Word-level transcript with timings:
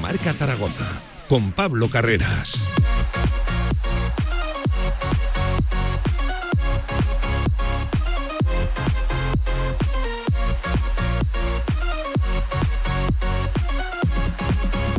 Marca 0.00 0.32
Zaragoza 0.32 0.84
con 1.28 1.52
Pablo 1.52 1.88
Carreras. 1.88 2.60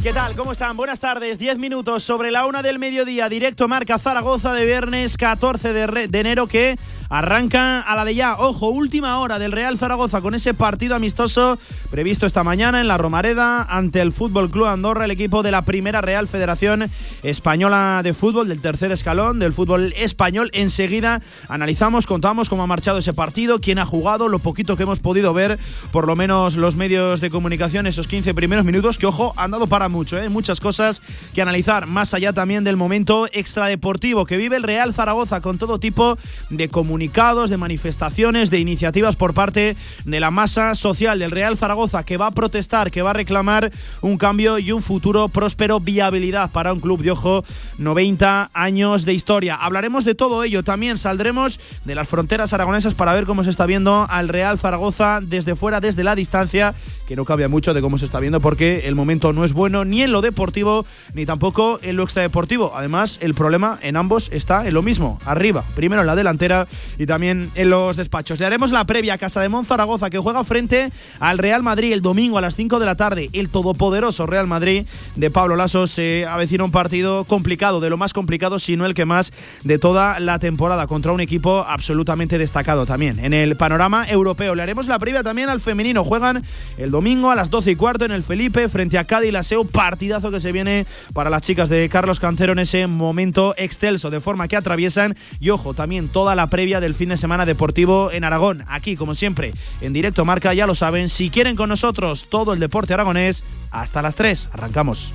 ¿Qué 0.02 0.14
tal? 0.14 0.36
¿Cómo 0.36 0.54
están? 0.54 0.78
Buenas 0.78 1.00
tardes. 1.02 1.38
10 1.38 1.58
minutos 1.58 2.04
sobre 2.04 2.32
la 2.32 2.46
una 2.46 2.62
del 2.62 2.80
mediodía. 2.80 3.28
Directo 3.28 3.68
Marca 3.68 4.00
Zaragoza 4.00 4.54
de 4.54 4.66
viernes 4.66 5.18
14 5.18 5.74
de, 5.74 6.08
de 6.08 6.20
enero 6.20 6.48
que 6.48 6.78
arranca 7.10 7.82
a 7.82 7.96
la 7.96 8.06
de 8.06 8.16
ya. 8.16 8.36
Ojo, 8.38 8.70
última 8.70 9.20
hora 9.20 9.40
del 9.40 9.52
Real 9.52 9.78
Zaragoza 9.78 10.22
con 10.22 10.36
ese 10.36 10.54
partido 10.54 10.96
amistoso 10.96 11.58
previsto 11.90 12.26
esta 12.26 12.44
mañana 12.44 12.82
en 12.82 12.88
la 12.88 12.98
Romareda 12.98 13.64
ante 13.64 14.02
el 14.02 14.12
Fútbol 14.12 14.50
Club 14.50 14.66
Andorra, 14.66 15.06
el 15.06 15.12
equipo 15.12 15.44
de 15.44 15.52
la 15.52 15.62
primera 15.62 16.02
Real 16.02 16.28
Federación 16.28 16.90
Española 17.24 18.02
de 18.04 18.14
Fútbol, 18.14 18.48
del 18.48 18.62
tercer 18.62 18.92
escalón 18.92 19.40
del 19.40 19.54
fútbol 19.54 19.94
español. 19.98 20.50
Enseguida 20.54 21.22
analizamos, 21.48 22.08
contamos 22.08 22.50
cómo 22.50 22.64
ha 22.64 22.68
marchado 22.68 23.00
ese 23.00 23.14
partido, 23.14 23.60
quién 23.60 23.80
ha 23.80 23.86
jugado, 23.86 24.28
lo 24.28 24.40
poquito 24.40 24.76
que 24.78 24.84
hemos 24.84 25.00
podido 25.00 25.34
ver, 25.34 25.58
por 25.92 26.08
lo 26.08 26.16
menos 26.16 26.56
los 26.56 26.76
medios 26.76 27.22
de 27.22 27.30
comunicación, 27.30 27.88
esos 27.88 28.08
15 28.08 28.34
primeros 28.34 28.66
minutos, 28.66 28.98
que 28.98 29.06
ojo, 29.06 29.34
han 29.38 29.52
dado 29.52 29.68
para 29.68 29.90
mucho, 29.90 30.18
¿eh? 30.18 30.30
muchas 30.30 30.60
cosas 30.60 31.02
que 31.34 31.42
analizar, 31.42 31.88
más 31.88 32.14
allá 32.14 32.34
también 32.34 32.64
del 32.64 32.78
momento 32.78 33.28
extradeportivo 33.32 34.26
que 34.26 34.38
vive 34.38 34.58
el 34.58 34.64
Real 34.64 34.94
Zaragoza 34.94 35.42
con 35.42 35.58
todo 35.58 35.80
tipo 35.80 36.18
de 36.50 36.70
comunicados, 36.98 37.52
de 37.52 37.58
manifestaciones, 37.58 38.50
de 38.50 38.58
iniciativas 38.58 39.16
por 39.16 39.36
parte 39.36 39.78
de 40.06 40.20
la 40.20 40.32
masa 40.32 40.74
social 40.74 41.20
del 41.20 41.30
Real 41.30 41.56
Zaragoza 41.56 42.04
que 42.04 42.18
va 42.18 42.26
a 42.26 42.32
protestar, 42.32 42.90
que 42.90 43.04
va 43.04 43.12
a 43.12 43.14
reclamar 43.14 43.72
un 44.02 44.18
cambio 44.18 44.58
y 44.58 44.72
un 44.72 44.82
futuro 44.82 45.30
próspero, 45.30 45.80
viabilidad 45.80 46.50
para 46.50 46.74
un 46.74 46.80
club 46.80 47.04
de 47.04 47.12
ojo 47.12 47.46
90 47.78 48.50
años 48.52 49.06
de 49.06 49.14
historia. 49.14 49.54
Hablaremos 49.54 50.06
de 50.06 50.16
todo 50.16 50.44
ello, 50.44 50.64
también 50.64 50.98
saldremos 50.98 51.60
de 51.86 51.94
las 51.94 52.08
fronteras 52.08 52.52
aragonesas 52.54 52.96
para 52.96 53.14
ver 53.14 53.26
cómo 53.26 53.44
se 53.44 53.52
está 53.52 53.68
viendo 53.68 54.08
al 54.10 54.28
Real 54.28 54.58
Zaragoza 54.58 55.20
desde 55.22 55.56
fuera, 55.56 55.80
desde 55.80 56.04
la 56.04 56.16
distancia, 56.16 56.74
que 57.08 57.16
no 57.16 57.26
cambia 57.26 57.48
mucho 57.48 57.74
de 57.74 57.82
cómo 57.82 57.98
se 57.98 58.06
está 58.06 58.20
viendo 58.20 58.42
porque 58.42 58.88
el 58.88 58.96
momento 58.96 59.34
no 59.34 59.46
es 59.46 59.54
bueno 59.54 59.86
ni 59.86 60.02
en 60.02 60.12
lo 60.12 60.22
deportivo 60.22 60.86
ni 61.14 61.26
tampoco 61.26 61.80
en 61.82 61.96
lo 61.96 62.04
extradeportivo. 62.04 62.74
Además, 62.76 63.20
el 63.22 63.34
problema 63.34 63.80
en 63.82 63.96
ambos 63.96 64.30
está 64.32 64.68
en 64.68 64.74
lo 64.74 64.84
mismo, 64.84 65.20
arriba, 65.26 65.64
primero 65.76 66.02
en 66.02 66.08
la 66.08 66.16
delantera 66.16 66.68
y 66.98 67.06
también 67.06 67.50
en 67.56 67.70
los 67.70 67.96
despachos. 67.96 68.40
Le 68.40 68.46
haremos 68.46 68.72
la 68.72 68.86
previa 68.86 69.14
a 69.14 69.18
Casa 69.18 69.42
de 69.42 69.50
Monzaragoza 69.50 70.10
que 70.10 70.20
juega 70.20 70.44
frente 70.44 70.92
al 71.20 71.38
Real 71.38 71.64
Madrid 71.64 71.94
el 71.94 72.02
domingo 72.02 72.38
a 72.38 72.42
las 72.42 72.56
5 72.56 72.80
de 72.80 72.86
la 72.86 72.96
tarde. 72.96 73.30
El 73.34 73.50
todopoderoso 73.50 74.26
Real 74.26 74.48
Madrid 74.48 74.86
de 75.16 75.32
Pablo 75.32 75.56
Lasso 75.56 75.88
se 75.88 76.26
avecina 76.26 76.66
un 76.66 76.72
partido 76.72 77.24
complicado, 77.24 77.80
de 77.80 77.90
lo 77.90 77.98
más 77.98 78.14
complicado, 78.14 78.60
si 78.60 78.76
no 78.76 78.86
el 78.86 78.94
que 78.94 79.06
más 79.06 79.32
de 79.64 79.80
toda 79.80 80.20
la 80.20 80.40
temporada, 80.40 80.88
contra 80.88 81.14
un 81.14 81.22
equipo 81.22 81.66
absolutamente 81.68 82.38
destacado 82.38 82.86
también. 82.86 83.24
En 83.24 83.34
el 83.34 83.56
panorama 83.56 84.06
europeo 84.10 84.56
le 84.56 84.64
haremos 84.64 84.88
la 84.88 85.00
previa 85.00 85.24
también 85.24 85.50
al 85.50 85.62
femenino. 85.62 86.04
Juegan 86.04 86.44
el 86.78 86.92
domingo 86.98 87.30
a 87.30 87.36
las 87.36 87.52
12 87.52 87.70
y 87.70 87.76
cuarto 87.76 88.06
en 88.06 88.12
el 88.12 88.24
Felipe 88.24 88.68
frente 88.70 88.98
a 88.98 89.04
Cádiz 89.04 89.32
la 89.32 89.44
SEO. 89.44 89.66
Partidazo 89.66 90.32
que 90.32 90.42
se 90.42 90.52
viene 90.52 90.88
para 91.14 91.30
las 91.30 91.44
chicas 91.44 91.70
de 91.70 91.88
Carlos 91.90 92.20
Cantero 92.20 92.54
en 92.54 92.58
ese 92.58 92.88
momento 92.88 93.54
excelso, 93.56 94.10
de 94.10 94.20
forma 94.20 94.48
que 94.48 94.56
atraviesan. 94.56 95.16
Y 95.40 95.52
ojo, 95.52 95.76
también 95.76 96.08
toda 96.08 96.34
la 96.34 96.48
previa 96.48 96.80
del 96.80 96.96
fin 96.96 97.10
de 97.10 97.18
semana 97.18 97.46
deportivo 97.46 98.10
en 98.12 98.24
Aragón. 98.24 98.64
Aquí, 98.68 98.96
como 98.96 99.14
siempre, 99.14 99.54
en 99.82 99.94
directo 99.94 100.26
marca, 100.26 100.56
ya 100.56 100.66
lo 100.66 100.74
saben. 100.74 101.10
Si 101.10 101.30
quieren 101.30 101.56
con 101.56 101.70
nosotros 101.70 102.26
todo 102.32 102.52
el 102.52 102.60
deporte 102.60 102.96
aragonés, 102.96 103.44
hasta 103.70 104.02
las 104.02 104.16
3. 104.16 104.50
Arrancamos. 104.54 105.14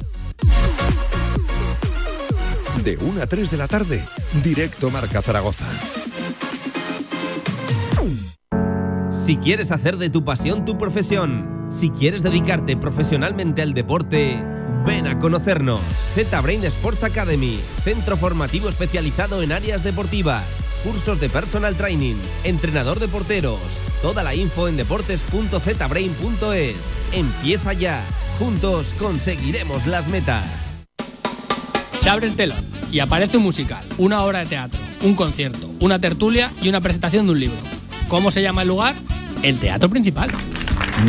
De 2.84 2.96
1 2.96 3.22
a 3.22 3.26
3 3.26 3.50
de 3.50 3.56
la 3.56 3.66
tarde, 3.66 4.04
directo 4.44 4.88
Marca 4.88 5.20
Zaragoza. 5.20 5.66
Si 9.24 9.36
quieres 9.36 9.70
hacer 9.70 9.98
de 9.98 10.10
tu 10.10 10.24
pasión 10.24 10.64
tu 10.64 10.76
profesión, 10.76 11.68
si 11.70 11.90
quieres 11.90 12.24
dedicarte 12.24 12.76
profesionalmente 12.76 13.62
al 13.62 13.72
deporte, 13.72 14.42
ven 14.84 15.06
a 15.06 15.20
conocernos. 15.20 15.80
Z-Brain 16.16 16.64
Sports 16.64 17.04
Academy, 17.04 17.60
centro 17.84 18.16
formativo 18.16 18.68
especializado 18.68 19.44
en 19.44 19.52
áreas 19.52 19.84
deportivas, 19.84 20.42
cursos 20.82 21.20
de 21.20 21.28
personal 21.28 21.76
training, 21.76 22.16
entrenador 22.42 22.98
de 22.98 23.06
porteros. 23.06 23.60
Toda 24.02 24.24
la 24.24 24.34
info 24.34 24.66
en 24.66 24.76
deportes.zbrain.es. 24.76 26.76
Empieza 27.12 27.74
ya. 27.74 28.02
Juntos 28.40 28.92
conseguiremos 28.98 29.86
las 29.86 30.08
metas. 30.08 30.72
Se 32.00 32.10
abre 32.10 32.26
el 32.26 32.34
telón 32.34 32.64
y 32.90 32.98
aparece 32.98 33.36
un 33.36 33.44
musical, 33.44 33.84
una 33.98 34.24
obra 34.24 34.40
de 34.40 34.46
teatro, 34.46 34.80
un 35.04 35.14
concierto, 35.14 35.70
una 35.78 36.00
tertulia 36.00 36.52
y 36.60 36.68
una 36.68 36.80
presentación 36.80 37.26
de 37.26 37.32
un 37.32 37.38
libro. 37.38 37.81
¿Cómo 38.12 38.30
se 38.30 38.42
llama 38.42 38.60
el 38.60 38.68
lugar? 38.68 38.94
El 39.42 39.58
Teatro 39.58 39.88
Principal. 39.88 40.30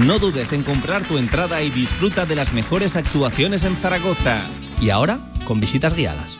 No 0.06 0.20
dudes 0.20 0.54
en 0.54 0.64
comprar 0.64 1.04
tu 1.04 1.18
entrada 1.18 1.62
y 1.62 1.70
disfruta 1.70 2.26
de 2.26 2.38
las 2.38 2.54
mejores 2.54 2.96
actuaciones 2.96 3.66
en 3.66 3.76
Zaragoza. 3.76 4.40
Y 4.80 4.90
ahora, 4.90 5.20
con 5.44 5.60
visitas 5.60 5.96
guiadas. 5.96 6.40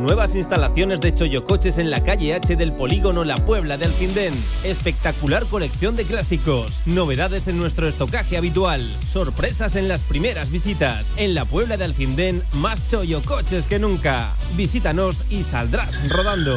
Nuevas 0.00 0.34
instalaciones 0.34 1.02
de 1.02 1.12
Choyocoches 1.12 1.76
en 1.76 1.90
la 1.90 2.02
calle 2.02 2.32
H 2.32 2.56
del 2.56 2.72
polígono 2.72 3.22
La 3.24 3.34
Puebla 3.34 3.76
de 3.76 3.84
Alcindén. 3.84 4.32
Espectacular 4.64 5.44
colección 5.44 5.94
de 5.94 6.04
clásicos. 6.04 6.80
Novedades 6.86 7.46
en 7.46 7.58
nuestro 7.58 7.86
estocaje 7.86 8.38
habitual. 8.38 8.80
Sorpresas 9.06 9.76
en 9.76 9.88
las 9.88 10.04
primeras 10.04 10.50
visitas. 10.50 11.18
En 11.18 11.34
la 11.34 11.44
Puebla 11.44 11.76
de 11.76 11.84
Alcindén, 11.84 12.42
más 12.54 12.88
Choyocoches 12.88 13.66
que 13.66 13.78
nunca. 13.78 14.32
Visítanos 14.56 15.24
y 15.28 15.42
saldrás 15.42 16.08
rodando. 16.08 16.56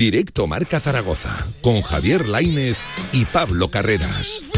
Directo 0.00 0.46
Marca 0.46 0.80
Zaragoza 0.80 1.46
con 1.60 1.82
Javier 1.82 2.26
Laínez 2.26 2.78
y 3.12 3.26
Pablo 3.26 3.70
Carreras. 3.70 4.49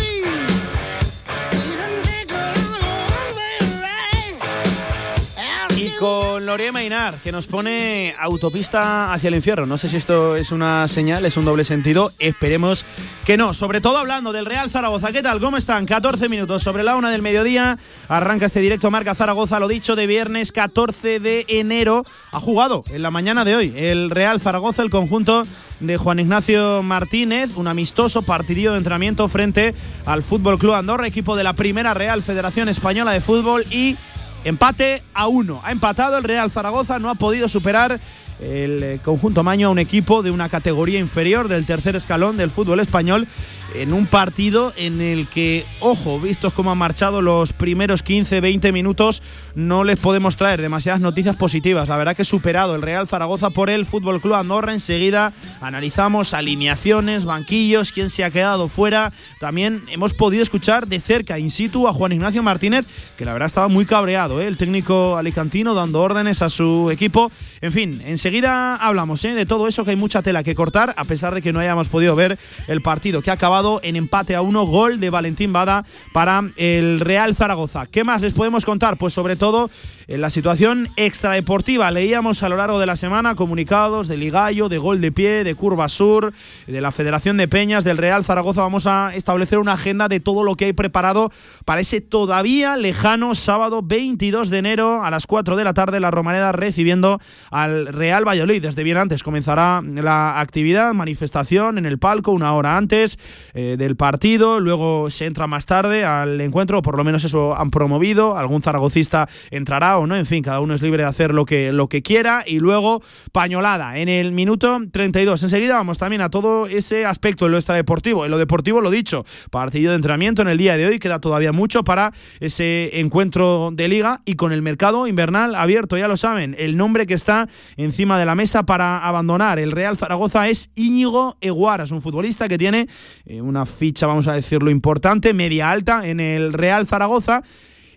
Con 6.02 6.44
Lorea 6.46 6.72
Mainar, 6.72 7.20
que 7.20 7.30
nos 7.30 7.46
pone 7.46 8.12
autopista 8.18 9.12
hacia 9.12 9.28
el 9.28 9.36
infierno. 9.36 9.66
No 9.66 9.78
sé 9.78 9.88
si 9.88 9.98
esto 9.98 10.34
es 10.34 10.50
una 10.50 10.88
señal, 10.88 11.24
es 11.24 11.36
un 11.36 11.44
doble 11.44 11.62
sentido. 11.62 12.10
Esperemos 12.18 12.84
que 13.24 13.36
no. 13.36 13.54
Sobre 13.54 13.80
todo 13.80 13.98
hablando 13.98 14.32
del 14.32 14.44
Real 14.44 14.68
Zaragoza. 14.68 15.12
¿Qué 15.12 15.22
tal? 15.22 15.38
¿Cómo 15.38 15.58
están? 15.58 15.86
14 15.86 16.28
minutos 16.28 16.64
sobre 16.64 16.82
la 16.82 16.96
una 16.96 17.08
del 17.10 17.22
mediodía. 17.22 17.78
Arranca 18.08 18.46
este 18.46 18.58
directo 18.58 18.90
Marca 18.90 19.14
Zaragoza, 19.14 19.60
lo 19.60 19.68
dicho, 19.68 19.94
de 19.94 20.08
viernes 20.08 20.50
14 20.50 21.20
de 21.20 21.44
enero. 21.46 22.02
Ha 22.32 22.40
jugado 22.40 22.82
en 22.90 23.00
la 23.00 23.12
mañana 23.12 23.44
de 23.44 23.54
hoy 23.54 23.72
el 23.76 24.10
Real 24.10 24.40
Zaragoza, 24.40 24.82
el 24.82 24.90
conjunto 24.90 25.46
de 25.78 25.96
Juan 25.98 26.18
Ignacio 26.18 26.82
Martínez, 26.82 27.50
un 27.54 27.68
amistoso 27.68 28.22
partidillo 28.22 28.72
de 28.72 28.78
entrenamiento 28.78 29.28
frente 29.28 29.72
al 30.04 30.24
Fútbol 30.24 30.58
Club 30.58 30.74
Andorra, 30.74 31.06
equipo 31.06 31.36
de 31.36 31.44
la 31.44 31.54
primera 31.54 31.94
Real 31.94 32.22
Federación 32.22 32.68
Española 32.68 33.12
de 33.12 33.20
Fútbol 33.20 33.64
y 33.70 33.96
Empate 34.44 35.02
a 35.14 35.28
uno. 35.28 35.60
Ha 35.62 35.72
empatado 35.72 36.18
el 36.18 36.24
Real 36.24 36.50
Zaragoza, 36.50 36.98
no 36.98 37.10
ha 37.10 37.14
podido 37.14 37.48
superar 37.48 38.00
el 38.40 38.82
eh, 38.82 39.00
conjunto 39.04 39.44
Maño 39.44 39.68
a 39.68 39.70
un 39.70 39.78
equipo 39.78 40.22
de 40.22 40.32
una 40.32 40.48
categoría 40.48 40.98
inferior 40.98 41.46
del 41.46 41.64
tercer 41.64 41.94
escalón 41.94 42.36
del 42.36 42.50
fútbol 42.50 42.80
español 42.80 43.28
en 43.74 43.92
un 43.92 44.06
partido 44.06 44.72
en 44.76 45.00
el 45.00 45.26
que, 45.26 45.64
ojo, 45.80 46.20
vistos 46.20 46.52
cómo 46.52 46.72
han 46.72 46.78
marchado 46.78 47.22
los 47.22 47.52
primeros 47.52 48.04
15-20 48.04 48.72
minutos, 48.72 49.22
no 49.54 49.84
les 49.84 49.98
podemos 49.98 50.36
traer 50.36 50.60
demasiadas 50.60 51.00
noticias 51.00 51.36
positivas. 51.36 51.88
La 51.88 51.96
verdad 51.96 52.16
que 52.16 52.24
superado 52.24 52.74
el 52.74 52.82
Real 52.82 53.06
Zaragoza 53.06 53.50
por 53.50 53.70
el 53.70 53.86
Fútbol 53.86 54.20
Club 54.20 54.34
Andorra. 54.34 54.72
Enseguida 54.72 55.32
analizamos 55.60 56.34
alineaciones, 56.34 57.24
banquillos, 57.24 57.92
quién 57.92 58.10
se 58.10 58.24
ha 58.24 58.30
quedado 58.30 58.68
fuera. 58.68 59.12
También 59.38 59.82
hemos 59.88 60.14
podido 60.14 60.42
escuchar 60.42 60.86
de 60.86 61.00
cerca, 61.00 61.38
in 61.38 61.50
situ, 61.50 61.88
a 61.88 61.92
Juan 61.92 62.12
Ignacio 62.12 62.42
Martínez, 62.42 63.14
que 63.16 63.24
la 63.24 63.32
verdad 63.32 63.46
estaba 63.46 63.68
muy 63.68 63.86
cabreado, 63.86 64.40
¿eh? 64.40 64.46
el 64.46 64.56
técnico 64.56 65.16
alicantino 65.16 65.74
dando 65.74 66.00
órdenes 66.00 66.42
a 66.42 66.50
su 66.50 66.90
equipo. 66.90 67.30
En 67.60 67.72
fin, 67.72 68.02
enseguida 68.04 68.76
hablamos 68.76 69.24
¿eh? 69.24 69.34
de 69.34 69.46
todo 69.46 69.68
eso, 69.68 69.84
que 69.84 69.90
hay 69.90 69.96
mucha 69.96 70.22
tela 70.22 70.42
que 70.42 70.54
cortar, 70.54 70.94
a 70.96 71.04
pesar 71.04 71.34
de 71.34 71.42
que 71.42 71.52
no 71.52 71.60
hayamos 71.60 71.88
podido 71.88 72.16
ver 72.16 72.38
el 72.68 72.82
partido 72.82 73.22
que 73.22 73.30
ha 73.30 73.34
acabado 73.34 73.61
en 73.82 73.96
empate 73.96 74.34
a 74.34 74.42
uno, 74.42 74.64
gol 74.64 74.98
de 74.98 75.10
Valentín 75.10 75.52
Bada 75.52 75.84
para 76.12 76.42
el 76.56 76.98
Real 77.00 77.34
Zaragoza. 77.36 77.86
¿Qué 77.86 78.02
más 78.02 78.20
les 78.22 78.32
podemos 78.32 78.64
contar? 78.64 78.96
Pues 78.96 79.14
sobre 79.14 79.36
todo 79.36 79.70
en 80.08 80.20
la 80.20 80.30
situación 80.30 80.88
extradeportiva. 80.96 81.90
Leíamos 81.90 82.42
a 82.42 82.48
lo 82.48 82.56
largo 82.56 82.80
de 82.80 82.86
la 82.86 82.96
semana 82.96 83.36
comunicados 83.36 84.08
de 84.08 84.16
Ligallo, 84.16 84.68
de 84.68 84.78
Gol 84.78 85.00
de 85.00 85.12
Pie, 85.12 85.44
de 85.44 85.54
Curva 85.54 85.88
Sur, 85.88 86.32
de 86.66 86.80
la 86.80 86.90
Federación 86.90 87.36
de 87.36 87.46
Peñas, 87.46 87.84
del 87.84 87.98
Real 87.98 88.24
Zaragoza. 88.24 88.62
Vamos 88.62 88.86
a 88.86 89.14
establecer 89.14 89.58
una 89.58 89.74
agenda 89.74 90.08
de 90.08 90.18
todo 90.18 90.42
lo 90.42 90.56
que 90.56 90.64
hay 90.66 90.72
preparado 90.72 91.30
para 91.64 91.80
ese 91.80 92.00
todavía 92.00 92.76
lejano 92.76 93.34
sábado 93.34 93.82
22 93.82 94.50
de 94.50 94.58
enero 94.58 95.04
a 95.04 95.10
las 95.10 95.26
4 95.26 95.56
de 95.56 95.64
la 95.64 95.72
tarde 95.72 96.00
la 96.00 96.10
Romareda 96.10 96.50
recibiendo 96.50 97.20
al 97.50 97.86
Real 97.86 98.26
Valladolid. 98.26 98.62
Desde 98.62 98.82
bien 98.82 98.96
antes 98.96 99.22
comenzará 99.22 99.82
la 99.82 100.40
actividad, 100.40 100.92
manifestación 100.94 101.78
en 101.78 101.86
el 101.86 101.98
palco 101.98 102.32
una 102.32 102.54
hora 102.54 102.76
antes. 102.76 103.18
Eh, 103.54 103.76
del 103.78 103.96
partido, 103.96 104.60
luego 104.60 105.10
se 105.10 105.26
entra 105.26 105.46
más 105.46 105.66
tarde 105.66 106.04
al 106.04 106.40
encuentro, 106.40 106.80
por 106.80 106.96
lo 106.96 107.04
menos 107.04 107.24
eso 107.24 107.54
han 107.54 107.70
promovido, 107.70 108.38
algún 108.38 108.62
zaragocista 108.62 109.28
entrará 109.50 109.98
o 109.98 110.06
no, 110.06 110.16
en 110.16 110.24
fin, 110.24 110.42
cada 110.42 110.60
uno 110.60 110.74
es 110.74 110.80
libre 110.80 111.02
de 111.02 111.08
hacer 111.08 111.34
lo 111.34 111.44
que, 111.44 111.70
lo 111.72 111.88
que 111.88 112.02
quiera. 112.02 112.44
Y 112.46 112.60
luego 112.60 113.02
pañolada 113.32 113.98
en 113.98 114.08
el 114.08 114.32
minuto 114.32 114.80
32. 114.90 115.42
Enseguida 115.42 115.76
vamos 115.76 115.98
también 115.98 116.22
a 116.22 116.30
todo 116.30 116.66
ese 116.66 117.04
aspecto 117.04 117.44
de 117.44 117.50
lo 117.50 117.58
extradeportivo, 117.58 118.24
en 118.24 118.30
lo 118.30 118.38
deportivo 118.38 118.80
lo 118.80 118.90
dicho, 118.90 119.24
partido 119.50 119.90
de 119.90 119.96
entrenamiento 119.96 120.42
en 120.42 120.48
el 120.48 120.58
día 120.58 120.76
de 120.76 120.86
hoy, 120.86 120.98
queda 120.98 121.20
todavía 121.20 121.52
mucho 121.52 121.84
para 121.84 122.12
ese 122.40 123.00
encuentro 123.00 123.70
de 123.72 123.88
liga. 123.88 124.20
Y 124.24 124.34
con 124.34 124.52
el 124.52 124.62
mercado 124.62 125.06
invernal 125.06 125.54
abierto, 125.54 125.98
ya 125.98 126.08
lo 126.08 126.16
saben, 126.16 126.56
el 126.58 126.76
nombre 126.76 127.06
que 127.06 127.14
está 127.14 127.48
encima 127.76 128.18
de 128.18 128.24
la 128.24 128.34
mesa 128.34 128.64
para 128.64 129.06
abandonar 129.06 129.58
el 129.58 129.72
Real 129.72 129.96
Zaragoza 129.96 130.48
es 130.48 130.70
Íñigo 130.74 131.36
Eguaras, 131.40 131.90
un 131.90 132.00
futbolista 132.00 132.48
que 132.48 132.56
tiene 132.58 132.86
eh, 133.26 133.41
una 133.42 133.66
ficha, 133.66 134.06
vamos 134.06 134.26
a 134.26 134.34
decirlo, 134.34 134.70
importante, 134.70 135.34
media 135.34 135.70
alta 135.70 136.06
en 136.06 136.20
el 136.20 136.52
Real 136.52 136.86
Zaragoza 136.86 137.42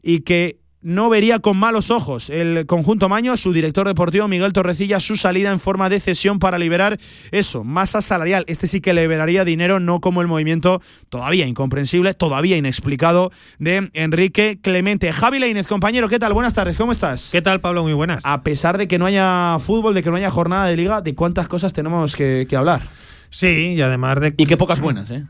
y 0.01 0.21
que 0.21 0.59
no 0.85 1.09
vería 1.09 1.39
con 1.39 1.57
malos 1.57 1.89
ojos 1.89 2.29
el 2.29 2.67
conjunto 2.67 3.09
Maño, 3.09 3.35
su 3.37 3.53
director 3.53 3.87
deportivo 3.87 4.27
Miguel 4.27 4.53
Torrecilla, 4.53 4.99
su 4.99 5.17
salida 5.17 5.49
en 5.49 5.59
forma 5.59 5.89
de 5.89 5.99
cesión 5.99 6.37
para 6.37 6.59
liberar 6.59 6.99
eso, 7.31 7.63
masa 7.63 8.03
salarial. 8.03 8.45
Este 8.47 8.67
sí 8.67 8.81
que 8.81 8.93
liberaría 8.93 9.43
dinero, 9.43 9.79
no 9.79 9.99
como 9.99 10.21
el 10.21 10.27
movimiento 10.27 10.83
todavía 11.09 11.47
incomprensible, 11.47 12.13
todavía 12.13 12.55
inexplicado 12.55 13.31
de 13.57 13.89
Enrique 13.93 14.59
Clemente. 14.61 15.11
Javi 15.11 15.39
Leinez, 15.39 15.65
compañero, 15.65 16.07
¿qué 16.07 16.19
tal? 16.19 16.33
Buenas 16.33 16.53
tardes, 16.53 16.77
¿cómo 16.77 16.91
estás? 16.91 17.29
¿Qué 17.31 17.41
tal, 17.41 17.61
Pablo? 17.61 17.81
Muy 17.81 17.93
buenas. 17.93 18.23
A 18.23 18.43
pesar 18.43 18.77
de 18.77 18.87
que 18.87 18.99
no 18.99 19.07
haya 19.07 19.57
fútbol, 19.59 19.95
de 19.95 20.03
que 20.03 20.11
no 20.11 20.17
haya 20.17 20.29
jornada 20.29 20.67
de 20.67 20.77
liga, 20.77 21.01
¿de 21.01 21.15
cuántas 21.15 21.47
cosas 21.47 21.73
tenemos 21.73 22.15
que, 22.15 22.45
que 22.47 22.55
hablar? 22.55 22.87
Sí, 23.35 23.73
y 23.73 23.81
además 23.81 24.21
de... 24.21 24.33
Y 24.37 24.45
qué 24.45 24.55
pocas 24.55 24.79
buenas, 24.79 25.11
¿eh? 25.11 25.25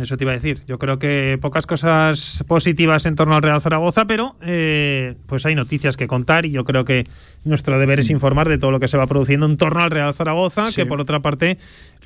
Eso 0.00 0.16
te 0.16 0.22
iba 0.22 0.30
a 0.30 0.36
decir. 0.36 0.62
Yo 0.68 0.78
creo 0.78 1.00
que 1.00 1.36
pocas 1.42 1.66
cosas 1.66 2.44
positivas 2.46 3.06
en 3.06 3.16
torno 3.16 3.34
al 3.34 3.42
Real 3.42 3.60
Zaragoza, 3.60 4.04
pero 4.04 4.36
eh, 4.40 5.16
pues 5.26 5.44
hay 5.46 5.56
noticias 5.56 5.96
que 5.96 6.06
contar 6.06 6.46
y 6.46 6.52
yo 6.52 6.62
creo 6.62 6.84
que 6.84 7.08
nuestro 7.44 7.76
deber 7.80 7.98
es 7.98 8.08
informar 8.10 8.48
de 8.48 8.56
todo 8.56 8.70
lo 8.70 8.78
que 8.78 8.86
se 8.86 8.96
va 8.96 9.08
produciendo 9.08 9.46
en 9.46 9.56
torno 9.56 9.80
al 9.80 9.90
Real 9.90 10.14
Zaragoza, 10.14 10.62
que 10.76 10.86
por 10.86 11.00
otra 11.00 11.22
parte, 11.22 11.58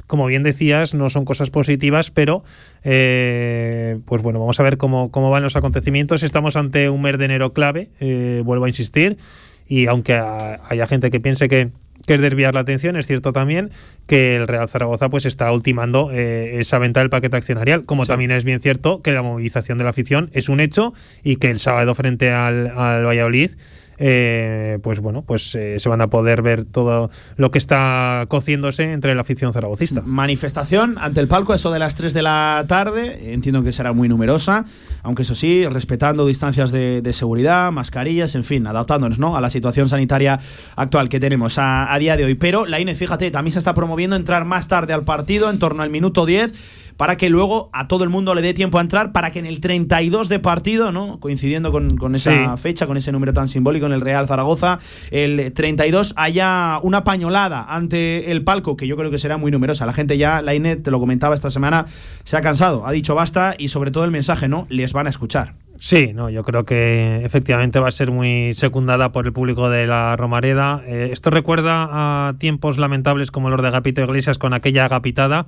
como 0.06 0.24
bien 0.24 0.42
decías, 0.42 0.94
no 0.94 1.10
son 1.10 1.26
cosas 1.26 1.50
positivas, 1.50 2.10
pero 2.10 2.42
eh, 2.82 3.98
pues 4.06 4.22
bueno, 4.22 4.40
vamos 4.40 4.58
a 4.58 4.62
ver 4.62 4.78
cómo, 4.78 5.10
cómo 5.10 5.28
van 5.28 5.42
los 5.42 5.56
acontecimientos. 5.56 6.22
Estamos 6.22 6.56
ante 6.56 6.88
un 6.88 7.02
mes 7.02 7.18
de 7.18 7.26
enero 7.26 7.52
clave, 7.52 7.90
eh, 8.00 8.40
vuelvo 8.46 8.64
a 8.64 8.68
insistir, 8.68 9.18
y 9.66 9.88
aunque 9.88 10.14
haya 10.14 10.86
gente 10.86 11.10
que 11.10 11.20
piense 11.20 11.48
que 11.48 11.70
que 12.06 12.14
es 12.14 12.20
desviar 12.20 12.54
la 12.54 12.60
atención. 12.60 12.96
Es 12.96 13.06
cierto 13.06 13.32
también 13.32 13.70
que 14.06 14.36
el 14.36 14.46
Real 14.46 14.68
Zaragoza 14.68 15.08
pues 15.08 15.26
está 15.26 15.50
ultimando 15.52 16.10
eh, 16.12 16.60
esa 16.60 16.78
venta 16.78 17.00
del 17.00 17.10
paquete 17.10 17.36
accionarial, 17.36 17.84
como 17.84 18.06
también 18.06 18.30
es 18.30 18.44
bien 18.44 18.60
cierto 18.60 19.02
que 19.02 19.12
la 19.12 19.22
movilización 19.22 19.78
de 19.78 19.84
la 19.84 19.90
afición 19.90 20.30
es 20.32 20.48
un 20.48 20.60
hecho 20.60 20.94
y 21.22 21.36
que 21.36 21.50
el 21.50 21.58
sábado 21.58 21.94
frente 21.94 22.32
al, 22.32 22.68
al 22.68 23.04
Valladolid 23.04 23.52
eh, 23.98 24.78
pues 24.82 25.00
bueno, 25.00 25.22
pues 25.22 25.54
eh, 25.54 25.78
se 25.78 25.88
van 25.88 26.00
a 26.00 26.08
poder 26.08 26.42
ver 26.42 26.64
todo 26.64 27.10
lo 27.36 27.50
que 27.50 27.58
está 27.58 28.24
cociéndose 28.28 28.92
entre 28.92 29.14
la 29.14 29.22
afición 29.22 29.52
zaragocista. 29.52 30.02
Manifestación 30.02 30.96
ante 30.98 31.20
el 31.20 31.28
palco, 31.28 31.54
eso 31.54 31.70
de 31.70 31.78
las 31.78 31.94
3 31.94 32.14
de 32.14 32.22
la 32.22 32.64
tarde, 32.68 33.32
entiendo 33.32 33.62
que 33.62 33.72
será 33.72 33.92
muy 33.92 34.08
numerosa, 34.08 34.64
aunque 35.02 35.22
eso 35.22 35.34
sí, 35.34 35.66
respetando 35.66 36.26
distancias 36.26 36.72
de, 36.72 37.02
seguridad, 37.12 37.70
mascarillas, 37.70 38.34
en 38.34 38.42
fin, 38.42 38.66
adaptándonos 38.66 39.18
¿no? 39.18 39.36
a 39.36 39.40
la 39.40 39.50
situación 39.50 39.88
sanitaria 39.88 40.40
actual 40.74 41.08
que 41.08 41.20
tenemos 41.20 41.58
a, 41.58 41.92
a 41.92 41.98
día 41.98 42.16
de 42.16 42.24
hoy. 42.24 42.34
Pero 42.34 42.66
la 42.66 42.80
INE, 42.80 42.94
fíjate, 42.94 43.30
también 43.30 43.52
se 43.52 43.60
está 43.60 43.74
promoviendo 43.74 44.16
entrar 44.16 44.44
más 44.44 44.66
tarde 44.66 44.92
al 44.92 45.04
partido, 45.04 45.50
en 45.50 45.58
torno 45.58 45.82
al 45.82 45.90
minuto 45.90 46.26
10 46.26 46.84
para 46.96 47.16
que 47.16 47.28
luego 47.28 47.70
a 47.72 47.88
todo 47.88 48.04
el 48.04 48.10
mundo 48.10 48.34
le 48.34 48.42
dé 48.42 48.54
tiempo 48.54 48.78
a 48.78 48.80
entrar, 48.80 49.12
para 49.12 49.30
que 49.30 49.40
en 49.40 49.46
el 49.46 49.60
32 49.60 50.28
de 50.28 50.38
partido, 50.38 50.92
¿no? 50.92 51.18
coincidiendo 51.18 51.72
con, 51.72 52.14
esa 52.14 52.56
fecha, 52.56 52.86
con 52.86 52.96
ese 52.96 53.10
número 53.12 53.32
tan 53.32 53.48
simbólico 53.48 53.83
en 53.86 53.92
el 53.92 54.00
Real 54.00 54.26
Zaragoza, 54.26 54.78
el 55.10 55.52
32 55.52 56.14
haya 56.16 56.78
una 56.82 57.04
pañolada 57.04 57.64
ante 57.68 58.30
el 58.30 58.44
palco, 58.44 58.76
que 58.76 58.86
yo 58.86 58.96
creo 58.96 59.10
que 59.10 59.18
será 59.18 59.36
muy 59.36 59.50
numerosa. 59.50 59.86
La 59.86 59.92
gente 59.92 60.18
ya, 60.18 60.42
la 60.42 60.54
INE, 60.54 60.76
te 60.76 60.90
lo 60.90 61.00
comentaba 61.00 61.34
esta 61.34 61.50
semana, 61.50 61.86
se 62.24 62.36
ha 62.36 62.40
cansado, 62.40 62.86
ha 62.86 62.92
dicho 62.92 63.14
basta 63.14 63.54
y 63.58 63.68
sobre 63.68 63.90
todo 63.90 64.04
el 64.04 64.10
mensaje, 64.10 64.48
¿no? 64.48 64.66
Les 64.68 64.92
van 64.92 65.06
a 65.06 65.10
escuchar. 65.10 65.54
Sí, 65.78 66.12
no, 66.14 66.30
yo 66.30 66.44
creo 66.44 66.64
que 66.64 67.24
efectivamente 67.24 67.78
va 67.80 67.88
a 67.88 67.92
ser 67.92 68.10
muy 68.10 68.54
secundada 68.54 69.12
por 69.12 69.26
el 69.26 69.32
público 69.32 69.68
de 69.68 69.86
la 69.86 70.16
Romareda. 70.16 70.82
Eh, 70.86 71.10
esto 71.12 71.30
recuerda 71.30 72.28
a 72.28 72.34
tiempos 72.38 72.78
lamentables 72.78 73.30
como 73.30 73.50
los 73.50 73.60
de 73.60 73.68
Agapito 73.68 74.00
Iglesias 74.00 74.38
con 74.38 74.54
aquella 74.54 74.84
agapitada 74.86 75.46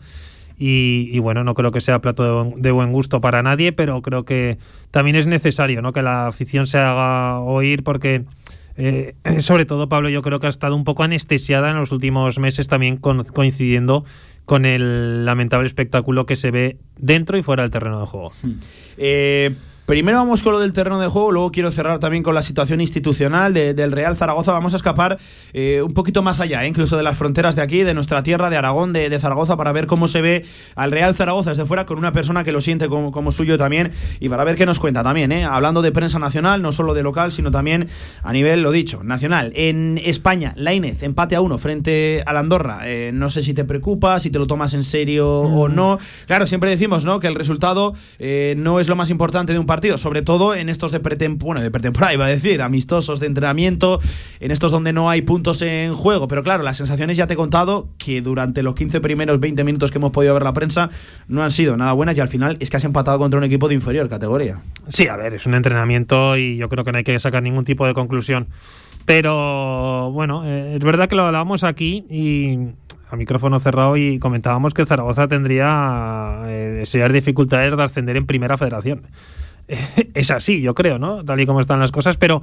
y, 0.58 1.18
bueno, 1.18 1.44
no 1.44 1.54
creo 1.54 1.70
que 1.70 1.80
sea 1.80 2.00
plato 2.00 2.52
de 2.56 2.70
buen, 2.70 2.92
gusto 2.92 3.20
para 3.20 3.42
nadie, 3.42 3.72
pero 3.72 4.00
creo 4.00 4.24
que 4.24 4.58
también 4.90 5.16
es 5.16 5.26
necesario 5.26 5.82
¿no? 5.82 5.92
que 5.92 6.02
la 6.02 6.28
afición 6.28 6.66
se 6.66 6.78
haga 6.78 7.40
oír 7.40 7.82
porque... 7.82 8.24
Eh, 8.78 9.14
sobre 9.40 9.64
todo, 9.64 9.88
Pablo, 9.88 10.08
yo 10.10 10.20
creo 10.22 10.38
que 10.38 10.46
ha 10.46 10.50
estado 10.50 10.76
un 10.76 10.84
poco 10.84 11.02
anestesiada 11.02 11.70
en 11.70 11.76
los 11.76 11.92
últimos 11.92 12.38
meses, 12.38 12.68
también 12.68 12.98
coincidiendo 12.98 14.04
con 14.44 14.64
el 14.64 15.24
lamentable 15.24 15.66
espectáculo 15.66 16.24
que 16.24 16.36
se 16.36 16.50
ve 16.50 16.78
dentro 16.96 17.36
y 17.36 17.42
fuera 17.42 17.62
del 17.62 17.72
terreno 17.72 18.00
de 18.00 18.06
juego. 18.06 18.32
Hmm. 18.42 18.52
Eh, 18.96 19.54
Primero 19.86 20.18
vamos 20.18 20.42
con 20.42 20.52
lo 20.52 20.58
del 20.58 20.72
terreno 20.72 20.98
de 20.98 21.06
juego, 21.06 21.30
luego 21.30 21.52
quiero 21.52 21.70
cerrar 21.70 22.00
también 22.00 22.24
con 22.24 22.34
la 22.34 22.42
situación 22.42 22.80
institucional 22.80 23.54
del 23.54 23.92
Real 23.92 24.16
Zaragoza. 24.16 24.52
Vamos 24.52 24.72
a 24.72 24.78
escapar 24.78 25.16
eh, 25.52 25.80
un 25.80 25.94
poquito 25.94 26.24
más 26.24 26.40
allá, 26.40 26.64
eh, 26.64 26.66
incluso 26.66 26.96
de 26.96 27.04
las 27.04 27.16
fronteras 27.16 27.54
de 27.54 27.62
aquí, 27.62 27.84
de 27.84 27.94
nuestra 27.94 28.24
tierra, 28.24 28.50
de 28.50 28.56
Aragón, 28.56 28.92
de, 28.92 29.16
Zaragoza, 29.20 29.56
para 29.56 29.70
ver 29.70 29.86
cómo 29.86 30.08
se 30.08 30.22
ve 30.22 30.44
al 30.74 30.90
Real 30.90 31.14
Zaragoza 31.14 31.50
desde 31.50 31.66
fuera 31.66 31.86
con 31.86 31.98
una 31.98 32.12
persona 32.12 32.42
que 32.42 32.50
lo 32.50 32.60
siente 32.60 32.88
como, 32.88 33.30
suyo 33.30 33.58
también 33.58 33.92
y 34.18 34.28
para 34.28 34.42
ver 34.42 34.56
qué 34.56 34.66
nos 34.66 34.80
cuenta 34.80 35.04
también, 35.04 35.30
eh, 35.30 35.44
hablando 35.44 35.82
de 35.82 35.92
prensa 35.92 36.18
nacional, 36.18 36.62
no 36.62 36.72
solo 36.72 36.92
de 36.92 37.04
local, 37.04 37.30
sino 37.30 37.52
también 37.52 37.86
a 38.24 38.32
nivel, 38.32 38.62
lo 38.62 38.72
dicho, 38.72 39.04
nacional. 39.04 39.52
En 39.54 40.00
España, 40.04 40.52
la 40.56 40.74
Inez, 40.74 41.04
empate 41.04 41.36
a 41.36 41.40
uno 41.40 41.58
frente 41.58 42.24
al 42.26 42.38
Andorra. 42.38 42.80
no 43.12 43.30
sé 43.30 43.40
si 43.40 43.54
te 43.54 43.62
preocupa, 43.62 44.18
si 44.18 44.30
te 44.30 44.40
lo 44.40 44.48
tomas 44.48 44.74
en 44.74 44.82
serio 44.82 45.42
o 45.42 45.68
mm. 45.68 45.74
no. 45.76 45.98
Claro, 46.26 46.48
siempre 46.48 46.70
decimos 46.70 47.04
¿no? 47.04 47.20
que 47.20 47.28
el 47.28 47.36
resultado 47.36 47.94
no 48.56 48.80
es 48.80 48.88
lo 48.88 48.96
más 48.96 49.10
importante 49.10 49.52
de 49.52 49.60
un 49.60 49.66
partido 49.66 49.75
sobre 49.96 50.22
todo 50.22 50.54
en 50.54 50.68
estos 50.68 50.90
de 50.90 51.00
pretemporada, 51.00 51.62
de 51.62 51.70
pretemporada 51.70 52.14
iba 52.14 52.24
a 52.26 52.28
decir, 52.28 52.62
amistosos 52.62 53.20
de 53.20 53.26
entrenamiento, 53.26 54.00
en 54.40 54.50
estos 54.50 54.72
donde 54.72 54.92
no 54.92 55.10
hay 55.10 55.22
puntos 55.22 55.62
en 55.62 55.92
juego. 55.92 56.28
Pero 56.28 56.42
claro, 56.42 56.62
las 56.62 56.76
sensaciones 56.76 57.16
ya 57.16 57.26
te 57.26 57.34
he 57.34 57.36
contado 57.36 57.88
que 57.98 58.22
durante 58.22 58.62
los 58.62 58.74
15 58.74 59.00
primeros 59.00 59.38
20 59.38 59.64
minutos 59.64 59.90
que 59.90 59.98
hemos 59.98 60.12
podido 60.12 60.34
ver 60.34 60.42
la 60.42 60.52
prensa 60.52 60.90
no 61.28 61.42
han 61.42 61.50
sido 61.50 61.76
nada 61.76 61.92
buenas 61.92 62.16
y 62.16 62.20
al 62.20 62.28
final 62.28 62.56
es 62.60 62.70
que 62.70 62.76
has 62.76 62.84
empatado 62.84 63.18
contra 63.18 63.38
un 63.38 63.44
equipo 63.44 63.68
de 63.68 63.74
inferior 63.74 64.08
categoría. 64.08 64.60
Sí, 64.88 65.08
a 65.08 65.16
ver, 65.16 65.34
es 65.34 65.46
un 65.46 65.54
entrenamiento 65.54 66.36
y 66.36 66.56
yo 66.56 66.68
creo 66.68 66.84
que 66.84 66.92
no 66.92 66.98
hay 66.98 67.04
que 67.04 67.18
sacar 67.18 67.42
ningún 67.42 67.64
tipo 67.64 67.86
de 67.86 67.94
conclusión. 67.94 68.48
Pero 69.04 70.10
bueno, 70.12 70.42
eh, 70.44 70.74
es 70.76 70.84
verdad 70.84 71.08
que 71.08 71.14
lo 71.14 71.22
hablábamos 71.22 71.62
aquí 71.62 72.04
y 72.10 72.58
a 73.08 73.16
micrófono 73.16 73.58
cerrado 73.60 73.96
y 73.96 74.18
comentábamos 74.18 74.74
que 74.74 74.84
Zaragoza 74.84 75.28
tendría 75.28 76.42
eh, 76.46 76.82
serias 76.86 77.12
dificultades 77.12 77.76
de 77.76 77.82
ascender 77.82 78.16
en 78.16 78.26
primera 78.26 78.58
federación. 78.58 79.02
es 80.14 80.30
así, 80.30 80.60
yo 80.60 80.74
creo, 80.74 80.98
¿no? 80.98 81.24
Tal 81.24 81.40
y 81.40 81.46
como 81.46 81.60
están 81.60 81.80
las 81.80 81.92
cosas, 81.92 82.16
pero 82.16 82.42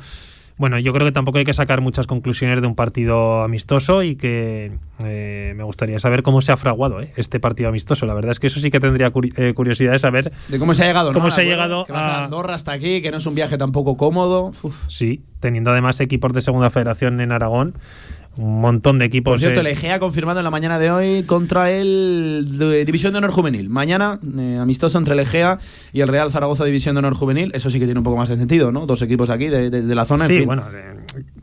bueno, 0.57 0.77
yo 0.77 0.93
creo 0.93 1.07
que 1.07 1.11
tampoco 1.11 1.39
hay 1.39 1.45
que 1.45 1.53
sacar 1.53 1.81
muchas 1.81 2.05
conclusiones 2.05 2.61
de 2.61 2.67
un 2.67 2.75
partido 2.75 3.41
amistoso 3.41 4.03
y 4.03 4.15
que 4.15 4.71
eh, 5.03 5.53
me 5.55 5.63
gustaría 5.63 5.99
saber 5.99 6.21
cómo 6.21 6.41
se 6.41 6.51
ha 6.51 6.57
fraguado 6.57 7.01
eh, 7.01 7.11
este 7.15 7.39
partido 7.39 7.69
amistoso. 7.69 8.05
La 8.05 8.13
verdad 8.13 8.31
es 8.31 8.39
que 8.39 8.47
eso 8.47 8.59
sí 8.59 8.69
que 8.69 8.79
tendría 8.79 9.11
eh, 9.37 9.53
curiosidad 9.55 9.93
de 9.93 9.99
saber 9.99 10.31
de 10.49 10.59
cómo 10.59 10.75
se 10.75 10.83
ha 10.83 10.85
llegado, 10.85 11.11
cómo 11.11 11.31
se 11.31 11.41
ha 11.41 11.43
llegado 11.43 11.87
a 11.89 12.25
Andorra 12.25 12.53
hasta 12.53 12.71
aquí, 12.71 13.01
que 13.01 13.09
no 13.09 13.17
es 13.17 13.25
un 13.25 13.33
viaje 13.33 13.57
tampoco 13.57 13.97
cómodo. 13.97 14.51
Sí, 14.89 15.23
teniendo 15.39 15.71
además 15.71 15.99
equipos 15.99 16.33
de 16.33 16.41
segunda 16.41 16.69
federación 16.69 17.19
en 17.19 17.31
Aragón 17.31 17.75
un 18.37 18.61
montón 18.61 18.99
de 18.99 19.05
equipos. 19.05 19.33
Por 19.33 19.39
cierto, 19.39 19.59
el 19.59 19.67
EGE 19.67 19.91
ha 19.91 19.99
confirmado 19.99 20.39
en 20.39 20.43
la 20.43 20.51
mañana 20.51 20.79
de 20.79 20.91
hoy 20.91 21.23
contra 21.23 21.71
el 21.71 22.47
División 22.85 23.13
de 23.13 23.19
Honor 23.19 23.31
Juvenil. 23.31 23.69
Mañana, 23.69 24.19
eh, 24.37 24.57
amistoso 24.59 24.97
entre 24.97 25.13
el 25.13 25.19
EGEA 25.19 25.59
y 25.91 26.01
el 26.01 26.07
Real 26.07 26.31
Zaragoza 26.31 26.65
División 26.65 26.95
de 26.95 26.99
Honor 26.99 27.13
Juvenil. 27.13 27.51
Eso 27.53 27.69
sí 27.69 27.79
que 27.79 27.85
tiene 27.85 27.99
un 27.99 28.03
poco 28.03 28.17
más 28.17 28.29
de 28.29 28.37
sentido, 28.37 28.71
¿no? 28.71 28.85
Dos 28.85 29.01
equipos 29.01 29.29
aquí 29.29 29.47
de, 29.47 29.83
la 29.95 30.05
zona. 30.05 30.27
Sí, 30.27 30.41
bueno. 30.41 30.63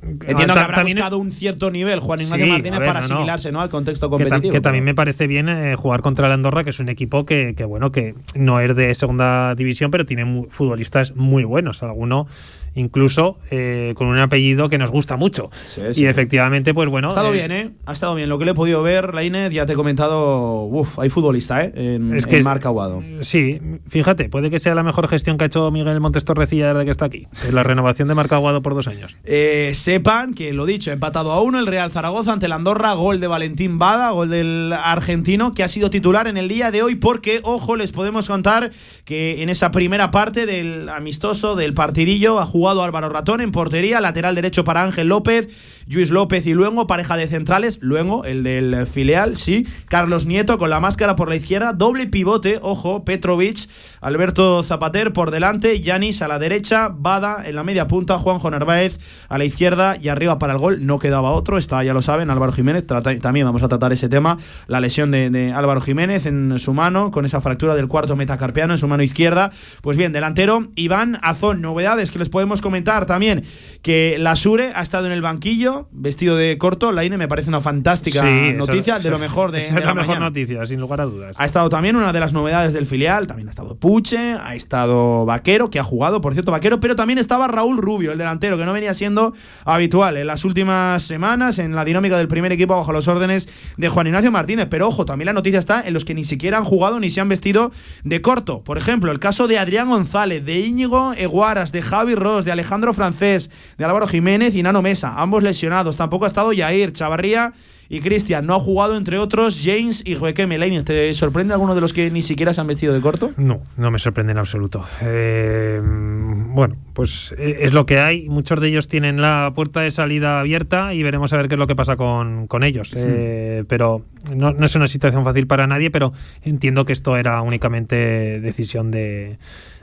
Entiendo 0.02 0.54
que 0.54 0.60
habrá 0.60 0.82
buscado 0.82 1.18
un 1.18 1.30
cierto 1.30 1.70
nivel 1.70 2.00
Juan 2.00 2.22
Ignacio 2.22 2.46
Martínez 2.46 2.80
para 2.80 3.00
asimilarse 3.00 3.52
¿no? 3.52 3.60
al 3.60 3.68
contexto 3.68 4.10
competitivo. 4.10 4.52
Que, 4.52 4.60
también 4.60 4.84
me 4.84 4.94
parece 4.94 5.28
bien 5.28 5.48
eh, 5.48 5.76
jugar 5.76 6.00
contra 6.00 6.26
el 6.26 6.32
Andorra, 6.32 6.64
que 6.64 6.70
es 6.70 6.80
un 6.80 6.88
equipo 6.88 7.24
que, 7.24 7.54
que, 7.56 7.64
bueno, 7.64 7.92
que 7.92 8.14
no 8.34 8.58
es 8.58 8.74
de 8.74 8.94
segunda 8.94 9.54
división, 9.54 9.92
pero 9.92 10.04
tiene 10.06 10.46
futbolistas 10.50 11.14
muy 11.14 11.44
buenos. 11.44 11.82
Alguno 11.84 12.26
incluso 12.74 13.38
eh, 13.50 13.94
con 13.96 14.06
un 14.06 14.18
apellido 14.18 14.68
que 14.68 14.78
nos 14.78 14.90
gusta 14.90 15.16
mucho. 15.16 15.50
y 15.94 16.04
efectivamente, 16.06 16.74
pues 16.74 16.88
bueno. 16.88 17.08
Ha 17.08 17.10
estado 17.10 17.32
bien, 17.32 17.50
¿eh? 17.52 17.70
Ha 17.86 17.92
estado 17.92 18.14
bien. 18.14 18.28
Lo 18.28 18.38
que 18.38 18.44
le 18.44 18.52
he 18.52 18.54
podido 18.54 18.82
ver, 18.82 19.14
Lainez, 19.14 19.52
ya 19.52 19.66
te 19.66 19.72
he 19.72 19.76
comentado, 19.76 20.64
uff, 20.64 20.98
hay 20.98 21.10
futbolista, 21.10 21.64
¿eh? 21.64 21.72
En, 21.74 22.14
es 22.14 22.26
que 22.26 22.42
Marca 22.42 22.68
Aguado. 22.68 23.02
Sí, 23.22 23.60
fíjate, 23.88 24.28
puede 24.28 24.50
que 24.50 24.58
sea 24.60 24.74
la 24.74 24.82
mejor 24.82 25.08
gestión 25.08 25.36
que 25.36 25.44
ha 25.44 25.46
hecho 25.46 25.70
Miguel 25.70 26.00
Montes 26.00 26.24
Torrecilla 26.24 26.72
desde 26.72 26.84
que 26.84 26.90
está 26.90 27.04
aquí. 27.06 27.26
la 27.52 27.62
renovación 27.62 28.08
de 28.08 28.14
Marca 28.14 28.36
Aguado 28.36 28.62
por 28.62 28.74
dos 28.74 28.86
años. 28.86 29.16
Eh, 29.24 29.72
sepan 29.74 30.34
que, 30.34 30.52
lo 30.52 30.66
dicho, 30.66 30.90
empatado 30.90 31.32
a 31.32 31.40
uno 31.40 31.58
el 31.58 31.66
Real 31.66 31.90
Zaragoza 31.90 32.32
ante 32.32 32.46
el 32.46 32.52
Andorra, 32.52 32.92
gol 32.94 33.20
de 33.20 33.26
Valentín 33.26 33.78
Bada, 33.78 34.10
gol 34.10 34.30
del 34.30 34.72
argentino, 34.72 35.54
que 35.54 35.62
ha 35.62 35.68
sido 35.68 35.90
titular 35.90 36.28
en 36.28 36.36
el 36.36 36.48
día 36.48 36.70
de 36.70 36.82
hoy, 36.82 36.94
porque, 36.94 37.40
ojo, 37.42 37.76
les 37.76 37.92
podemos 37.92 38.28
contar 38.28 38.70
que 39.04 39.42
en 39.42 39.48
esa 39.48 39.70
primera 39.70 40.10
parte 40.10 40.46
del 40.46 40.88
amistoso, 40.88 41.56
del 41.56 41.74
partidillo, 41.74 42.38
ha 42.38 42.46
jugado 42.46 42.59
jugado 42.60 42.82
Álvaro 42.82 43.08
Ratón 43.08 43.40
en 43.40 43.52
portería, 43.52 44.02
lateral 44.02 44.34
derecho 44.34 44.64
para 44.64 44.82
Ángel 44.82 45.08
López, 45.08 45.86
Luis 45.88 46.10
López 46.10 46.46
y 46.46 46.52
Luengo, 46.52 46.86
pareja 46.86 47.16
de 47.16 47.26
centrales, 47.26 47.78
Luengo, 47.80 48.26
el 48.26 48.42
del 48.42 48.86
filial, 48.86 49.38
sí, 49.38 49.66
Carlos 49.88 50.26
Nieto 50.26 50.58
con 50.58 50.68
la 50.68 50.78
máscara 50.78 51.16
por 51.16 51.30
la 51.30 51.36
izquierda, 51.36 51.72
doble 51.72 52.06
pivote, 52.06 52.58
ojo, 52.60 53.02
Petrovic, 53.02 53.66
Alberto 54.02 54.62
Zapater 54.62 55.14
por 55.14 55.30
delante, 55.30 55.80
Yanis 55.80 56.20
a 56.20 56.28
la 56.28 56.38
derecha, 56.38 56.90
Bada 56.92 57.42
en 57.46 57.54
la 57.54 57.64
media 57.64 57.88
punta, 57.88 58.18
Juanjo 58.18 58.50
Narváez 58.50 59.24
a 59.30 59.38
la 59.38 59.46
izquierda 59.46 59.96
y 59.98 60.08
arriba 60.08 60.38
para 60.38 60.52
el 60.52 60.58
gol, 60.58 60.84
no 60.84 60.98
quedaba 60.98 61.30
otro, 61.30 61.56
está, 61.56 61.82
ya 61.82 61.94
lo 61.94 62.02
saben, 62.02 62.28
Álvaro 62.28 62.52
Jiménez, 62.52 62.84
también 63.22 63.46
vamos 63.46 63.62
a 63.62 63.68
tratar 63.68 63.94
ese 63.94 64.10
tema, 64.10 64.36
la 64.66 64.80
lesión 64.80 65.10
de, 65.10 65.30
de 65.30 65.54
Álvaro 65.54 65.80
Jiménez 65.80 66.26
en 66.26 66.58
su 66.58 66.74
mano, 66.74 67.10
con 67.10 67.24
esa 67.24 67.40
fractura 67.40 67.74
del 67.74 67.88
cuarto 67.88 68.16
metacarpiano 68.16 68.74
en 68.74 68.78
su 68.78 68.86
mano 68.86 69.02
izquierda, 69.02 69.50
pues 69.80 69.96
bien, 69.96 70.12
delantero, 70.12 70.68
Iván 70.74 71.18
Azón, 71.22 71.62
novedades 71.62 72.10
que 72.10 72.18
les 72.18 72.28
podemos 72.28 72.49
comentar 72.60 73.06
también 73.06 73.44
que 73.82 74.16
la 74.18 74.34
Sure 74.34 74.72
ha 74.74 74.82
estado 74.82 75.06
en 75.06 75.12
el 75.12 75.22
banquillo, 75.22 75.88
vestido 75.92 76.36
de 76.36 76.58
corto. 76.58 76.90
La 76.90 77.04
INE 77.04 77.16
me 77.18 77.28
parece 77.28 77.48
una 77.48 77.60
fantástica 77.60 78.24
noticia, 78.54 78.98
de 78.98 79.10
lo 79.10 79.18
mejor 79.18 79.52
de, 79.52 79.60
es 79.68 79.72
la, 79.72 79.94
mejor 79.94 80.18
noticia, 80.18 80.66
sin 80.66 80.80
lugar 80.80 81.00
a 81.00 81.04
dudas. 81.04 81.34
Ha 81.36 81.46
estado 81.46 81.68
también 81.68 81.94
una 81.94 82.12
de 82.12 82.18
las 82.18 82.32
novedades 82.32 82.72
del 82.72 82.86
filial, 82.86 83.28
también 83.28 83.46
ha 83.48 83.50
estado 83.50 83.76
Puche, 83.76 84.34
ha 84.34 84.56
estado 84.56 85.24
Vaquero, 85.24 85.70
que 85.70 85.78
ha 85.78 85.84
jugado, 85.84 86.20
por 86.20 86.32
cierto, 86.32 86.50
Vaquero, 86.50 86.80
pero 86.80 86.96
también 86.96 87.18
estaba 87.18 87.46
Raúl 87.46 87.78
Rubio, 87.78 88.10
el 88.10 88.18
delantero, 88.18 88.58
que 88.58 88.64
no 88.64 88.72
venía 88.72 88.92
siendo 88.94 89.32
habitual 89.64 90.16
en 90.16 90.26
las 90.26 90.44
últimas 90.44 91.04
semanas 91.04 91.58
en 91.58 91.74
la 91.74 91.84
dinámica 91.84 92.16
del 92.16 92.28
primer 92.28 92.52
equipo 92.52 92.76
bajo 92.76 92.92
los 92.92 93.08
órdenes 93.08 93.74
de 93.76 93.88
Juan 93.88 94.06
Ignacio 94.06 94.30
Martínez. 94.30 94.68
Pero 94.70 94.88
ojo, 94.88 95.04
también 95.04 95.26
la 95.26 95.32
noticia 95.32 95.60
está 95.60 95.80
en 95.86 95.94
los 95.94 96.04
que 96.04 96.14
ni 96.14 96.24
siquiera 96.24 96.58
han 96.58 96.64
jugado 96.64 96.98
ni 97.00 97.10
se 97.10 97.20
han 97.20 97.28
vestido 97.28 97.70
de 98.04 98.20
corto. 98.22 98.62
Por 98.64 98.78
ejemplo, 98.78 99.12
el 99.12 99.18
caso 99.18 99.46
de 99.48 99.58
Adrián 99.58 99.88
González, 99.88 100.44
de 100.44 100.60
Íñigo 100.60 101.12
Eguaras, 101.14 101.72
de 101.72 101.82
Javi 101.82 102.14
Ross, 102.14 102.39
de 102.44 102.52
Alejandro 102.52 102.92
Francés, 102.94 103.74
de 103.76 103.84
Álvaro 103.84 104.06
Jiménez 104.06 104.54
y 104.54 104.62
Nano 104.62 104.82
Mesa, 104.82 105.14
ambos 105.20 105.42
lesionados. 105.42 105.96
Tampoco 105.96 106.24
ha 106.24 106.28
estado 106.28 106.52
Yair, 106.52 106.92
Chavarría 106.92 107.52
y 107.90 108.00
Cristian. 108.00 108.46
No 108.46 108.54
ha 108.54 108.60
jugado, 108.60 108.96
entre 108.96 109.18
otros, 109.18 109.60
James 109.62 110.02
y 110.06 110.14
Joaquín 110.14 110.48
Melaine. 110.48 110.82
¿Te 110.84 111.12
sorprende 111.12 111.52
alguno 111.52 111.74
de 111.74 111.80
los 111.80 111.92
que 111.92 112.10
ni 112.10 112.22
siquiera 112.22 112.54
se 112.54 112.60
han 112.60 112.68
vestido 112.68 112.94
de 112.94 113.00
corto? 113.00 113.32
No, 113.36 113.60
no 113.76 113.90
me 113.90 113.98
sorprende 113.98 114.30
en 114.30 114.38
absoluto. 114.38 114.86
Eh, 115.02 115.80
bueno, 115.82 116.76
pues 116.94 117.34
eh, 117.36 117.58
es 117.62 117.72
lo 117.72 117.86
que 117.86 117.98
hay. 117.98 118.28
Muchos 118.28 118.60
de 118.60 118.68
ellos 118.68 118.86
tienen 118.86 119.20
la 119.20 119.52
puerta 119.56 119.80
de 119.80 119.90
salida 119.90 120.38
abierta 120.38 120.94
y 120.94 121.02
veremos 121.02 121.32
a 121.32 121.36
ver 121.36 121.48
qué 121.48 121.56
es 121.56 121.58
lo 121.58 121.66
que 121.66 121.74
pasa 121.74 121.96
con, 121.96 122.48
ellos. 122.62 122.94
Eh, 122.96 123.64
pero 123.68 124.04
no, 124.34 124.52
no 124.52 124.66
es 124.66 124.74
una 124.76 124.86
situación 124.86 125.24
fácil 125.24 125.48
para 125.48 125.66
nadie, 125.66 125.90
pero 125.90 126.12
entiendo 126.42 126.84
que 126.84 126.92
esto 126.92 127.16
era 127.16 127.42
únicamente 127.42 128.40
decisión 128.40 128.92
de 128.92 129.38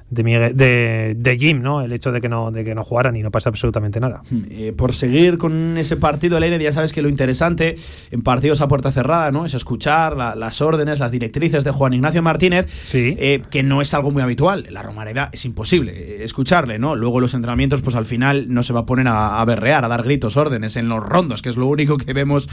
de, 0.10 1.16
de, 1.18 1.38
Jim, 1.38 1.62
¿no? 1.62 1.82
El 1.82 1.92
hecho 1.92 2.12
de 2.12 2.22
que 2.22 2.30
no, 2.30 2.52
de 2.52 2.64
que 2.64 2.74
no 2.74 2.84
jugaran 2.84 3.16
y 3.18 3.24
no 3.24 3.32
pasa 3.32 3.50
absolutamente 3.50 4.00
nada. 4.00 4.22
Hmm, 4.30 4.44
eh, 4.50 4.74
por 4.76 4.94
seguir 4.94 5.38
con 5.38 5.78
ese 5.78 5.98
partido, 5.98 6.38
Elena, 6.38 6.58
ya 6.58 6.72
sabes 6.72 6.94
que 6.94 7.02
lo 7.02 7.10
interesante 7.10 7.76
en 8.12 8.22
partidos 8.22 8.62
a 8.62 8.68
puerta 8.68 8.92
cerrada, 8.92 9.32
¿no? 9.32 9.46
Es 9.46 9.54
escuchar 9.54 10.16
las 10.16 10.62
órdenes, 10.62 11.00
las 11.00 11.12
directrices 11.12 11.64
de 11.64 11.72
Juan 11.72 11.94
Ignacio 11.94 12.22
Martínez, 12.22 12.68
eh, 12.94 13.42
que 13.50 13.64
no 13.64 13.82
es 13.82 13.94
algo 13.94 14.12
muy 14.12 14.22
habitual. 14.22 14.68
La 14.70 14.82
Romareda 14.82 15.30
es 15.34 15.44
imposible 15.46 15.92
eh, 15.94 16.24
escucharle, 16.24 16.80
¿no? 16.80 16.96
Luego 16.96 17.20
los 17.20 17.34
entrenamientos, 17.34 17.82
pues 17.82 17.96
al 17.96 18.06
final 18.06 18.46
no 18.48 18.64
se 18.64 18.74
va 18.74 18.82
a 18.82 18.86
poner 18.86 19.08
a, 19.10 19.44
berrear, 19.46 19.84
a 19.84 19.88
dar 19.90 20.04
gritos, 20.04 20.38
órdenes 20.38 20.78
en 20.78 20.88
los 20.88 21.04
rondos, 21.04 21.42
que 21.42 21.50
es 21.50 21.58
lo 21.58 21.68
único 21.68 21.98
que 21.98 22.14
vemos 22.14 22.48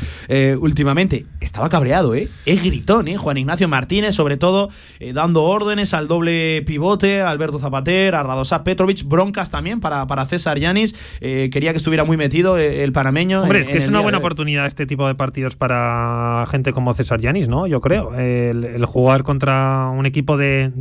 últimamente. 0.59 1.27
Estaba 1.41 1.69
cabreado, 1.69 2.15
¿eh? 2.15 2.29
Es 2.47 2.63
gritón, 2.63 3.09
¿eh? 3.09 3.17
Juan 3.17 3.37
Ignacio 3.37 3.69
Martínez, 3.69 4.15
sobre 4.15 4.37
todo, 4.37 4.71
dando 5.13 5.45
órdenes 5.45 5.95
al 5.95 6.09
doble 6.09 6.63
pivote, 6.67 7.21
al 7.21 7.39
Alberto 7.45 7.59
Zapater, 7.59 8.15
a 8.15 8.23
Radosa 8.23 8.65
Petrovic, 8.65 9.05
broncas 9.05 9.51
también 9.51 9.81
para, 9.81 10.07
para 10.07 10.25
César 10.25 10.59
Yanis. 10.59 11.19
Eh, 11.21 11.51
quería 11.53 11.73
que 11.73 11.77
estuviera 11.77 12.05
muy 12.05 12.17
metido 12.17 12.59
eh, 12.59 12.83
el 12.83 12.93
panameño. 12.93 13.43
Hombre, 13.43 13.61
es 13.61 13.69
que 13.69 13.79
es 13.79 13.89
una 13.89 14.01
buena 14.01 14.19
oportunidad 14.19 14.67
este 14.67 14.87
tipo 14.87 15.07
de 15.07 15.15
partidos 15.15 15.57
para 15.57 16.45
gente 16.51 16.73
como 16.73 16.95
César 16.95 17.21
Yanis, 17.21 17.49
¿no? 17.49 17.67
Yo 17.67 17.81
creo. 17.81 18.15
El, 18.15 18.85
jugar 18.87 19.23
contra 19.25 19.91
un 19.95 20.07
equipo 20.07 20.37
de, 20.37 20.73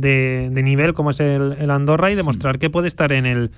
nivel 0.52 0.94
como 0.94 1.10
es 1.10 1.20
el, 1.20 1.70
Andorra 1.70 2.10
y 2.10 2.14
demostrar 2.14 2.58
que 2.58 2.70
puede 2.70 2.88
estar 2.88 3.12
en 3.12 3.26
el 3.26 3.50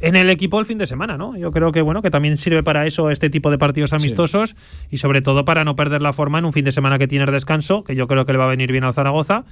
en 0.00 0.16
el 0.16 0.28
equipo 0.28 0.58
el 0.58 0.66
fin 0.66 0.76
de 0.76 0.86
semana, 0.86 1.16
¿no? 1.16 1.36
Yo 1.36 1.50
creo 1.52 1.72
que 1.72 1.80
bueno, 1.80 2.02
que 2.02 2.10
también 2.10 2.36
sirve 2.36 2.62
para 2.62 2.84
eso 2.84 3.10
este 3.10 3.30
tipo 3.30 3.50
de 3.50 3.58
partidos 3.58 3.92
amistosos 3.92 4.56
y 4.90 4.98
sobre 4.98 5.22
todo 5.22 5.44
para 5.44 5.64
no 5.64 5.76
perder 5.76 6.02
la 6.02 6.12
forma 6.12 6.38
en 6.38 6.44
un 6.44 6.52
fin 6.52 6.64
de 6.64 6.72
semana 6.72 6.98
que 6.98 7.06
tiene 7.06 7.24
descanso, 7.26 7.84
que 7.84 7.94
yo 7.94 8.06
creo 8.06 8.26
que 8.26 8.32
le 8.32 8.38
va 8.38 8.44
a 8.44 8.48
venir 8.48 8.70
bien 8.72 8.84
al 8.84 8.92
Zaragoza 8.92 9.44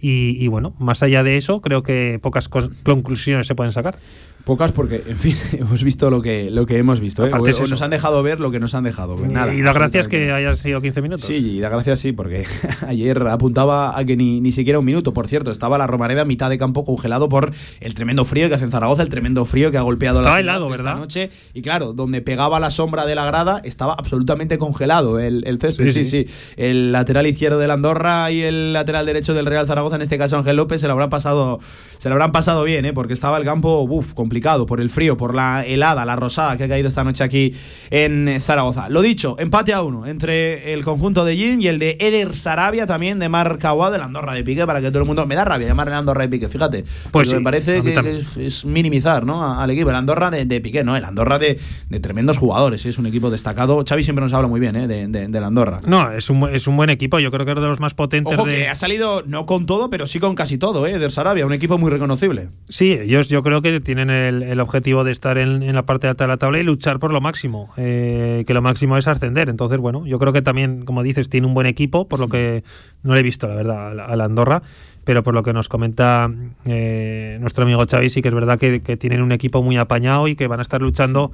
y, 0.00 0.46
bueno, 0.48 0.74
más 0.78 1.02
allá 1.02 1.22
de 1.22 1.36
eso, 1.36 1.60
creo 1.60 1.82
que 1.82 2.18
pocas 2.22 2.48
conclusiones 2.48 3.46
se 3.46 3.54
pueden 3.54 3.72
sacar. 3.72 3.98
Pocas 4.44 4.72
porque, 4.72 5.02
en 5.06 5.18
fin, 5.18 5.36
hemos 5.52 5.82
visto 5.82 6.10
lo 6.10 6.22
que, 6.22 6.50
lo 6.50 6.66
que 6.66 6.78
hemos 6.78 7.00
visto. 7.00 7.26
¿eh? 7.26 7.30
nos 7.30 7.82
han 7.82 7.90
dejado 7.90 8.22
ver 8.22 8.40
lo 8.40 8.50
que 8.50 8.60
nos 8.60 8.74
han 8.74 8.84
dejado. 8.84 9.16
Pues 9.16 9.30
nada, 9.30 9.54
y 9.54 9.60
da 9.62 9.72
gracias 9.72 10.08
que 10.08 10.32
hayan 10.32 10.56
sido 10.56 10.80
15 10.80 11.02
minutos. 11.02 11.26
Sí, 11.26 11.34
y 11.34 11.60
da 11.60 11.68
gracias 11.68 12.00
sí, 12.00 12.12
porque 12.12 12.46
ayer 12.86 13.22
apuntaba 13.28 13.98
a 13.98 14.04
que 14.04 14.16
ni, 14.16 14.40
ni 14.40 14.52
siquiera 14.52 14.78
un 14.78 14.84
minuto. 14.84 15.12
Por 15.12 15.28
cierto, 15.28 15.50
estaba 15.50 15.78
la 15.78 15.86
Romareda 15.86 16.22
a 16.22 16.24
mitad 16.24 16.50
de 16.50 16.58
campo 16.58 16.84
congelado 16.84 17.28
por 17.28 17.52
el 17.80 17.94
tremendo 17.94 18.24
frío 18.24 18.48
que 18.48 18.54
hace 18.54 18.64
en 18.64 18.70
Zaragoza, 18.70 19.02
el 19.02 19.08
tremendo 19.08 19.44
frío 19.44 19.70
que 19.70 19.78
ha 19.78 19.82
golpeado 19.82 20.22
la 20.22 20.40
helado, 20.40 20.68
¿verdad? 20.68 20.96
noche. 20.96 21.30
Y 21.54 21.62
claro, 21.62 21.92
donde 21.92 22.20
pegaba 22.20 22.60
la 22.60 22.70
sombra 22.70 23.06
de 23.06 23.14
la 23.14 23.24
grada 23.26 23.60
estaba 23.64 23.94
absolutamente 23.94 24.58
congelado 24.58 25.18
el, 25.18 25.44
el 25.46 25.58
césped. 25.60 25.92
Sí 25.92 26.04
sí, 26.04 26.26
El 26.56 26.92
lateral 26.92 27.26
izquierdo 27.26 27.58
del 27.58 27.70
Andorra 27.70 28.30
y 28.30 28.42
el 28.42 28.72
lateral 28.72 29.06
derecho 29.06 29.34
del 29.34 29.46
Real 29.46 29.66
Zaragoza, 29.66 29.96
en 29.96 30.02
este 30.02 30.18
caso 30.18 30.36
Ángel 30.36 30.56
López, 30.56 30.80
se 30.80 30.86
lo 30.86 30.92
habrán 30.92 31.10
pasado, 31.10 31.60
se 31.98 32.08
lo 32.08 32.14
habrán 32.14 32.32
pasado 32.32 32.64
bien, 32.64 32.84
¿eh? 32.84 32.92
porque 32.92 33.14
estaba 33.14 33.38
el 33.38 33.44
campo 33.44 33.82
uf, 33.82 34.14
complicado 34.30 34.64
por 34.64 34.80
el 34.80 34.90
frío, 34.90 35.16
por 35.16 35.34
la 35.34 35.66
helada, 35.66 36.04
la 36.04 36.14
rosada 36.14 36.56
que 36.56 36.62
ha 36.62 36.68
caído 36.68 36.86
esta 36.86 37.02
noche 37.02 37.24
aquí 37.24 37.52
en 37.90 38.40
Zaragoza. 38.40 38.88
Lo 38.88 39.02
dicho, 39.02 39.34
empate 39.40 39.72
a 39.72 39.82
uno 39.82 40.06
entre 40.06 40.72
el 40.72 40.84
conjunto 40.84 41.24
de 41.24 41.36
Jim 41.36 41.60
y 41.60 41.66
el 41.66 41.80
de 41.80 41.96
Eder 41.98 42.36
Sarabia 42.36 42.86
también 42.86 43.18
de 43.18 43.28
Marc 43.28 43.64
Aguado, 43.64 43.96
el 43.96 44.02
Andorra 44.02 44.34
de 44.34 44.44
Pique, 44.44 44.64
para 44.66 44.80
que 44.80 44.90
todo 44.90 45.00
el 45.00 45.04
mundo. 45.04 45.26
Me 45.26 45.34
da 45.34 45.44
rabia 45.44 45.66
llamarle 45.66 45.96
Andorra 45.96 46.22
de 46.22 46.28
Pique, 46.28 46.48
fíjate. 46.48 46.84
Pues 47.10 47.32
me 47.32 47.40
parece 47.40 47.82
que, 47.82 48.22
es, 48.38 48.64
minimizar 48.64 49.26
¿no? 49.26 49.58
al 49.60 49.68
equipo. 49.68 49.90
El 49.90 49.96
Andorra 49.96 50.30
de, 50.30 50.44
de 50.44 50.60
Piqué, 50.60 50.84
¿no? 50.84 50.96
El 50.96 51.04
Andorra 51.04 51.40
de, 51.40 51.58
de 51.88 51.98
tremendos 51.98 52.38
jugadores, 52.38 52.86
es 52.86 52.96
un 52.98 53.06
equipo 53.06 53.30
destacado. 53.30 53.84
Xavi 53.84 54.04
siempre 54.04 54.22
nos 54.22 54.32
habla 54.32 54.46
muy 54.46 54.60
bien 54.60 54.76
¿eh? 54.76 54.86
de, 54.86 55.08
de, 55.08 55.38
Andorra. 55.38 55.80
No, 55.86 56.12
es 56.12 56.30
un, 56.30 56.48
es 56.50 56.68
un 56.68 56.76
buen 56.76 56.90
equipo, 56.90 57.18
yo 57.18 57.32
creo 57.32 57.44
que 57.44 57.50
es 57.50 57.60
de 57.60 57.66
los 57.66 57.80
más 57.80 57.94
potentes. 57.94 58.38
Ojo 58.38 58.44
que 58.44 58.68
ha 58.68 58.76
salido 58.76 59.24
no 59.26 59.44
con 59.44 59.66
todo, 59.66 59.90
pero 59.90 60.06
sí 60.06 60.20
con 60.20 60.36
casi 60.36 60.56
todo, 60.56 60.86
¿eh? 60.86 60.92
Eder 60.92 61.10
Sarabia, 61.10 61.44
un 61.46 61.52
equipo 61.52 61.78
muy 61.78 61.90
reconocible. 61.90 62.50
Sí, 62.68 62.92
ellos 62.92 63.28
yo 63.28 63.42
creo 63.42 63.60
que 63.60 63.80
tienen 63.80 64.08
el, 64.20 64.42
el 64.42 64.60
objetivo 64.60 65.04
de 65.04 65.12
estar 65.12 65.38
en, 65.38 65.74
la 65.74 65.82
parte 65.82 66.08
alta 66.08 66.24
de 66.24 66.28
la 66.28 66.36
tabla 66.36 66.58
y 66.58 66.62
luchar 66.62 66.98
por 66.98 67.12
lo 67.12 67.20
máximo, 67.20 67.70
eh, 67.76 68.44
que 68.46 68.54
lo 68.54 68.62
máximo 68.62 68.96
es 68.96 69.08
ascender. 69.08 69.48
Entonces, 69.48 69.78
bueno, 69.78 70.06
yo 70.06 70.18
creo 70.18 70.32
que 70.32 70.42
también, 70.42 70.84
como 70.84 71.02
dices, 71.02 71.28
tiene 71.28 71.46
un 71.46 71.54
buen 71.54 71.66
equipo, 71.66 72.06
por 72.08 72.20
lo 72.20 72.28
que 72.28 72.62
no 73.02 73.14
le 73.14 73.20
he 73.20 73.22
visto, 73.22 73.48
la 73.48 73.54
verdad, 73.54 74.00
a 74.00 74.16
la 74.16 74.24
Andorra 74.24 74.62
pero 75.04 75.22
por 75.22 75.34
lo 75.34 75.42
que 75.42 75.52
nos 75.52 75.68
comenta 75.68 76.30
eh, 76.66 77.38
nuestro 77.40 77.64
amigo 77.64 77.84
Xavi, 77.84 78.10
sí 78.10 78.22
que 78.22 78.28
es 78.28 78.34
verdad 78.34 78.58
que, 78.58 78.80
tienen 78.96 79.22
un 79.22 79.32
equipo 79.32 79.62
muy 79.62 79.76
apañado 79.76 80.28
y 80.28 80.36
que 80.36 80.46
van 80.46 80.60
a 80.60 80.62
estar 80.62 80.80
luchando 80.80 81.32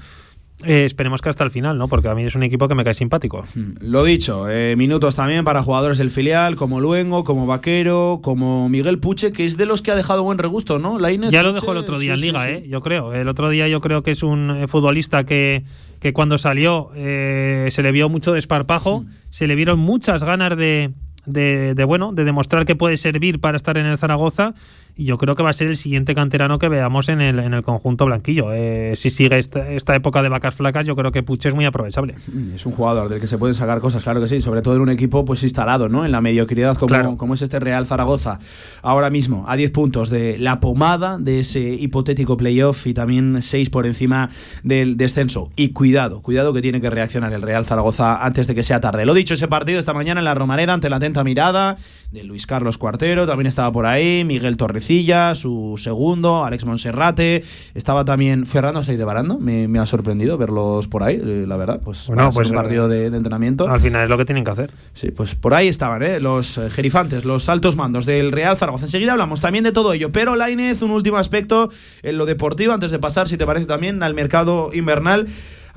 eh, 0.65 0.85
esperemos 0.87 1.21
que 1.21 1.29
hasta 1.29 1.45
el 1.45 1.51
final, 1.51 1.77
¿no? 1.77 1.87
Porque 1.87 2.09
a 2.09 2.15
mí 2.15 2.25
es 2.25 2.35
un 2.35 2.43
equipo 2.43 2.67
que 2.67 2.75
me 2.75 2.83
cae 2.83 2.95
simpático. 2.95 3.45
Mm, 3.55 3.73
Lo 3.81 4.05
dicho, 4.05 4.49
eh, 4.49 4.75
minutos 4.77 5.15
también 5.15 5.45
para 5.45 5.63
jugadores 5.63 5.99
del 5.99 6.11
filial, 6.11 6.57
como 6.57 6.81
Luengo, 6.81 7.25
como 7.25 7.47
Vaquero, 7.47 8.21
como 8.23 8.69
Miguel 8.69 8.99
Puche, 8.99 9.33
que 9.33 9.45
es 9.45 9.57
de 9.59 9.67
los 9.67 9.83
que 9.83 9.91
ha 9.91 9.97
dejado 9.97 10.23
buen 10.23 10.39
regusto, 10.39 10.79
¿no? 10.79 10.99
Lainez, 10.99 11.31
Ya 11.31 11.43
lo 11.43 11.51
Puche, 11.51 11.61
dejó 11.61 11.73
el 11.73 11.79
otro 11.79 11.99
día 11.99 12.17
sí, 12.17 12.21
en 12.23 12.27
Liga, 12.33 12.45
sí. 12.45 12.51
¿eh? 12.53 12.67
Yo 12.69 12.81
creo. 12.81 13.13
El 13.13 13.29
otro 13.29 13.51
día 13.51 13.69
yo 13.69 13.81
creo 13.81 14.03
que 14.03 14.13
es 14.13 14.23
un 14.23 14.51
eh, 14.51 14.67
futbolista 14.69 15.25
que, 15.25 15.65
que 16.01 16.13
cuando 16.15 16.39
salió 16.39 16.89
eh, 16.95 17.69
se 17.71 17.83
le 17.83 17.93
vio 17.93 18.09
mucho 18.09 18.33
desparpajo, 18.33 19.05
se 19.29 19.47
le 19.47 19.55
vieron 19.57 19.79
muchas 19.79 20.25
ganas 20.25 20.57
de, 20.57 20.93
de, 21.27 21.75
de, 21.75 21.85
bueno, 21.85 22.13
de 22.13 22.25
demostrar 22.25 22.65
que 22.65 22.77
puede 22.77 22.97
servir 22.97 23.41
para 23.41 23.57
estar 23.57 23.77
en 23.77 23.85
el 23.87 23.99
Zaragoza. 23.99 24.55
Y 24.99 25.05
yo 25.05 25.19
creo 25.19 25.35
que 25.35 25.43
va 25.43 25.51
a 25.51 25.53
ser 25.53 25.67
el 25.69 25.77
siguiente 25.77 26.15
canterano 26.15 26.59
que 26.59 26.71
veamos 26.71 27.11
en 27.11 27.21
el, 27.21 27.39
en 27.39 27.53
el 27.53 27.63
conjunto 27.63 28.07
blanquillo. 28.07 28.53
Eh, 28.55 28.95
si 28.97 29.11
sigue 29.11 29.39
esta, 29.39 29.71
esta 29.71 29.95
época 29.95 30.23
de 30.23 30.31
vacas 30.31 30.55
flacas, 30.55 30.87
yo 30.87 30.97
creo 30.97 31.13
que 31.13 31.23
Puche 31.23 31.51
es 31.51 31.55
muy 31.55 31.67
aprovechable. 31.67 32.15
Es 32.55 32.65
un 32.65 32.73
jugador 32.73 33.11
del 33.11 33.21
que 33.21 33.27
se 33.27 33.37
pueden 33.37 33.55
sacar 33.55 33.81
cosas, 33.81 34.03
claro 34.03 34.23
que 34.23 34.27
sí, 34.29 34.41
sobre 34.41 34.63
todo 34.63 34.75
en 34.77 34.81
un 34.81 34.89
equipo 34.89 35.27
pues 35.27 35.43
instalado, 35.43 35.91
¿no? 35.91 36.07
En 36.07 36.13
la 36.13 36.23
mediocridad 36.23 36.77
como, 36.79 36.87
Claro. 36.89 37.17
como 37.19 37.35
es 37.35 37.43
este 37.43 37.61
Real 37.61 37.87
Zaragoza. 37.87 38.39
Ahora 38.81 39.11
mismo, 39.11 39.45
a 39.49 39.57
10 39.57 39.71
puntos 39.71 40.09
de 40.09 40.39
la 40.39 40.61
pomada 40.61 41.19
de 41.19 41.41
ese 41.41 41.61
hipotético 41.61 42.39
playoff 42.39 42.87
y 42.87 42.95
también 42.95 43.43
6 43.43 43.69
por 43.69 43.85
encima 43.85 44.31
del 44.63 44.97
descenso. 44.97 45.51
Y 45.57 45.71
cuidado, 45.75 46.23
cuidado 46.23 46.55
que 46.55 46.63
tiene 46.63 46.81
que 46.81 46.89
reaccionar 46.89 47.35
el 47.35 47.43
Real 47.43 47.67
Zaragoza 47.67 48.25
antes 48.25 48.47
de 48.47 48.55
que 48.55 48.63
sea 48.63 48.81
tarde. 48.81 49.05
Lo 49.05 49.13
dicho, 49.13 49.35
ese 49.35 49.47
partido 49.47 49.79
esta 49.79 49.93
mañana 49.93 50.21
en 50.21 50.25
la 50.25 50.35
Romareda 50.35 50.73
ante 50.73 50.89
la 50.89 50.97
atenta 50.97 51.23
mirada 51.23 51.77
de 52.11 52.25
Luis 52.25 52.47
Carlos 52.47 52.79
Cuartero, 52.79 53.27
también 53.27 53.47
estaba 53.47 53.71
por 53.73 53.87
ahí, 53.87 54.25
Miguel 54.25 54.57
Torrecilla, 54.57 55.35
su 55.35 55.75
segundo, 55.77 56.45
Alex 56.45 56.65
Monserrate, 56.65 57.43
estaba 57.75 58.05
también 58.05 58.47
Fernando 58.47 58.85
Seide 58.85 59.05
Barando, 59.05 59.39
me, 59.39 59.69
me 59.69 59.79
ha 59.79 59.87
sorprendido 59.87 60.39
verlos 60.39 60.89
por 60.89 61.03
ahí, 61.03 61.17
eh, 61.17 61.45
la 61.47 61.57
verdad, 61.57 61.81
pues, 61.85 62.07
Bueno, 62.07 62.31
pues, 62.33 62.51
un 62.51 62.57
partido 62.57 62.87
eh, 62.87 62.97
de, 62.97 63.11
de 63.11 63.17
entrenamiento. 63.17 63.69
Al 63.69 63.81
final 63.81 64.05
es 64.05 64.11
lo 64.11 64.19
que 64.19 64.25
tienen 64.25 64.45
que 64.45 64.51
hacer. 64.51 64.71
Sí, 64.95 65.11
pues 65.11 65.35
por 65.35 65.55
ahí 65.55 65.69
estaban, 65.69 66.03
¿eh? 66.03 66.21
los 66.21 66.59
eh, 66.59 66.71
jerifantes, 66.71 67.25
los 67.25 67.49
altos 67.49 67.77
mandos 67.77 68.07
del 68.07 68.33
Real 68.33 68.57
Zaragoza. 68.57 68.87
Enseguida 68.87 69.13
hablamos 69.13 69.41
también 69.41 69.65
de 69.65 69.73
todo 69.73 69.93
ello, 69.93 70.13
pero 70.13 70.37
Lainez, 70.37 70.83
un 70.83 70.91
último 70.93 71.17
aspecto 71.17 71.71
en 72.03 72.19
lo 72.19 72.27
deportivo, 72.27 72.73
antes 72.73 72.91
de 72.91 72.99
pasar, 72.99 73.29
si 73.29 73.37
te 73.37 73.47
parece, 73.47 73.67
también 73.67 74.03
al 74.03 74.15
mercado 74.15 74.71
invernal. 74.73 75.27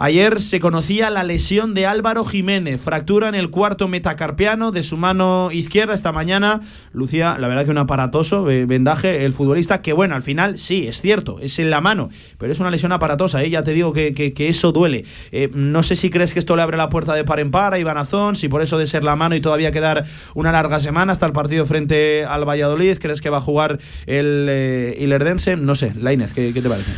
Ayer 0.01 0.39
se 0.39 0.61
conocía 0.61 1.09
la 1.09 1.25
lesión 1.25 1.73
de 1.73 1.85
Álvaro 1.85 2.23
Jiménez, 2.23 2.79
fractura 2.79 3.27
en 3.27 3.35
el 3.35 3.49
cuarto 3.49 3.89
metacarpiano 3.89 4.71
de 4.71 4.83
su 4.83 4.95
mano 4.95 5.51
izquierda. 5.51 5.93
Esta 5.93 6.13
mañana 6.13 6.61
lucía, 6.93 7.35
la 7.37 7.49
verdad 7.49 7.65
que 7.65 7.71
un 7.71 7.79
aparatoso 7.79 8.45
vendaje 8.45 9.25
el 9.25 9.33
futbolista, 9.33 9.81
que 9.81 9.91
bueno, 9.91 10.15
al 10.15 10.21
final 10.23 10.57
sí, 10.57 10.87
es 10.87 11.01
cierto, 11.01 11.39
es 11.41 11.59
en 11.59 11.69
la 11.69 11.81
mano, 11.81 12.07
pero 12.37 12.53
es 12.53 12.61
una 12.61 12.71
lesión 12.71 12.93
aparatosa, 12.93 13.43
¿eh? 13.43 13.49
ya 13.49 13.61
te 13.65 13.73
digo 13.73 13.91
que, 13.91 14.13
que- 14.13 14.47
eso 14.47 14.71
duele. 14.71 15.03
Eh, 15.33 15.49
no 15.53 15.83
sé 15.83 15.97
si 15.97 16.09
crees 16.09 16.31
que 16.31 16.39
esto 16.39 16.55
le 16.55 16.61
abre 16.61 16.77
la 16.77 16.87
puerta 16.87 17.13
de 17.13 17.25
par 17.25 17.41
en 17.41 17.51
par 17.51 17.73
a 17.73 17.77
Iván 17.77 17.97
Azón, 17.97 18.35
si 18.35 18.47
por 18.47 18.61
eso 18.61 18.77
de 18.77 18.87
ser 18.87 19.03
la 19.03 19.17
mano 19.17 19.35
y 19.35 19.41
todavía 19.41 19.73
quedar 19.73 20.05
una 20.33 20.53
larga 20.53 20.79
semana 20.79 21.11
hasta 21.11 21.25
el 21.25 21.33
partido 21.33 21.65
frente 21.65 22.23
al 22.23 22.47
Valladolid, 22.47 22.99
¿crees 22.99 23.19
que 23.19 23.29
va 23.29 23.39
a 23.39 23.41
jugar 23.41 23.79
el 24.05 24.47
eh, 24.49 24.97
Ilerdense? 25.01 25.57
No 25.57 25.75
sé, 25.75 25.91
Lainez, 25.99 26.31
¿qué, 26.33 26.53
qué 26.53 26.61
te 26.61 26.69
parece? 26.69 26.89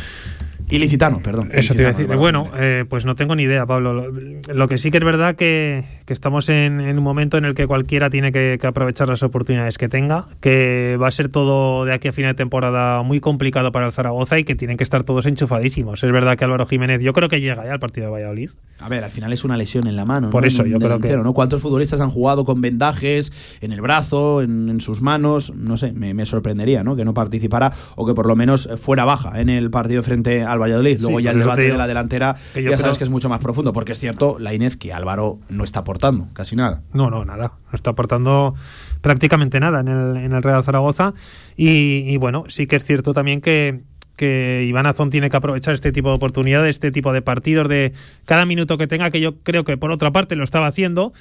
Ilicitano, 0.76 1.20
perdón. 1.22 1.50
Eso 1.52 1.74
te 1.74 1.82
iba 1.82 1.90
a 1.90 1.92
decir. 1.92 2.06
Bueno, 2.16 2.48
eh, 2.56 2.84
pues 2.88 3.04
no 3.04 3.14
tengo 3.14 3.36
ni 3.36 3.44
idea, 3.44 3.66
Pablo. 3.66 3.92
Lo, 3.92 4.12
lo 4.54 4.68
que 4.68 4.78
sí 4.78 4.90
que 4.90 4.98
es 4.98 5.04
verdad 5.04 5.36
que, 5.36 5.84
que 6.06 6.12
estamos 6.12 6.48
en, 6.48 6.80
en 6.80 6.98
un 6.98 7.04
momento 7.04 7.36
en 7.38 7.44
el 7.44 7.54
que 7.54 7.66
cualquiera 7.66 8.10
tiene 8.10 8.32
que, 8.32 8.58
que 8.60 8.66
aprovechar 8.66 9.08
las 9.08 9.22
oportunidades 9.22 9.78
que 9.78 9.88
tenga, 9.88 10.26
que 10.40 10.96
va 11.00 11.08
a 11.08 11.10
ser 11.10 11.28
todo 11.28 11.84
de 11.84 11.92
aquí 11.92 12.08
a 12.08 12.12
final 12.12 12.32
de 12.32 12.36
temporada 12.36 13.02
muy 13.02 13.20
complicado 13.20 13.72
para 13.72 13.86
el 13.86 13.92
Zaragoza 13.92 14.38
y 14.38 14.44
que 14.44 14.54
tienen 14.54 14.76
que 14.76 14.84
estar 14.84 15.02
todos 15.02 15.26
enchufadísimos. 15.26 16.02
Es 16.02 16.12
verdad 16.12 16.36
que 16.36 16.44
Álvaro 16.44 16.66
Jiménez, 16.66 17.00
yo 17.02 17.12
creo 17.12 17.28
que 17.28 17.40
llega 17.40 17.64
ya 17.64 17.72
al 17.72 17.80
partido 17.80 18.06
de 18.06 18.12
Valladolid. 18.12 18.50
A 18.80 18.88
ver, 18.88 19.04
al 19.04 19.10
final 19.10 19.32
es 19.32 19.44
una 19.44 19.56
lesión 19.56 19.86
en 19.86 19.96
la 19.96 20.04
mano. 20.04 20.30
Por 20.30 20.42
¿no? 20.42 20.48
eso, 20.48 20.64
yo 20.66 20.78
creo 20.78 20.98
que- 20.98 21.16
¿no? 21.16 21.32
¿Cuántos 21.34 21.60
futbolistas 21.62 22.00
han 22.00 22.10
jugado 22.10 22.44
con 22.44 22.60
vendajes 22.60 23.58
en 23.60 23.72
el 23.72 23.80
brazo, 23.80 24.42
en, 24.42 24.68
en 24.68 24.80
sus 24.80 25.02
manos? 25.02 25.52
No 25.54 25.76
sé, 25.76 25.92
me, 25.92 26.14
me 26.14 26.26
sorprendería, 26.26 26.82
¿no? 26.82 26.96
Que 26.96 27.04
no 27.04 27.14
participara 27.14 27.70
o 27.96 28.06
que 28.06 28.14
por 28.14 28.26
lo 28.26 28.34
menos 28.36 28.68
fuera 28.80 29.04
baja 29.04 29.40
en 29.40 29.48
el 29.48 29.70
partido 29.70 30.02
frente 30.02 30.42
al 30.44 30.61
Valladolid. 30.62 30.98
Luego 31.00 31.18
Sí, 31.18 31.24
ya 31.24 31.30
el 31.32 31.38
debate 31.40 31.62
de 31.62 31.76
la 31.76 31.86
delantera, 31.86 32.34
ya 32.54 32.62
sabes 32.62 32.80
creo- 32.80 32.96
que 32.96 33.04
es 33.04 33.10
mucho 33.10 33.28
más 33.28 33.40
profundo, 33.40 33.72
porque 33.72 33.92
es 33.92 33.98
cierto, 34.00 34.38
la 34.38 34.54
Inés, 34.54 34.76
que 34.76 34.92
Álvaro 34.92 35.38
no 35.50 35.64
está 35.64 35.80
aportando 35.80 36.28
casi 36.32 36.56
nada. 36.56 36.82
No, 36.92 37.10
no, 37.10 37.24
nada. 37.24 37.52
No 37.70 37.76
está 37.76 37.90
aportando 37.90 38.54
prácticamente 39.00 39.60
nada 39.60 39.80
en 39.80 39.88
el, 39.88 40.16
en 40.16 40.32
el 40.32 40.42
Real 40.42 40.64
Zaragoza. 40.64 41.14
Y, 41.56 42.04
y 42.08 42.16
bueno, 42.16 42.44
sí 42.48 42.66
que 42.66 42.76
es 42.76 42.84
cierto 42.84 43.12
también 43.14 43.40
que, 43.40 43.80
que 44.16 44.64
Iván 44.68 44.86
Azón 44.86 45.10
tiene 45.10 45.28
que 45.30 45.36
aprovechar 45.36 45.74
este 45.74 45.90
tipo 45.92 46.08
de 46.10 46.14
oportunidades, 46.16 46.70
este 46.76 46.90
tipo 46.92 47.12
de 47.12 47.22
partidos, 47.22 47.68
de 47.68 47.92
cada 48.24 48.46
minuto 48.46 48.78
que 48.78 48.86
tenga, 48.86 49.10
que 49.10 49.20
yo 49.20 49.38
creo 49.42 49.64
que 49.64 49.76
por 49.76 49.90
otra 49.90 50.10
parte 50.12 50.36
lo 50.36 50.44
estaba 50.44 50.66
haciendo. 50.66 51.12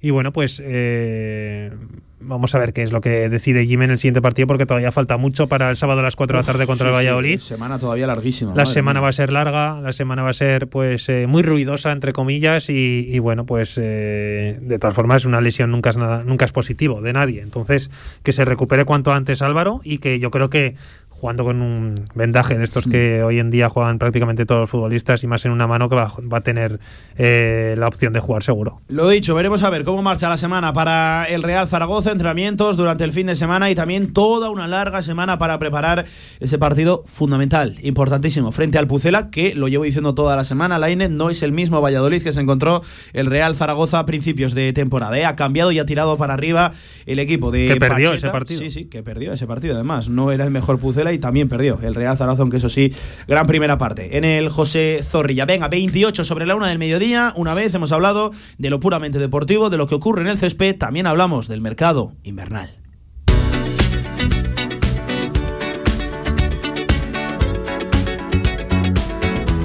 Y 0.00 0.10
bueno, 0.10 0.32
pues 0.32 0.60
eh, 0.64 1.70
vamos 2.20 2.54
a 2.54 2.58
ver 2.58 2.72
qué 2.72 2.82
es 2.82 2.92
lo 2.92 3.00
que 3.00 3.28
decide 3.28 3.66
Jim 3.66 3.82
en 3.82 3.90
el 3.92 3.98
siguiente 3.98 4.20
partido, 4.22 4.46
porque 4.46 4.66
todavía 4.66 4.92
falta 4.92 5.16
mucho 5.16 5.46
para 5.46 5.70
el 5.70 5.76
sábado 5.76 6.00
a 6.00 6.02
las 6.02 6.16
4 6.16 6.36
de 6.36 6.42
la 6.42 6.46
tarde 6.46 6.66
contra 6.66 6.86
Sí, 6.88 6.88
el 6.88 6.92
sí, 6.92 6.96
Valladolid. 7.06 7.38
semana 7.38 7.78
todavía 7.78 8.06
larguísima. 8.06 8.54
La 8.54 8.66
semana 8.66 9.00
mía. 9.00 9.04
va 9.04 9.08
a 9.08 9.12
ser 9.12 9.32
larga, 9.32 9.80
la 9.80 9.92
semana 9.92 10.22
va 10.22 10.30
a 10.30 10.34
ser 10.34 10.68
pues 10.68 11.08
eh, 11.08 11.26
muy 11.26 11.42
ruidosa 11.42 11.92
entre 11.92 12.12
comillas 12.12 12.68
y, 12.70 13.08
y, 13.10 13.18
bueno 13.20 13.46
pues 13.46 13.78
eh, 13.82 14.58
de 14.60 14.78
todas 14.78 14.94
formas 14.94 15.24
una 15.24 15.40
lesión 15.40 15.70
nunca 15.70 15.90
es 15.90 15.96
nada, 15.96 16.24
nunca 16.24 16.44
es 16.44 16.52
positivo 16.52 17.00
de 17.00 17.12
nadie. 17.12 17.40
Entonces 17.42 17.90
que 18.22 18.32
se 18.32 18.44
recupere 18.44 18.84
cuanto 18.84 19.12
antes 19.12 19.40
Álvaro 19.42 19.80
y 19.82 19.98
que 19.98 20.18
yo 20.18 20.30
creo 20.30 20.50
que 20.50 20.74
jugando 21.20 21.44
con 21.44 21.62
un 21.62 22.04
vendaje 22.14 22.58
de 22.58 22.64
estos 22.64 22.86
que 22.86 23.22
hoy 23.22 23.38
en 23.38 23.50
día 23.50 23.68
juegan 23.68 23.98
prácticamente 23.98 24.44
todos 24.46 24.62
los 24.62 24.70
futbolistas 24.70 25.22
y 25.24 25.26
más 25.26 25.44
en 25.44 25.52
una 25.52 25.66
mano 25.66 25.88
que 25.88 25.96
va, 25.96 26.12
va 26.32 26.38
a 26.38 26.42
tener 26.42 26.78
eh, 27.16 27.74
la 27.78 27.88
opción 27.88 28.12
de 28.12 28.20
jugar 28.20 28.42
seguro. 28.42 28.80
Lo 28.88 29.08
dicho, 29.08 29.34
veremos 29.34 29.62
a 29.62 29.70
ver 29.70 29.84
cómo 29.84 30.02
marcha 30.02 30.28
la 30.28 30.38
semana 30.38 30.72
para 30.72 31.24
el 31.24 31.42
Real 31.42 31.68
Zaragoza, 31.68 32.12
entrenamientos 32.12 32.76
durante 32.76 33.04
el 33.04 33.12
fin 33.12 33.28
de 33.28 33.36
semana 33.36 33.70
y 33.70 33.74
también 33.74 34.12
toda 34.12 34.50
una 34.50 34.68
larga 34.68 35.02
semana 35.02 35.38
para 35.38 35.58
preparar 35.58 36.04
ese 36.40 36.58
partido 36.58 37.02
fundamental, 37.06 37.76
importantísimo, 37.82 38.52
frente 38.52 38.78
al 38.78 38.86
Pucela, 38.86 39.30
que 39.30 39.54
lo 39.54 39.68
llevo 39.68 39.84
diciendo 39.84 40.14
toda 40.14 40.36
la 40.36 40.44
semana, 40.44 40.78
la 40.78 40.90
INE 40.90 41.08
no 41.08 41.30
es 41.30 41.42
el 41.42 41.52
mismo 41.52 41.80
Valladolid 41.80 42.22
que 42.22 42.32
se 42.32 42.40
encontró 42.40 42.82
el 43.12 43.26
Real 43.26 43.56
Zaragoza 43.56 43.98
a 44.00 44.06
principios 44.06 44.54
de 44.54 44.72
temporada. 44.72 45.18
¿eh? 45.18 45.24
Ha 45.24 45.36
cambiado 45.36 45.72
y 45.72 45.78
ha 45.78 45.86
tirado 45.86 46.16
para 46.16 46.34
arriba 46.34 46.72
el 47.06 47.18
equipo 47.18 47.50
de 47.50 47.66
Que 47.66 47.76
perdió 47.76 48.10
Pacheta. 48.10 48.14
ese 48.14 48.28
partido. 48.30 48.60
Sí, 48.60 48.70
sí, 48.70 48.84
que 48.86 49.02
perdió 49.02 49.32
ese 49.32 49.46
partido 49.46 49.74
además. 49.74 50.08
No 50.08 50.30
era 50.30 50.44
el 50.44 50.50
mejor 50.50 50.78
Pucela 50.78 51.05
y 51.12 51.18
también 51.18 51.48
perdió 51.48 51.78
el 51.82 51.94
Real 51.94 52.16
Zaragoza, 52.16 52.42
aunque 52.42 52.58
eso 52.58 52.68
sí, 52.68 52.92
gran 53.26 53.46
primera 53.46 53.78
parte. 53.78 54.16
En 54.16 54.24
el 54.24 54.48
José 54.48 55.02
Zorrilla. 55.02 55.46
Venga, 55.46 55.68
28 55.68 56.24
sobre 56.24 56.46
la 56.46 56.54
una 56.54 56.68
del 56.68 56.78
mediodía. 56.78 57.32
Una 57.36 57.54
vez 57.54 57.74
hemos 57.74 57.92
hablado 57.92 58.30
de 58.58 58.70
lo 58.70 58.80
puramente 58.80 59.18
deportivo, 59.18 59.70
de 59.70 59.76
lo 59.76 59.86
que 59.86 59.94
ocurre 59.94 60.22
en 60.22 60.28
el 60.28 60.38
césped, 60.38 60.76
también 60.76 61.06
hablamos 61.06 61.48
del 61.48 61.60
mercado 61.60 62.12
invernal. 62.22 62.76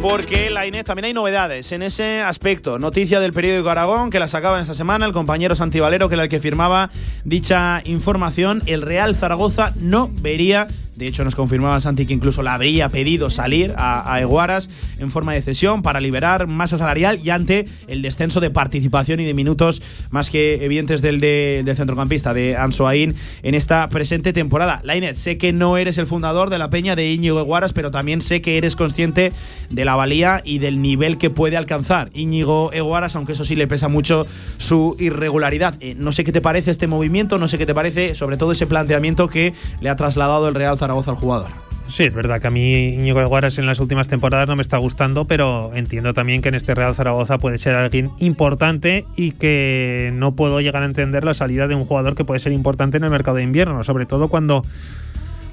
Porque 0.01 0.49
la 0.49 0.65
Inés 0.65 0.83
también 0.85 1.05
hay 1.05 1.13
novedades 1.13 1.71
en 1.71 1.83
ese 1.83 2.21
aspecto. 2.21 2.79
Noticia 2.79 3.19
del 3.19 3.33
periódico 3.33 3.69
Aragón 3.69 4.09
que 4.09 4.19
la 4.19 4.27
sacaba 4.27 4.55
en 4.55 4.63
esta 4.63 4.73
semana 4.73 5.05
el 5.05 5.13
compañero 5.13 5.55
Santi 5.55 5.79
Valero, 5.79 6.09
que 6.09 6.15
era 6.15 6.23
el 6.23 6.29
que 6.29 6.39
firmaba 6.39 6.89
dicha 7.23 7.83
información. 7.85 8.63
El 8.65 8.81
Real 8.81 9.15
Zaragoza 9.15 9.73
no 9.79 10.09
vería. 10.11 10.67
De 10.95 11.07
hecho, 11.07 11.23
nos 11.23 11.35
confirmaba 11.35 11.79
Santi 11.81 12.05
que 12.05 12.13
incluso 12.13 12.43
la 12.43 12.53
habría 12.53 12.89
pedido 12.89 13.29
salir 13.29 13.73
a, 13.77 14.13
a 14.13 14.21
Eguaras 14.21 14.69
en 14.99 15.09
forma 15.09 15.33
de 15.33 15.41
cesión 15.41 15.81
para 15.83 15.99
liberar 15.99 16.47
masa 16.47 16.77
salarial 16.77 17.19
y 17.23 17.29
ante 17.29 17.65
el 17.87 18.01
descenso 18.01 18.39
de 18.39 18.49
participación 18.51 19.19
y 19.19 19.25
de 19.25 19.33
minutos 19.33 19.81
más 20.11 20.29
que 20.29 20.63
evidentes 20.65 21.01
del, 21.01 21.19
de- 21.19 21.61
del 21.65 21.75
centrocampista 21.75 22.33
de 22.33 22.55
Ansoain 22.57 23.15
en 23.41 23.55
esta 23.55 23.87
presente 23.89 24.33
temporada. 24.33 24.81
Lainez, 24.83 25.17
sé 25.17 25.37
que 25.37 25.53
no 25.53 25.77
eres 25.77 25.97
el 25.97 26.07
fundador 26.07 26.49
de 26.49 26.57
la 26.59 26.69
peña 26.69 26.95
de 26.95 27.11
Íñigo 27.11 27.39
Eguaras, 27.39 27.73
pero 27.73 27.89
también 27.89 28.19
sé 28.21 28.41
que 28.41 28.57
eres 28.57 28.75
consciente 28.75 29.31
de 29.69 29.85
la 29.85 29.95
valía 29.95 30.41
y 30.43 30.59
del 30.59 30.81
nivel 30.81 31.17
que 31.17 31.29
puede 31.29 31.55
alcanzar 31.57 32.09
Íñigo 32.13 32.71
Eguaras, 32.73 33.15
aunque 33.15 33.31
eso 33.33 33.45
sí 33.45 33.55
le 33.55 33.65
pesa 33.67 33.87
mucho 33.87 34.27
su 34.57 34.95
irregularidad. 34.99 35.75
Eh, 35.79 35.95
no 35.97 36.11
sé 36.11 36.23
qué 36.23 36.31
te 36.31 36.41
parece 36.41 36.69
este 36.69 36.87
movimiento, 36.87 37.37
no 37.37 37.47
sé 37.47 37.57
qué 37.57 37.65
te 37.65 37.73
parece 37.73 38.13
sobre 38.13 38.37
todo 38.37 38.51
ese 38.51 38.67
planteamiento 38.67 39.27
que 39.29 39.53
le 39.79 39.89
ha 39.89 39.95
trasladado 39.95 40.47
el 40.49 40.55
Real 40.55 40.77
Zaragoza 40.81 41.11
al 41.11 41.17
jugador. 41.17 41.51
Sí, 41.87 42.03
es 42.03 42.13
verdad 42.13 42.41
que 42.41 42.47
a 42.47 42.51
mí 42.51 42.93
Íñigo 42.93 43.23
Guaras 43.27 43.57
en 43.57 43.65
las 43.65 43.79
últimas 43.79 44.07
temporadas 44.07 44.47
no 44.47 44.55
me 44.55 44.61
está 44.61 44.77
gustando, 44.77 45.25
pero 45.25 45.71
entiendo 45.75 46.13
también 46.13 46.41
que 46.41 46.49
en 46.49 46.55
este 46.55 46.73
Real 46.73 46.95
Zaragoza 46.95 47.37
puede 47.37 47.57
ser 47.57 47.75
alguien 47.75 48.11
importante 48.17 49.05
y 49.17 49.33
que 49.33 50.11
no 50.13 50.33
puedo 50.33 50.61
llegar 50.61 50.83
a 50.83 50.85
entender 50.85 51.25
la 51.25 51.33
salida 51.33 51.67
de 51.67 51.75
un 51.75 51.85
jugador 51.85 52.15
que 52.15 52.23
puede 52.23 52.39
ser 52.39 52.53
importante 52.53 52.97
en 52.97 53.03
el 53.03 53.09
mercado 53.09 53.37
de 53.37 53.43
invierno, 53.43 53.83
sobre 53.83 54.05
todo 54.05 54.29
cuando 54.29 54.65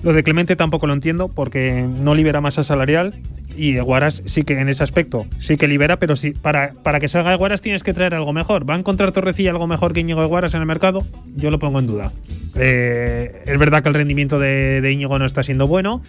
lo 0.02 0.12
de 0.12 0.22
Clemente 0.22 0.54
tampoco 0.54 0.86
lo 0.86 0.92
entiendo 0.92 1.28
porque 1.28 1.82
no 1.82 2.14
libera 2.14 2.40
masa 2.40 2.62
salarial 2.62 3.14
y 3.58 3.76
Guaras 3.80 4.22
sí 4.24 4.44
que 4.44 4.58
en 4.58 4.68
ese 4.68 4.84
aspecto 4.84 5.26
sí 5.40 5.56
que 5.56 5.66
libera, 5.66 5.98
pero 5.98 6.14
para, 6.40 6.74
para 6.84 7.00
que 7.00 7.08
salga 7.08 7.34
Guaras 7.34 7.60
tienes 7.60 7.82
que 7.82 7.92
traer 7.92 8.14
algo 8.14 8.32
mejor. 8.32 8.68
¿Va 8.68 8.74
a 8.74 8.78
encontrar 8.78 9.10
Torrecilla 9.10 9.50
algo 9.50 9.66
mejor 9.66 9.92
que 9.92 10.00
Íñigo 10.00 10.24
Guaras 10.28 10.54
en 10.54 10.60
el 10.60 10.66
mercado? 10.66 11.04
Yo 11.34 11.50
lo 11.50 11.58
pongo 11.58 11.80
en 11.80 11.88
duda. 11.88 12.12
Eh, 12.54 13.42
es 13.44 13.58
verdad 13.58 13.82
que 13.82 13.88
el 13.88 13.94
rendimiento 13.96 14.38
de, 14.38 14.88
Íñigo 14.90 15.18
no 15.18 15.24
está 15.24 15.42
siendo 15.42 15.66
bueno, 15.66 16.02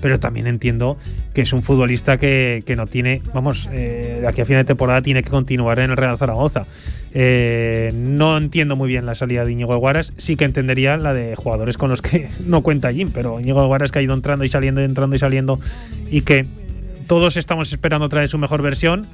pero 0.00 0.18
también 0.18 0.46
entiendo 0.46 0.96
que 1.34 1.42
es 1.42 1.52
un 1.52 1.62
futbolista 1.62 2.16
que, 2.16 2.62
que 2.64 2.74
no 2.74 2.86
tiene, 2.86 3.20
vamos, 3.34 3.68
eh, 3.70 4.24
aquí 4.26 4.40
a 4.40 4.46
final 4.46 4.62
de 4.62 4.68
temporada 4.68 5.02
tiene 5.02 5.22
que 5.22 5.30
continuar 5.30 5.80
en 5.80 5.90
el 5.90 5.96
Real 5.98 6.16
Zaragoza. 6.16 6.66
Eh, 7.12 7.92
no 7.94 8.36
entiendo 8.36 8.76
muy 8.76 8.88
bien 8.88 9.06
la 9.06 9.14
salida 9.14 9.44
de 9.44 9.52
Íñigo 9.52 9.76
Guaras, 9.76 10.14
sí 10.16 10.36
que 10.36 10.44
entendería 10.44 10.96
la 10.96 11.12
de 11.12 11.36
jugadores 11.36 11.76
con 11.76 11.90
los 11.90 12.00
que 12.00 12.28
no 12.46 12.62
cuenta 12.62 12.92
Jim, 12.92 13.10
pero 13.12 13.40
Íñigo 13.40 13.66
Guaras 13.66 13.92
que 13.92 13.98
ha 13.98 14.02
ido 14.02 14.14
entrando 14.14 14.44
y 14.44 14.48
saliendo, 14.48 14.80
entrando 14.80 15.16
y 15.16 15.18
saliendo, 15.18 15.60
y 16.10 16.22
que 16.22 16.46
todos 17.04 17.36
estamos 17.36 17.72
esperando 17.72 18.08
traer 18.08 18.28
su 18.28 18.38
mejor 18.38 18.62
versión 18.62 19.08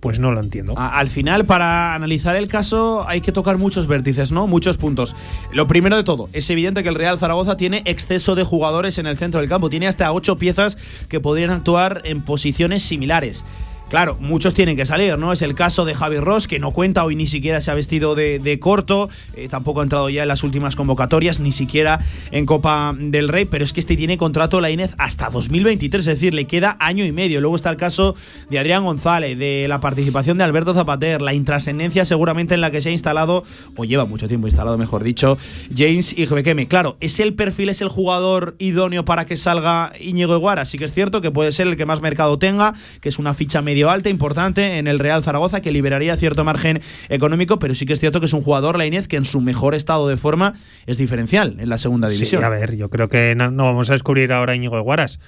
pues 0.00 0.18
no 0.18 0.32
lo 0.32 0.40
entiendo. 0.40 0.74
al 0.76 1.10
final, 1.10 1.44
para 1.44 1.94
analizar 1.94 2.34
el 2.34 2.48
caso, 2.48 3.06
hay 3.06 3.20
que 3.20 3.32
tocar 3.32 3.58
muchos 3.58 3.86
vértices, 3.86 4.32
¿no? 4.32 4.46
Muchos 4.46 4.78
puntos. 4.78 5.14
Lo 5.52 5.68
primero 5.68 5.96
de 5.96 6.04
todo, 6.04 6.28
es 6.32 6.48
evidente 6.50 6.82
que 6.82 6.88
el 6.88 6.94
Real 6.94 7.18
Zaragoza 7.18 7.56
tiene 7.56 7.82
exceso 7.84 8.34
de 8.34 8.42
jugadores 8.42 8.98
en 8.98 9.06
el 9.06 9.16
centro 9.16 9.40
del 9.40 9.48
campo. 9.48 9.68
Tiene 9.68 9.86
hasta 9.86 10.10
ocho 10.12 10.38
piezas 10.38 10.78
que 11.08 11.20
podrían 11.20 11.50
actuar 11.50 12.00
en 12.04 12.22
posiciones 12.22 12.82
similares. 12.82 13.44
Claro, 13.90 14.16
muchos 14.20 14.54
tienen 14.54 14.76
que 14.76 14.86
salir, 14.86 15.18
¿no? 15.18 15.32
Es 15.32 15.42
el 15.42 15.56
caso 15.56 15.84
de 15.84 15.96
Javi 15.96 16.18
Ross, 16.18 16.46
que 16.46 16.60
no 16.60 16.70
cuenta, 16.70 17.04
hoy 17.04 17.16
ni 17.16 17.26
siquiera 17.26 17.60
se 17.60 17.72
ha 17.72 17.74
vestido 17.74 18.14
de, 18.14 18.58
corto, 18.60 19.10
eh, 19.34 19.48
tampoco 19.48 19.80
ha 19.80 19.82
entrado 19.82 20.08
ya 20.08 20.22
en 20.22 20.28
las 20.28 20.44
últimas 20.44 20.76
convocatorias, 20.76 21.40
ni 21.40 21.50
siquiera 21.50 21.98
en 22.30 22.46
Copa 22.46 22.94
del 22.96 23.28
Rey, 23.28 23.46
pero 23.46 23.64
es 23.64 23.72
que 23.72 23.80
este 23.80 23.96
tiene 23.96 24.16
contrato 24.16 24.60
la 24.60 24.70
Inés 24.70 24.94
hasta 24.96 25.28
2023, 25.28 26.06
es 26.06 26.14
decir, 26.14 26.34
le 26.34 26.44
queda 26.44 26.76
año 26.78 27.04
y 27.04 27.10
medio. 27.10 27.40
Luego 27.40 27.56
está 27.56 27.68
el 27.68 27.76
caso 27.76 28.14
de 28.48 28.60
Adrián 28.60 28.84
González, 28.84 29.36
de 29.36 29.66
la 29.66 29.80
participación 29.80 30.38
de 30.38 30.44
Alberto 30.44 30.72
Zapater, 30.72 31.20
la 31.20 31.34
intrascendencia 31.34 32.04
seguramente 32.04 32.54
en 32.54 32.60
la 32.60 32.70
que 32.70 32.80
se 32.80 32.90
ha 32.90 32.92
instalado, 32.92 33.42
o 33.74 33.84
lleva 33.84 34.04
mucho 34.04 34.28
tiempo 34.28 34.46
instalado, 34.46 34.78
mejor 34.78 35.02
dicho, 35.02 35.36
James 35.76 36.14
y. 36.16 36.28
Claro, 36.66 36.96
¿es 37.00 37.18
el 37.18 37.34
perfil, 37.34 37.70
es 37.70 37.80
el 37.80 37.88
jugador 37.88 38.54
idóneo 38.60 39.04
para 39.04 39.26
que 39.26 39.36
salga 39.36 39.92
Íñigo 39.98 40.36
Iguara? 40.36 40.64
Sí 40.64 40.78
que 40.78 40.84
es 40.84 40.92
cierto 40.92 41.20
que 41.20 41.32
puede 41.32 41.50
ser 41.50 41.66
el 41.66 41.76
que 41.76 41.86
más 41.86 42.00
mercado 42.00 42.38
tenga, 42.38 42.72
que 43.00 43.08
es 43.08 43.18
una 43.18 43.34
ficha 43.34 43.62
media 43.62 43.79
alta, 43.88 44.10
importante 44.10 44.78
en 44.78 44.88
el 44.88 44.98
Real 44.98 45.22
Zaragoza, 45.22 45.62
que 45.62 45.70
liberaría 45.72 46.16
cierto 46.16 46.44
margen 46.44 46.80
económico, 47.08 47.58
pero 47.58 47.74
sí 47.74 47.86
que 47.86 47.94
es 47.94 48.00
cierto 48.00 48.20
que 48.20 48.26
es 48.26 48.32
un 48.32 48.42
jugador, 48.42 48.76
la 48.76 48.84
Inés, 48.84 49.08
que 49.08 49.16
en 49.16 49.24
su 49.24 49.40
mejor 49.40 49.74
estado 49.74 50.08
de 50.08 50.16
forma 50.16 50.54
es 50.86 50.98
diferencial 50.98 51.56
en 51.58 51.68
la 51.68 51.78
segunda 51.78 52.08
división. 52.08 52.42
Sí, 52.42 52.44
a 52.44 52.50
ver, 52.50 52.76
yo 52.76 52.90
creo 52.90 53.08
que 53.08 53.34
no, 53.34 53.50
vamos 53.50 53.88
a 53.90 53.94
descubrir 53.94 54.32
ahora 54.32 54.54
Íñigo 54.54 54.76
de 54.76 54.82
Guaras. 54.82 55.20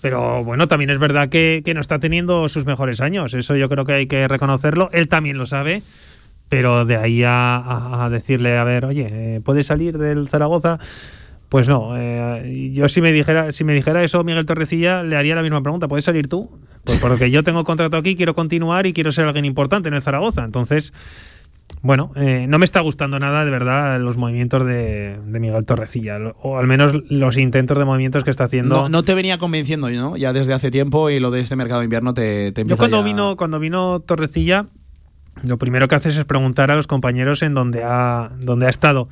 Pero 0.00 0.42
bueno, 0.42 0.66
también 0.66 0.90
es 0.90 0.98
verdad 0.98 1.28
que, 1.28 1.62
no 1.74 1.80
está 1.80 2.00
teniendo 2.00 2.48
sus 2.48 2.66
mejores 2.66 3.00
años. 3.00 3.34
Eso 3.34 3.54
yo 3.54 3.68
creo 3.68 3.84
que 3.84 3.92
hay 3.92 4.06
que 4.06 4.26
reconocerlo. 4.26 4.90
Él 4.92 5.06
también 5.06 5.38
lo 5.38 5.46
sabe. 5.46 5.82
Pero 6.48 6.84
de 6.84 6.96
ahí 6.96 7.22
a, 7.24 8.08
decirle, 8.10 8.58
a 8.58 8.64
ver, 8.64 8.84
oye, 8.84 9.06
eh, 9.10 9.40
¿puedes 9.42 9.68
salir 9.68 9.96
del 9.96 10.28
Zaragoza? 10.28 10.78
Pues 11.52 11.68
no, 11.68 11.98
eh, 11.98 12.70
yo 12.72 12.88
si 12.88 13.02
me 13.02 13.12
dijera 13.12 13.52
si 13.52 13.62
me 13.62 13.74
dijera 13.74 14.02
eso 14.02 14.24
Miguel 14.24 14.46
Torrecilla 14.46 15.02
le 15.02 15.16
haría 15.16 15.34
la 15.34 15.42
misma 15.42 15.62
pregunta, 15.62 15.86
¿puedes 15.86 16.06
salir 16.06 16.26
tú? 16.26 16.50
Pues 16.84 16.98
porque 16.98 17.30
yo 17.30 17.42
tengo 17.42 17.64
contrato 17.64 17.96
aquí, 17.96 18.16
quiero 18.16 18.34
continuar 18.34 18.86
y 18.86 18.92
quiero 18.92 19.12
ser 19.12 19.26
alguien 19.26 19.44
importante 19.44 19.88
en 19.88 19.94
el 19.94 20.02
Zaragoza. 20.02 20.44
Entonces, 20.44 20.92
bueno, 21.80 22.12
eh, 22.16 22.46
no 22.48 22.58
me 22.58 22.64
está 22.64 22.80
gustando 22.80 23.18
nada 23.18 23.44
de 23.44 23.50
verdad 23.50 24.00
los 24.00 24.16
movimientos 24.16 24.66
de, 24.66 25.18
Miguel 25.26 25.64
Torrecilla, 25.64 26.18
o 26.40 26.58
al 26.58 26.66
menos 26.66 26.92
los 27.10 27.38
intentos 27.38 27.78
de 27.78 27.84
movimientos 27.84 28.24
que 28.24 28.30
está 28.30 28.44
haciendo. 28.44 28.88
No, 28.88 29.02
te 29.02 29.14
venía 29.14 29.38
convenciendo, 29.38 29.90
¿no? 29.90 30.16
Ya 30.16 30.32
desde 30.32 30.52
hace 30.54 30.70
tiempo 30.70 31.10
y 31.10 31.18
lo 31.18 31.30
de 31.30 31.40
este 31.40 31.56
mercado 31.56 31.80
de 31.80 31.84
invierno 31.84 32.14
te, 32.14 32.52
te 32.52 32.64
Yo 32.64 32.76
cuando 32.76 33.02
vino 33.02 33.36
cuando 33.36 33.58
vino 33.58 34.00
Torrecilla, 34.00 34.66
lo 35.42 35.56
primero 35.58 35.88
que 35.88 35.94
haces 35.94 36.16
es 36.16 36.24
preguntar 36.24 36.70
a 36.70 36.76
los 36.76 36.86
compañeros 36.86 37.42
en 37.42 37.54
dónde 37.54 37.82
ha 37.84 38.30
dónde 38.40 38.66
ha 38.66 38.70
estado 38.70 39.08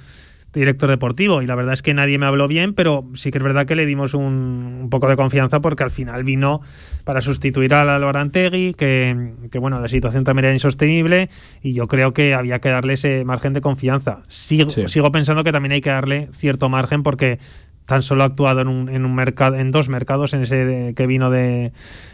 director 0.52 0.90
deportivo 0.90 1.42
y 1.42 1.46
la 1.46 1.54
verdad 1.54 1.74
es 1.74 1.82
que 1.82 1.94
nadie 1.94 2.18
me 2.18 2.26
habló 2.26 2.48
bien, 2.48 2.74
pero 2.74 3.04
sí 3.14 3.30
que 3.30 3.38
es 3.38 3.44
verdad 3.44 3.66
que 3.66 3.76
le 3.76 3.86
dimos 3.86 4.14
un, 4.14 4.88
poco 4.90 5.08
de 5.08 5.16
confianza 5.16 5.60
porque 5.60 5.84
al 5.84 5.90
final 5.90 6.24
vino 6.24 6.60
para 7.04 7.20
sustituir 7.20 7.72
al 7.74 7.88
Álvaro 7.88 8.18
Antegui, 8.18 8.74
que, 8.74 9.32
que, 9.50 9.58
bueno, 9.58 9.80
la 9.80 9.88
situación 9.88 10.24
también 10.24 10.46
era 10.46 10.54
insostenible 10.54 11.28
y 11.62 11.72
yo 11.72 11.86
creo 11.86 12.12
que 12.12 12.34
había 12.34 12.60
que 12.60 12.70
darle 12.70 12.94
ese 12.94 13.24
margen 13.24 13.52
de 13.52 13.60
confianza. 13.60 14.22
Sigo, 14.28 14.70
sigo 14.70 15.12
pensando 15.12 15.44
que 15.44 15.52
también 15.52 15.72
hay 15.72 15.80
que 15.80 15.90
darle 15.90 16.28
cierto 16.32 16.68
margen 16.68 17.02
porque 17.02 17.38
tan 17.86 18.02
solo 18.02 18.22
ha 18.22 18.26
actuado 18.26 18.60
en 18.60 18.68
un, 18.68 18.88
en 18.88 19.04
un 19.04 19.14
mercado, 19.16 19.56
en 19.56 19.72
dos 19.72 19.88
mercados, 19.88 20.32
en 20.32 20.42
ese 20.42 20.92
que 20.94 21.06
vino 21.08 21.28
de, 21.28 21.72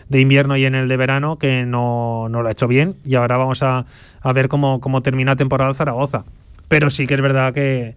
de, 0.08 0.20
invierno 0.20 0.56
y 0.56 0.64
en 0.64 0.74
el 0.74 0.88
de 0.88 0.96
verano, 0.96 1.36
que 1.36 1.66
no, 1.66 2.28
no, 2.30 2.40
lo 2.40 2.48
ha 2.48 2.52
hecho 2.52 2.66
bien. 2.66 2.96
Y 3.04 3.14
ahora 3.14 3.36
vamos 3.36 3.62
a, 3.62 3.84
a 4.22 4.32
ver 4.32 4.48
cómo, 4.48 4.80
cómo 4.80 5.02
termina 5.02 5.36
temporada 5.36 5.74
Zaragoza. 5.74 6.24
Pero 6.68 6.90
sí 6.90 7.06
que 7.06 7.14
es 7.14 7.20
verdad 7.20 7.52
que, 7.52 7.94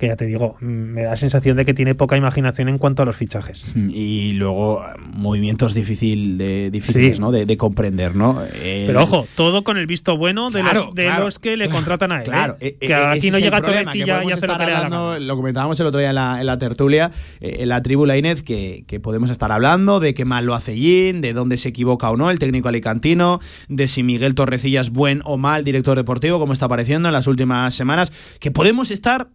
que 0.00 0.06
ya 0.06 0.16
te 0.16 0.24
digo, 0.24 0.56
me 0.60 1.02
da 1.02 1.10
la 1.10 1.16
sensación 1.18 1.58
de 1.58 1.66
que 1.66 1.74
tiene 1.74 1.94
poca 1.94 2.16
imaginación 2.16 2.70
en 2.70 2.78
cuanto 2.78 3.02
a 3.02 3.04
los 3.04 3.16
fichajes. 3.16 3.66
Y 3.76 4.32
luego 4.32 4.82
movimientos 5.12 5.74
difícil 5.74 6.38
de, 6.38 6.70
difíciles 6.70 7.20
¿no? 7.20 7.30
de, 7.30 7.56
comprender, 7.58 8.16
¿no? 8.16 8.40
Pero 8.62 9.02
ojo, 9.02 9.26
todo 9.34 9.62
con 9.62 9.76
el 9.76 9.86
visto 9.86 10.16
bueno 10.16 10.48
de, 10.48 10.62
los, 10.62 10.94
de 10.94 11.12
los 11.18 11.38
que 11.38 11.58
le 11.58 11.68
contratan 11.68 12.12
a 12.12 12.22
él. 12.22 12.22
¿eh? 12.22 12.24
Claro, 12.24 12.56
eh, 12.60 12.78
que 12.80 12.94
aquí 12.94 13.30
no 13.30 13.38
llega 13.38 13.60
Torrecilla 13.60 14.24
y 14.24 14.32
hace 14.32 14.46
lo 14.46 14.56
que 14.56 15.20
Lo 15.20 15.36
comentábamos 15.36 15.78
el 15.78 15.86
otro 15.86 16.00
día 16.00 16.08
en 16.08 16.14
la, 16.14 16.40
en 16.40 16.46
la 16.46 16.58
tertulia, 16.58 17.10
eh, 17.42 17.56
en 17.58 17.68
la 17.68 17.82
tribu 17.82 18.10
Inés, 18.10 18.42
que, 18.42 18.84
que 18.86 19.00
podemos 19.00 19.28
estar 19.28 19.52
hablando 19.52 20.00
de 20.00 20.14
qué 20.14 20.24
mal 20.24 20.46
lo 20.46 20.54
hace 20.54 20.76
Jin, 20.76 21.20
de 21.20 21.34
dónde 21.34 21.58
se 21.58 21.68
equivoca 21.68 22.10
o 22.10 22.16
no 22.16 22.30
el 22.30 22.38
técnico 22.38 22.68
alicantino, 22.68 23.38
de 23.68 23.86
si 23.86 24.02
Miguel 24.02 24.34
Torrecilla 24.34 24.80
es 24.80 24.88
buen 24.88 25.20
o 25.26 25.36
mal 25.36 25.62
director 25.62 25.98
deportivo, 25.98 26.38
como 26.38 26.54
está 26.54 26.64
apareciendo 26.64 27.10
en 27.10 27.12
las 27.12 27.26
últimas 27.26 27.74
semanas, 27.74 28.38
que 28.40 28.50
podemos 28.50 28.90
estar 28.90 29.28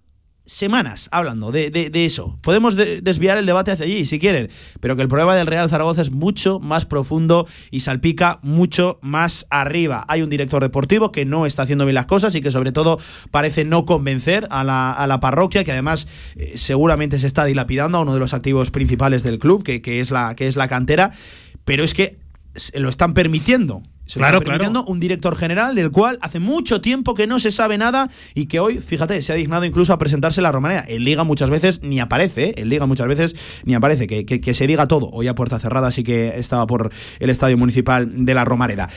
semanas 0.45 1.09
hablando 1.11 1.51
de, 1.51 1.69
de, 1.69 2.05
eso. 2.05 2.37
Podemos 2.41 2.75
desviar 2.75 3.37
el 3.37 3.45
debate 3.45 3.71
hacia 3.71 3.85
allí 3.85 4.05
si 4.05 4.19
quieren, 4.19 4.49
pero 4.79 4.95
que 4.95 5.01
el 5.01 5.07
problema 5.07 5.35
del 5.35 5.47
Real 5.47 5.69
Zaragoza 5.69 6.01
es 6.01 6.11
mucho 6.11 6.59
más 6.59 6.85
profundo 6.85 7.47
y 7.71 7.79
salpica 7.79 8.39
mucho 8.43 8.99
más 9.01 9.47
arriba. 9.49 10.05
Hay 10.07 10.21
un 10.21 10.29
director 10.29 10.61
deportivo 10.61 11.11
que 11.11 11.25
no 11.25 11.45
está 11.45 11.63
haciendo 11.63 11.85
bien 11.85 11.95
las 11.95 12.05
cosas 12.05 12.35
y 12.35 12.41
que 12.41 12.51
sobre 12.51 12.71
todo 12.71 12.99
parece 13.31 13.65
no 13.65 13.85
convencer 13.85 14.47
a 14.51 14.63
la, 14.63 14.91
a 14.91 15.07
la 15.07 15.19
parroquia, 15.19 15.63
que 15.63 15.71
además 15.71 16.07
eh, 16.35 16.53
seguramente 16.55 17.19
se 17.19 17.27
está 17.27 17.45
dilapidando 17.45 17.97
a 17.97 18.01
uno 18.01 18.13
de 18.13 18.19
los 18.19 18.33
activos 18.33 18.71
principales 18.71 19.23
del 19.23 19.39
club, 19.39 19.63
que, 19.63 19.81
que, 19.81 19.99
es, 19.99 20.11
la, 20.11 20.35
que 20.35 20.47
es 20.47 20.55
la 20.55 20.67
cantera, 20.67 21.11
pero 21.63 21.83
es 21.83 21.93
que 21.93 22.17
lo 22.75 22.89
están 22.89 23.13
permitiendo 23.13 23.81
se 24.05 24.19
claro, 24.19 24.37
está 24.37 24.45
permitiendo 24.45 24.83
un 24.85 24.99
director 24.99 25.35
general 25.35 25.75
del 25.75 25.91
cual 25.91 26.19
hace 26.21 26.39
mucho 26.39 26.81
tiempo 26.81 27.15
que 27.15 27.27
no 27.27 27.39
se 27.39 27.51
sabe 27.51 27.77
nada 27.77 28.09
y 28.33 28.45
que 28.45 28.59
hoy, 28.59 28.77
fíjate, 28.77 29.21
se 29.21 29.33
ha 29.33 29.35
dignado 29.35 29.65
incluso 29.65 29.93
a 29.93 29.97
presentarse 29.97 30.41
la 30.41 30.51
Romanera. 30.51 30.85
En 30.87 31.03
Liga 31.03 31.23
muchas 31.23 31.49
veces 31.49 31.81
ni 31.81 31.99
aparece, 31.99 32.49
¿eh? 32.49 32.53
en 32.57 32.69
Liga 32.69 32.85
muchas 32.85 33.07
veces 33.07 33.35
ni 33.65 33.73
aparece, 33.73 34.07
que, 34.07 34.25
que, 34.25 34.53
se 34.53 34.67
diga 34.67 34.87
todo. 34.87 35.09
Hoy 35.11 35.27
a 35.27 35.35
puerta 35.35 35.59
cerrada 35.59 35.91
sí 35.91 36.03
que 36.03 36.37
estaba 36.37 36.67
por 36.67 36.91
el 37.19 37.29
estadio 37.29 37.57
municipal 37.57 38.25
de 38.25 38.33
la 38.33 38.45
Romareda. 38.45 38.89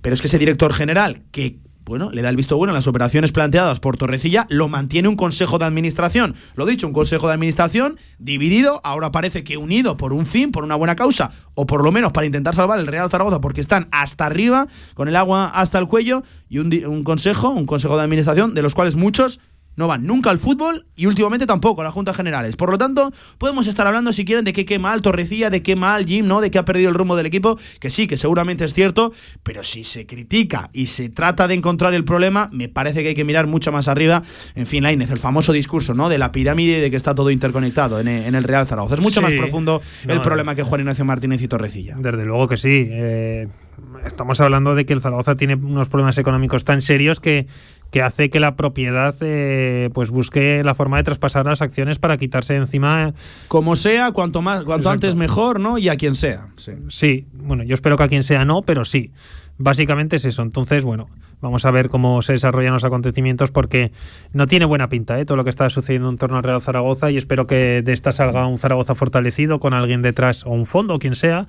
Pero 0.00 0.14
es 0.14 0.20
que 0.20 0.28
ese 0.28 0.38
director 0.38 0.72
general 0.72 1.22
que 1.32 1.58
bueno, 1.84 2.10
le 2.10 2.22
da 2.22 2.30
el 2.30 2.36
visto 2.36 2.56
bueno 2.56 2.72
a 2.72 2.74
las 2.74 2.86
operaciones 2.86 3.32
planteadas 3.32 3.80
por 3.80 3.96
Torrecilla, 3.96 4.46
lo 4.48 4.68
mantiene 4.68 5.08
un 5.08 5.16
consejo 5.16 5.58
de 5.58 5.66
administración. 5.66 6.34
Lo 6.54 6.66
dicho, 6.66 6.86
un 6.86 6.92
consejo 6.92 7.28
de 7.28 7.34
administración 7.34 7.98
dividido, 8.18 8.80
ahora 8.84 9.12
parece 9.12 9.44
que 9.44 9.56
unido 9.56 9.96
por 9.96 10.12
un 10.12 10.26
fin, 10.26 10.50
por 10.50 10.64
una 10.64 10.76
buena 10.76 10.96
causa, 10.96 11.30
o 11.54 11.66
por 11.66 11.84
lo 11.84 11.92
menos 11.92 12.12
para 12.12 12.26
intentar 12.26 12.54
salvar 12.54 12.78
el 12.78 12.86
Real 12.86 13.10
Zaragoza, 13.10 13.40
porque 13.40 13.60
están 13.60 13.88
hasta 13.90 14.26
arriba, 14.26 14.66
con 14.94 15.08
el 15.08 15.16
agua 15.16 15.48
hasta 15.48 15.78
el 15.78 15.86
cuello, 15.86 16.22
y 16.48 16.58
un, 16.58 16.72
un 16.86 17.04
consejo, 17.04 17.50
un 17.50 17.66
consejo 17.66 17.96
de 17.96 18.02
administración, 18.02 18.54
de 18.54 18.62
los 18.62 18.74
cuales 18.74 18.96
muchos 18.96 19.40
no 19.76 19.86
van 19.86 20.06
nunca 20.06 20.30
al 20.30 20.38
fútbol 20.38 20.86
y 20.96 21.06
últimamente 21.06 21.46
tampoco 21.46 21.80
a 21.80 21.84
las 21.84 21.92
juntas 21.92 22.16
generales. 22.16 22.56
Por 22.56 22.70
lo 22.70 22.78
tanto, 22.78 23.12
podemos 23.38 23.66
estar 23.66 23.86
hablando 23.86 24.12
si 24.12 24.24
quieren 24.24 24.44
de 24.44 24.52
que 24.52 24.64
qué 24.64 24.78
mal 24.78 25.02
Torrecilla, 25.02 25.50
de 25.50 25.62
qué 25.62 25.76
mal 25.76 26.06
Jim, 26.06 26.26
¿no? 26.26 26.40
De 26.40 26.50
que 26.50 26.58
ha 26.58 26.64
perdido 26.64 26.88
el 26.88 26.94
rumbo 26.94 27.16
del 27.16 27.26
equipo, 27.26 27.58
que 27.80 27.90
sí, 27.90 28.06
que 28.06 28.16
seguramente 28.16 28.64
es 28.64 28.74
cierto, 28.74 29.12
pero 29.42 29.62
si 29.62 29.84
se 29.84 30.06
critica 30.06 30.70
y 30.72 30.86
se 30.86 31.08
trata 31.08 31.48
de 31.48 31.54
encontrar 31.54 31.94
el 31.94 32.04
problema, 32.04 32.48
me 32.52 32.68
parece 32.68 33.02
que 33.02 33.08
hay 33.08 33.14
que 33.14 33.24
mirar 33.24 33.46
mucho 33.46 33.72
más 33.72 33.88
arriba. 33.88 34.22
En 34.54 34.66
fin, 34.66 34.82
Lainez, 34.82 35.10
el 35.10 35.18
famoso 35.18 35.52
discurso, 35.52 35.94
¿no? 35.94 36.08
De 36.08 36.18
la 36.18 36.32
pirámide 36.32 36.78
y 36.78 36.80
de 36.80 36.90
que 36.90 36.96
está 36.96 37.14
todo 37.14 37.30
interconectado 37.30 38.00
en, 38.00 38.08
el 38.08 38.44
Real 38.44 38.66
Zaragoza. 38.66 38.94
Es 38.94 39.00
mucho 39.00 39.22
más 39.22 39.32
profundo 39.34 39.80
el 40.06 40.20
problema 40.20 40.54
que 40.54 40.62
Juan 40.62 40.80
Ignacio 40.80 41.04
Martínez 41.04 41.42
y 41.42 41.48
Torrecilla. 41.48 41.96
Desde 41.98 42.24
luego 42.24 42.48
que 42.48 42.56
sí. 42.56 42.88
Eh, 42.90 43.48
estamos 44.06 44.40
hablando 44.40 44.74
de 44.74 44.86
que 44.86 44.92
el 44.92 45.00
Zaragoza 45.00 45.36
tiene 45.36 45.54
unos 45.54 45.88
problemas 45.88 46.18
económicos 46.18 46.64
tan 46.64 46.82
serios 46.82 47.20
que 47.20 47.46
que 47.90 48.02
hace 48.02 48.28
que 48.30 48.40
la 48.40 48.56
propiedad 48.56 49.14
eh, 49.20 49.90
pues 49.94 50.10
busque 50.10 50.62
la 50.64 50.74
forma 50.74 50.96
de 50.96 51.04
traspasar 51.04 51.46
las 51.46 51.62
acciones 51.62 51.98
para 51.98 52.16
quitarse 52.16 52.56
encima 52.56 53.14
como 53.48 53.76
sea 53.76 54.12
cuanto 54.12 54.42
más 54.42 54.64
cuanto 54.64 54.90
antes 54.90 55.14
mejor 55.14 55.60
no 55.60 55.78
y 55.78 55.88
a 55.88 55.96
quien 55.96 56.14
sea 56.14 56.48
sí. 56.88 57.26
bueno 57.32 57.62
yo 57.62 57.74
espero 57.74 57.96
que 57.96 58.02
a 58.02 58.08
quien 58.08 58.22
sea 58.22 58.44
no 58.44 58.62
pero 58.62 58.84
sí 58.84 59.12
básicamente 59.58 60.16
es 60.16 60.24
eso 60.24 60.42
entonces 60.42 60.82
bueno 60.82 61.08
vamos 61.40 61.64
a 61.66 61.70
ver 61.70 61.88
cómo 61.90 62.22
se 62.22 62.32
desarrollan 62.32 62.72
los 62.72 62.84
acontecimientos 62.84 63.50
porque 63.50 63.92
no 64.32 64.46
tiene 64.46 64.64
buena 64.64 64.88
pinta 64.88 65.20
¿eh? 65.20 65.24
todo 65.24 65.36
lo 65.36 65.44
que 65.44 65.50
está 65.50 65.68
sucediendo 65.70 66.08
en 66.08 66.16
torno 66.16 66.36
al 66.36 66.42
Real 66.42 66.60
Zaragoza 66.60 67.10
y 67.10 67.16
espero 67.16 67.46
que 67.46 67.82
de 67.82 67.92
esta 67.92 68.12
salga 68.12 68.46
un 68.46 68.58
Zaragoza 68.58 68.94
fortalecido 68.94 69.60
con 69.60 69.74
alguien 69.74 70.02
detrás 70.02 70.44
o 70.46 70.50
un 70.50 70.66
fondo 70.66 70.94
o 70.94 70.98
quien 70.98 71.14
sea 71.14 71.46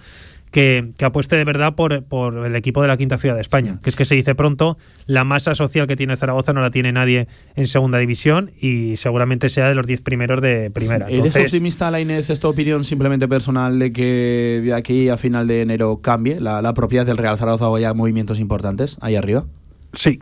que, 0.56 0.91
que 0.98 1.04
apueste 1.04 1.36
de 1.36 1.44
verdad 1.44 1.76
por, 1.76 2.06
por 2.06 2.46
el 2.46 2.56
equipo 2.56 2.82
de 2.82 2.88
la 2.88 2.96
quinta 2.96 3.18
ciudad 3.18 3.36
de 3.36 3.41
España. 3.41 3.78
Que 3.84 3.89
es 3.89 3.98
que 3.98 4.06
se 4.06 4.15
dice 4.15 4.36
pronto, 4.36 4.78
la 5.06 5.26
masa 5.26 5.54
social 5.54 5.86
que 5.86 5.98
tiene 5.98 6.15
Zaragoza 6.15 6.54
no 6.54 6.62
la 6.62 6.72
tiene 6.72 6.94
nadie 6.94 7.28
en 7.58 7.68
segunda 7.68 7.98
división 7.98 8.52
y 8.62 8.96
seguramente 8.96 9.50
sea 9.50 9.68
de 9.68 9.76
los 9.76 9.86
10 9.86 10.00
primeros 10.00 10.41
de 10.41 10.72
primera. 10.72 11.10
¿Eres 11.10 11.36
optimista, 11.36 11.91
Lainez, 11.91 12.30
esta 12.30 12.48
opinión 12.48 12.86
simplemente 12.86 13.28
personal 13.28 13.78
de 13.80 13.91
que 13.91 14.62
de 14.63 14.74
aquí 14.74 15.10
a 15.10 15.18
final 15.18 15.46
de 15.46 15.62
enero 15.62 15.98
cambie 16.02 16.39
la, 16.39 16.62
la 16.62 16.74
propiedad 16.74 17.06
del 17.06 17.18
Real 17.18 17.38
Zaragoza 17.38 17.68
o 17.68 17.76
haya 17.76 17.94
movimientos 17.94 18.39
importantes 18.39 18.98
ahí 19.02 19.18
arriba? 19.18 19.44
sí, 19.91 20.20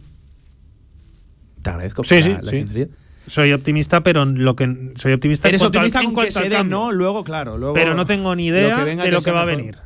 Te 1.62 1.70
agradezco 1.70 2.04
Sí, 2.04 2.16
la- 2.16 2.22
sí, 2.24 2.30
la 2.42 2.52
sí. 2.52 2.58
sinceridad. 2.58 2.88
soy 3.28 3.54
optimista, 3.54 4.02
pero 4.02 4.26
lo 4.26 4.56
que 4.56 4.92
soy 4.96 5.14
optimista 5.14 5.48
Eres 5.48 5.62
optimista 5.62 6.02
con 6.04 6.16
que 6.16 6.32
se 6.32 6.50
den. 6.50 6.70
¿no? 6.70 6.92
Luego, 6.92 7.24
claro. 7.24 7.58
Luego, 7.58 7.74
pero 7.76 7.94
no 7.94 8.06
tengo 8.08 8.36
ni 8.36 8.48
idea 8.48 8.80
lo 8.80 8.86
de 9.04 9.12
lo 9.12 9.22
que 9.22 9.32
va 9.32 9.44
a 9.44 9.46
venir. 9.46 9.78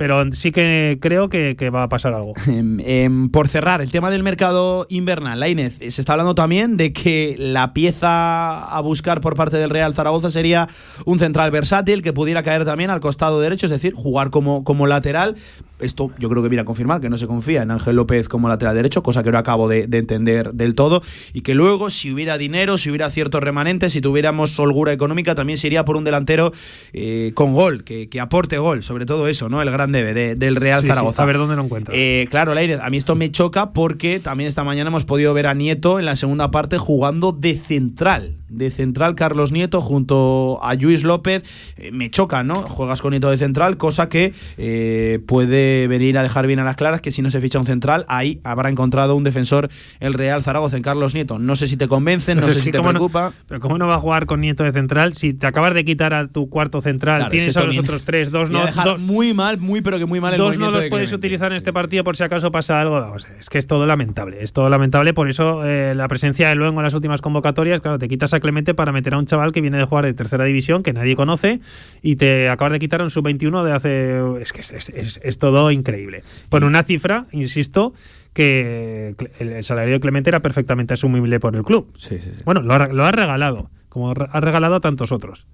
Pero 0.00 0.32
sí 0.32 0.50
que 0.50 0.96
creo 0.98 1.28
que, 1.28 1.54
va 1.68 1.82
a 1.82 1.88
pasar 1.90 2.14
algo. 2.14 2.32
Em, 2.46 2.80
em, 2.80 3.28
por 3.28 3.48
cerrar, 3.48 3.82
el 3.82 3.90
tema 3.90 4.10
del 4.10 4.22
mercado 4.22 4.86
invernal, 4.88 5.38
Lainez, 5.38 5.76
se 5.76 6.00
está 6.00 6.14
hablando 6.14 6.34
también 6.34 6.78
de 6.78 6.94
que 6.94 7.36
la 7.38 7.74
pieza 7.74 8.64
a 8.64 8.80
buscar 8.80 9.20
por 9.20 9.36
parte 9.36 9.58
del 9.58 9.68
Real 9.68 9.92
Zaragoza 9.92 10.30
sería 10.30 10.68
un 11.04 11.18
central 11.18 11.50
versátil 11.50 12.00
que 12.00 12.14
pudiera 12.14 12.42
caer 12.42 12.64
también 12.64 12.88
al 12.88 13.00
costado 13.00 13.40
derecho, 13.40 13.66
es 13.66 13.72
decir, 13.72 13.92
jugar 13.92 14.30
como, 14.30 14.64
como 14.64 14.86
lateral. 14.86 15.36
Esto 15.80 16.10
yo 16.18 16.28
creo 16.28 16.42
que 16.42 16.48
viene 16.48 16.62
a 16.62 16.64
confirmar 16.64 17.00
que 17.00 17.08
no 17.08 17.16
se 17.16 17.26
confía 17.26 17.62
en 17.62 17.70
Ángel 17.70 17.96
López 17.96 18.28
como 18.28 18.48
lateral 18.48 18.74
derecho, 18.74 19.02
cosa 19.02 19.22
que 19.22 19.30
no 19.32 19.38
acabo 19.38 19.68
de, 19.68 19.86
de 19.86 19.98
entender 19.98 20.52
del 20.52 20.74
todo. 20.74 21.02
Y 21.32 21.40
que 21.42 21.54
luego, 21.54 21.90
si 21.90 22.12
hubiera 22.12 22.38
dinero, 22.38 22.78
si 22.78 22.90
hubiera 22.90 23.10
ciertos 23.10 23.42
remanentes, 23.42 23.92
si 23.92 24.00
tuviéramos 24.00 24.58
holgura 24.58 24.92
económica, 24.92 25.34
también 25.34 25.58
se 25.58 25.66
iría 25.68 25.84
por 25.84 25.96
un 25.96 26.04
delantero 26.04 26.52
eh, 26.92 27.32
con 27.34 27.54
gol, 27.54 27.84
que, 27.84 28.08
que 28.08 28.20
aporte 28.20 28.58
gol, 28.58 28.82
sobre 28.82 29.06
todo 29.06 29.26
eso, 29.28 29.48
¿no? 29.48 29.62
El 29.62 29.70
gran 29.70 29.92
debe 29.92 30.14
de- 30.14 30.34
del 30.34 30.56
Real 30.56 30.80
Sí, 30.80 30.86
sí, 30.86 30.88
Zaragoza. 30.88 31.22
a 31.22 31.26
ver 31.26 31.38
dónde 31.38 31.56
lo 31.56 31.62
encuentro. 31.64 31.94
Eh, 31.96 32.26
claro, 32.30 32.54
Lainez, 32.54 32.78
a 32.80 32.90
mí 32.90 32.96
esto 32.96 33.14
me 33.14 33.30
choca 33.30 33.72
porque 33.72 34.20
también 34.20 34.48
esta 34.48 34.64
mañana 34.64 34.88
hemos 34.88 35.04
podido 35.04 35.32
ver 35.34 35.46
a 35.46 35.54
Nieto 35.54 35.98
en 35.98 36.04
la 36.04 36.16
segunda 36.16 36.50
parte 36.50 36.78
jugando 36.78 37.32
de 37.32 37.56
central. 37.56 38.36
De 38.50 38.70
central 38.70 39.14
Carlos 39.14 39.52
Nieto 39.52 39.80
junto 39.80 40.58
a 40.62 40.74
Luis 40.74 41.04
López. 41.04 41.42
Eh, 41.76 41.90
me 41.92 42.10
choca, 42.10 42.42
¿no? 42.42 42.56
Juegas 42.56 43.00
con 43.00 43.12
Nieto 43.12 43.30
de 43.30 43.38
central, 43.38 43.76
cosa 43.76 44.08
que 44.08 44.32
eh, 44.58 45.20
puede 45.26 45.86
venir 45.86 46.18
a 46.18 46.22
dejar 46.22 46.46
bien 46.46 46.58
a 46.58 46.64
las 46.64 46.76
claras 46.76 47.00
que 47.00 47.12
si 47.12 47.22
no 47.22 47.30
se 47.30 47.40
ficha 47.40 47.58
un 47.58 47.66
central, 47.66 48.04
ahí 48.08 48.40
habrá 48.44 48.68
encontrado 48.68 49.14
un 49.14 49.24
defensor 49.24 49.68
el 50.00 50.14
Real 50.14 50.42
Zaragoza 50.42 50.76
en 50.76 50.82
Carlos 50.82 51.14
Nieto. 51.14 51.38
No 51.38 51.54
sé 51.56 51.66
si 51.68 51.76
te 51.76 51.88
convencen, 51.88 52.36
no 52.38 52.42
Pero 52.42 52.54
sé 52.54 52.62
si 52.62 52.72
te 52.72 52.78
no- 52.78 52.88
preocupa. 52.88 53.32
pero 53.46 53.60
¿cómo 53.60 53.78
no 53.78 53.86
va 53.86 53.94
a 53.94 54.00
jugar 54.00 54.26
con 54.26 54.40
Nieto 54.40 54.64
de 54.64 54.72
central 54.72 55.14
si 55.14 55.32
te 55.32 55.46
acabas 55.46 55.72
de 55.74 55.84
quitar 55.84 56.12
a 56.12 56.26
tu 56.28 56.48
cuarto 56.50 56.80
central? 56.80 57.18
Claro, 57.18 57.30
tienes 57.30 57.56
a 57.56 57.64
los 57.64 57.78
otros 57.78 58.04
tres, 58.04 58.30
dos 58.30 58.50
no, 58.50 58.64
dejar 58.66 58.84
dos, 58.84 58.98
muy 59.00 59.32
mal, 59.32 59.58
muy 59.58 59.80
pero 59.80 59.98
que 59.98 60.06
muy 60.06 60.20
mal 60.20 60.32
el 60.34 60.38
dos 60.38 60.58
no 60.58 60.70
los 60.70 60.82
de 60.82 60.90
puedes 60.90 61.12
utilizar 61.12 61.52
en 61.52 61.56
este 61.56 61.72
partido 61.72 62.02
por 62.04 62.16
si 62.16 62.24
acaso 62.24 62.50
pasa 62.50 62.80
algo. 62.80 63.14
Es 63.38 63.48
que 63.48 63.58
es 63.58 63.66
todo 63.66 63.86
lamentable, 63.86 64.42
es 64.42 64.52
todo 64.52 64.68
lamentable. 64.68 65.14
Por 65.14 65.28
eso 65.28 65.64
eh, 65.64 65.94
la 65.94 66.08
presencia 66.08 66.48
de 66.48 66.54
Luengo 66.56 66.80
en 66.80 66.84
las 66.84 66.94
últimas 66.94 67.20
convocatorias, 67.20 67.80
claro, 67.80 67.98
te 67.98 68.08
quitas 68.08 68.34
a 68.34 68.39
Clemente 68.40 68.74
para 68.74 68.92
meter 68.92 69.14
a 69.14 69.18
un 69.18 69.26
chaval 69.26 69.52
que 69.52 69.60
viene 69.60 69.78
de 69.78 69.84
jugar 69.84 70.04
de 70.04 70.14
tercera 70.14 70.44
división, 70.44 70.82
que 70.82 70.92
nadie 70.92 71.16
conoce, 71.16 71.60
y 72.02 72.16
te 72.16 72.48
acabas 72.48 72.72
de 72.72 72.78
quitar 72.78 73.02
un 73.02 73.10
sub-21 73.10 73.62
de 73.64 73.72
hace... 73.72 74.42
Es 74.42 74.52
que 74.52 74.60
es, 74.60 74.70
es- 74.72 74.88
es- 74.90 75.20
es 75.22 75.38
todo 75.38 75.70
increíble. 75.70 76.22
Por 76.48 76.64
una 76.64 76.82
cifra, 76.82 77.26
insisto, 77.32 77.92
que 78.32 79.14
el, 79.38 79.64
salario 79.64 79.92
de 79.94 80.00
Clemente 80.00 80.30
era 80.30 80.40
perfectamente 80.40 80.94
asumible 80.94 81.40
por 81.40 81.56
el 81.56 81.62
club. 81.62 81.92
Sí, 81.98 82.18
sí, 82.22 82.30
sí. 82.36 82.42
Bueno, 82.44 82.60
lo 82.62 82.74
ha, 82.74 82.86
lo 82.88 83.04
ha 83.04 83.12
regalado, 83.12 83.70
como 83.88 84.10
ha 84.12 84.40
regalado 84.40 84.76
a 84.76 84.80
tantos 84.80 85.12
otros. 85.12 85.46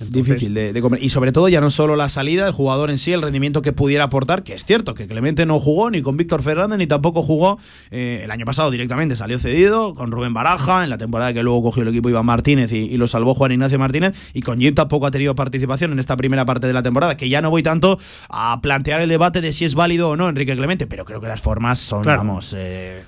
Entonces, 0.00 0.12
Difícil 0.12 0.54
de, 0.54 0.72
de 0.72 0.80
comer. 0.80 1.02
Y 1.02 1.10
sobre 1.10 1.32
todo 1.32 1.48
ya 1.48 1.60
no 1.60 1.70
solo 1.70 1.96
la 1.96 2.08
salida, 2.08 2.46
el 2.46 2.52
jugador 2.52 2.90
en 2.90 2.98
sí, 2.98 3.12
el 3.12 3.20
rendimiento 3.20 3.62
que 3.62 3.72
pudiera 3.72 4.04
aportar, 4.04 4.44
que 4.44 4.54
es 4.54 4.64
cierto 4.64 4.94
que 4.94 5.08
Clemente 5.08 5.44
no 5.44 5.58
jugó 5.58 5.90
ni 5.90 6.02
con 6.02 6.16
Víctor 6.16 6.42
Fernández 6.42 6.78
ni 6.78 6.86
tampoco 6.86 7.24
jugó 7.24 7.58
eh, 7.90 8.20
el 8.22 8.30
año 8.30 8.44
pasado 8.44 8.70
directamente, 8.70 9.16
salió 9.16 9.40
cedido 9.40 9.94
con 9.96 10.12
Rubén 10.12 10.32
Baraja, 10.34 10.84
en 10.84 10.90
la 10.90 10.98
temporada 10.98 11.32
que 11.32 11.42
luego 11.42 11.62
cogió 11.64 11.82
el 11.82 11.88
equipo 11.88 12.08
Iván 12.08 12.26
Martínez 12.26 12.70
y, 12.72 12.76
y 12.76 12.96
lo 12.96 13.08
salvó 13.08 13.34
Juan 13.34 13.50
Ignacio 13.50 13.78
Martínez, 13.80 14.16
y 14.34 14.42
con 14.42 14.60
Jim 14.60 14.72
tampoco 14.74 15.06
ha 15.06 15.10
tenido 15.10 15.34
participación 15.34 15.90
en 15.90 15.98
esta 15.98 16.16
primera 16.16 16.44
parte 16.46 16.68
de 16.68 16.72
la 16.74 16.82
temporada, 16.84 17.16
que 17.16 17.28
ya 17.28 17.42
no 17.42 17.50
voy 17.50 17.64
tanto 17.64 17.98
a 18.28 18.60
plantear 18.62 19.00
el 19.00 19.08
debate 19.08 19.40
de 19.40 19.52
si 19.52 19.64
es 19.64 19.74
válido 19.74 20.10
o 20.10 20.16
no 20.16 20.28
Enrique 20.28 20.54
Clemente, 20.56 20.86
pero 20.86 21.04
creo 21.04 21.20
que 21.20 21.26
las 21.26 21.40
formas 21.40 21.80
son, 21.80 22.04
Claro. 22.04 22.18
vamos... 22.18 22.54
eh, 22.56 23.02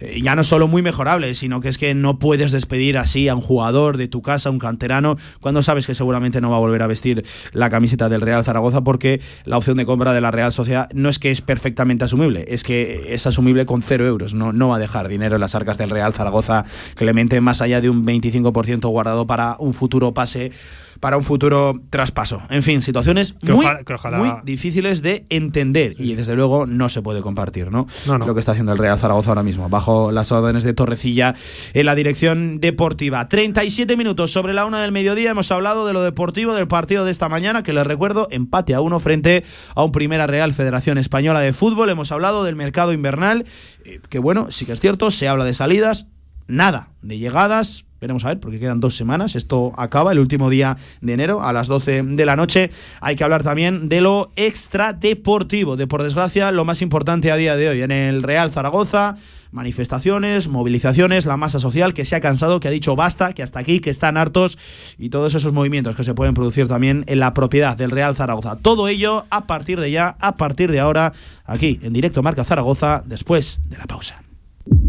eh, 0.00 0.20
ya 0.22 0.36
no 0.36 0.44
solo 0.44 0.68
muy 0.68 0.82
mejorables, 0.82 1.38
sino 1.38 1.60
que 1.60 1.68
es 1.68 1.78
que 1.78 1.94
no 1.94 2.18
puedes 2.18 2.52
despedir 2.52 2.98
así 2.98 3.28
a 3.28 3.34
un 3.34 3.40
jugador 3.40 3.96
de 3.96 4.08
tu 4.08 4.22
casa, 4.22 4.50
un 4.50 4.58
canterano, 4.58 5.16
cuando 5.40 5.62
sabes 5.62 5.86
que 5.86 5.94
seguramente 5.94 6.40
no 6.40 6.50
va 6.50 6.56
a 6.56 6.60
volver 6.60 6.82
a 6.82 6.86
vestir 6.86 7.24
la 7.52 7.70
camiseta 7.70 8.08
del 8.08 8.20
Real 8.20 8.44
Zaragoza, 8.44 8.82
porque 8.82 9.20
la 9.44 9.58
opción 9.58 9.76
de 9.76 9.86
compra 9.86 10.12
de 10.12 10.20
la 10.20 10.30
Real 10.30 10.52
Sociedad 10.52 10.88
no 10.94 11.08
es 11.08 11.18
que 11.18 11.30
es 11.30 11.40
perfectamente 11.40 12.04
asumible, 12.04 12.44
es 12.48 12.62
que 12.62 13.14
es 13.14 13.26
asumible 13.26 13.66
con 13.66 13.82
cero 13.82 14.06
euros. 14.06 14.34
No, 14.34 14.52
no 14.52 14.68
va 14.68 14.76
a 14.76 14.78
dejar 14.78 15.08
dinero 15.08 15.36
en 15.36 15.40
las 15.40 15.54
arcas 15.54 15.78
del 15.78 15.90
Real 15.90 16.12
Zaragoza 16.12 16.64
Clemente, 16.94 17.40
más 17.40 17.60
allá 17.60 17.80
de 17.80 17.90
un 17.90 18.04
25% 18.06 18.88
guardado 18.88 19.26
para 19.26 19.56
un 19.58 19.74
futuro 19.74 20.14
pase. 20.14 20.52
Para 21.00 21.16
un 21.16 21.24
futuro 21.24 21.80
traspaso. 21.90 22.42
En 22.50 22.62
fin, 22.62 22.82
situaciones 22.82 23.34
Que 23.44 23.52
muy, 23.52 23.64
ojalá- 23.66 23.84
que 23.84 23.94
ojalá- 23.94 24.18
muy 24.18 24.32
difíciles 24.44 25.02
de 25.02 25.26
entender 25.30 25.94
y 25.98 26.14
desde 26.14 26.34
luego 26.36 26.66
no 26.66 26.88
se 26.88 27.02
puede 27.02 27.20
compartir, 27.22 27.70
¿no? 27.70 27.86
No, 28.06 28.18
no. 28.18 28.26
Lo 28.26 28.34
que 28.34 28.40
está 28.40 28.52
haciendo 28.52 28.72
el 28.72 28.78
Real 28.78 28.98
Zaragoza 28.98 29.30
ahora 29.30 29.42
mismo, 29.42 29.68
bajo 29.68 30.12
las 30.12 30.32
órdenes 30.32 30.64
de 30.64 30.72
Torrecilla 30.74 31.34
en 31.74 31.86
la 31.86 31.94
dirección 31.94 32.60
deportiva. 32.60 33.28
37 33.28 33.96
minutos 33.96 34.32
sobre 34.32 34.54
la 34.54 34.64
una 34.64 34.80
del 34.82 34.92
mediodía. 34.92 35.30
Hemos 35.30 35.50
hablado 35.52 35.86
de 35.86 35.92
lo 35.92 36.02
deportivo 36.02 36.54
del 36.54 36.68
partido 36.68 37.04
de 37.04 37.10
esta 37.10 37.28
mañana, 37.28 37.62
que 37.62 37.72
les 37.72 37.86
recuerdo, 37.86 38.28
empate 38.30 38.74
a 38.74 38.80
uno 38.80 38.98
frente 39.00 39.44
a 39.74 39.82
un 39.84 39.92
Primera 39.92 40.26
Real 40.26 40.52
Federación 40.52 40.98
Española 40.98 41.40
de 41.40 41.52
Fútbol. 41.52 41.90
Hemos 41.90 42.12
hablado 42.12 42.44
del 42.44 42.56
mercado 42.56 42.92
invernal, 42.92 43.44
eh, 43.84 44.00
que 44.08 44.18
bueno, 44.18 44.48
sí 44.50 44.66
que 44.66 44.72
es 44.72 44.80
cierto, 44.80 45.10
se 45.10 45.28
habla 45.28 45.44
de 45.44 45.54
salidas, 45.54 46.08
nada 46.46 46.90
de 47.02 47.18
llegadas. 47.18 47.84
Veremos 48.00 48.24
a 48.24 48.28
ver, 48.28 48.40
porque 48.40 48.60
quedan 48.60 48.80
dos 48.80 48.96
semanas. 48.96 49.34
Esto 49.34 49.72
acaba 49.76 50.12
el 50.12 50.18
último 50.18 50.50
día 50.50 50.76
de 51.00 51.12
enero 51.12 51.42
a 51.42 51.52
las 51.52 51.66
12 51.66 52.02
de 52.02 52.26
la 52.26 52.36
noche. 52.36 52.70
Hay 53.00 53.16
que 53.16 53.24
hablar 53.24 53.42
también 53.42 53.88
de 53.88 54.00
lo 54.00 54.30
extradeportivo, 54.36 55.76
de 55.76 55.86
por 55.86 56.02
desgracia 56.02 56.52
lo 56.52 56.64
más 56.64 56.82
importante 56.82 57.32
a 57.32 57.36
día 57.36 57.56
de 57.56 57.68
hoy 57.68 57.82
en 57.82 57.90
el 57.90 58.22
Real 58.22 58.50
Zaragoza. 58.50 59.16
Manifestaciones, 59.50 60.48
movilizaciones, 60.48 61.24
la 61.24 61.38
masa 61.38 61.58
social 61.58 61.94
que 61.94 62.04
se 62.04 62.14
ha 62.14 62.20
cansado, 62.20 62.60
que 62.60 62.68
ha 62.68 62.70
dicho 62.70 62.96
basta, 62.96 63.32
que 63.32 63.42
hasta 63.42 63.58
aquí, 63.58 63.80
que 63.80 63.88
están 63.88 64.18
hartos 64.18 64.58
y 64.98 65.08
todos 65.08 65.34
esos 65.34 65.54
movimientos 65.54 65.96
que 65.96 66.04
se 66.04 66.14
pueden 66.14 66.34
producir 66.34 66.68
también 66.68 67.04
en 67.08 67.18
la 67.18 67.32
propiedad 67.32 67.76
del 67.76 67.90
Real 67.90 68.14
Zaragoza. 68.14 68.56
Todo 68.56 68.88
ello 68.88 69.24
a 69.30 69.46
partir 69.46 69.80
de 69.80 69.90
ya, 69.90 70.16
a 70.20 70.36
partir 70.36 70.70
de 70.70 70.80
ahora, 70.80 71.14
aquí 71.46 71.80
en 71.82 71.94
directo 71.94 72.22
Marca 72.22 72.44
Zaragoza, 72.44 73.02
después 73.06 73.62
de 73.70 73.78
la 73.78 73.86
pausa. 73.86 74.27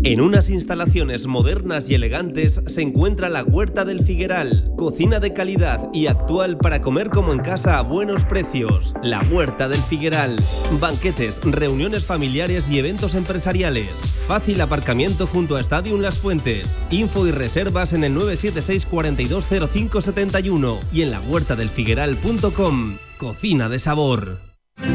En 0.04 0.22
unas 0.22 0.50
instalaciones 0.50 1.28
modernas 1.28 1.90
y 1.90 1.96
elegantes 1.96 2.62
se 2.68 2.82
encuentra 2.82 3.28
la 3.28 3.44
Huerta 3.44 3.84
del 3.84 4.02
Figueral, 4.02 4.72
cocina 4.78 5.20
de 5.20 5.34
calidad 5.34 5.90
y 5.92 6.08
actual 6.08 6.58
para 6.58 6.82
comer 6.82 7.10
como 7.10 7.34
en 7.34 7.40
casa 7.40 7.78
a 7.78 7.82
buenos 7.82 8.24
precios. 8.24 8.94
La 9.04 9.22
Huerta 9.30 9.68
del 9.68 9.82
Figueral, 9.82 10.38
banquetes, 10.80 11.42
reuniones 11.44 12.06
familiares 12.06 12.70
y 12.70 12.80
eventos 12.80 13.14
empresariales. 13.14 13.90
Fácil 14.26 14.62
aparcamiento 14.62 15.28
junto 15.28 15.58
a 15.58 15.62
Stadium 15.62 16.00
Las 16.00 16.20
Fuentes. 16.20 16.88
Info 16.92 17.28
y 17.28 17.32
reservas 17.32 17.92
en 17.92 18.06
el 18.06 18.14
976 18.14 18.86
420571 18.86 20.80
y 20.94 21.02
en 21.02 21.12
la 21.12 21.20
huertadelfigueral.com. 21.20 22.98
Cocina 23.18 23.68
de 23.68 23.80
sabor. 23.80 24.38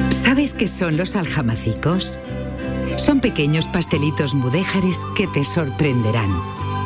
¿Sabes 0.08 0.54
qué 0.54 0.66
son 0.66 0.96
los 0.96 1.14
aljamacicos? 1.14 2.18
Son 2.96 3.20
pequeños 3.20 3.66
pastelitos 3.66 4.34
mudéjares 4.34 5.00
que 5.16 5.26
te 5.26 5.44
sorprenderán. 5.44 6.30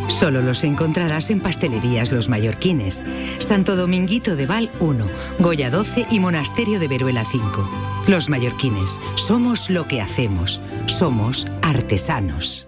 Solo 0.08 0.40
los 0.40 0.64
encontrarás 0.64 1.30
en 1.30 1.40
pastelerías 1.40 2.12
Los 2.12 2.28
Mallorquines, 2.28 3.02
Santo 3.38 3.76
Dominguito 3.76 4.36
de 4.36 4.46
Val 4.46 4.70
1, 4.80 5.04
Goya 5.38 5.70
12 5.70 6.06
y 6.10 6.18
Monasterio 6.18 6.80
de 6.80 6.88
Veruela 6.88 7.24
5. 7.24 7.68
Los 8.08 8.28
Mallorquines, 8.28 9.00
somos 9.16 9.68
lo 9.68 9.86
que 9.86 10.00
hacemos, 10.00 10.62
somos 10.86 11.46
artesanos. 11.62 12.67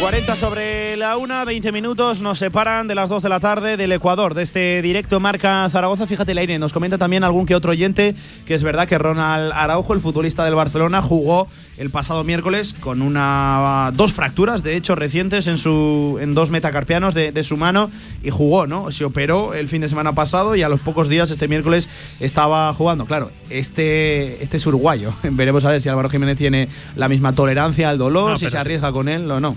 40 0.00 0.34
sobre 0.34 0.96
la 0.96 1.18
una, 1.18 1.44
20 1.44 1.72
minutos 1.72 2.22
nos 2.22 2.38
separan 2.38 2.88
de 2.88 2.94
las 2.94 3.10
2 3.10 3.22
de 3.22 3.28
la 3.28 3.38
tarde 3.38 3.76
del 3.76 3.92
Ecuador, 3.92 4.32
de 4.32 4.42
este 4.42 4.80
directo 4.80 5.20
marca 5.20 5.68
Zaragoza. 5.70 6.06
Fíjate, 6.06 6.32
Leire, 6.32 6.58
nos 6.58 6.72
comenta 6.72 6.96
también 6.96 7.22
algún 7.22 7.44
que 7.44 7.54
otro 7.54 7.72
oyente 7.72 8.14
que 8.46 8.54
es 8.54 8.62
verdad 8.62 8.88
que 8.88 8.96
Ronald 8.96 9.52
Araujo, 9.54 9.92
el 9.92 10.00
futbolista 10.00 10.42
del 10.46 10.54
Barcelona, 10.54 11.02
jugó 11.02 11.48
el 11.76 11.90
pasado 11.90 12.24
miércoles 12.24 12.74
con 12.80 13.02
una 13.02 13.90
dos 13.94 14.14
fracturas, 14.14 14.62
de 14.62 14.74
hecho 14.76 14.94
recientes 14.94 15.46
en 15.48 15.58
su 15.58 16.18
en 16.20 16.32
dos 16.32 16.50
metacarpianos 16.50 17.12
de, 17.14 17.30
de 17.30 17.42
su 17.42 17.58
mano 17.58 17.90
y 18.22 18.30
jugó, 18.30 18.66
¿no? 18.66 18.90
Se 18.92 19.04
operó 19.04 19.52
el 19.52 19.68
fin 19.68 19.82
de 19.82 19.90
semana 19.90 20.14
pasado 20.14 20.56
y 20.56 20.62
a 20.62 20.70
los 20.70 20.80
pocos 20.80 21.10
días 21.10 21.30
este 21.30 21.46
miércoles 21.46 21.90
estaba 22.20 22.72
jugando. 22.72 23.04
Claro, 23.04 23.30
este 23.50 24.42
este 24.42 24.56
es 24.56 24.66
uruguayo. 24.66 25.12
Veremos 25.24 25.66
a 25.66 25.70
ver 25.70 25.80
si 25.82 25.90
Álvaro 25.90 26.08
Jiménez 26.08 26.38
tiene 26.38 26.68
la 26.96 27.08
misma 27.08 27.34
tolerancia 27.34 27.90
al 27.90 27.98
dolor, 27.98 28.30
No, 28.30 28.36
si 28.38 28.46
se 28.46 28.52
sí. 28.52 28.56
arriesga 28.56 28.92
con 28.92 29.06
él 29.10 29.30
o 29.30 29.40
no. 29.40 29.56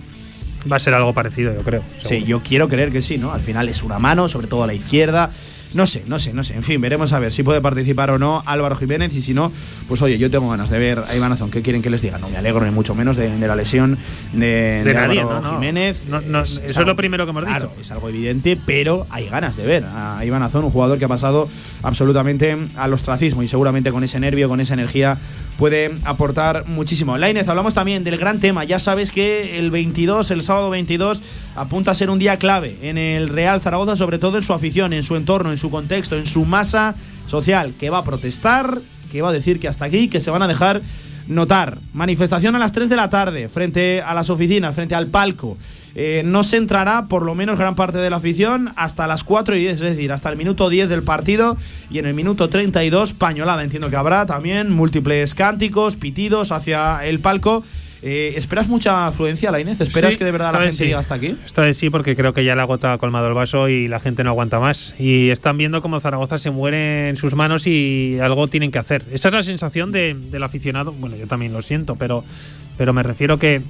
Va 0.72 0.78
a 0.78 0.80
ser 0.80 0.94
algo 0.94 1.14
parecido, 1.14 1.54
yo 1.54 1.62
creo. 1.62 1.84
Sí, 2.02 2.24
yo 2.24 2.42
quiero 2.42 2.70
creer 2.70 2.92
que 2.92 3.02
sí, 3.02 3.18
¿no? 3.18 3.34
Al 3.34 3.42
final 3.42 3.68
es 3.70 3.84
una 3.84 4.00
mano, 4.00 4.30
sobre 4.30 4.48
todo 4.48 4.64
a 4.64 4.68
la 4.68 4.74
izquierda. 4.74 5.30
No 5.74 5.88
sé, 5.88 6.04
no 6.06 6.20
sé, 6.20 6.34
no 6.34 6.44
sé. 6.44 6.54
En 6.54 6.62
fin, 6.62 6.80
veremos 6.80 7.14
a 7.14 7.20
ver 7.20 7.32
si 7.32 7.42
puede 7.42 7.60
participar 7.60 8.12
o 8.12 8.20
no 8.20 8.44
Álvaro 8.46 8.76
Jiménez. 8.76 9.16
Y 9.16 9.22
si 9.22 9.34
no, 9.34 9.52
pues 9.88 10.04
oye, 10.04 10.20
yo 10.20 10.30
tengo 10.30 10.48
ganas 10.48 10.70
de 10.70 10.78
ver 10.78 11.00
a 11.00 11.16
Iván 11.16 11.32
Azón. 11.32 11.50
¿Qué 11.50 11.64
quieren 11.64 11.82
que 11.82 11.90
les 11.90 12.02
diga? 12.04 12.20
No 12.20 12.30
me 12.30 12.38
alegro 12.38 12.64
ni 12.64 12.70
mucho 12.70 12.94
menos 12.94 13.18
de, 13.18 13.36
de 13.36 13.48
la 13.48 13.56
lesión 13.56 13.98
de, 14.34 14.46
De 14.46 14.84
de 14.84 14.94
nadie, 14.94 15.22
Álvaro 15.22 15.42
no. 15.42 15.54
Jiménez. 15.54 16.04
No, 16.08 16.22
no, 16.22 16.42
eso 16.44 16.62
es 16.64 16.78
lo 16.78 16.96
primero 16.96 17.26
que 17.26 17.32
hemos 17.32 17.44
claro, 17.44 17.70
dicho. 17.70 17.82
Es 17.82 17.92
algo 17.92 18.08
evidente, 18.10 18.56
pero 18.68 19.08
hay 19.10 19.28
ganas 19.30 19.58
de 19.58 19.66
ver 19.66 19.84
a 19.86 20.24
Iván 20.24 20.44
Azón, 20.44 20.64
un 20.64 20.70
jugador 20.70 21.00
que 21.00 21.06
ha 21.06 21.10
pasado 21.10 21.50
absolutamente 21.82 22.56
al 22.78 22.94
ostracismo 22.94 23.42
y 23.42 23.48
seguramente 23.48 23.92
con 23.92 24.04
ese 24.04 24.20
nervio, 24.20 24.48
con 24.48 24.60
esa 24.62 24.76
energía 24.76 25.18
puede 25.58 25.94
aportar 26.04 26.68
muchísimo. 26.68 27.18
Lainez, 27.18 27.48
hablamos 27.48 27.74
también 27.74 28.04
del 28.04 28.18
gran 28.18 28.40
tema. 28.40 28.64
Ya 28.64 28.80
sabes 28.80 29.12
que 29.12 29.58
el 29.60 29.72
22, 29.72 30.32
el 30.32 30.42
sábado 30.42 30.70
22, 30.70 31.22
apunta 31.56 31.92
a 31.92 31.96
ser 31.96 32.10
un 32.10 32.20
día 32.20 32.38
clave 32.38 32.78
en 32.82 32.98
el 32.98 33.30
Real 33.30 33.62
Zaragoza, 33.62 33.96
sobre 33.96 34.18
todo 34.18 34.38
en 34.38 34.44
su 34.44 34.54
afición, 34.54 34.94
en 34.94 35.04
su 35.04 35.16
entorno, 35.16 35.52
en 35.52 35.58
su 35.58 35.70
contexto, 35.70 36.18
en 36.18 36.26
su 36.26 36.46
masa 36.46 36.96
social, 37.28 37.74
que 37.80 37.90
va 37.90 38.00
a 38.00 38.04
protestar, 38.04 38.80
que 39.12 39.22
va 39.22 39.30
a 39.30 39.34
decir 39.34 39.60
que 39.60 39.68
hasta 39.68 39.86
aquí, 39.86 40.08
que 40.08 40.20
se 40.20 40.32
van 40.32 40.42
a 40.42 40.48
dejar 40.48 40.82
notar. 41.28 41.78
Manifestación 41.94 42.56
a 42.56 42.60
las 42.60 42.72
3 42.72 42.90
de 42.90 42.96
la 42.96 43.10
tarde, 43.10 43.50
frente 43.50 44.02
a 44.02 44.14
las 44.14 44.30
oficinas, 44.30 44.76
frente 44.76 44.96
al 44.96 45.08
palco. 45.08 45.58
Eh, 45.96 46.24
no 46.26 46.44
se 46.44 46.58
entrará, 46.58 47.06
por 47.06 47.24
lo 47.24 47.36
menos 47.36 47.60
gran 47.60 47.76
parte 47.76 48.00
de 48.00 48.10
la 48.10 48.16
afición, 48.18 48.74
hasta 48.76 49.08
las 49.08 49.24
4 49.24 49.56
y 49.56 49.60
10, 49.60 49.76
es 49.76 49.82
decir, 49.82 50.12
hasta 50.12 50.30
el 50.30 50.38
minuto 50.38 50.70
10 50.70 50.90
del 50.90 51.04
partido 51.04 51.56
y 51.90 52.00
en 52.00 52.08
el 52.08 52.14
minuto 52.14 52.50
32, 52.50 53.14
pañolada. 53.14 53.64
Entiendo 53.64 53.90
que 53.90 53.96
habrá 53.96 54.26
también 54.26 54.74
múltiples 54.74 55.36
cánticos, 55.36 55.96
pitidos 55.96 56.52
hacia 56.52 57.06
el 57.06 57.20
palco. 57.20 57.64
Eh, 58.06 58.34
¿Esperas 58.36 58.68
mucha 58.68 59.08
afluencia, 59.08 59.50
la 59.50 59.62
Inés? 59.62 59.80
¿Esperas 59.80 60.14
Sí, 60.14 60.20
que 60.20 60.26
de 60.26 60.32
verdad 60.32 60.52
la 60.52 60.60
gente 60.60 60.74
sí. 60.76 60.84
llegue 60.84 60.96
hasta 60.96 61.16
aquí? 61.16 61.36
Esta 61.46 61.62
vez 61.62 61.78
sí, 61.78 61.90
porque 61.90 62.16
creo 62.18 62.34
que 62.34 62.44
ya 62.44 62.54
la 62.56 62.66
gota 62.66 62.92
ha 62.94 62.98
colmado 62.98 63.28
el 63.30 63.34
vaso 63.34 63.70
y 63.70 63.88
la 63.88 64.00
gente 64.02 64.24
no 64.26 64.32
aguanta 64.32 64.60
más. 64.60 64.94
Y 65.00 65.30
están 65.30 65.58
viendo 65.58 65.82
cómo 65.82 66.00
Zaragoza 66.02 66.38
se 66.38 66.52
muere 66.52 67.08
en 67.10 67.16
sus 67.16 67.34
manos 67.36 67.66
y 67.66 68.18
algo 68.22 68.48
tienen 68.50 68.72
que 68.72 68.80
hacer. 68.80 69.06
Esa 69.14 69.30
es 69.30 69.34
la 69.34 69.44
sensación 69.44 69.92
de- 69.94 70.16
del 70.16 70.44
aficionado. 70.44 70.92
Bueno, 70.92 71.16
yo 71.16 71.28
también 71.28 71.54
lo 71.54 71.62
siento, 71.62 71.96
pero, 71.96 72.26
pero 72.78 72.92
me 72.92 73.04
refiero 73.04 73.40
que, 73.40 73.62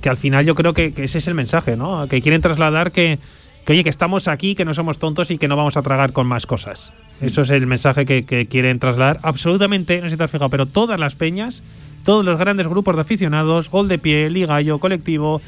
que 0.00 0.08
al 0.08 0.16
final 0.16 0.46
yo 0.46 0.54
creo 0.54 0.72
que, 0.72 0.94
que 0.94 1.04
ese 1.04 1.18
es 1.18 1.28
el 1.28 1.34
mensaje, 1.34 1.76
¿no? 1.76 2.06
Que 2.08 2.22
quieren 2.22 2.40
trasladar 2.40 2.90
que, 2.90 3.18
que, 3.66 3.72
oye, 3.74 3.84
que 3.84 3.90
estamos 3.90 4.28
aquí, 4.28 4.54
que 4.54 4.64
no 4.64 4.72
somos 4.72 4.98
tontos 4.98 5.30
y 5.30 5.36
que 5.36 5.46
no 5.46 5.56
vamos 5.56 5.76
a 5.76 5.82
tragar 5.82 6.12
con 6.14 6.26
más 6.26 6.46
cosas. 6.46 6.94
Eso 7.20 7.42
es 7.42 7.50
el 7.50 7.66
mensaje 7.66 8.06
que, 8.06 8.24
que 8.24 8.46
quieren 8.46 8.78
trasladar. 8.78 9.20
Absolutamente, 9.22 9.98
no 10.00 10.04
sé 10.06 10.12
si 10.12 10.16
te 10.16 10.24
has 10.24 10.30
fijado, 10.30 10.48
pero 10.48 10.64
todas 10.66 10.98
las 10.98 11.16
peñas, 11.16 11.62
todos 12.04 12.24
los 12.24 12.38
grandes 12.38 12.68
grupos 12.68 12.94
de 12.94 13.00
aficionados, 13.02 13.70
Gol 13.70 13.88
de 13.88 13.98
Pie, 13.98 14.30
Ligallo, 14.30 14.78
Colectivo, 14.78 15.40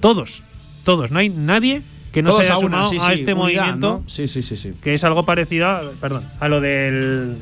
todos, 0.00 0.42
todos. 0.84 1.10
No 1.10 1.18
hay 1.18 1.28
nadie 1.28 1.82
que 2.12 2.22
no 2.22 2.30
Todos 2.30 2.46
se 2.46 2.52
haya 2.52 2.60
sumado 2.60 2.90
sí, 2.90 2.96
a 3.00 3.12
este 3.12 3.34
unidad, 3.34 3.36
movimiento, 3.36 4.02
¿no? 4.02 4.08
Sí, 4.08 4.28
sí, 4.28 4.42
sí, 4.42 4.56
sí. 4.56 4.72
que 4.82 4.94
es 4.94 5.04
algo 5.04 5.24
parecido 5.24 5.68
a, 5.68 5.82
perdón, 6.00 6.24
a 6.40 6.48
lo 6.48 6.60
del 6.60 7.36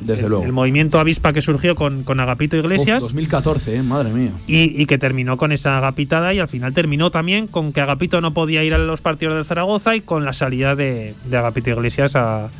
Desde 0.00 0.24
el, 0.24 0.28
luego. 0.30 0.44
el 0.44 0.52
movimiento 0.52 1.00
avispa 1.00 1.32
que 1.32 1.42
surgió 1.42 1.74
con, 1.74 2.04
con 2.04 2.20
Agapito 2.20 2.56
Iglesias. 2.56 3.02
Uf, 3.02 3.08
2014, 3.08 3.76
¿eh? 3.76 3.82
madre 3.82 4.12
mía. 4.12 4.30
Y, 4.46 4.80
y 4.80 4.86
que 4.86 4.98
terminó 4.98 5.36
con 5.36 5.50
esa 5.50 5.76
agapitada 5.78 6.32
y 6.32 6.38
al 6.38 6.48
final 6.48 6.72
terminó 6.72 7.10
también 7.10 7.48
con 7.48 7.72
que 7.72 7.80
Agapito 7.80 8.20
no 8.20 8.32
podía 8.32 8.62
ir 8.62 8.72
a 8.74 8.78
los 8.78 9.00
partidos 9.00 9.36
de 9.36 9.44
Zaragoza 9.44 9.96
y 9.96 10.00
con 10.00 10.24
la 10.24 10.32
salida 10.32 10.76
de, 10.76 11.14
de 11.24 11.36
Agapito 11.36 11.70
Iglesias 11.70 12.14
a... 12.14 12.50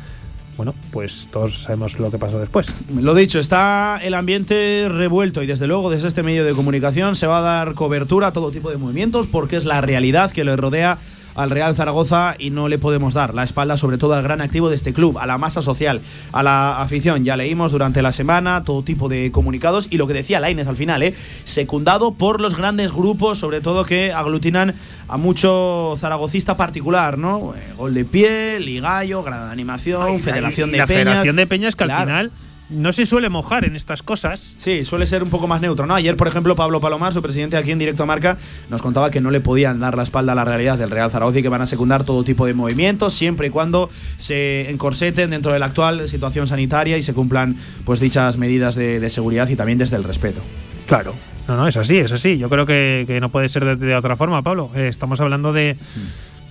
Bueno, 0.57 0.73
pues 0.91 1.27
todos 1.31 1.63
sabemos 1.63 1.99
lo 1.99 2.09
que 2.09 2.17
pasó 2.17 2.39
después. 2.39 2.67
Lo 2.93 3.13
dicho, 3.13 3.39
está 3.39 3.99
el 4.01 4.13
ambiente 4.13 4.87
revuelto 4.89 5.43
y 5.43 5.47
desde 5.47 5.67
luego 5.67 5.89
desde 5.89 6.07
este 6.07 6.23
medio 6.23 6.45
de 6.45 6.53
comunicación 6.53 7.15
se 7.15 7.27
va 7.27 7.39
a 7.39 7.41
dar 7.41 7.73
cobertura 7.73 8.27
a 8.27 8.31
todo 8.31 8.51
tipo 8.51 8.69
de 8.69 8.77
movimientos 8.77 9.27
porque 9.27 9.57
es 9.57 9.65
la 9.65 9.81
realidad 9.81 10.31
que 10.31 10.45
le 10.45 10.55
rodea 10.55 10.97
al 11.35 11.49
Real 11.49 11.75
Zaragoza 11.75 12.35
y 12.39 12.49
no 12.49 12.67
le 12.67 12.77
podemos 12.77 13.13
dar 13.13 13.33
la 13.33 13.43
espalda 13.43 13.77
sobre 13.77 13.97
todo 13.97 14.13
al 14.13 14.23
gran 14.23 14.41
activo 14.41 14.69
de 14.69 14.75
este 14.75 14.93
club, 14.93 15.19
a 15.19 15.25
la 15.25 15.37
masa 15.37 15.61
social, 15.61 16.01
a 16.31 16.43
la 16.43 16.81
afición. 16.81 17.23
Ya 17.23 17.37
leímos 17.37 17.71
durante 17.71 18.01
la 18.01 18.11
semana 18.11 18.63
todo 18.63 18.83
tipo 18.83 19.09
de 19.09 19.31
comunicados 19.31 19.87
y 19.89 19.97
lo 19.97 20.07
que 20.07 20.13
decía 20.13 20.39
Lainez 20.39 20.67
al 20.67 20.75
final, 20.75 21.03
¿eh? 21.03 21.13
secundado 21.43 22.13
por 22.13 22.41
los 22.41 22.55
grandes 22.55 22.91
grupos, 22.91 23.37
sobre 23.37 23.61
todo 23.61 23.85
que 23.85 24.11
aglutinan 24.11 24.73
a 25.07 25.17
mucho 25.17 25.95
zaragocista 25.97 26.57
particular, 26.57 27.17
¿no? 27.17 27.53
Eh, 27.55 27.73
Gol 27.77 27.93
de 27.93 28.05
pie, 28.05 28.59
Ligallo, 28.59 29.23
Gran 29.23 29.49
Animación, 29.49 30.19
Federación 30.21 30.69
Y 30.69 30.73
de 30.73 30.77
la 30.79 30.87
Peñas. 30.87 31.03
Federación 31.03 31.35
de 31.35 31.47
Peñas 31.47 31.75
que 31.75 31.83
al 31.83 31.91
final 31.91 32.31
no 32.69 32.93
se 32.93 33.05
suele 33.05 33.29
mojar 33.29 33.65
en 33.65 33.75
estas 33.75 34.01
cosas. 34.03 34.53
Sí, 34.55 34.85
suele 34.85 35.07
ser 35.07 35.23
un 35.23 35.29
poco 35.29 35.47
más 35.47 35.61
neutro, 35.61 35.85
¿no? 35.85 35.95
Ayer, 35.95 36.17
por 36.17 36.27
ejemplo, 36.27 36.55
Pablo 36.55 36.81
Palomar, 36.81 37.13
su 37.13 37.21
presidente 37.21 37.57
aquí 37.57 37.71
en 37.71 37.79
Directo 37.79 38.03
a 38.03 38.05
Marca, 38.05 38.37
nos 38.69 38.81
contaba 38.81 39.11
que 39.11 39.21
no 39.21 39.31
le 39.31 39.41
podían 39.41 39.79
dar 39.79 39.95
la 39.95 40.03
espalda 40.03 40.31
a 40.31 40.35
la 40.35 40.45
realidad 40.45 40.77
del 40.77 40.91
Real 40.91 41.11
Zaragoza 41.11 41.39
y 41.39 41.41
que 41.43 41.49
van 41.49 41.61
a 41.61 41.67
secundar 41.67 42.03
todo 42.03 42.23
tipo 42.23 42.45
de 42.45 42.53
movimientos, 42.53 43.13
siempre 43.13 43.47
y 43.47 43.49
cuando 43.49 43.89
se 44.17 44.69
encorseten 44.69 45.29
dentro 45.29 45.53
de 45.53 45.59
la 45.59 45.67
actual 45.67 46.09
situación 46.09 46.47
sanitaria 46.47 46.97
y 46.97 47.03
se 47.03 47.13
cumplan 47.13 47.55
pues 47.85 47.99
dichas 47.99 48.37
medidas 48.37 48.75
de, 48.75 48.99
de 48.99 49.09
seguridad 49.09 49.47
y 49.49 49.55
también 49.55 49.77
desde 49.77 49.95
el 49.95 50.03
respeto. 50.03 50.41
Claro. 50.87 51.13
No, 51.47 51.57
no, 51.57 51.67
es 51.67 51.77
así, 51.77 51.97
es 51.97 52.11
así. 52.11 52.37
Yo 52.37 52.49
creo 52.49 52.65
que, 52.65 53.03
que 53.05 53.19
no 53.21 53.29
puede 53.29 53.49
ser 53.49 53.65
de, 53.65 53.75
de 53.75 53.95
otra 53.95 54.15
forma, 54.15 54.41
Pablo. 54.41 54.71
Eh, 54.75 54.87
estamos 54.87 55.19
hablando 55.21 55.53
de, 55.53 55.77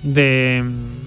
de 0.04 0.62
mm, 0.64 1.03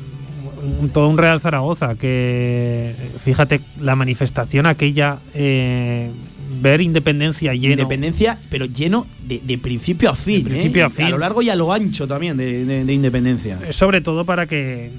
un- 0.82 0.90
todo 0.90 1.08
un 1.10 1.18
Real 1.18 1.40
Zaragoza 1.40 1.96
que, 1.96 2.94
fíjate, 3.24 3.62
la 3.82 3.96
manifestación 3.96 4.66
aquella, 4.66 5.20
eh, 5.34 6.10
ver 6.62 6.82
Independencia 6.82 7.54
lleno. 7.54 7.74
Independencia, 7.74 8.38
pero 8.50 8.66
lleno 8.66 9.06
de, 9.28 9.42
de 9.46 9.58
principio 9.58 10.10
a 10.10 10.16
fin. 10.16 10.44
principio 10.44 10.84
¿eh? 10.84 10.86
a 10.86 10.90
fin. 10.90 11.06
A 11.06 11.10
lo 11.10 11.18
largo 11.18 11.42
y 11.42 11.50
a 11.50 11.56
lo 11.56 11.72
ancho 11.74 12.08
también 12.08 12.38
de, 12.38 12.66
de- 12.66 12.86
de 12.86 12.94
Independencia. 12.94 13.60
Eh, 13.68 13.74
sobre 13.74 14.02
todo 14.02 14.26
para 14.26 14.46
que 14.48 14.92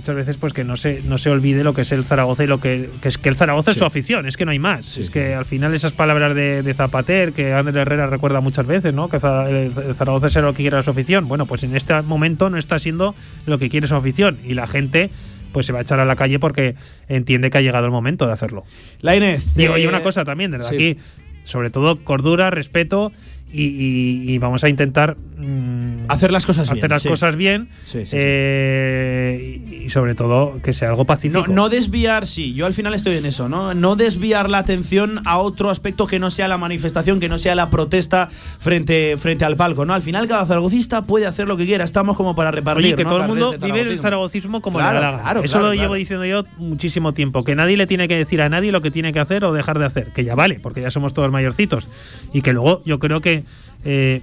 muchas 0.00 0.16
veces 0.16 0.38
pues 0.38 0.54
que 0.54 0.64
no 0.64 0.76
se 0.76 1.02
no 1.04 1.18
se 1.18 1.28
olvide 1.28 1.62
lo 1.62 1.74
que 1.74 1.82
es 1.82 1.92
el 1.92 2.04
Zaragoza 2.04 2.44
y 2.44 2.46
lo 2.46 2.58
que, 2.58 2.88
es 3.02 3.18
que 3.18 3.28
el 3.28 3.36
Zaragoza 3.36 3.72
es 3.72 3.76
su 3.76 3.84
afición, 3.84 4.26
es 4.26 4.38
que 4.38 4.46
no 4.46 4.50
hay 4.50 4.58
más. 4.58 4.96
es 4.96 5.10
que 5.10 5.34
al 5.34 5.44
final 5.44 5.74
esas 5.74 5.92
palabras 5.92 6.34
de, 6.34 6.74
Zapater 6.74 7.32
que 7.32 7.52
Ander 7.52 7.76
Herrera 7.76 8.06
recuerda 8.06 8.40
muchas 8.40 8.66
veces, 8.66 8.94
¿no? 8.94 9.10
Que 9.10 9.16
el 9.16 9.94
Zaragoza 9.94 10.28
es 10.28 10.36
lo 10.36 10.54
que 10.54 10.62
quiere 10.62 10.82
su 10.82 10.90
afición. 10.90 11.28
Bueno, 11.28 11.44
pues 11.44 11.64
en 11.64 11.76
este 11.76 12.00
momento 12.00 12.48
no 12.48 12.56
está 12.56 12.78
siendo 12.78 13.14
lo 13.44 13.58
que 13.58 13.68
quiere 13.68 13.86
su 13.86 13.94
afición 13.94 14.38
y 14.42 14.54
la 14.54 14.66
gente 14.66 15.10
pues 15.52 15.66
se 15.66 15.72
va 15.72 15.80
a 15.80 15.82
echar 15.82 16.00
a 16.00 16.06
la 16.06 16.16
calle 16.16 16.38
porque 16.38 16.76
entiende 17.08 17.50
que 17.50 17.58
ha 17.58 17.60
llegado 17.60 17.84
el 17.84 17.90
momento 17.90 18.26
de 18.26 18.32
hacerlo. 18.32 18.64
La 19.02 19.14
Inés. 19.16 19.52
Y, 19.58 19.66
oye, 19.66 19.86
una 19.86 20.02
cosa 20.02 20.24
también, 20.24 20.52
desde 20.52 20.74
aquí, 20.74 20.96
sobre 21.44 21.68
todo 21.68 22.02
cordura, 22.04 22.50
respeto 22.50 23.12
y, 23.52 24.38
vamos 24.38 24.64
a 24.64 24.68
intentar 24.68 25.16
mm, 25.16 25.69
hacer 26.12 26.32
las 26.32 26.46
cosas 26.46 26.68
bien. 26.68 26.78
Hacer 26.78 26.90
las 26.90 27.04
cosas 27.04 27.36
bien 27.36 27.68
eh, 28.12 29.60
y, 29.84 29.90
sobre 29.90 30.14
todo 30.14 30.60
que 30.62 30.72
sea 30.72 30.88
algo 30.88 31.04
pacífico. 31.04 31.46
No, 31.48 31.68
desviar, 31.68 32.26
sí, 32.26 32.54
yo 32.54 32.66
al 32.66 32.74
final 32.74 32.94
estoy 32.94 33.16
en 33.16 33.26
eso, 33.26 33.48
¿no? 33.48 33.74
No 33.74 33.96
desviar 33.96 34.50
la 34.50 34.58
atención 34.58 35.20
a 35.24 35.38
otro 35.38 35.70
aspecto 35.70 36.06
que 36.06 36.18
no 36.18 36.30
sea 36.30 36.48
la 36.48 36.58
manifestación, 36.58 37.20
que 37.20 37.28
no 37.28 37.38
sea 37.38 37.54
la 37.54 37.70
protesta 37.70 38.28
frente, 38.30 39.16
frente 39.16 39.44
al 39.44 39.56
palco, 39.56 39.84
¿no? 39.84 39.94
Al 39.94 40.02
final 40.02 40.28
cada 40.28 40.46
zaragocista 40.46 41.02
puede 41.02 41.26
hacer 41.26 41.46
lo 41.46 41.56
que 41.56 41.66
quiera, 41.66 41.84
estamos 41.84 42.16
como 42.16 42.34
para 42.34 42.50
repartir. 42.50 42.94
que 42.94 43.04
todo 43.04 43.22
el 43.22 43.28
mundo 43.28 43.54
vive 43.60 43.82
el 43.82 43.98
zaragocismo 44.00 44.60
como 44.60 44.78
le 44.78 44.84
da 44.84 45.40
Eso 45.42 45.60
lo 45.60 45.74
llevo 45.74 45.94
diciendo 45.94 46.24
yo 46.24 46.44
muchísimo 46.56 47.14
tiempo, 47.14 47.44
que 47.44 47.54
nadie 47.54 47.76
le 47.76 47.86
tiene 47.86 48.08
que 48.08 48.16
decir 48.16 48.42
a 48.42 48.48
nadie 48.48 48.72
lo 48.72 48.80
que 48.80 48.90
tiene 48.90 49.12
que 49.12 49.20
hacer 49.20 49.44
o 49.44 49.52
dejar 49.52 49.78
de 49.78 49.86
hacer, 49.86 50.12
que 50.12 50.24
ya 50.24 50.34
vale, 50.34 50.58
porque 50.60 50.80
ya 50.80 50.90
somos 50.90 51.14
todos 51.14 51.30
mayorcitos. 51.30 51.88
Y 52.32 52.42
que 52.42 52.52
luego 52.52 52.82
yo 52.84 52.98
creo 52.98 53.20
que 53.20 53.44
eh, 53.84 54.22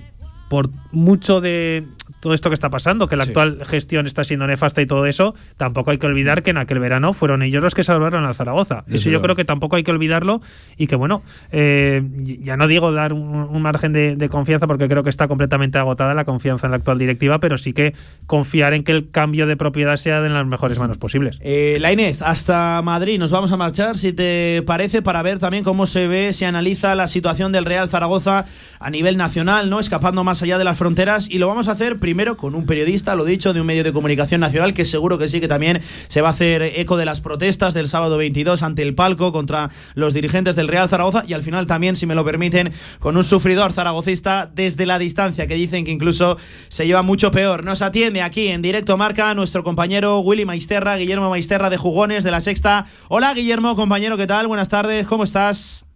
por 0.50 0.70
mucho 0.92 1.42
de 1.42 1.86
todo 2.28 2.34
esto 2.34 2.50
que 2.50 2.56
está 2.56 2.70
pasando, 2.70 3.08
que 3.08 3.16
la 3.16 3.24
actual 3.24 3.64
gestión 3.66 4.06
está 4.06 4.26
siendo 4.26 4.46
nefasta 4.48 4.82
y 4.82 4.86
todo 4.86 5.06
eso, 5.06 5.34
tampoco 5.56 5.92
hay 5.92 5.98
que 5.98 6.08
olvidar 6.08 6.44
que 6.44 6.50
en 6.50 6.58
aquel 6.58 6.78
verano 6.82 7.14
fueron 7.14 7.42
ellos 7.42 7.64
los 7.64 7.74
que 7.74 7.86
salvaron 7.86 8.26
a 8.26 8.34
Zaragoza. 8.34 8.84
Eso, 8.90 9.10
yo 9.10 9.22
creo 9.22 9.34
que 9.34 9.46
tampoco 9.46 9.78
hay 9.78 9.84
que 9.84 9.92
olvidarlo 9.92 10.42
y 10.76 10.88
que 10.88 10.98
bueno, 10.98 11.24
eh, 11.54 12.02
ya 12.44 12.58
no 12.58 12.68
digo 12.68 12.92
dar 12.92 13.14
un, 13.14 13.62
margen 13.62 13.94
de, 13.94 14.28
confianza 14.30 14.68
porque 14.68 14.90
creo 14.90 15.04
que 15.04 15.10
está 15.10 15.30
completamente 15.30 15.78
agotada 15.78 16.14
la 16.14 16.26
confianza 16.26 16.68
en 16.68 16.72
la 16.72 16.78
actual 16.78 16.98
directiva, 16.98 17.40
pero 17.40 17.58
sí 17.58 17.72
que 17.72 17.96
confiar 18.26 18.74
en 18.74 18.84
que 18.84 18.92
el 18.92 19.10
cambio 19.10 19.48
de 19.48 19.56
propiedad 19.56 19.96
sea 19.96 20.18
en 20.18 20.34
las 20.34 20.46
mejores 20.46 20.78
manos 20.80 20.98
posibles. 20.98 21.40
Eh, 21.42 21.78
la 21.80 21.94
Inés, 21.94 22.22
hasta 22.22 22.82
Madrid 22.82 23.20
nos 23.20 23.32
vamos 23.32 23.54
a 23.54 23.58
marchar, 23.58 23.98
si 23.98 24.12
te 24.12 24.64
parece, 24.64 25.02
para 25.02 25.22
ver 25.22 25.40
también 25.40 25.64
cómo 25.64 25.86
se 25.86 26.08
ve, 26.08 26.34
se 26.34 26.46
analiza 26.46 26.94
la 26.94 27.08
situación 27.08 27.54
del 27.54 27.64
Real 27.64 27.88
Zaragoza 27.88 28.44
a 28.82 28.90
nivel 28.90 29.16
nacional, 29.16 29.70
¿no? 29.70 29.80
Escapando 29.80 30.26
más 30.26 30.44
allá 30.44 30.58
de 30.58 30.66
las 30.66 30.78
fronteras 30.78 31.30
y 31.30 31.38
lo 31.38 31.48
vamos 31.48 31.70
a 31.70 31.72
hacer 31.72 32.00
primero 32.00 32.17
con 32.36 32.56
un 32.56 32.66
periodista, 32.66 33.16
lo 33.16 33.26
dicho, 33.26 33.54
de 33.54 33.62
un 33.62 33.68
medio 33.68 33.84
de 33.84 33.94
comunicación 33.94 34.42
nacional 34.42 34.74
que 34.74 34.86
seguro 34.86 35.20
que 35.20 35.28
sí 35.28 35.40
que 35.40 35.48
también 35.48 35.82
se 36.08 36.22
va 36.22 36.30
a 36.30 36.32
hacer 36.32 36.64
eco 36.64 36.98
de 36.98 37.06
las 37.06 37.22
protestas 37.22 37.76
del 37.76 37.88
sábado 37.88 38.18
22 38.18 38.64
ante 38.64 38.82
el 38.82 38.96
palco 38.96 39.32
contra 39.32 39.70
los 39.94 40.16
dirigentes 40.16 40.56
del 40.56 40.68
Real 40.68 40.90
Zaragoza 40.90 41.24
y 41.28 41.34
al 41.34 41.44
final 41.44 41.68
también, 41.68 41.96
si 41.96 42.08
me 42.08 42.16
lo 42.16 42.26
permiten, 42.26 42.72
con 43.00 43.18
un 43.18 43.24
sufridor 43.24 43.72
zaragocista 43.72 44.50
desde 44.52 44.88
la 44.88 44.98
distancia 44.98 45.46
que 45.46 45.54
dicen 45.54 45.86
que 45.86 45.92
incluso 45.92 46.38
se 46.70 46.88
lleva 46.88 47.04
mucho 47.04 47.30
peor. 47.30 47.64
Nos 47.64 47.84
atiende 47.84 48.24
aquí 48.24 48.48
en 48.48 48.64
directo 48.64 48.98
marca 48.98 49.34
nuestro 49.36 49.64
compañero 49.64 50.20
Willy 50.22 50.46
Maisterra, 50.46 50.98
Guillermo 50.98 51.30
Maisterra 51.30 51.70
de 51.70 51.78
Jugones 51.78 52.24
de 52.24 52.32
la 52.32 52.42
Sexta. 52.42 52.86
Hola 53.10 53.34
Guillermo, 53.36 53.76
compañero, 53.76 54.18
¿qué 54.18 54.26
tal? 54.26 54.48
Buenas 54.48 54.70
tardes, 54.70 55.06
¿cómo 55.06 55.24
estás? 55.24 55.87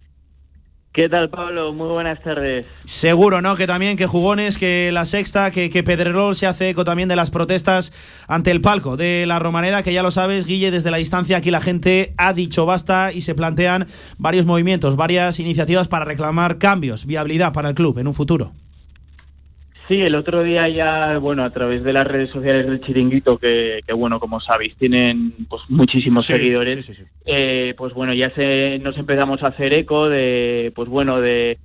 ¿Qué 0.94 1.08
tal, 1.08 1.30
Pablo? 1.30 1.72
Muy 1.72 1.88
buenas 1.88 2.22
tardes. 2.22 2.66
Seguro, 2.84 3.42
¿no? 3.42 3.56
Que 3.56 3.66
también 3.66 3.96
que 3.96 4.08
Jugones, 4.08 4.58
que 4.58 4.92
la 4.92 5.06
sexta, 5.06 5.50
que, 5.50 5.70
que 5.70 5.84
Pedrerol 5.84 6.36
se 6.36 6.48
hace 6.48 6.70
eco 6.70 6.84
también 6.84 7.08
de 7.08 7.16
las 7.16 7.32
protestas 7.32 7.94
ante 8.28 8.52
el 8.52 8.60
palco 8.60 8.98
de 8.98 9.26
la 9.26 9.40
Romareda, 9.40 9.84
que 9.84 9.94
ya 9.94 10.04
lo 10.04 10.12
sabes, 10.12 10.46
Guille, 10.46 10.70
desde 10.70 10.92
la 10.92 10.98
distancia 10.98 11.38
aquí 11.38 11.50
la 11.50 11.62
gente 11.62 12.14
ha 12.18 12.34
dicho 12.34 12.66
basta 12.66 13.14
y 13.14 13.22
se 13.22 13.36
plantean 13.36 13.88
varios 14.18 14.46
movimientos, 14.46 14.98
varias 14.98 15.40
iniciativas 15.40 15.88
para 15.88 16.04
reclamar 16.04 16.58
cambios, 16.58 17.06
viabilidad 17.06 17.54
para 17.54 17.70
el 17.70 17.76
club 17.76 17.98
en 17.98 18.08
un 18.08 18.14
futuro. 18.14 18.52
Sí, 19.92 20.02
el 20.02 20.16
otro 20.16 20.42
día 20.42 20.70
ya, 20.70 21.18
bueno, 21.18 21.44
a 21.44 21.50
través 21.50 21.84
de 21.84 21.92
las 21.92 22.08
redes 22.08 22.30
sociales 22.30 22.66
del 22.66 22.80
Chiringuito, 22.80 23.38
que, 23.38 23.82
bueno, 23.94 24.22
como 24.22 24.40
sabéis, 24.40 24.74
tienen 24.78 25.34
pues 25.50 25.64
muchísimos 25.68 26.26
seguidores, 26.26 27.04
eh, 27.26 27.74
pues 27.78 27.94
bueno, 27.94 28.14
ya 28.14 28.34
se, 28.34 28.80
nos 28.80 28.98
empezamos 28.98 29.44
a 29.44 29.48
hacer 29.48 29.74
eco 29.74 30.08
de, 30.08 30.72
pues 30.78 30.88
bueno, 30.88 31.20
de, 31.20 31.58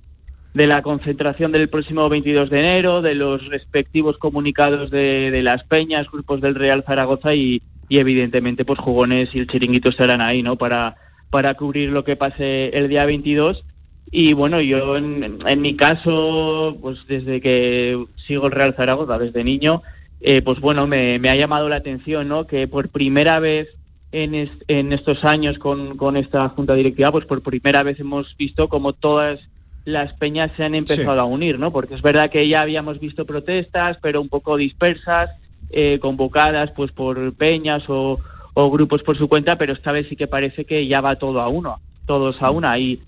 de 0.53 0.67
la 0.67 0.81
concentración 0.81 1.53
del 1.53 1.69
próximo 1.69 2.09
22 2.09 2.49
de 2.49 2.59
enero, 2.59 3.01
de 3.01 3.15
los 3.15 3.47
respectivos 3.47 4.17
comunicados 4.17 4.91
de, 4.91 5.31
de 5.31 5.41
las 5.41 5.63
peñas, 5.63 6.11
grupos 6.11 6.41
del 6.41 6.55
Real 6.55 6.83
Zaragoza 6.85 7.33
y, 7.33 7.61
y 7.87 7.97
evidentemente 7.97 8.65
pues 8.65 8.77
jugones 8.77 9.29
y 9.33 9.39
el 9.39 9.47
Chiringuito 9.47 9.87
estarán 9.87 10.19
ahí, 10.19 10.43
¿no? 10.43 10.57
Para, 10.57 10.97
para 11.29 11.53
cubrir 11.53 11.91
lo 11.91 12.03
que 12.03 12.17
pase 12.17 12.77
el 12.77 12.89
día 12.89 13.05
22 13.05 13.63
y 14.11 14.33
bueno, 14.33 14.61
yo 14.61 14.95
en, 14.95 15.61
mi 15.61 15.75
caso, 15.75 16.77
pues 16.81 16.99
desde 17.07 17.41
que 17.41 18.05
sigo 18.25 18.45
el 18.45 18.53
Real 18.53 18.75
Zaragoza, 18.75 19.17
desde 19.17 19.43
niño, 19.43 19.81
eh, 20.21 20.41
pues 20.41 20.59
bueno, 20.59 20.87
me, 20.87 21.15
ha 21.29 21.35
llamado 21.35 21.67
la 21.67 21.77
atención, 21.77 22.27
¿no? 22.27 22.47
Que 22.47 22.67
por 22.67 22.89
primera 22.89 23.39
vez 23.39 23.67
en, 24.11 24.49
en 24.67 24.93
estos 24.93 25.25
años 25.25 25.59
con, 25.59 25.97
con, 25.97 26.15
esta 26.15 26.47
junta 26.49 26.73
directiva, 26.73 27.11
pues 27.11 27.25
por 27.25 27.41
primera 27.41 27.83
vez 27.83 27.99
hemos 27.99 28.35
visto 28.37 28.69
como 28.69 28.93
todas 28.93 29.39
las 29.83 30.13
peñas 30.13 30.51
se 30.57 30.63
han 30.63 30.75
empezado 30.75 31.19
a 31.19 31.25
unir, 31.25 31.59
¿no? 31.59 31.71
Porque 31.71 31.95
es 31.95 32.01
verdad 32.01 32.29
que 32.29 32.47
ya 32.47 32.61
habíamos 32.61 32.99
visto 32.99 33.25
protestas, 33.25 33.97
pero 34.01 34.21
un 34.21 34.29
poco 34.29 34.55
dispersas, 34.57 35.29
eh, 35.69 35.99
convocadas 35.99 36.71
pues 36.71 36.91
por 36.93 37.35
peñas 37.35 37.83
o, 37.89 38.19
o 38.53 38.71
grupos 38.71 39.03
por 39.03 39.17
su 39.17 39.27
cuenta, 39.27 39.57
pero 39.57 39.73
esta 39.73 39.91
vez 39.91 40.07
sí 40.07 40.15
que 40.15 40.27
parece 40.27 40.65
que 40.65 40.87
ya 40.87 41.01
va 41.01 41.17
todo 41.17 41.41
a 41.41 41.49
uno, 41.49 41.79
todos 42.07 42.41
a 42.41 42.49
una. 42.49 42.79
Y, 42.79 42.99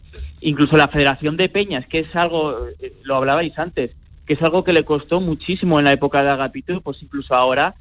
incluso 0.41 0.78
la 0.78 0.88
Federación 0.88 1.36
de 1.38 1.50
Peñas, 1.50 1.88
que 1.88 2.00
es 2.00 2.16
algo, 2.16 2.68
eh, 2.80 2.93
lo 3.04 3.16
hablabais 3.16 3.58
antes, 3.58 3.91
que 4.28 4.36
es 4.36 4.41
algo 4.43 4.64
que 4.64 4.74
le 4.74 4.86
costó 4.86 5.20
muchísimo 5.20 5.80
en 5.80 5.86
la 5.86 5.91
época 5.91 6.22
de 6.22 6.30
Agapito, 6.30 6.82
pues 6.82 7.02
incluso 7.02 7.34
ahora 7.34 7.74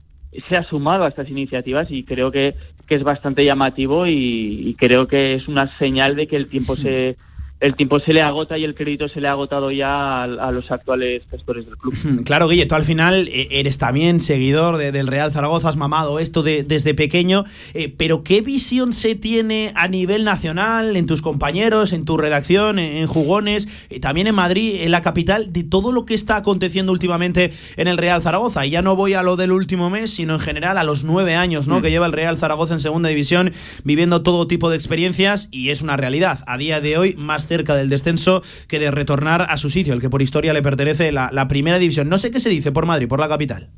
se 0.49 0.57
ha 0.57 0.65
sumado 0.65 1.05
a 1.05 1.09
estas 1.09 1.29
iniciativas 1.29 1.91
y 1.91 2.05
creo 2.05 2.31
que, 2.31 2.55
que 2.87 2.95
es 2.95 3.03
bastante 3.03 3.45
llamativo 3.45 4.07
y, 4.07 4.75
creo 4.79 5.07
que 5.07 5.35
es 5.35 5.47
una 5.49 5.77
señal 5.79 6.17
de 6.17 6.27
que 6.27 6.37
el 6.37 6.49
tiempo 6.49 6.75
se 6.77 7.17
el 7.61 7.75
tiempo 7.75 7.99
se 7.99 8.13
le 8.13 8.23
agota 8.23 8.57
y 8.57 8.65
el 8.65 8.75
crédito 8.75 9.09
se 9.09 9.21
le 9.21 9.27
ha 9.27 9.33
agotado 9.33 9.73
ya 9.73 10.23
a, 10.23 10.53
los 10.53 10.71
actuales 10.71 11.23
gestores 11.31 11.67
del 11.67 11.77
club. 11.77 11.95
Claro, 12.25 12.49
Guille, 12.49 12.67
tú 12.67 12.75
al 12.75 12.85
final 12.85 13.29
eh, 13.29 13.49
eres 13.51 13.79
también 13.79 14.21
seguidor 14.21 14.77
del 14.77 15.07
Real 15.07 15.33
Zaragoza, 15.33 15.69
has 15.69 15.77
mamado 15.77 16.19
esto 16.19 16.43
desde 16.43 16.95
pequeño, 16.95 17.45
eh, 17.75 17.93
pero 17.97 18.23
¿qué 18.23 18.43
visión 18.43 18.93
se 18.93 19.15
tiene 19.15 19.73
a 19.75 19.89
nivel 19.89 20.25
nacional, 20.25 20.97
en 20.97 21.07
tus 21.07 21.23
compañeros, 21.23 21.93
en 21.93 22.05
tu 22.05 22.17
redacción, 22.17 22.79
en, 22.79 23.07
Jugones, 23.07 23.87
eh, 23.91 24.01
también 24.01 24.27
en 24.27 24.35
Madrid, 24.35 24.83
en 24.83 24.91
la 24.91 25.03
capital, 25.03 25.53
de 25.53 25.65
todo 25.65 25.93
lo 25.93 26.05
que 26.05 26.15
está 26.15 26.37
aconteciendo 26.37 26.93
últimamente 26.93 27.51
en 27.77 27.89
el 27.89 27.99
Real 27.99 28.23
Zaragoza? 28.23 28.67
Y 28.67 28.71
ya 28.71 28.83
no 28.83 28.95
voy 28.95 29.15
a 29.15 29.23
lo 29.23 29.37
del 29.37 29.53
último 29.53 29.91
mes, 29.91 30.13
sino 30.13 30.35
en 30.35 30.41
general 30.41 30.79
a 30.79 30.85
los 30.85 31.05
nueve 31.05 31.35
años 31.35 31.67
¿no? 31.67 31.79
Mm. 31.79 31.83
que 31.83 31.91
lleva 31.91 32.07
el 32.07 32.13
Real 32.13 32.39
Zaragoza 32.39 32.75
en 32.75 32.81
segunda 32.81 33.09
división, 33.09 33.53
viviendo 33.85 34.23
todo 34.23 34.47
tipo 34.47 34.71
de 34.71 34.77
experiencias, 34.77 35.49
y 35.51 35.71
es 35.71 35.83
una 35.83 35.97
realidad. 35.97 36.45
A 36.47 36.59
día 36.59 36.81
de 36.81 36.99
hoy, 36.99 37.15
más 37.17 37.48
cerca 37.49 37.75
del 37.75 37.89
descenso 37.89 38.43
que 38.69 38.79
de 38.79 38.91
retornar 38.91 39.47
a 39.49 39.57
su 39.57 39.71
sitio, 39.71 39.95
el 39.95 40.01
que 40.01 40.11
por 40.11 40.23
historia 40.23 40.53
le 40.53 40.63
pertenece 40.63 41.11
la, 41.11 41.49
primera 41.49 41.79
división. 41.79 42.09
No 42.09 42.19
sé 42.19 42.31
qué 42.31 42.41
se 42.41 42.51
dice 42.51 42.71
por 42.71 42.87
Madrid, 42.87 43.09
por 43.09 43.21
la 43.21 43.29
capital. 43.29 43.71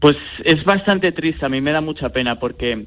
Pues 0.00 0.16
es 0.44 0.62
bastante 0.64 1.12
triste, 1.12 1.46
a 1.46 1.48
mí 1.48 1.60
me 1.60 1.70
da 1.70 1.80
mucha 1.80 2.10
pena 2.10 2.38
porque 2.38 2.86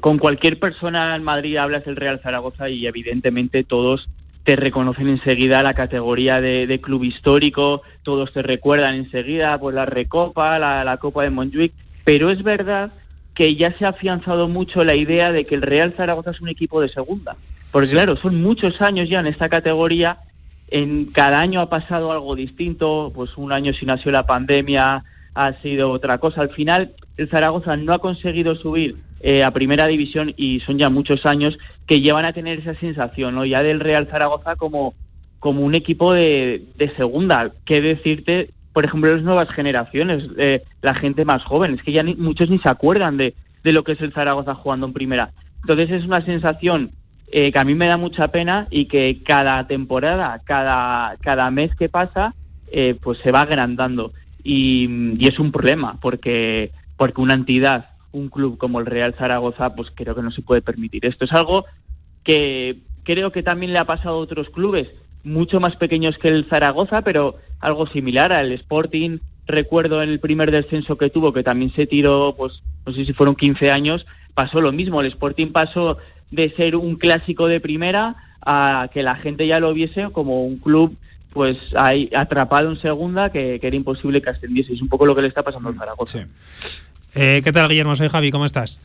con 0.00 0.18
cualquier 0.18 0.58
persona 0.58 1.14
en 1.14 1.22
Madrid 1.22 1.56
hablas 1.56 1.84
del 1.84 1.96
Real 1.96 2.20
Zaragoza 2.20 2.68
y 2.68 2.86
evidentemente 2.86 3.62
todos 3.62 4.08
te 4.42 4.56
reconocen 4.56 5.08
enseguida 5.08 5.62
la 5.62 5.74
categoría 5.74 6.40
de, 6.40 6.80
club 6.82 7.04
histórico, 7.04 7.82
todos 8.02 8.32
te 8.32 8.42
recuerdan 8.42 8.94
enseguida 8.94 9.56
pues 9.60 9.74
la 9.74 9.86
Recopa, 9.86 10.58
la, 10.58 10.82
la 10.82 10.96
Copa 10.96 11.22
de 11.22 11.30
Montjuic, 11.30 11.72
pero 12.04 12.30
es 12.30 12.42
verdad 12.42 12.90
que 13.34 13.54
ya 13.54 13.76
se 13.78 13.84
ha 13.84 13.90
afianzado 13.90 14.48
mucho 14.48 14.84
la 14.84 14.94
idea 14.94 15.32
de 15.32 15.46
que 15.46 15.54
el 15.54 15.62
Real 15.62 15.94
Zaragoza 15.96 16.32
es 16.32 16.40
un 16.40 16.48
equipo 16.48 16.80
de 16.80 16.88
segunda. 16.88 17.36
Porque 17.72 17.88
claro, 17.88 18.16
son 18.16 18.42
muchos 18.42 18.80
años 18.82 19.08
ya 19.08 19.20
en 19.20 19.26
esta 19.26 19.48
categoría, 19.48 20.18
en 20.68 21.06
cada 21.06 21.40
año 21.40 21.60
ha 21.60 21.68
pasado 21.70 22.12
algo 22.12 22.36
distinto, 22.36 23.10
pues 23.14 23.36
un 23.36 23.50
año 23.50 23.72
si 23.72 23.86
nació 23.86 24.12
la 24.12 24.26
pandemia, 24.26 25.04
ha 25.34 25.52
sido 25.62 25.90
otra 25.90 26.18
cosa. 26.18 26.42
Al 26.42 26.50
final, 26.50 26.92
el 27.16 27.28
Zaragoza 27.28 27.76
no 27.76 27.94
ha 27.94 27.98
conseguido 27.98 28.54
subir 28.56 28.96
eh, 29.20 29.42
a 29.42 29.50
primera 29.50 29.86
división 29.86 30.34
y 30.36 30.60
son 30.60 30.78
ya 30.78 30.90
muchos 30.90 31.24
años 31.24 31.58
que 31.86 32.00
llevan 32.00 32.26
a 32.26 32.32
tener 32.32 32.58
esa 32.60 32.74
sensación, 32.74 33.34
¿no? 33.34 33.44
Ya 33.44 33.62
del 33.62 33.80
Real 33.80 34.08
Zaragoza 34.10 34.56
como, 34.56 34.94
como 35.38 35.62
un 35.62 35.74
equipo 35.74 36.12
de, 36.12 36.64
de 36.76 36.94
segunda. 36.96 37.52
¿Qué 37.64 37.80
decirte, 37.80 38.50
por 38.72 38.84
ejemplo, 38.84 39.14
las 39.14 39.22
nuevas 39.22 39.48
generaciones, 39.50 40.24
eh, 40.36 40.62
la 40.82 40.94
gente 40.94 41.24
más 41.24 41.42
joven? 41.44 41.74
Es 41.74 41.82
que 41.82 41.92
ya 41.92 42.04
muchos 42.04 42.50
ni 42.50 42.58
se 42.58 42.68
acuerdan 42.68 43.16
de, 43.16 43.34
de 43.64 43.72
lo 43.72 43.84
que 43.84 43.92
es 43.92 44.00
el 44.00 44.12
Zaragoza 44.12 44.54
jugando 44.54 44.86
en 44.86 44.92
primera. 44.92 45.30
Entonces 45.62 45.90
es 45.90 46.04
una 46.04 46.24
sensación 46.24 46.90
eh, 47.34 47.50
que 47.50 47.58
a 47.58 47.64
mí 47.64 47.74
me 47.74 47.86
da 47.86 47.96
mucha 47.96 48.28
pena 48.28 48.68
y 48.70 48.84
que 48.84 49.22
cada 49.22 49.66
temporada, 49.66 50.42
cada, 50.44 51.16
cada 51.16 51.50
mes 51.50 51.74
que 51.76 51.88
pasa, 51.88 52.34
eh, 52.70 52.94
pues 53.00 53.18
se 53.20 53.32
va 53.32 53.40
agrandando. 53.40 54.12
Y, 54.44 55.16
es 55.26 55.38
un 55.38 55.50
problema, 55.50 55.98
porque, 56.00 56.72
porque 56.98 57.22
una 57.22 57.32
entidad 57.32 57.86
un 58.12 58.28
club 58.28 58.58
como 58.58 58.80
el 58.80 58.84
Real 58.84 59.14
Zaragoza, 59.16 59.74
pues 59.74 59.88
creo 59.94 60.14
que 60.14 60.20
no 60.20 60.30
se 60.30 60.42
puede 60.42 60.60
permitir. 60.60 61.06
Esto 61.06 61.24
es 61.24 61.32
algo 61.32 61.64
que 62.22 62.80
creo 63.02 63.32
que 63.32 63.42
también 63.42 63.72
le 63.72 63.78
ha 63.78 63.86
pasado 63.86 64.16
a 64.16 64.18
otros 64.18 64.50
clubes, 64.50 64.88
mucho 65.24 65.58
más 65.58 65.74
pequeños 65.76 66.18
que 66.18 66.28
el 66.28 66.44
Zaragoza, 66.50 67.00
pero 67.00 67.36
algo 67.60 67.86
similar 67.86 68.30
al 68.34 68.52
Sporting. 68.52 69.20
Recuerdo 69.46 70.02
en 70.02 70.10
el 70.10 70.20
primer 70.20 70.50
descenso 70.50 70.98
que 70.98 71.08
tuvo, 71.08 71.32
que 71.32 71.42
también 71.42 71.72
se 71.72 71.86
tiró, 71.86 72.34
pues 72.36 72.62
no 72.84 72.92
sé 72.92 73.06
si 73.06 73.14
fueron 73.14 73.36
15 73.36 73.70
años, 73.70 74.04
pasó 74.34 74.60
lo 74.60 74.70
mismo. 74.72 75.00
El 75.00 75.06
Sporting 75.06 75.52
pasó 75.52 75.96
de 76.32 76.50
ser 76.56 76.74
un 76.74 76.96
clásico 76.96 77.46
de 77.46 77.60
primera 77.60 78.16
a 78.44 78.88
que 78.92 79.04
la 79.04 79.14
gente 79.14 79.46
ya 79.46 79.60
lo 79.60 79.72
viese 79.72 80.08
como 80.10 80.44
un 80.44 80.58
club 80.58 80.96
pues 81.32 81.56
ahí 81.76 82.10
atrapado 82.14 82.70
en 82.70 82.80
segunda 82.80 83.30
que, 83.30 83.60
era 83.62 83.76
imposible 83.76 84.20
que 84.20 84.30
ascendiese. 84.30 84.72
Es 84.72 84.82
un 84.82 84.88
poco 84.88 85.06
lo 85.06 85.14
que 85.14 85.22
le 85.22 85.28
está 85.28 85.42
pasando 85.42 85.68
al 85.68 85.76
Zaragoza. 85.76 86.26
Eh, 87.14 87.40
¿Qué 87.44 87.52
tal, 87.52 87.68
Guillermo? 87.68 87.96
Soy 87.96 88.08
Javi, 88.08 88.30
¿cómo 88.30 88.44
estás? 88.44 88.80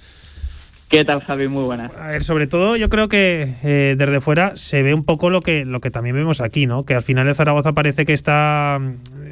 ¿Qué 0.90 1.04
tal, 1.04 1.22
Javi? 1.22 1.50
Muy 1.50 1.66
buena. 1.66 1.88
A 1.98 2.12
ver, 2.12 2.24
sobre 2.24 2.48
todo 2.48 2.78
yo 2.78 2.88
creo 2.88 3.10
que 3.10 3.56
eh, 3.64 3.96
desde 3.98 4.22
fuera 4.22 4.56
se 4.56 4.84
ve 4.84 4.94
un 4.94 5.04
poco 5.04 5.30
lo 5.30 5.42
que, 5.42 5.66
lo 5.66 5.82
que 5.82 5.92
también 5.92 6.16
vemos 6.16 6.40
aquí, 6.40 6.66
¿no? 6.66 6.86
Que 6.86 6.94
al 6.94 7.04
final 7.04 7.28
el 7.28 7.36
Zaragoza 7.36 7.74
parece 7.74 8.06
que 8.06 8.14
está 8.14 8.80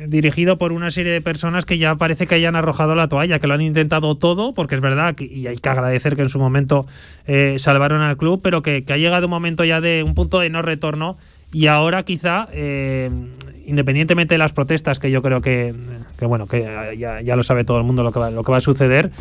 dirigido 0.08 0.58
por 0.58 0.72
una 0.72 0.91
serie 0.91 1.12
de 1.12 1.22
personas 1.22 1.66
que 1.66 1.78
ya 1.78 1.95
parece 1.95 2.28
que 2.28 2.36
hayan 2.36 2.56
arrojado 2.56 2.95
la 2.95 3.08
toalla, 3.08 3.39
que 3.39 3.47
lo 3.47 3.53
han 3.53 3.62
intentado 3.62 4.16
todo, 4.16 4.53
porque 4.53 4.76
es 4.76 4.82
verdad, 4.82 5.16
que, 5.16 5.26
y 5.26 5.47
hay 5.47 5.58
que 5.58 5.70
agradecer 5.70 6.16
que 6.16 6.22
en 6.22 6.30
su 6.30 6.39
momento 6.39 6.86
eh, 7.28 7.56
salvaron 7.60 8.01
al 8.01 8.18
club, 8.18 8.41
pero 8.43 8.62
que, 8.62 8.84
ha 8.88 8.97
llegado 8.97 9.28
un 9.28 9.32
momento 9.32 9.64
ya 9.64 9.82
de 9.82 10.03
un 10.03 10.14
punto 10.16 10.39
de 10.39 10.49
no 10.49 10.62
retorno 10.62 11.18
y 11.51 11.68
ahora 11.68 12.03
quizá, 12.03 12.47
eh, 12.51 13.10
independientemente 13.66 14.34
de 14.34 14.39
las 14.39 14.53
protestas, 14.53 14.99
que 14.99 15.12
yo 15.12 15.22
creo 15.22 15.41
que, 15.41 15.74
bueno, 16.22 16.47
que 16.47 16.95
ya, 16.97 17.36
lo 17.36 17.43
sabe 17.43 17.64
todo 17.64 17.78
el 17.78 17.84
mundo 17.84 18.03
lo 18.03 18.12
que 18.12 18.20
va, 18.20 18.32
lo 18.32 18.43
que 18.43 18.51
va 18.51 18.58
a 18.58 18.62
suceder, 18.62 19.12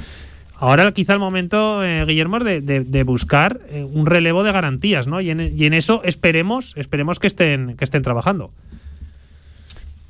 Ahora 0.57 0.91
quizá 0.93 1.12
el 1.12 1.18
momento, 1.18 1.85
eh, 1.85 2.05
Guillermo, 2.07 2.39
de, 2.39 2.61
de, 2.61 3.03
buscar 3.03 3.61
eh, 3.70 3.85
un 3.85 4.07
relevo 4.07 4.45
de 4.45 4.53
garantías, 4.53 5.07
¿no? 5.07 5.20
Y 5.20 5.30
en, 5.30 5.41
y 5.41 5.66
en, 5.66 5.74
eso 5.74 6.01
esperemos, 6.05 6.74
esperemos 6.76 7.18
que 7.18 7.26
estén, 7.26 7.76
que 7.76 7.85
estén 7.85 8.03
trabajando. 8.03 8.53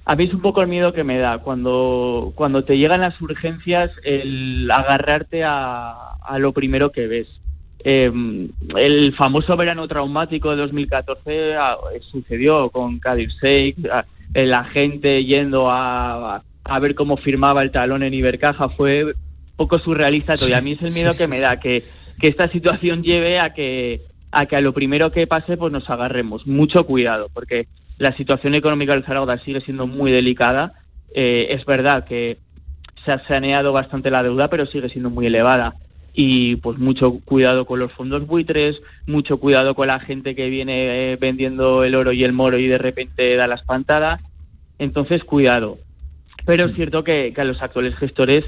A 0.06 0.16
mí 0.16 0.24
es 0.24 0.34
un 0.34 0.42
poco 0.42 0.60
el 0.60 0.68
miedo 0.68 0.92
que 0.92 1.04
me 1.04 1.18
da 1.18 1.38
cuando, 1.38 2.32
cuando 2.34 2.62
te 2.62 2.76
llegan 2.76 3.00
las 3.00 3.18
urgencias 3.22 3.90
el 4.02 4.70
agarrarte 4.70 5.44
a, 5.44 6.14
a 6.22 6.38
lo 6.38 6.52
primero 6.52 6.92
que 6.92 7.06
ves. 7.06 7.28
Em, 7.86 8.48
el 8.76 9.14
famoso 9.14 9.56
verano 9.56 9.86
traumático 9.86 10.50
de 10.50 10.56
2014 10.56 11.54
ah, 11.54 11.76
sucedió 12.00 12.70
con 12.70 12.98
Kadir 12.98 13.28
Sheikh, 13.28 13.76
la 14.34 14.64
gente 14.64 15.24
yendo 15.24 15.70
a, 15.70 16.42
a 16.64 16.78
ver 16.78 16.94
cómo 16.94 17.18
firmaba 17.18 17.62
el 17.62 17.70
talón 17.70 18.02
en 18.02 18.14
Ibercaja 18.14 18.70
fue 18.70 19.14
poco 19.56 19.78
surrealista 19.78 20.34
todo. 20.34 20.48
Y 20.48 20.54
a 20.54 20.60
mí 20.60 20.72
es 20.72 20.82
el 20.82 20.92
miedo 20.92 21.12
que 21.16 21.28
me 21.28 21.40
da, 21.40 21.60
que, 21.60 21.82
que 22.20 22.28
esta 22.28 22.48
situación 22.48 23.02
lleve 23.02 23.38
a 23.38 23.52
que, 23.52 24.00
a 24.32 24.46
que 24.46 24.56
a 24.56 24.60
lo 24.60 24.72
primero 24.72 25.12
que 25.12 25.26
pase 25.26 25.56
pues 25.56 25.72
nos 25.72 25.88
agarremos. 25.90 26.46
Mucho 26.46 26.84
cuidado, 26.86 27.28
porque 27.32 27.68
la 27.98 28.16
situación 28.16 28.54
económica 28.54 28.92
del 28.92 29.04
Zaragoza 29.04 29.38
sigue 29.38 29.60
siendo 29.60 29.86
muy 29.86 30.12
delicada. 30.12 30.72
Eh, 31.14 31.48
es 31.50 31.64
verdad 31.64 32.04
que 32.04 32.38
se 33.04 33.12
ha 33.12 33.26
saneado 33.26 33.72
bastante 33.72 34.10
la 34.10 34.22
deuda, 34.22 34.48
pero 34.48 34.66
sigue 34.66 34.88
siendo 34.88 35.10
muy 35.10 35.26
elevada. 35.26 35.74
Y 36.12 36.56
pues 36.56 36.78
mucho 36.78 37.20
cuidado 37.24 37.66
con 37.66 37.80
los 37.80 37.92
fondos 37.92 38.26
buitres, 38.26 38.80
mucho 39.06 39.38
cuidado 39.38 39.74
con 39.74 39.88
la 39.88 40.00
gente 40.00 40.34
que 40.34 40.48
viene 40.48 41.12
eh, 41.12 41.16
vendiendo 41.16 41.84
el 41.84 41.94
oro 41.94 42.12
y 42.12 42.22
el 42.22 42.32
moro 42.32 42.58
y 42.58 42.68
de 42.68 42.78
repente 42.78 43.36
da 43.36 43.48
la 43.48 43.56
espantada. 43.56 44.20
Entonces, 44.78 45.24
cuidado. 45.24 45.78
Pero 46.46 46.66
es 46.66 46.74
cierto 46.74 47.04
que, 47.04 47.32
que 47.34 47.40
a 47.40 47.44
los 47.44 47.62
actuales 47.62 47.96
gestores 47.96 48.44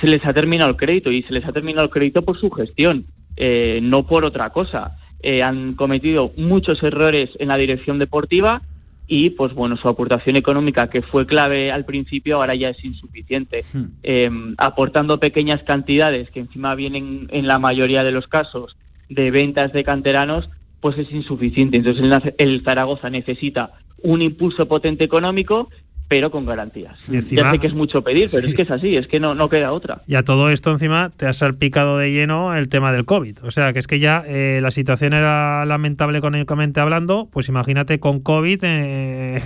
se 0.00 0.06
les 0.06 0.24
ha 0.24 0.32
terminado 0.32 0.70
el 0.70 0.76
crédito 0.76 1.10
y 1.10 1.22
se 1.22 1.32
les 1.32 1.44
ha 1.44 1.52
terminado 1.52 1.86
el 1.86 1.90
crédito 1.90 2.22
por 2.22 2.38
su 2.38 2.50
gestión, 2.50 3.06
eh, 3.36 3.80
no 3.82 4.06
por 4.06 4.24
otra 4.24 4.50
cosa. 4.50 4.96
Eh, 5.20 5.42
han 5.42 5.74
cometido 5.74 6.32
muchos 6.36 6.82
errores 6.82 7.30
en 7.38 7.48
la 7.48 7.56
dirección 7.56 7.98
deportiva 7.98 8.62
y, 9.08 9.30
pues 9.30 9.54
bueno, 9.54 9.78
su 9.78 9.88
aportación 9.88 10.36
económica, 10.36 10.90
que 10.90 11.00
fue 11.00 11.26
clave 11.26 11.72
al 11.72 11.86
principio, 11.86 12.36
ahora 12.36 12.54
ya 12.54 12.68
es 12.68 12.84
insuficiente. 12.84 13.64
Hmm. 13.72 13.84
Em, 14.02 14.54
aportando 14.58 15.18
pequeñas 15.18 15.62
cantidades, 15.62 16.30
que 16.30 16.40
encima 16.40 16.74
vienen 16.74 17.26
en 17.30 17.46
la 17.46 17.58
mayoría 17.58 18.04
de 18.04 18.12
los 18.12 18.28
casos 18.28 18.76
de 19.08 19.30
ventas 19.30 19.72
de 19.72 19.82
canteranos, 19.82 20.50
pues 20.80 20.98
es 20.98 21.10
insuficiente. 21.10 21.78
Entonces 21.78 22.34
el 22.36 22.62
Zaragoza 22.62 23.08
necesita 23.08 23.72
un 24.02 24.20
impulso 24.20 24.68
potente 24.68 25.04
económico 25.04 25.70
pero 26.08 26.30
con 26.30 26.46
garantías. 26.46 26.98
ya 27.06 27.50
sé 27.50 27.58
que 27.58 27.66
es 27.66 27.74
mucho 27.74 28.02
pedir, 28.02 28.30
pero 28.32 28.46
es 28.46 28.54
que 28.54 28.62
es 28.62 28.70
así, 28.70 28.94
es 28.94 29.06
que 29.06 29.20
no, 29.20 29.34
no 29.34 29.50
queda 29.50 29.72
otra. 29.72 30.02
Y 30.06 30.14
a 30.14 30.22
todo 30.22 30.48
esto 30.48 30.70
encima 30.70 31.12
te 31.14 31.26
has 31.26 31.36
salpicado 31.36 31.98
de 31.98 32.10
lleno 32.10 32.56
el 32.56 32.70
tema 32.70 32.92
del 32.92 33.04
COVID. 33.04 33.44
O 33.44 33.50
sea, 33.50 33.74
que 33.74 33.78
es 33.78 33.86
que 33.86 33.98
ya 33.98 34.24
eh, 34.26 34.60
la 34.62 34.70
situación 34.70 35.12
era 35.12 35.66
lamentable 35.66 36.18
económicamente 36.18 36.80
hablando, 36.80 37.28
pues 37.30 37.50
imagínate 37.50 38.00
con 38.00 38.20
COVID 38.20 38.60
eh, 38.62 39.42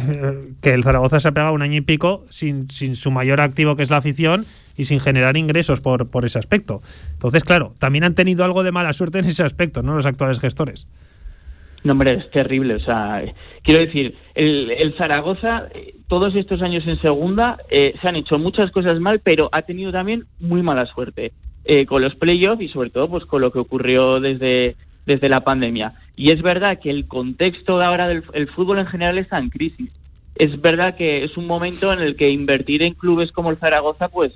que 0.62 0.72
el 0.72 0.84
Zaragoza 0.84 1.18
se 1.18 1.28
ha 1.28 1.32
pegado 1.32 1.52
un 1.52 1.62
año 1.62 1.78
y 1.78 1.80
pico 1.80 2.24
sin, 2.28 2.70
sin 2.70 2.94
su 2.94 3.10
mayor 3.10 3.40
activo 3.40 3.74
que 3.74 3.82
es 3.82 3.90
la 3.90 3.96
afición 3.96 4.44
y 4.76 4.84
sin 4.84 5.00
generar 5.00 5.36
ingresos 5.36 5.80
por, 5.80 6.10
por 6.10 6.24
ese 6.24 6.38
aspecto. 6.38 6.80
Entonces, 7.14 7.42
claro, 7.42 7.74
también 7.80 8.04
han 8.04 8.14
tenido 8.14 8.44
algo 8.44 8.62
de 8.62 8.70
mala 8.70 8.92
suerte 8.92 9.18
en 9.18 9.24
ese 9.24 9.42
aspecto, 9.42 9.82
¿no? 9.82 9.96
Los 9.96 10.06
actuales 10.06 10.38
gestores. 10.38 10.86
No, 11.84 11.92
hombre, 11.92 12.12
es 12.12 12.30
terrible. 12.30 12.76
O 12.76 12.80
sea, 12.80 13.22
quiero 13.62 13.84
decir, 13.84 14.16
el, 14.34 14.70
el 14.70 14.94
Zaragoza, 14.96 15.68
eh, 15.74 15.91
todos 16.08 16.34
estos 16.34 16.62
años 16.62 16.86
en 16.86 17.00
segunda, 17.00 17.58
eh, 17.70 17.94
se 18.00 18.08
han 18.08 18.16
hecho 18.16 18.38
muchas 18.38 18.70
cosas 18.70 19.00
mal, 19.00 19.20
pero 19.20 19.48
ha 19.52 19.62
tenido 19.62 19.92
también 19.92 20.26
muy 20.40 20.62
mala 20.62 20.86
suerte 20.86 21.32
eh, 21.64 21.86
con 21.86 22.02
los 22.02 22.14
playoffs 22.14 22.62
y 22.62 22.68
sobre 22.68 22.90
todo 22.90 23.08
pues 23.08 23.24
con 23.24 23.40
lo 23.40 23.52
que 23.52 23.58
ocurrió 23.58 24.20
desde, 24.20 24.76
desde 25.06 25.28
la 25.28 25.42
pandemia. 25.42 25.94
Y 26.16 26.30
es 26.30 26.42
verdad 26.42 26.78
que 26.80 26.90
el 26.90 27.06
contexto 27.06 27.78
de 27.78 27.84
ahora 27.84 28.08
del 28.08 28.24
el 28.34 28.48
fútbol 28.48 28.78
en 28.78 28.86
general 28.86 29.18
está 29.18 29.38
en 29.38 29.50
crisis. 29.50 29.90
Es 30.34 30.60
verdad 30.60 30.96
que 30.96 31.24
es 31.24 31.36
un 31.36 31.46
momento 31.46 31.92
en 31.92 32.00
el 32.00 32.16
que 32.16 32.30
invertir 32.30 32.82
en 32.82 32.94
clubes 32.94 33.32
como 33.32 33.50
el 33.50 33.58
Zaragoza, 33.58 34.08
pues 34.08 34.32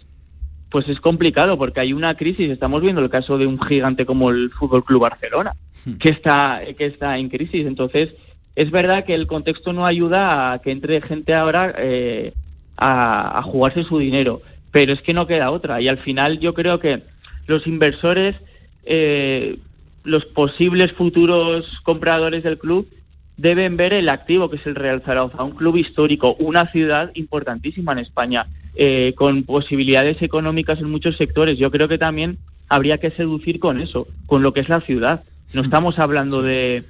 pues 0.70 0.88
es 0.88 1.00
complicado 1.00 1.56
porque 1.56 1.80
hay 1.80 1.92
una 1.92 2.16
crisis. 2.16 2.50
Estamos 2.50 2.82
viendo 2.82 3.00
el 3.00 3.10
caso 3.10 3.38
de 3.38 3.46
un 3.46 3.60
gigante 3.60 4.04
como 4.04 4.30
el 4.30 4.50
Fútbol 4.50 4.84
Club 4.84 5.02
Barcelona, 5.02 5.54
hmm. 5.84 5.94
que 5.94 6.10
está, 6.10 6.60
que 6.76 6.86
está 6.86 7.18
en 7.18 7.28
crisis. 7.28 7.66
Entonces, 7.66 8.10
es 8.56 8.70
verdad 8.70 9.04
que 9.04 9.14
el 9.14 9.26
contexto 9.26 9.74
no 9.74 9.86
ayuda 9.86 10.52
a 10.52 10.58
que 10.60 10.70
entre 10.70 11.02
gente 11.02 11.34
ahora 11.34 11.74
eh, 11.76 12.32
a, 12.78 13.42
jugarse 13.42 13.84
su 13.84 13.98
dinero, 13.98 14.40
pero 14.72 14.94
es 14.94 15.02
que 15.02 15.12
no 15.12 15.26
queda 15.26 15.50
otra. 15.50 15.80
Y 15.82 15.88
al 15.88 15.98
final 15.98 16.40
yo 16.40 16.54
creo 16.54 16.80
que 16.80 17.02
los 17.46 17.66
inversores, 17.66 18.34
eh, 18.84 19.58
los 20.04 20.24
posibles 20.24 20.92
futuros 20.92 21.66
compradores 21.82 22.42
del 22.44 22.58
club, 22.58 22.88
deben 23.36 23.76
ver 23.76 23.92
el 23.92 24.08
activo 24.08 24.48
que 24.48 24.56
es 24.56 24.66
el 24.66 24.74
Real 24.74 25.02
Zaragoza, 25.02 25.44
un 25.44 25.54
club 25.54 25.76
histórico, 25.76 26.34
una 26.38 26.70
ciudad 26.72 27.10
importantísima 27.12 27.92
en 27.92 27.98
España, 27.98 28.46
eh, 28.74 29.12
con 29.14 29.42
posibilidades 29.42 30.22
económicas 30.22 30.78
en 30.78 30.90
muchos 30.90 31.18
sectores. 31.18 31.58
Yo 31.58 31.70
creo 31.70 31.88
que 31.88 31.98
también 31.98 32.38
habría 32.70 32.96
que 32.96 33.10
seducir 33.10 33.60
con 33.60 33.82
eso, 33.82 34.08
con 34.24 34.42
lo 34.42 34.54
que 34.54 34.60
es 34.60 34.70
la 34.70 34.80
ciudad. 34.80 35.24
No 35.52 35.60
estamos 35.60 35.98
hablando 35.98 36.40
de, 36.40 36.84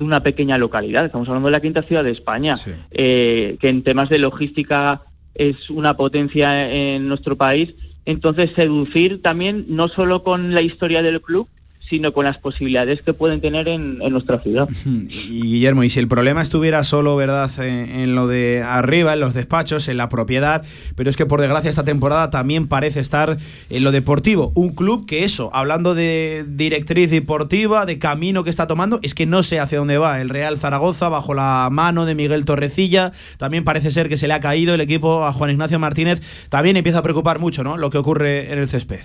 una 0.00 0.22
pequeña 0.22 0.58
localidad, 0.58 1.06
estamos 1.06 1.28
hablando 1.28 1.48
de 1.48 1.52
la 1.52 1.60
quinta 1.60 1.82
ciudad 1.82 2.04
de 2.04 2.10
España, 2.10 2.54
eh, 2.90 3.56
que 3.60 3.68
en 3.68 3.82
temas 3.82 4.08
de 4.08 4.18
logística 4.18 5.02
es 5.34 5.70
una 5.70 5.94
potencia 5.94 6.70
en 6.70 7.08
nuestro 7.08 7.36
país. 7.36 7.74
Entonces, 8.06 8.50
seducir 8.56 9.22
también 9.22 9.66
no 9.68 9.88
solo 9.88 10.22
con 10.22 10.54
la 10.54 10.62
historia 10.62 11.02
del 11.02 11.20
club, 11.20 11.48
sino 11.88 12.12
con 12.12 12.24
las 12.24 12.38
posibilidades 12.38 13.02
que 13.02 13.12
pueden 13.12 13.40
tener 13.40 13.68
en, 13.68 13.98
nuestra 13.98 14.40
ciudad. 14.40 14.68
Y 15.10 15.42
Guillermo, 15.42 15.84
y 15.84 15.90
si 15.90 15.98
el 15.98 16.08
problema 16.08 16.42
estuviera 16.42 16.84
solo, 16.84 17.16
¿verdad?, 17.16 17.50
en, 17.60 18.14
lo 18.14 18.26
de 18.26 18.62
arriba, 18.62 19.12
en 19.12 19.20
los 19.20 19.34
despachos, 19.34 19.88
en 19.88 19.96
la 19.96 20.08
propiedad, 20.08 20.64
pero 20.96 21.10
es 21.10 21.16
que 21.16 21.26
por 21.26 21.40
desgracia 21.40 21.70
esta 21.70 21.84
temporada 21.84 22.30
también 22.30 22.68
parece 22.68 23.00
estar 23.00 23.36
en 23.68 23.84
lo 23.84 23.92
deportivo. 23.92 24.52
Un 24.54 24.70
club 24.70 25.06
que 25.06 25.24
eso, 25.24 25.50
hablando 25.52 25.94
de 25.94 26.44
directriz 26.48 27.10
deportiva, 27.10 27.86
de 27.86 27.98
camino 27.98 28.44
que 28.44 28.50
está 28.50 28.66
tomando, 28.66 29.00
es 29.02 29.14
que 29.14 29.26
no 29.26 29.42
sé 29.42 29.60
hacia 29.60 29.78
dónde 29.78 29.98
va. 29.98 30.20
El 30.20 30.28
Real 30.28 30.58
Zaragoza, 30.58 31.08
bajo 31.08 31.34
la 31.34 31.68
mano 31.70 32.06
de 32.06 32.14
Miguel 32.14 32.44
Torrecilla, 32.44 33.12
también 33.38 33.64
parece 33.64 33.90
ser 33.90 34.08
que 34.08 34.16
se 34.16 34.28
le 34.28 34.34
ha 34.34 34.40
caído 34.40 34.74
el 34.74 34.80
equipo 34.80 35.24
a 35.24 35.32
Juan 35.32 35.50
Ignacio 35.50 35.78
Martínez. 35.78 36.48
También 36.48 36.76
empieza 36.76 36.98
a 36.98 37.02
preocupar 37.02 37.38
mucho, 37.38 37.64
¿no?, 37.64 37.76
lo 37.76 37.90
que 37.90 37.98
ocurre 37.98 38.52
en 38.52 38.58
el 38.58 38.68
césped. 38.68 39.00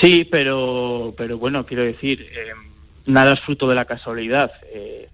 Sí, 0.00 0.26
pero, 0.30 1.14
pero 1.16 1.38
bueno, 1.38 1.64
quiero 1.64 1.84
decir, 1.84 2.20
eh, 2.22 2.52
nada 3.06 3.32
es 3.32 3.40
fruto 3.40 3.68
de 3.68 3.74
la 3.74 3.84
casualidad. 3.84 4.50
Eh, 4.72 5.08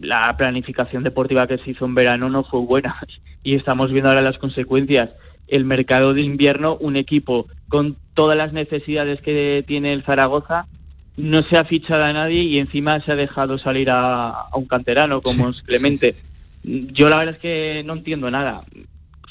la 0.00 0.34
planificación 0.36 1.02
deportiva 1.02 1.46
que 1.46 1.58
se 1.58 1.70
hizo 1.70 1.84
en 1.84 1.94
verano 1.94 2.28
no 2.28 2.44
fue 2.44 2.60
buena 2.60 2.96
y 3.42 3.56
estamos 3.56 3.90
viendo 3.90 4.10
ahora 4.10 4.22
las 4.22 4.38
consecuencias. 4.38 5.10
El 5.48 5.64
mercado 5.64 6.14
de 6.14 6.22
invierno, 6.22 6.76
un 6.76 6.96
equipo 6.96 7.46
con 7.68 7.96
todas 8.14 8.36
las 8.36 8.52
necesidades 8.52 9.20
que 9.20 9.64
tiene 9.66 9.92
el 9.92 10.04
Zaragoza, 10.04 10.66
no 11.16 11.42
se 11.42 11.58
ha 11.58 11.64
fichado 11.64 12.04
a 12.04 12.12
nadie 12.12 12.42
y 12.42 12.58
encima 12.58 13.00
se 13.00 13.12
ha 13.12 13.16
dejado 13.16 13.58
salir 13.58 13.88
a, 13.90 14.46
un 14.54 14.66
canterano 14.66 15.20
como 15.20 15.50
es 15.50 15.60
Clemente. 15.62 16.14
Yo 16.62 17.08
la 17.08 17.18
verdad 17.18 17.34
es 17.34 17.40
que 17.40 17.82
no 17.84 17.94
entiendo 17.94 18.30
nada. 18.30 18.64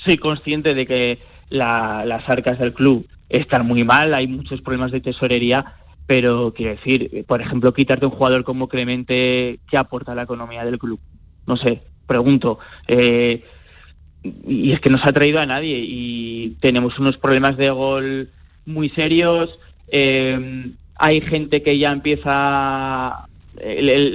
Soy 0.06 0.18
consciente 0.18 0.74
de 0.74 0.86
que 0.86 1.20
las 1.50 2.28
arcas 2.30 2.60
del 2.60 2.74
club 2.74 3.08
están 3.32 3.66
muy 3.66 3.84
mal, 3.84 4.14
hay 4.14 4.28
muchos 4.28 4.62
problemas 4.62 4.92
de 4.92 5.02
tesorería, 5.02 5.74
pero 6.06 6.54
quiero 6.54 6.76
decir, 6.76 7.26
por 7.26 7.42
ejemplo, 7.42 7.74
quitarte 7.74 8.06
un 8.06 8.12
jugador 8.12 8.44
como 8.44 8.68
Clemente, 8.68 9.60
¿qué 9.70 9.78
aporta 9.78 10.12
a 10.12 10.16
la 10.16 10.24
economía 10.24 10.66
del 10.66 10.78
club? 10.78 11.00
No 11.48 11.56
sé, 11.56 11.82
pregunto. 12.06 12.60
Eh, 12.88 13.44
y 14.46 14.74
es 14.74 14.80
que 14.82 14.90
no 14.90 14.98
se 14.98 15.10
ha 15.10 15.14
traído 15.14 15.40
a 15.40 15.46
nadie 15.46 15.80
y 15.82 16.58
tenemos 16.60 17.00
unos 17.00 17.18
problemas 17.18 17.58
de 17.58 17.70
gol 17.70 18.30
muy 18.66 18.90
serios. 18.90 19.58
Eh, 19.88 20.72
hay 20.96 21.22
gente 21.22 21.64
que 21.64 21.78
ya 21.78 21.92
empieza, 21.92 23.28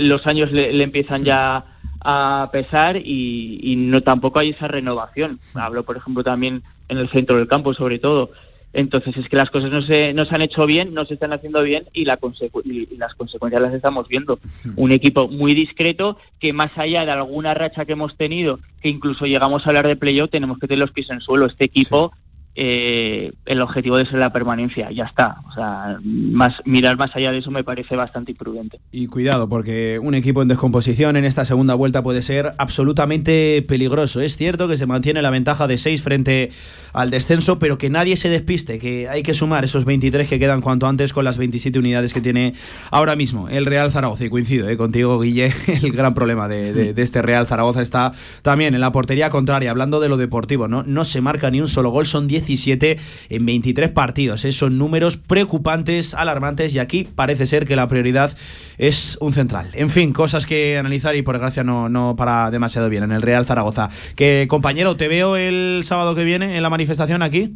los 0.07 0.27
años 0.27 0.53
le, 0.53 0.83
empiezan 0.83 1.25
ya 1.25 1.65
a 2.01 2.51
pesar 2.53 2.97
y, 2.99 3.59
y, 3.63 3.75
no 3.75 4.03
tampoco 4.03 4.39
hay 4.39 4.51
esa 4.51 4.69
renovación. 4.69 5.41
Hablo, 5.55 5.83
por 5.85 5.97
ejemplo, 5.97 6.23
también 6.23 6.63
en 6.89 6.99
el 6.99 7.09
centro 7.11 7.37
del 7.37 7.49
campo, 7.49 7.75
sobre 7.75 7.99
todo. 7.99 8.31
Entonces 8.77 9.17
es 9.17 9.27
que 9.31 9.37
las 9.37 9.49
cosas 9.49 9.71
no 9.71 9.81
se, 9.81 10.13
no 10.13 10.27
se 10.27 10.35
han 10.35 10.43
hecho 10.43 10.67
bien, 10.67 10.93
no 10.93 11.07
se 11.07 11.15
están 11.15 11.33
haciendo 11.33 11.63
bien 11.63 11.87
y, 11.95 12.05
la 12.05 12.19
y, 12.63 12.97
las 12.99 13.15
consecuencias 13.15 13.63
las 13.63 13.73
estamos 13.73 14.07
viendo. 14.07 14.39
Un 14.77 14.93
equipo 14.93 15.29
muy 15.29 15.55
discreto 15.55 16.19
que 16.39 16.53
más 16.53 16.77
allá 16.77 17.07
de 17.07 17.11
alguna 17.11 17.55
racha 17.55 17.87
que 17.87 17.93
hemos 17.93 18.15
tenido, 18.19 18.59
que 18.83 18.91
incluso 18.91 19.25
llegamos 19.25 19.65
a 19.65 19.71
hablar 19.71 19.87
de 19.87 19.97
playoff, 19.97 20.31
tenemos 20.31 20.59
que 20.59 20.67
tener 20.67 20.81
los 20.81 20.93
pies 20.93 21.09
en 21.09 21.23
suelo. 21.23 21.47
Este 21.47 21.65
equipo 21.65 22.13
eh, 22.59 23.33
el 23.45 23.61
objetivo 23.61 23.99
de 23.99 24.07
ser 24.07 24.19
la 24.19 24.33
permanencia, 24.33 24.91
ya 24.91 25.05
está. 25.05 25.43
O 25.47 25.53
sea, 25.53 25.99
más, 26.03 26.55
mirar 26.65 26.97
más 26.97 27.15
allá 27.15 27.31
de 27.31 27.39
eso 27.39 27.51
me 27.51 27.63
parece 27.63 27.97
bastante 27.97 28.33
imprudente. 28.33 28.81
Y 28.91 29.09
cuidado, 29.09 29.47
porque 29.47 29.99
un 30.03 30.15
equipo 30.15 30.41
en 30.41 30.49
descomposición 30.49 31.17
en 31.17 31.27
esta 31.27 31.45
segunda 31.45 31.75
vuelta 31.75 32.03
puede 32.03 32.23
ser 32.23 32.55
absolutamente 32.57 33.63
peligroso. 33.69 34.23
Es 34.23 34.39
cierto 34.39 34.69
que 34.69 34.79
se 34.79 34.87
mantiene 34.87 35.21
la 35.21 35.29
ventaja 35.29 35.67
de 35.67 35.77
6 35.77 36.03
frente 36.03 36.51
al 36.95 37.11
descenso, 37.11 37.59
pero 37.59 37.77
que 37.77 37.91
nadie 37.91 38.17
se 38.17 38.31
despiste, 38.31 38.79
que 38.79 39.07
hay 39.07 39.23
que 39.23 39.35
sumar 39.35 39.65
esos 39.67 39.85
23 39.85 40.27
que 40.27 40.39
quedan 40.39 40.63
cuanto 40.63 40.87
antes 40.87 41.13
con 41.13 41.25
las 41.25 41.37
27 41.37 41.79
unidades 41.79 42.15
que 42.15 42.23
tiene 42.23 42.55
ahora 42.91 43.17
mismo 43.17 43.51
el 43.51 43.67
Real 43.67 43.93
Zaragoza. 43.93 44.25
Y 44.25 44.31
coincido 44.31 44.67
eh, 44.67 44.79
contigo, 44.79 45.21
Guille, 45.21 45.53
el 45.83 45.93
gran 45.93 46.15
problema 46.15 46.49
de, 46.49 46.95
este 46.97 47.21
Real 47.21 47.47
Zaragoza 47.47 47.83
está 47.83 48.13
también 48.41 48.75
en 48.75 48.81
la 48.81 48.93
portería 48.93 49.29
contraria, 49.29 49.71
hablando 49.71 50.01
de 50.01 50.09
lo 50.09 50.17
deportivo, 50.17 50.69
¿no? 50.69 50.85
No 50.85 51.05
se 51.05 51.21
marca 51.21 51.51
ni 51.51 51.61
un 51.61 51.69
solo 51.69 51.91
gol, 51.91 52.07
son 52.07 52.27
10 52.27 52.46
17 52.47 52.97
en 53.31 53.47
23 53.47 53.91
partidos. 53.91 54.45
¿eh? 54.45 54.53
Son 54.53 54.79
números 54.79 55.17
preocupantes, 55.17 56.15
alarmantes 56.15 56.75
y 56.75 56.79
aquí 56.79 57.07
parece 57.15 57.47
ser 57.47 57.67
que 57.67 57.77
la 57.77 57.89
prioridad 57.89 58.37
es 58.79 59.19
un 59.21 59.33
central. 59.33 59.69
En 59.75 59.91
fin, 59.91 60.13
cosas 60.13 60.47
que 60.47 60.79
analizar 60.79 61.17
y 61.17 61.23
por 61.23 61.35
desgracia 61.35 61.65
no, 61.65 61.89
no 61.89 62.17
para 62.17 62.51
demasiado 62.51 62.89
bien 62.89 63.05
en 63.05 63.13
el 63.13 63.23
Real 63.23 63.45
Zaragoza. 63.45 63.89
Que 64.15 64.47
compañero, 64.49 64.97
te 64.97 65.09
veo 65.09 65.37
el 65.37 65.83
sábado 65.85 66.15
que 66.15 66.25
viene 66.25 66.57
en 66.57 66.63
la 66.63 66.71
manifestación 66.71 67.23
aquí. 67.23 67.53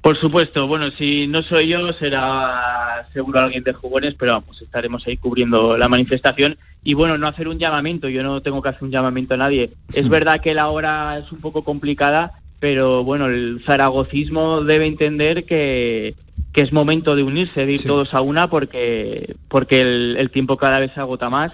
Por 0.00 0.18
supuesto, 0.18 0.66
bueno, 0.68 0.90
si 0.92 1.26
no 1.26 1.42
soy 1.42 1.68
yo, 1.68 1.92
será 1.94 3.06
seguro 3.12 3.40
alguien 3.40 3.64
de 3.64 3.72
jugones, 3.72 4.14
pero 4.16 4.34
vamos, 4.34 4.62
estaremos 4.62 5.04
ahí 5.06 5.16
cubriendo 5.16 5.76
la 5.76 5.88
manifestación. 5.88 6.56
Y 6.84 6.94
bueno, 6.94 7.18
no 7.18 7.26
hacer 7.26 7.48
un 7.48 7.58
llamamiento, 7.58 8.08
yo 8.08 8.22
no 8.22 8.40
tengo 8.40 8.62
que 8.62 8.68
hacer 8.68 8.84
un 8.84 8.92
llamamiento 8.92 9.34
a 9.34 9.38
nadie. 9.38 9.72
Es 9.92 10.06
hmm. 10.06 10.10
verdad 10.10 10.40
que 10.40 10.54
la 10.54 10.68
hora 10.68 11.18
es 11.18 11.32
un 11.32 11.40
poco 11.40 11.64
complicada, 11.64 12.37
pero 12.60 13.04
bueno, 13.04 13.26
el 13.26 13.62
zaragocismo 13.64 14.62
debe 14.62 14.86
entender 14.86 15.44
que, 15.44 16.14
que 16.52 16.62
es 16.62 16.72
momento 16.72 17.14
de 17.14 17.22
unirse, 17.22 17.66
de 17.66 17.72
ir 17.72 17.82
todos 17.84 18.12
a 18.14 18.20
una, 18.20 18.50
porque, 18.50 19.36
porque 19.48 19.80
el, 19.80 20.30
tiempo 20.32 20.56
cada 20.56 20.80
vez 20.80 20.92
se 20.92 21.00
agota 21.00 21.30
más 21.30 21.52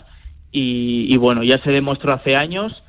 y, 0.51 1.17
bueno, 1.17 1.43
ya 1.43 1.59
se 1.63 1.71
demostró 1.71 2.13
hace 2.13 2.37
años 2.37 2.83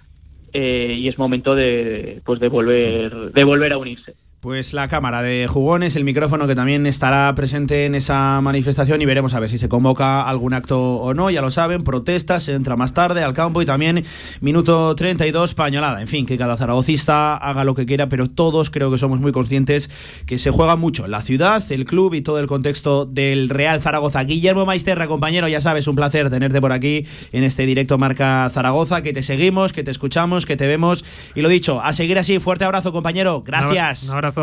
eh, 0.53 0.95
y 0.97 1.07
es 1.09 1.17
momento 1.17 1.55
de, 1.55 2.21
pues 2.23 2.39
de, 2.39 2.47
volver, 2.47 3.31
de 3.33 3.43
volver 3.43 3.73
a 3.73 3.77
unirse. 3.77 4.13
Pues 4.45 4.73
la 4.73 4.87
cámara 4.87 5.23
de 5.23 5.47
jugones, 5.47 5.95
el 5.95 6.03
micrófono 6.03 6.45
que 6.45 6.53
también 6.53 6.85
estará 6.85 7.33
presente 7.33 7.87
en 7.87 7.95
esa 7.95 8.39
manifestación 8.41 9.01
y 9.01 9.05
veremos 9.05 9.33
a 9.33 9.39
ver 9.39 9.49
si 9.49 9.57
se 9.57 9.67
convoca 9.67 10.21
algún 10.21 10.53
acto 10.53 10.97
o 10.97 11.15
no, 11.15 11.31
ya 11.31 11.41
lo 11.41 11.49
saben, 11.49 11.83
protestas, 11.83 12.43
se 12.43 12.53
entra 12.53 12.75
más 12.75 12.93
tarde 12.93 13.23
al 13.23 13.33
campo 13.33 13.63
y 13.63 13.65
también 13.65 14.05
minuto 14.41 14.95
32 14.95 15.55
pañolada, 15.55 15.99
en 15.99 16.07
fin, 16.07 16.27
que 16.27 16.37
cada 16.37 16.57
zaragocista 16.57 17.35
haga 17.37 17.63
lo 17.63 17.73
que 17.73 17.87
quiera, 17.87 18.07
pero 18.07 18.27
todos 18.29 18.69
creo 18.69 18.91
que 18.91 18.99
somos 18.99 19.19
muy 19.19 19.31
conscientes 19.31 19.89
que 20.27 20.37
se 20.37 20.51
juega 20.51 20.75
mucho 20.75 21.07
la 21.07 21.23
ciudad, 21.23 21.63
el 21.71 21.85
club 21.85 22.13
y 22.13 22.21
todo 22.21 22.37
el 22.37 22.45
contexto 22.45 23.07
del 23.07 23.49
Real 23.49 23.81
Zaragoza. 23.81 24.23
Guillermo 24.25 24.67
Maisterra, 24.67 25.07
compañero, 25.07 25.47
ya 25.47 25.59
sabes, 25.59 25.87
un 25.87 25.95
placer 25.95 26.29
tenerte 26.29 26.61
por 26.61 26.71
aquí 26.71 27.03
en 27.31 27.43
este 27.43 27.65
directo 27.65 27.97
Marca 27.97 28.47
Zaragoza, 28.53 29.01
que 29.01 29.11
te 29.11 29.23
seguimos, 29.23 29.73
que 29.73 29.83
te 29.83 29.89
escuchamos, 29.89 30.45
que 30.45 30.55
te 30.55 30.67
vemos 30.67 31.03
y 31.33 31.41
lo 31.41 31.49
dicho, 31.49 31.81
a 31.81 31.93
seguir 31.93 32.19
así, 32.19 32.37
fuerte 32.37 32.63
abrazo 32.63 32.91
compañero, 32.91 33.41
gracias. 33.41 34.09
Un 34.09 34.34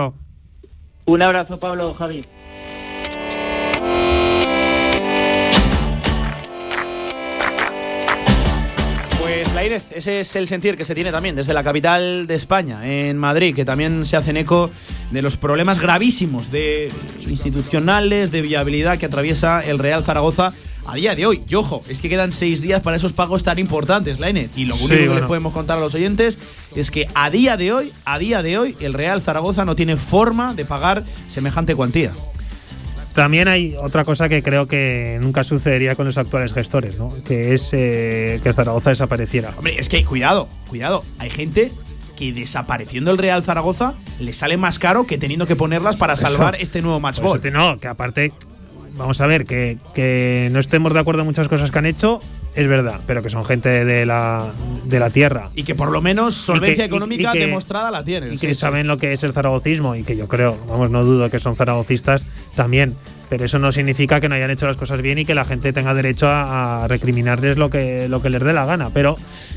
Un 1.07 1.23
abrazo, 1.23 1.59
Pablo, 1.59 1.95
Javi. 1.95 2.25
Lainez, 9.63 9.93
ese 9.93 10.19
es 10.19 10.35
el 10.35 10.49
sentir 10.49 10.77
que 10.77 10.85
se 10.85 10.93
tiene 10.93 11.13
también 11.13 11.37
desde 11.37 11.55
la 11.55 11.63
capital 11.63 12.27
de 12.27 12.35
España, 12.35 12.81
en 12.85 13.17
Madrid, 13.17 13.55
que 13.55 13.65
también 13.65 14.05
se 14.05 14.17
hacen 14.17 14.37
eco 14.37 14.73
de 15.13 15.23
los 15.23 15.37
problemas 15.37 15.79
gravísimos 15.79 16.51
de 16.51 16.91
institucionales, 17.29 18.33
de 18.33 18.43
viabilidad 18.43 18.99
que 18.99 19.07
atraviesa 19.07 19.61
el 19.61 19.79
Real 19.79 20.03
Zaragoza 20.03 20.53
a 20.85 20.97
día 20.97 21.15
de 21.15 21.27
hoy. 21.27 21.45
Y 21.49 21.55
ojo, 21.55 21.85
es 21.89 22.03
que 22.03 22.09
quedan 22.09 22.33
seis 22.33 22.61
días 22.61 22.83
para 22.83 22.97
esos 22.97 23.13
pagos 23.13 23.45
tan 23.45 23.61
importantes, 23.61 24.19
Lainez. 24.19 24.51
Y 24.57 24.65
lo 24.65 24.75
único 24.75 24.89
que 24.89 25.15
les 25.15 25.25
podemos 25.27 25.53
contar 25.53 25.79
a 25.79 25.81
los 25.81 25.95
oyentes 25.95 26.41
es 26.75 26.91
que 26.91 27.07
a 27.15 27.31
día 27.31 27.57
de 27.57 27.73
hoy, 27.73 27.93
a 28.05 28.19
día 28.19 28.43
de 28.43 28.59
hoy, 28.59 28.77
el 28.81 28.95
Real 28.95 29.23
Zaragoza 29.23 29.65
no 29.65 29.77
tiene 29.77 29.97
forma 29.97 30.55
de 30.55 30.65
pagar 30.65 31.05
semejante 31.29 31.77
cuantía. 31.77 32.11
También 33.15 33.49
hay 33.49 33.75
otra 33.77 34.05
cosa 34.05 34.29
que 34.29 34.43
creo 34.43 34.67
que 34.67 35.19
nunca 35.21 35.45
sucedería 35.45 35.95
con 35.95 36.07
los 36.07 36.17
actuales 36.17 36.53
gestores, 36.53 36.99
¿no? 36.99 37.13
Que 37.25 37.53
es 37.53 37.71
eh, 37.73 38.41
que 38.43 38.53
Zaragoza 38.53 38.91
desapareciera. 38.91 39.53
Hombre, 39.57 39.77
es 39.79 39.89
que 39.89 40.05
cuidado, 40.05 40.49
cuidado. 40.69 41.05
Hay 41.19 41.29
gente 41.29 41.73
que 42.17 42.33
desapareciendo 42.33 43.11
el 43.11 43.19
Real 43.19 43.43
Zaragoza 43.43 43.95
le 44.19 44.33
sale 44.33 44.57
más 44.57 44.79
caro 44.79 45.07
que 45.07 45.19
teniendo 45.19 45.47
que 45.47 45.57
ponerlas 45.57 45.97
para 45.97 46.17
salvar 46.17 46.57
este 46.59 46.81
nuevo 46.81 47.01
match 47.01 47.21
ball. 47.21 47.41
No, 47.53 47.79
que 47.79 47.89
aparte 47.89 48.33
vamos 48.95 49.21
a 49.21 49.27
ver, 49.27 49.45
que, 49.45 49.79
que, 49.95 50.49
no 50.53 50.59
estemos 50.59 50.93
de 50.93 51.01
acuerdo 51.01 51.21
en 51.21 51.27
muchas 51.27 51.49
cosas 51.49 51.71
que 51.71 51.79
han 51.79 51.87
hecho, 51.87 52.21
es 52.55 52.69
verdad, 52.69 53.01
pero 53.07 53.23
que 53.23 53.31
son 53.31 53.45
gente 53.45 53.85
de 53.85 54.05
la, 54.05 54.53
de 54.85 55.01
la 55.01 55.11
tierra. 55.11 55.51
Y 55.55 55.63
que 55.65 55.75
por 55.75 55.91
lo 55.91 56.03
menos 56.03 56.35
solvencia 56.35 56.85
económica 56.85 57.33
demostrada 57.33 57.91
la 57.91 58.05
tienen. 58.05 58.33
Y 58.33 58.39
que 58.39 58.55
saben 58.55 58.87
lo 58.87 58.99
que 58.99 59.13
es 59.13 59.25
el 59.25 59.33
zaragocismo 59.33 59.97
y 59.97 60.03
que 60.03 60.17
yo 60.17 60.29
creo, 60.29 60.59
vamos, 60.69 60.91
no 60.91 61.05
dudo 61.05 61.31
que 61.31 61.39
son 61.39 61.57
zaragocistas 61.57 62.27
también. 62.55 62.95
Pero 63.31 63.47
eso 63.47 63.59
no 63.59 63.73
significa 63.73 64.21
que 64.21 64.29
no 64.29 64.35
hayan 64.35 64.51
hecho 64.51 64.67
las 64.67 64.77
cosas 64.77 65.01
bien 65.01 65.17
y 65.17 65.25
que 65.25 65.35
la 65.35 65.47
gente 65.47 65.73
tenga 65.73 65.95
derecho 65.95 66.29
a, 66.29 66.87
recriminarles 66.87 67.57
lo 67.57 67.71
que, 67.71 68.07
lo 68.07 68.21
que 68.21 68.29
les 68.29 68.43
dé 68.43 68.53
la 68.53 68.67
gana. 68.67 68.91
Pero 68.93 69.17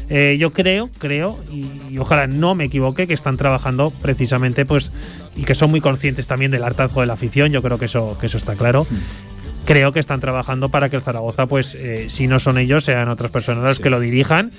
eh, 0.09 0.37
yo 0.39 0.53
creo, 0.53 0.89
creo, 0.97 1.37
y, 1.51 1.97
ojalá 1.97 2.27
no 2.27 2.55
me 2.55 2.63
equivoque, 2.63 3.05
que 3.05 3.13
están 3.13 3.35
trabajando 3.35 3.91
precisamente 3.91 4.65
pues 4.65 4.93
y 5.35 5.43
que 5.43 5.55
son 5.55 5.71
muy 5.71 5.81
conscientes 5.81 6.25
también 6.25 6.51
del 6.51 6.63
hartazgo 6.63 7.01
de 7.01 7.07
la 7.07 7.13
afición. 7.15 7.51
Yo 7.51 7.61
creo 7.61 7.77
que 7.77 7.85
eso, 7.85 8.17
que 8.17 8.27
eso 8.27 8.37
está 8.37 8.55
claro. 8.55 8.87
Mm 8.89 9.34
creo 9.65 9.91
que 9.91 9.99
están 9.99 10.19
trabajando 10.19 10.69
para 10.69 10.89
que 10.89 10.95
el 10.95 11.01
Zaragoza, 11.01 11.47
pues, 11.47 11.75
eh, 11.75 12.05
si 12.09 12.27
no 12.27 12.39
son 12.39 12.57
ellos, 12.57 12.85
sean 12.85 13.09
otras 13.09 13.31
personas 13.31 13.63
las 13.63 13.79
que 13.79 13.89
lo 13.89 13.99
dirijan. 13.99 14.51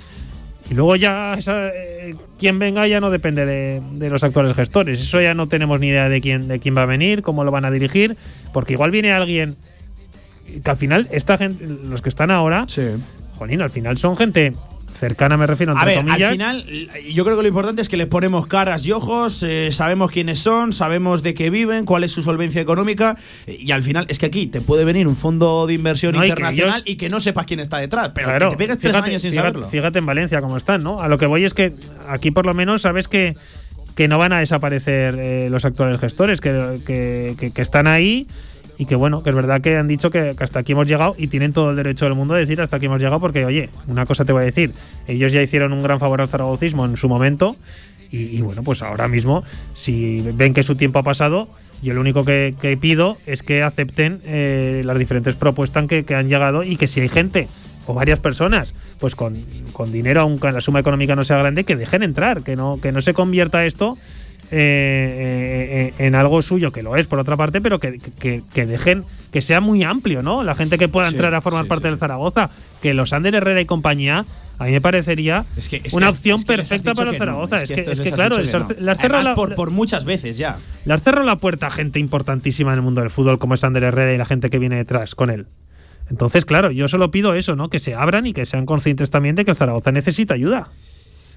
Y 0.69 0.73
luego 0.73 0.97
ya 0.97 1.37
eh, 1.47 2.15
quien 2.37 2.59
venga 2.59 2.85
ya 2.87 2.99
no 2.99 3.09
depende 3.09 3.45
de, 3.45 4.09
los 4.09 4.23
actuales 4.23 4.55
gestores. 4.55 4.99
Eso 4.99 5.21
ya 5.21 5.33
no 5.33 5.47
tenemos 5.47 5.79
ni 5.79 5.87
idea 5.87 6.09
de 6.09 6.19
quién, 6.19 6.47
de 6.49 6.59
quién 6.59 6.75
va 6.75 6.81
a 6.81 6.85
venir, 6.85 7.21
cómo 7.21 7.45
lo 7.45 7.51
van 7.51 7.63
a 7.63 7.71
dirigir, 7.71 8.17
porque 8.51 8.73
igual 8.73 8.91
viene 8.91 9.13
alguien 9.13 9.55
que 10.63 10.69
al 10.69 10.77
final 10.77 11.07
esta 11.11 11.37
gente, 11.37 11.65
los 11.65 12.01
que 12.01 12.09
están 12.09 12.31
ahora, 12.31 12.65
sí. 12.67 12.83
jolín, 13.37 13.61
al 13.61 13.69
final 13.69 13.97
son 13.97 14.17
gente 14.17 14.53
cercana 14.97 15.37
me 15.37 15.47
refiero, 15.47 15.73
entre 15.73 15.95
a 15.95 16.03
ver, 16.03 16.09
Al 16.09 16.31
final, 16.31 16.65
yo 17.13 17.23
creo 17.23 17.37
que 17.37 17.43
lo 17.43 17.47
importante 17.47 17.81
es 17.81 17.89
que 17.89 17.97
les 17.97 18.07
ponemos 18.07 18.47
caras 18.47 18.85
y 18.85 18.91
ojos, 18.91 19.43
eh, 19.43 19.71
sabemos 19.71 20.11
quiénes 20.11 20.39
son, 20.39 20.73
sabemos 20.73 21.23
de 21.23 21.33
qué 21.33 21.49
viven, 21.49 21.85
cuál 21.85 22.03
es 22.03 22.11
su 22.11 22.23
solvencia 22.23 22.61
económica, 22.61 23.17
y 23.45 23.71
al 23.71 23.83
final 23.83 24.05
es 24.09 24.19
que 24.19 24.25
aquí 24.25 24.47
te 24.47 24.61
puede 24.61 24.85
venir 24.85 25.07
un 25.07 25.15
fondo 25.15 25.67
de 25.67 25.73
inversión 25.73 26.15
internacional 26.15 26.81
y 26.85 26.95
que, 26.95 27.09
no 27.09 27.19
sepas 27.19 27.45
quién 27.45 27.59
está 27.59 27.77
detrás, 27.77 28.11
pero 28.13 28.33
que 28.33 28.45
te 28.49 28.57
pegues 28.57 28.79
tres 28.79 28.95
años 28.95 29.21
sin 29.21 29.33
saberlo. 29.33 29.67
Fíjate 29.67 29.99
en 29.99 30.05
Valencia 30.05 30.41
cómo 30.41 30.57
están, 30.57 30.83
¿no? 30.83 31.01
A 31.01 31.07
lo 31.07 31.17
que 31.17 31.25
voy 31.25 31.45
es 31.45 31.53
que 31.53 31.73
aquí 32.09 32.31
por 32.31 32.45
lo 32.45 32.53
menos 32.53 32.81
sabes 32.81 33.07
que 33.07 33.35
que 33.95 34.07
no 34.07 34.19
van 34.19 34.31
a 34.31 34.39
desaparecer 34.39 35.17
eh, 35.19 35.47
los 35.49 35.65
actuales 35.65 35.99
gestores, 35.99 36.39
que, 36.39 36.79
que, 36.85 37.51
que 37.51 37.61
están 37.63 37.87
ahí 37.87 38.27
y 38.77 38.85
que 38.85 38.95
bueno, 38.95 39.23
que 39.23 39.29
es 39.29 39.35
verdad 39.35 39.61
que 39.61 39.75
han 39.75 39.87
dicho 39.87 40.09
que, 40.09 40.35
hasta 40.39 40.59
aquí 40.59 40.73
hemos 40.73 40.87
llegado 40.87 41.15
y 41.17 41.27
tienen 41.27 41.53
todo 41.53 41.71
el 41.71 41.75
derecho 41.75 42.05
del 42.05 42.15
mundo 42.15 42.33
de 42.35 42.41
decir 42.41 42.61
hasta 42.61 42.77
aquí 42.77 42.85
hemos 42.85 42.99
llegado 42.99 43.19
porque, 43.19 43.45
oye, 43.45 43.69
una 43.87 44.05
cosa 44.05 44.25
te 44.25 44.33
voy 44.33 44.43
a 44.43 44.45
decir, 44.45 44.73
ellos 45.07 45.31
ya 45.31 45.41
hicieron 45.41 45.73
un 45.73 45.81
gran 45.81 45.99
favor 45.99 46.21
al 46.21 46.27
zaragocismo 46.27 46.85
en 46.85 46.97
su 46.97 47.09
momento 47.09 47.55
y, 48.09 48.39
bueno, 48.41 48.63
pues 48.63 48.83
ahora 48.83 49.09
mismo, 49.09 49.43
si 49.73 50.21
ven 50.21 50.53
que 50.53 50.63
su 50.63 50.75
tiempo 50.75 50.99
ha 50.99 51.03
pasado, 51.03 51.49
yo 51.81 51.93
lo 51.93 51.99
único 51.99 52.23
que, 52.23 52.77
pido 52.79 53.17
es 53.25 53.43
que 53.43 53.63
acepten 53.63 54.21
eh, 54.23 54.81
las 54.85 54.97
diferentes 54.97 55.35
propuestas 55.35 55.87
que, 55.87 56.05
que 56.05 56.15
han 56.15 56.29
llegado 56.29 56.63
y 56.63 56.77
que 56.77 56.87
si 56.87 57.01
hay 57.01 57.09
gente 57.09 57.49
o 57.85 57.93
varias 57.93 58.19
personas, 58.19 58.73
pues 58.99 59.15
con, 59.15 59.35
con 59.73 59.91
dinero, 59.91 60.21
aunque 60.21 60.51
la 60.51 60.61
suma 60.61 60.79
económica 60.79 61.15
no 61.15 61.23
sea 61.23 61.37
grande, 61.37 61.63
que 61.63 61.75
dejen 61.75 62.03
entrar, 62.03 62.43
que 62.43 62.55
no, 62.55 62.79
que 62.81 62.91
no 62.91 63.01
se 63.01 63.13
convierta 63.13 63.65
esto 63.65 63.97
eh, 64.51 65.93
en 65.97 66.15
algo 66.15 66.41
suyo, 66.41 66.71
que 66.71 66.83
lo 66.83 66.95
es 66.95 67.07
por 67.07 67.19
otra 67.19 67.35
parte, 67.35 67.61
pero 67.61 67.79
que, 67.79 67.99
que, 68.19 68.65
dejen 68.65 69.03
que 69.31 69.41
sea 69.41 69.61
muy 69.61 69.83
amplio, 69.83 70.23
¿no? 70.23 70.43
La 70.43 70.55
gente 70.55 70.77
que 70.77 70.87
pueda 70.87 71.07
entrar 71.09 71.33
a 71.33 71.41
formar 71.41 71.67
parte 71.67 71.89
del 71.89 71.97
Zaragoza, 71.97 72.49
que 72.81 72.93
los 72.93 73.13
Ander 73.13 73.35
Herrera 73.35 73.61
y 73.61 73.65
compañía 73.65 74.25
a 74.59 74.65
mí 74.65 74.71
me 74.71 74.81
parecería 74.81 75.45
una 75.91 76.09
opción 76.09 76.41
perfecta 76.43 76.95
para 76.95 77.11
el 77.11 77.17
Zaragoza. 77.17 77.57
es 77.61 77.71
que, 77.71 78.11
claro, 78.11 78.37
le 78.39 79.35
por, 79.35 79.55
por, 79.55 79.71
muchas 79.71 80.03
veces 80.05 80.37
ya. 80.37 80.57
Le 80.85 80.93
has 80.93 81.03
cerrado 81.03 81.25
la 81.25 81.35
puerta 81.37 81.67
a 81.67 81.69
gente 81.69 81.99
importantísima 81.99 82.71
en 82.71 82.79
el 82.79 82.81
mundo 82.81 83.01
del 83.01 83.11
fútbol, 83.11 83.37
como 83.37 83.53
es 83.53 83.63
Ander 83.63 83.83
Herrera 83.83 84.13
y 84.13 84.17
la 84.17 84.25
gente 84.25 84.49
que 84.49 84.57
viene 84.57 84.77
detrás 84.77 85.13
con 85.13 85.29
él. 85.29 85.47
Entonces, 86.09 86.45
claro, 86.45 86.71
yo 86.71 86.87
solo 86.87 87.11
pido 87.11 87.35
eso, 87.35 87.55
¿no? 87.55 87.69
Que 87.69 87.79
se 87.79 87.93
abran 87.93 88.25
y 88.25 88.33
que 88.33 88.45
sean 88.45 88.65
conscientes 88.65 89.11
también 89.11 89.35
de 89.35 89.45
que 89.45 89.51
el 89.51 89.57
Zaragoza 89.57 89.91
necesita 89.91 90.33
ayuda. 90.33 90.69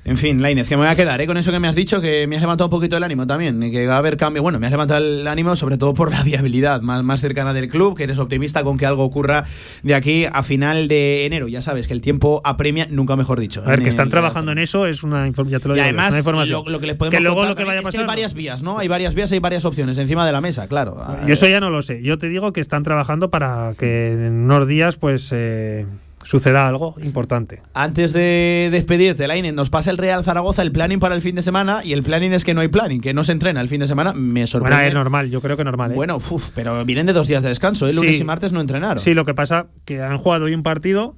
En 0.03 0.17
fin, 0.17 0.41
Lainez, 0.41 0.69
que 0.69 0.77
me 0.77 0.83
voy 0.83 0.91
a 0.91 0.97
quedar 0.97 1.21
¿eh? 1.21 1.27
con 1.27 1.37
eso 1.37 1.53
que 1.53 1.59
me 1.59 1.69
has 1.69 1.75
dicho, 1.75 2.01
que 2.01 2.27
me 2.27 2.37
has 2.37 2.41
levantado 2.41 2.69
un 2.69 2.71
poquito 2.71 2.97
el 2.97 3.03
ánimo 3.03 3.27
también, 3.27 3.63
y 3.63 3.71
que 3.71 3.87
va 3.87 3.97
a 3.97 3.99
haber 3.99 4.17
cambio. 4.17 4.43
Bueno, 4.43 4.59
me 4.59 4.67
has 4.67 4.73
levantado 4.73 5.05
el 5.05 5.27
ánimo 5.27 5.55
sobre 5.57 5.77
todo 5.77 5.93
por 5.93 6.11
la 6.11 6.23
viabilidad 6.23 6.81
más, 6.81 7.05
más 7.05 7.21
cercana 7.21 7.53
del 7.53 7.69
club, 7.69 7.97
que 7.97 8.05
eres 8.05 8.19
optimista 8.19 8.65
con 8.65 8.79
que 8.79 8.87
algo 8.87 9.05
ocurra 9.05 9.45
de 9.83 9.95
aquí 9.95 10.25
a 10.25 10.43
final 10.43 10.89
de 10.89 11.27
enero. 11.27 11.49
Ya 11.49 11.61
sabes 11.61 11.87
que 11.87 11.93
el 11.93 12.01
tiempo 12.01 12.41
apremia, 12.45 12.89
nunca 12.91 13.15
mejor 13.15 13.41
dicho. 13.41 13.63
A 13.65 13.69
ver, 13.69 13.83
que 13.83 13.91
están 13.91 14.09
trabajando 14.09 14.53
en 14.53 14.59
eso 14.59 14.87
es 14.87 15.03
una, 15.03 15.29
ya 15.29 15.61
te 15.61 15.69
lo 15.69 15.77
y 15.77 15.81
además, 15.81 16.25
Lo, 16.25 16.81
que 16.81 16.87
les 16.87 16.97
podemos 16.97 17.17
que 17.17 17.21
luego 17.21 17.45
lo 17.45 17.55
que 17.55 17.65
vaya 17.65 17.81
a 17.81 17.83
pasar, 17.83 18.01
hay 18.01 18.07
varias 18.07 18.33
vías, 18.33 18.63
¿no? 18.63 18.79
Hay 18.79 18.89
varias 18.89 19.15
vías, 19.15 19.31
hay 19.33 19.39
varias 19.39 19.67
opciones 19.67 19.99
encima 19.99 20.27
de 20.27 20.33
la 20.33 20.41
mesa, 20.41 20.67
claro. 20.67 20.97
Yo 21.27 21.35
eso 21.35 21.47
ya 21.47 21.61
no 21.61 21.69
lo 21.69 21.83
sé. 21.83 22.03
Yo 22.03 22.19
te 22.19 22.29
digo 22.29 22.53
que 22.53 22.61
están 22.61 22.83
trabajando 22.85 23.31
para 23.31 23.75
que 23.79 24.13
en 24.13 24.45
unos 24.45 24.67
días, 24.67 24.97
pues. 24.97 25.29
Eh, 25.33 25.85
suceda 26.25 26.69
algo 26.69 26.95
importante. 27.03 27.63
Antes 27.75 28.13
de 28.13 28.69
despedirte, 28.71 29.27
Laine, 29.27 29.53
nos 29.53 29.71
pasa 29.71 29.91
el 29.91 29.99
Real 29.99 30.25
Zaragoza 30.25 30.63
el 30.63 30.73
planning 30.73 31.01
para 31.01 31.15
el 31.15 31.23
fin 31.23 31.35
de 31.35 31.43
semana 31.43 31.83
y 31.85 31.93
el 31.93 32.03
planning 32.03 32.33
es 32.33 32.45
que 32.45 32.55
no 32.55 32.61
hay 32.61 32.69
planning, 32.69 33.01
que 33.01 33.15
no 33.15 33.25
se 33.25 33.33
entrena 33.33 33.61
el 33.61 33.69
fin 33.69 33.81
de 33.81 33.87
semana. 33.87 34.13
Me 34.13 34.47
sorprende. 34.47 34.77
Bueno, 34.77 34.89
es 34.89 34.95
normal, 34.95 35.31
yo 35.31 35.41
creo 35.41 35.57
que 35.57 35.65
normal. 35.65 35.93
¿eh? 35.93 35.95
Bueno, 35.95 36.19
pero 36.55 36.85
vienen 36.85 37.07
de 37.07 37.13
dos 37.13 37.29
días 37.29 37.43
de 37.43 37.49
descanso, 37.49 37.87
el 37.87 37.93
¿eh? 37.93 37.95
lunes 37.97 38.21
y 38.21 38.25
martes 38.25 38.53
no 38.53 38.61
entrenaron. 38.61 38.99
Sí, 38.99 39.15
lo 39.15 39.25
que 39.25 39.35
pasa 39.35 39.69
que 39.85 40.03
han 40.03 40.19
jugado 40.19 40.45
hoy 40.45 40.55
un 40.55 40.63
partido. 40.63 41.17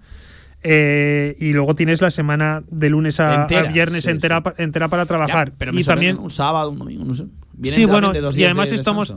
Eh, 0.64 1.34
y 1.40 1.52
luego 1.52 1.74
tienes 1.74 2.00
la 2.00 2.12
semana 2.12 2.62
de 2.70 2.88
lunes 2.88 3.18
a, 3.18 3.48
viernes 3.72 4.06
entera, 4.06 4.40
entera 4.58 4.86
para 4.86 5.06
trabajar. 5.06 5.52
pero 5.58 5.76
y 5.76 5.82
también 5.82 6.18
un 6.18 6.30
sábado, 6.30 6.70
un 6.70 6.78
domingo, 6.78 7.04
no 7.04 7.16
sé. 7.16 7.24
sí, 7.64 7.84
bueno, 7.84 8.12
y 8.14 8.44
además 8.44 8.70
estamos 8.70 9.16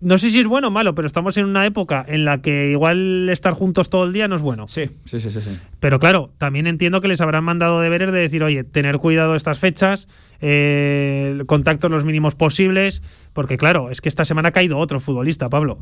no 0.00 0.18
sé 0.18 0.30
si 0.30 0.40
es 0.40 0.46
bueno 0.46 0.68
o 0.68 0.70
malo, 0.70 0.94
pero 0.94 1.06
estamos 1.06 1.36
en 1.36 1.46
una 1.46 1.66
época 1.66 2.04
en 2.08 2.24
la 2.24 2.40
que 2.40 2.70
igual 2.70 3.28
estar 3.30 3.52
juntos 3.52 3.90
todo 3.90 4.04
el 4.04 4.12
día 4.12 4.28
no 4.28 4.36
es 4.36 4.42
bueno. 4.42 4.68
Sí, 4.68 4.90
sí, 5.04 5.18
sí, 5.18 5.30
sí. 5.30 5.58
Pero 5.80 5.98
claro, 5.98 6.30
también 6.38 6.66
entiendo 6.66 7.00
que 7.00 7.08
les 7.08 7.20
habrán 7.20 7.44
mandado 7.44 7.80
deberes 7.80 8.12
de 8.12 8.18
decir, 8.18 8.42
oye, 8.42 8.64
tener 8.64 8.98
cuidado 8.98 9.34
estas 9.34 9.58
fechas, 9.58 10.08
eh, 10.40 11.42
contactos 11.46 11.90
los 11.90 12.04
mínimos 12.04 12.34
posibles, 12.34 13.02
porque 13.32 13.56
claro, 13.56 13.90
es 13.90 14.00
que 14.00 14.08
esta 14.08 14.24
semana 14.24 14.50
ha 14.50 14.52
caído 14.52 14.78
otro 14.78 15.00
futbolista, 15.00 15.48
Pablo. 15.48 15.78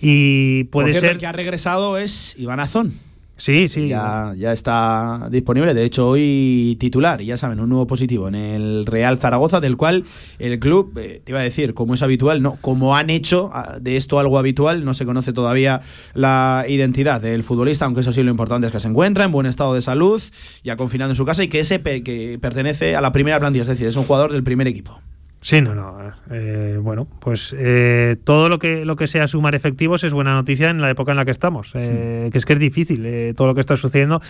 Y 0.00 0.64
puede 0.64 0.94
ser. 0.94 1.12
El 1.12 1.18
que 1.18 1.26
ha 1.26 1.32
regresado 1.32 1.98
es 1.98 2.34
Iván 2.38 2.60
Azón. 2.60 2.94
Sí, 3.40 3.68
sí. 3.68 3.88
Ya, 3.88 4.34
ya 4.36 4.52
está 4.52 5.28
disponible. 5.30 5.72
De 5.72 5.82
hecho, 5.82 6.10
hoy 6.10 6.76
titular, 6.78 7.22
ya 7.22 7.38
saben, 7.38 7.58
un 7.58 7.70
nuevo 7.70 7.86
positivo 7.86 8.28
en 8.28 8.34
el 8.34 8.84
Real 8.84 9.16
Zaragoza, 9.16 9.60
del 9.60 9.78
cual 9.78 10.04
el 10.38 10.58
club, 10.58 10.92
eh, 10.98 11.22
te 11.24 11.32
iba 11.32 11.40
a 11.40 11.42
decir, 11.42 11.72
como 11.72 11.94
es 11.94 12.02
habitual, 12.02 12.42
no, 12.42 12.58
como 12.60 12.98
han 12.98 13.08
hecho 13.08 13.50
ah, 13.54 13.78
de 13.80 13.96
esto 13.96 14.18
algo 14.18 14.38
habitual, 14.38 14.84
no 14.84 14.92
se 14.92 15.06
conoce 15.06 15.32
todavía 15.32 15.80
la 16.12 16.66
identidad 16.68 17.22
del 17.22 17.42
futbolista, 17.42 17.86
aunque 17.86 18.02
eso 18.02 18.12
sí 18.12 18.22
lo 18.22 18.30
importante 18.30 18.66
es 18.66 18.74
que 18.74 18.80
se 18.80 18.88
encuentra 18.88 19.24
en 19.24 19.32
buen 19.32 19.46
estado 19.46 19.72
de 19.72 19.80
salud, 19.80 20.20
ya 20.62 20.76
confinado 20.76 21.12
en 21.12 21.16
su 21.16 21.24
casa 21.24 21.42
y 21.42 21.48
que 21.48 21.60
ese 21.60 21.80
que 21.80 22.38
pertenece 22.42 22.94
a 22.94 23.00
la 23.00 23.10
primera 23.10 23.40
plantilla, 23.40 23.62
es 23.62 23.68
decir, 23.68 23.86
es 23.86 23.96
un 23.96 24.04
jugador 24.04 24.32
del 24.32 24.44
primer 24.44 24.68
equipo. 24.68 25.00
Sí, 25.42 25.62
no, 25.62 25.74
no. 25.74 26.12
Eh, 26.30 26.78
bueno, 26.80 27.06
pues 27.18 27.54
eh, 27.58 28.16
todo 28.24 28.50
lo 28.50 28.58
que 28.58 28.84
lo 28.84 28.96
que 28.96 29.06
sea 29.06 29.26
sumar 29.26 29.54
efectivos 29.54 30.04
es 30.04 30.12
buena 30.12 30.34
noticia 30.34 30.68
en 30.68 30.82
la 30.82 30.90
época 30.90 31.12
en 31.12 31.16
la 31.16 31.24
que 31.24 31.30
estamos. 31.30 31.72
Eh, 31.74 32.28
que 32.30 32.38
es 32.38 32.44
que 32.44 32.52
es 32.52 32.58
difícil 32.58 33.34
todo 33.34 33.46
lo 33.46 33.54
que 33.54 33.60
está 33.60 33.76
sucediendo. 33.76 34.20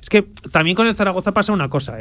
Es 0.00 0.08
que 0.08 0.22
también 0.52 0.76
con 0.76 0.86
el 0.86 0.94
Zaragoza 0.94 1.32
pasa 1.32 1.52
una 1.52 1.68
cosa. 1.68 1.98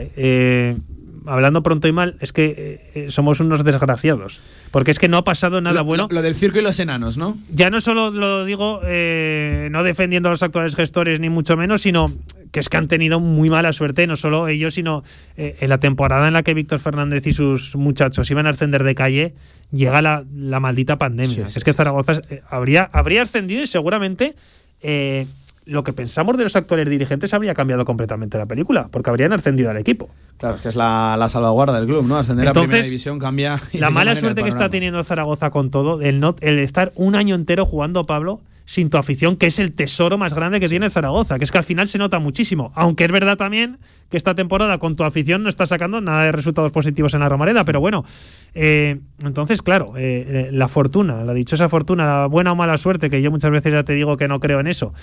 Hablando 1.26 1.64
pronto 1.64 1.88
y 1.88 1.92
mal, 1.92 2.16
es 2.20 2.34
que 2.34 3.08
somos 3.10 3.40
unos 3.40 3.64
desgraciados. 3.64 4.42
Porque 4.72 4.92
es 4.92 5.00
que 5.00 5.08
no 5.08 5.18
ha 5.18 5.24
pasado 5.24 5.62
nada 5.62 5.82
bueno. 5.82 6.08
Lo, 6.12 6.22
del 6.22 6.36
circo 6.36 6.60
y 6.60 6.62
los 6.62 6.80
enanos, 6.80 7.18
¿no? 7.18 7.38
Ya 7.52 7.70
no 7.70 7.82
solo 7.82 8.12
lo 8.12 8.46
digo 8.46 8.82
no 8.82 9.84
defendiendo 9.84 10.30
a 10.30 10.32
los 10.32 10.44
actuales 10.44 10.76
gestores, 10.76 11.20
ni 11.20 11.30
mucho 11.30 11.58
menos, 11.58 11.82
sino 11.82 12.08
que 12.52 12.60
es 12.60 12.70
que 12.70 12.78
han 12.78 12.88
tenido 12.88 13.20
muy 13.20 13.50
mala 13.50 13.74
suerte, 13.74 14.08
no 14.08 14.18
solo 14.18 14.48
ellos, 14.48 14.74
sino 14.74 15.04
eh, 15.38 15.58
en 15.60 15.70
la 15.70 15.78
temporada 15.78 16.28
en 16.28 16.34
la 16.34 16.44
que 16.44 16.54
Víctor 16.54 16.80
Fernández 16.80 17.26
y 17.28 17.34
sus 17.34 17.76
muchachos 17.76 18.30
iban 18.32 18.48
a 18.48 18.52
ascender 18.52 18.84
de 18.84 18.96
calle, 18.96 19.36
llega 19.72 20.02
la, 20.02 20.26
maldita 20.60 20.98
pandemia. 20.98 21.48
es 21.48 21.64
que 21.64 21.74
Zaragoza 21.74 22.22
eh, 22.30 22.42
habría, 22.50 22.90
habría 22.92 23.22
ascendido 23.24 23.62
y 23.62 23.68
seguramente 23.68 24.36
eh, 24.82 25.28
lo 25.70 25.84
que 25.84 25.94
pensamos 25.94 26.36
de 26.38 26.44
los 26.44 26.56
actuales 26.56 26.90
dirigentes 26.90 27.34
habría 27.34 27.54
cambiado 27.54 27.86
completamente 27.86 28.38
la 28.38 28.46
película, 28.46 28.90
porque 28.92 29.10
habrían 29.10 29.34
ascendido 29.34 29.70
al 29.70 29.78
equipo. 29.78 30.10
Claro, 30.38 30.58
que 30.62 30.70
es 30.70 30.76
la, 30.76 31.26
salvaguarda 31.30 31.80
del 31.80 31.86
club, 31.86 32.06
¿no? 32.06 32.18
Ascender 32.18 32.48
a 32.48 32.54
primera 32.54 32.84
división 32.84 33.20
cambia. 33.20 33.60
La 33.74 33.90
mala 33.90 34.16
suerte 34.16 34.44
que 34.44 34.50
está 34.50 34.70
teniendo 34.70 35.04
Zaragoza 35.04 35.52
con 35.52 35.70
todo, 35.70 36.02
el, 36.02 36.20
no, 36.20 36.36
el 36.42 36.60
estar 36.60 36.92
un 36.96 37.16
año 37.16 37.36
entero 37.36 37.66
jugando, 37.66 38.06
Pablo, 38.06 38.42
sin 38.70 38.92
tu 38.92 39.00
afición, 39.00 39.36
que 39.36 39.48
es 39.48 39.58
el 39.58 39.74
tesoro 39.74 40.20
más 40.20 40.36
grande 40.36 40.60
que 40.60 40.70
tiene 40.70 40.92
Zaragoza, 40.92 41.40
que 41.40 41.44
es 41.44 41.52
que 41.52 41.58
al 41.58 41.64
final 41.64 41.88
se 41.88 41.98
nota 41.98 42.20
muchísimo. 42.20 42.72
Aunque 42.76 43.04
es 43.04 43.12
verdad 43.12 43.36
también 43.36 43.80
que 44.10 44.16
esta 44.16 44.36
temporada 44.36 44.78
con 44.78 44.96
tu 44.96 45.04
afición 45.04 45.42
no 45.42 45.50
está 45.50 45.66
sacando 45.66 46.02
nada 46.02 46.26
de 46.26 46.32
resultados 46.32 46.72
positivos 46.72 47.16
en 47.16 47.22
la 47.22 47.30
Romareda, 47.30 47.64
pero 47.64 47.80
bueno, 47.80 48.06
eh, 48.54 49.00
entonces, 49.24 49.64
claro, 49.64 49.98
eh, 49.98 50.02
eh, 50.28 50.50
la 50.52 50.68
fortuna, 50.68 51.24
la 51.24 51.34
dichosa 51.34 51.68
fortuna, 51.68 52.06
la 52.06 52.26
buena 52.28 52.52
o 52.52 52.56
mala 52.56 52.78
suerte, 52.78 53.10
que 53.10 53.24
yo 53.24 53.32
muchas 53.32 53.50
veces 53.50 53.74
ya 53.74 53.82
te 53.82 53.94
digo 53.94 54.18
que 54.18 54.28
no 54.28 54.40
creo 54.40 54.60
en 54.60 54.68
eso, 54.68 54.94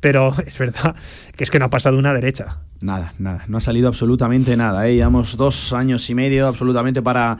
pero 0.00 0.34
es 0.46 0.58
verdad 0.58 0.94
que 1.34 1.44
es 1.44 1.50
que 1.50 1.58
no 1.58 1.64
ha 1.64 1.70
pasado 1.70 1.96
una 1.96 2.12
derecha. 2.12 2.60
Nada, 2.82 3.14
nada, 3.18 3.44
no 3.48 3.56
ha 3.56 3.62
salido 3.62 3.88
absolutamente 3.88 4.54
nada. 4.54 4.86
¿eh? 4.86 4.96
Llevamos 4.96 5.38
dos 5.38 5.72
años 5.72 6.10
y 6.10 6.14
medio 6.14 6.46
absolutamente 6.46 7.00
para 7.00 7.38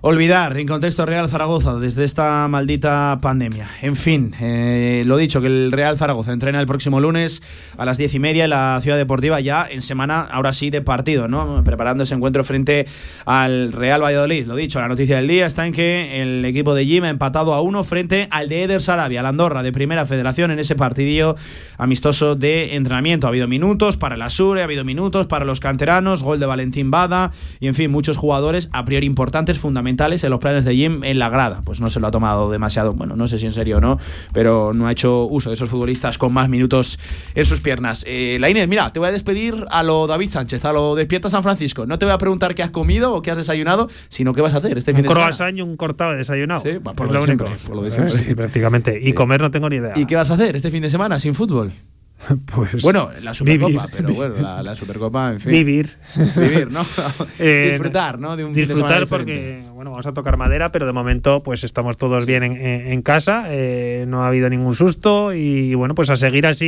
olvidar 0.00 0.56
en 0.56 0.66
contexto 0.66 1.06
Real 1.06 1.28
Zaragoza 1.28 1.78
desde 1.78 2.04
esta 2.04 2.46
maldita 2.48 3.18
pandemia. 3.20 3.68
En 3.82 3.96
fin, 3.96 4.34
eh, 4.40 5.02
lo 5.06 5.16
dicho, 5.16 5.40
que 5.40 5.48
el 5.48 5.72
Real 5.72 5.96
Zaragoza 5.98 6.32
entrena 6.32 6.60
el 6.60 6.66
próximo 6.66 7.00
lunes 7.00 7.42
a 7.76 7.84
las 7.84 7.98
diez 7.98 8.14
y 8.14 8.18
media 8.18 8.44
en 8.44 8.50
la 8.50 8.78
Ciudad 8.82 8.96
Deportiva, 8.96 9.40
ya 9.40 9.66
en 9.68 9.82
semana, 9.82 10.20
ahora 10.20 10.52
sí, 10.52 10.70
de 10.70 10.82
partido, 10.82 11.28
¿no? 11.28 11.62
Preparando 11.64 12.04
ese 12.04 12.14
encuentro 12.14 12.44
frente 12.44 12.86
al 13.24 13.72
Real 13.72 14.02
Valladolid. 14.02 14.46
Lo 14.46 14.56
dicho, 14.56 14.80
la 14.80 14.88
noticia 14.88 15.16
del 15.16 15.28
día 15.28 15.46
está 15.46 15.66
en 15.66 15.72
que 15.72 16.22
el 16.22 16.44
equipo 16.44 16.74
de 16.74 16.86
Jim 16.86 17.04
ha 17.04 17.08
empatado 17.08 17.54
a 17.54 17.60
uno 17.60 17.84
frente 17.84 18.28
al 18.30 18.48
de 18.48 18.64
Eder 18.64 18.82
Sarabia, 18.82 19.22
la 19.22 19.30
Andorra 19.30 19.62
de 19.62 19.72
Primera 19.72 20.06
Federación, 20.06 20.50
en 20.50 20.58
ese 20.58 20.76
partidillo 20.76 21.34
amistoso 21.76 22.36
de 22.36 22.76
entrenamiento. 22.76 23.26
Ha 23.26 23.30
habido 23.30 23.48
minutos 23.48 23.96
para 23.96 24.14
el 24.14 24.22
Asure, 24.22 24.60
ha 24.60 24.64
habido 24.64 24.84
minutos 24.84 25.26
para 25.26 25.44
los 25.44 25.60
canteranos, 25.60 26.22
gol 26.22 26.40
de 26.40 26.46
Valentín 26.46 26.90
Bada 26.90 27.32
y, 27.60 27.66
en 27.66 27.74
fin, 27.74 27.90
muchos 27.90 28.16
jugadores 28.16 28.68
a 28.72 28.84
priori 28.84 29.06
importantes, 29.06 29.58
fundamentales 29.88 30.22
en 30.24 30.30
los 30.30 30.40
planes 30.40 30.64
de 30.64 30.74
Jim 30.74 31.02
en 31.04 31.18
la 31.18 31.30
grada. 31.30 31.60
Pues 31.64 31.80
no 31.80 31.88
se 31.88 32.00
lo 32.00 32.06
ha 32.08 32.10
tomado 32.10 32.50
demasiado, 32.50 32.92
bueno, 32.92 33.16
no 33.16 33.26
sé 33.26 33.38
si 33.38 33.46
en 33.46 33.52
serio 33.52 33.78
o 33.78 33.80
no, 33.80 33.98
pero 34.32 34.72
no 34.74 34.86
ha 34.86 34.92
hecho 34.92 35.24
uso 35.24 35.48
de 35.50 35.54
esos 35.54 35.70
futbolistas 35.70 36.18
con 36.18 36.32
más 36.32 36.48
minutos 36.48 36.98
en 37.34 37.46
sus 37.46 37.60
piernas. 37.60 38.04
Eh, 38.06 38.36
la 38.40 38.50
Inés, 38.50 38.68
mira, 38.68 38.92
te 38.92 38.98
voy 38.98 39.08
a 39.08 39.12
despedir 39.12 39.64
a 39.70 39.82
lo 39.82 40.06
David 40.06 40.28
Sánchez, 40.30 40.64
a 40.64 40.72
lo 40.72 40.94
Despierta 40.94 41.30
San 41.30 41.42
Francisco. 41.42 41.86
No 41.86 41.98
te 41.98 42.04
voy 42.04 42.14
a 42.14 42.18
preguntar 42.18 42.54
qué 42.54 42.62
has 42.62 42.70
comido 42.70 43.14
o 43.14 43.22
qué 43.22 43.30
has 43.30 43.38
desayunado, 43.38 43.88
sino 44.08 44.34
qué 44.34 44.42
vas 44.42 44.54
a 44.54 44.58
hacer 44.58 44.76
este 44.76 44.92
fin 44.92 45.02
de 45.02 45.08
semana. 45.08 45.26
Un 45.26 45.32
croissant 45.32 45.58
y 45.58 45.62
un 45.62 45.76
cortado 45.76 46.12
de 46.12 46.18
desayunado. 46.18 46.60
Sí, 46.60 46.78
por, 46.78 47.10
lo, 47.10 47.20
por 47.66 47.76
lo 47.76 47.82
de 47.82 47.90
siempre. 47.90 48.18
Sí, 48.18 48.34
prácticamente. 48.34 48.98
Y 49.02 49.14
comer 49.14 49.40
no 49.40 49.50
tengo 49.50 49.70
ni 49.70 49.76
idea. 49.76 49.94
¿Y 49.96 50.06
qué 50.06 50.16
vas 50.16 50.30
a 50.30 50.34
hacer 50.34 50.56
este 50.56 50.70
fin 50.70 50.82
de 50.82 50.90
semana 50.90 51.18
sin 51.18 51.34
fútbol? 51.34 51.72
Pues 52.54 52.82
bueno, 52.82 53.10
la 53.22 53.34
Supercopa, 53.34 53.88
pero 53.94 54.12
bueno, 54.14 54.62
la, 54.62 54.76
Supercopa, 54.76 55.32
en 55.32 55.40
fin. 55.40 55.52
Vivir. 55.52 55.96
Vivir, 56.36 56.70
¿no? 56.70 56.84
Eh, 57.38 57.68
disfrutar, 57.70 58.18
¿no? 58.18 58.36
De 58.36 58.44
un 58.44 58.52
disfrutar 58.52 59.06
porque, 59.06 59.62
bueno, 59.72 59.92
vamos 59.92 60.06
a 60.06 60.12
tocar 60.12 60.36
madera, 60.36 60.70
pero 60.72 60.86
de 60.86 60.92
momento 60.92 61.42
pues 61.42 61.62
estamos 61.62 61.96
todos 61.96 62.26
bien 62.26 62.42
en, 62.42 63.02
casa, 63.02 63.44
eh, 63.48 64.04
no 64.08 64.24
ha 64.24 64.28
habido 64.28 64.50
ningún 64.50 64.74
susto 64.74 65.32
y 65.32 65.74
bueno, 65.74 65.94
pues 65.94 66.10
a 66.10 66.16
seguir 66.16 66.46
así 66.46 66.66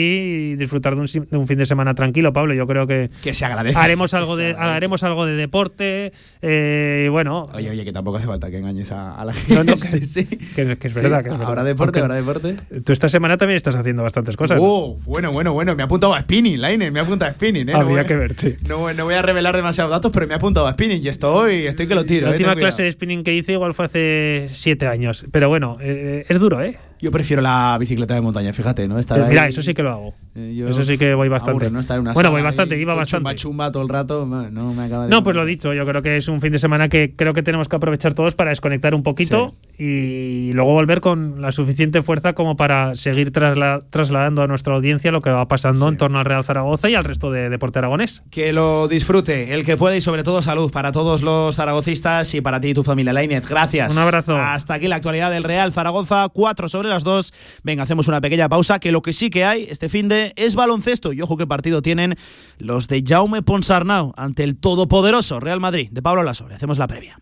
y 0.52 0.56
disfrutar 0.56 0.94
de 0.94 1.00
un, 1.00 1.46
fin 1.46 1.58
de 1.58 1.66
semana 1.66 1.94
tranquilo, 1.94 2.32
Pablo. 2.32 2.54
Yo 2.54 2.66
creo 2.66 2.86
que, 2.86 3.10
que 3.22 3.34
se 3.34 3.44
agradece. 3.44 3.76
Haremos 3.76 4.14
algo, 4.14 4.36
de, 4.36 4.54
haremos 4.56 5.02
algo 5.02 5.26
de 5.26 5.34
deporte, 5.34 6.12
eh, 6.40 7.08
bueno. 7.10 7.48
Oye, 7.52 7.70
oye, 7.70 7.84
que 7.84 7.92
tampoco 7.92 8.18
hace 8.18 8.26
falta 8.26 8.50
que 8.50 8.58
engañes 8.58 8.92
a, 8.92 9.24
la 9.24 9.32
gente. 9.32 9.64
No, 9.64 9.76
que, 9.76 10.04
sí. 10.04 10.24
que, 10.26 10.78
es 10.80 10.94
verdad. 10.94 11.24
Que 11.24 11.30
ahora 11.30 11.64
deporte, 11.64 12.00
ahora 12.00 12.14
deporte. 12.14 12.56
Tú 12.84 12.92
esta 12.92 13.08
semana 13.08 13.36
también 13.36 13.56
estás 13.56 13.74
haciendo 13.74 14.02
bastantes 14.02 14.36
cosas. 14.36 14.58
Oh, 14.60 14.96
bueno, 15.04 15.32
bueno 15.32 15.39
bueno, 15.40 15.54
bueno, 15.54 15.74
me 15.74 15.82
ha 15.82 15.86
apuntado 15.86 16.12
a 16.12 16.20
spinning, 16.20 16.60
Laine, 16.60 16.90
me 16.90 17.00
ha 17.00 17.02
apuntado 17.02 17.30
a 17.30 17.32
spinning, 17.32 17.70
¿eh? 17.70 17.72
Habría 17.72 18.04
que 18.04 18.14
verte. 18.14 18.58
No, 18.68 18.92
no, 18.92 19.04
voy 19.06 19.14
a 19.14 19.22
revelar 19.22 19.56
demasiados 19.56 19.90
datos, 19.90 20.12
pero 20.12 20.26
me 20.26 20.34
ha 20.34 20.36
apuntado 20.36 20.66
a 20.66 20.72
spinning 20.72 21.02
y 21.02 21.08
estoy, 21.08 21.74
que 21.74 21.94
lo 21.94 22.04
tiro. 22.04 22.26
La 22.26 22.32
¿eh? 22.32 22.36
última 22.36 22.54
clase 22.56 22.82
de 22.82 22.92
spinning 22.92 23.24
que 23.24 23.32
hice 23.32 23.52
igual 23.52 23.72
fue 23.72 23.86
hace 23.86 24.50
siete 24.52 24.86
años. 24.86 25.24
Pero 25.32 25.48
bueno, 25.48 25.78
eh, 25.80 26.26
es 26.28 26.38
duro, 26.38 26.60
¿eh? 26.60 26.78
Yo 27.00 27.10
prefiero 27.10 27.42
la 27.42 27.76
bicicleta 27.78 28.14
de 28.14 28.20
montaña, 28.20 28.52
fíjate, 28.52 28.86
¿no? 28.86 28.98
Estar 28.98 29.26
Mira, 29.28 29.48
eso 29.48 29.62
sí 29.62 29.74
que 29.74 29.82
lo 29.82 29.90
hago. 29.90 30.14
Eh, 30.34 30.66
eso 30.68 30.84
sí 30.84 30.96
que 30.98 31.14
voy 31.14 31.28
bastante. 31.28 31.70
¿no? 31.70 31.82
bueno, 32.12 32.30
voy 32.30 32.42
bastante, 32.42 32.78
iba 32.78 32.94
bastante. 32.94 33.30
Chumba, 33.30 33.34
chumba 33.34 33.72
todo 33.72 33.82
el 33.82 33.88
rato, 33.88 34.26
no 34.26 34.74
me 34.74 34.84
acaba 34.84 35.04
de. 35.04 35.10
No, 35.10 35.22
pues 35.22 35.34
lo 35.34 35.44
dicho, 35.44 35.72
yo 35.72 35.86
creo 35.86 36.02
que 36.02 36.16
es 36.16 36.28
un 36.28 36.40
fin 36.40 36.52
de 36.52 36.58
semana 36.58 36.88
que 36.88 37.14
creo 37.16 37.34
que 37.34 37.42
tenemos 37.42 37.68
que 37.68 37.76
aprovechar 37.76 38.14
todos 38.14 38.34
para 38.34 38.50
desconectar 38.50 38.94
un 38.94 39.02
poquito 39.02 39.54
y 39.78 40.52
luego 40.52 40.72
volver 40.72 41.00
con 41.00 41.40
la 41.40 41.52
suficiente 41.52 42.02
fuerza 42.02 42.34
como 42.34 42.56
para 42.56 42.94
seguir 42.94 43.32
trasladando 43.32 44.42
a 44.42 44.46
nuestra 44.46 44.74
audiencia 44.74 45.10
lo 45.10 45.22
que 45.22 45.30
va 45.30 45.48
pasando 45.48 45.88
en 45.88 45.96
torno 45.96 46.18
al 46.18 46.26
Real 46.26 46.44
Zaragoza 46.44 46.90
y 46.90 46.94
al 46.94 47.04
resto 47.04 47.30
de 47.30 47.48
deporte 47.48 47.78
aragonés. 47.78 48.22
Que 48.30 48.52
lo 48.52 48.88
disfrute, 48.88 49.54
el 49.54 49.64
que 49.64 49.78
puede 49.78 49.96
y 49.96 50.00
sobre 50.02 50.22
todo 50.22 50.42
salud 50.42 50.70
para 50.70 50.92
todos 50.92 51.22
los 51.22 51.56
zaragocistas 51.56 52.34
y 52.34 52.42
para 52.42 52.60
ti 52.60 52.68
y 52.68 52.74
tu 52.74 52.84
familia. 52.84 53.14
Lainez, 53.14 53.48
gracias. 53.48 53.90
Un 53.92 53.98
abrazo. 53.98 54.36
Hasta 54.36 54.74
aquí 54.74 54.86
la 54.86 54.96
actualidad 54.96 55.30
del 55.30 55.44
Real 55.44 55.72
Zaragoza, 55.72 56.28
4 56.28 56.68
sobre 56.68 56.89
las 56.90 57.04
2. 57.04 57.32
Venga, 57.62 57.84
hacemos 57.84 58.08
una 58.08 58.20
pequeña 58.20 58.48
pausa, 58.48 58.78
que 58.78 58.92
lo 58.92 59.02
que 59.02 59.12
sí 59.12 59.30
que 59.30 59.44
hay 59.44 59.66
este 59.70 59.88
fin 59.88 60.08
de 60.08 60.32
es 60.36 60.54
baloncesto. 60.54 61.12
Y 61.12 61.22
ojo 61.22 61.36
qué 61.36 61.46
partido 61.46 61.82
tienen 61.82 62.16
los 62.58 62.88
de 62.88 63.02
Jaume 63.06 63.42
Ponsarnau 63.42 64.12
ante 64.16 64.44
el 64.44 64.56
todopoderoso 64.56 65.40
Real 65.40 65.60
Madrid 65.60 65.88
de 65.90 66.02
Pablo 66.02 66.22
Lasso. 66.22 66.48
Le 66.48 66.54
hacemos 66.54 66.78
la 66.78 66.86
previa. 66.86 67.18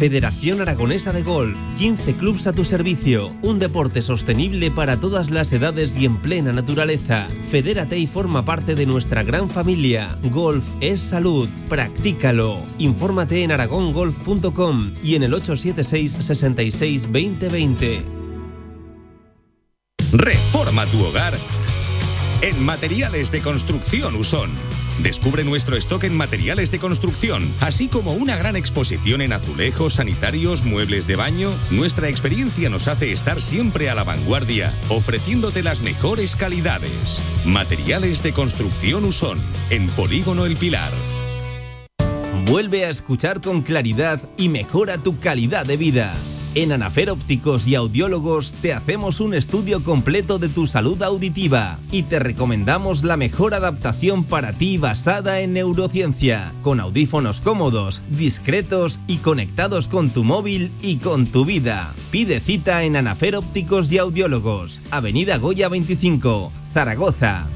Federación 0.00 0.62
Aragonesa 0.62 1.12
de 1.12 1.22
Golf, 1.22 1.58
15 1.76 2.14
clubs 2.14 2.46
a 2.46 2.54
tu 2.54 2.64
servicio, 2.64 3.36
un 3.42 3.58
deporte 3.58 4.00
sostenible 4.00 4.70
para 4.70 4.98
todas 4.98 5.30
las 5.30 5.52
edades 5.52 5.94
y 5.94 6.06
en 6.06 6.16
plena 6.16 6.54
naturaleza. 6.54 7.28
Fedérate 7.50 7.98
y 7.98 8.06
forma 8.06 8.42
parte 8.46 8.74
de 8.74 8.86
nuestra 8.86 9.24
gran 9.24 9.50
familia. 9.50 10.16
Golf 10.30 10.66
es 10.80 11.02
salud, 11.02 11.50
practícalo. 11.68 12.56
Infórmate 12.78 13.42
en 13.42 13.52
aragongolf.com 13.52 14.90
y 15.04 15.16
en 15.16 15.22
el 15.22 15.34
876 15.34 16.16
66 16.24 17.02
2020. 17.12 18.19
Reforma 20.12 20.86
tu 20.86 21.04
hogar 21.04 21.34
en 22.42 22.60
Materiales 22.64 23.30
de 23.30 23.40
Construcción 23.40 24.16
Usón. 24.16 24.50
Descubre 25.02 25.44
nuestro 25.44 25.76
stock 25.76 26.02
en 26.02 26.16
materiales 26.16 26.72
de 26.72 26.80
construcción, 26.80 27.48
así 27.60 27.86
como 27.86 28.12
una 28.14 28.36
gran 28.36 28.56
exposición 28.56 29.20
en 29.20 29.32
azulejos, 29.32 29.94
sanitarios, 29.94 30.64
muebles 30.64 31.06
de 31.06 31.14
baño. 31.14 31.50
Nuestra 31.70 32.08
experiencia 32.08 32.68
nos 32.70 32.88
hace 32.88 33.12
estar 33.12 33.40
siempre 33.40 33.88
a 33.88 33.94
la 33.94 34.02
vanguardia, 34.02 34.74
ofreciéndote 34.88 35.62
las 35.62 35.80
mejores 35.82 36.34
calidades. 36.34 36.90
Materiales 37.44 38.22
de 38.24 38.32
construcción 38.32 39.04
Usón, 39.04 39.38
en 39.70 39.86
Polígono 39.90 40.44
El 40.44 40.56
Pilar. 40.56 40.92
Vuelve 42.46 42.84
a 42.84 42.90
escuchar 42.90 43.40
con 43.40 43.62
claridad 43.62 44.20
y 44.36 44.48
mejora 44.48 44.98
tu 44.98 45.20
calidad 45.20 45.64
de 45.64 45.76
vida. 45.76 46.12
En 46.56 46.72
Anafer 46.72 47.10
Ópticos 47.10 47.68
y 47.68 47.76
Audiólogos 47.76 48.52
te 48.54 48.72
hacemos 48.72 49.20
un 49.20 49.34
estudio 49.34 49.84
completo 49.84 50.40
de 50.40 50.48
tu 50.48 50.66
salud 50.66 51.00
auditiva 51.00 51.78
y 51.92 52.02
te 52.02 52.18
recomendamos 52.18 53.04
la 53.04 53.16
mejor 53.16 53.54
adaptación 53.54 54.24
para 54.24 54.52
ti 54.52 54.76
basada 54.76 55.42
en 55.42 55.52
neurociencia, 55.52 56.52
con 56.62 56.80
audífonos 56.80 57.40
cómodos, 57.40 58.02
discretos 58.10 58.98
y 59.06 59.18
conectados 59.18 59.86
con 59.86 60.10
tu 60.10 60.24
móvil 60.24 60.72
y 60.82 60.96
con 60.96 61.26
tu 61.26 61.44
vida. 61.44 61.94
Pide 62.10 62.40
cita 62.40 62.82
en 62.82 62.96
Anafer 62.96 63.36
Ópticos 63.36 63.92
y 63.92 63.98
Audiólogos, 63.98 64.80
Avenida 64.90 65.38
Goya 65.38 65.68
25, 65.68 66.50
Zaragoza. 66.74 67.46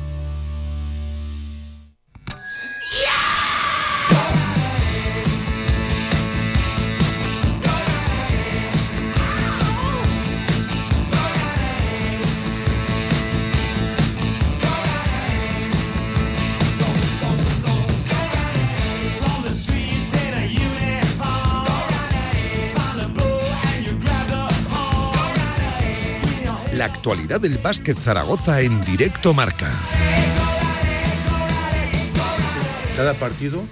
Actualidad 27.05 27.39
del 27.39 27.59
básquet 27.59 27.99
Zaragoza 27.99 28.63
en 28.63 28.83
directo 28.83 29.35
marca. 29.35 29.71
Cada 32.97 33.13
partido 33.13 33.63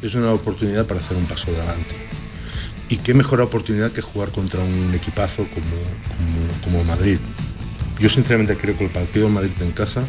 es 0.00 0.14
una 0.14 0.32
oportunidad 0.32 0.86
para 0.86 1.00
hacer 1.00 1.18
un 1.18 1.26
paso 1.26 1.50
adelante. 1.50 1.94
Y 2.88 2.96
qué 2.96 3.12
mejor 3.12 3.42
oportunidad 3.42 3.92
que 3.92 4.00
jugar 4.00 4.32
contra 4.32 4.60
un 4.60 4.94
equipazo 4.94 5.46
como, 5.46 6.64
como, 6.64 6.84
Madrid. 6.84 7.18
Yo 8.00 8.08
sinceramente 8.08 8.56
creo 8.56 8.78
que 8.78 8.84
el 8.84 8.90
partido 8.90 9.26
de 9.26 9.34
Madrid 9.34 9.52
en 9.60 9.72
casa 9.72 10.02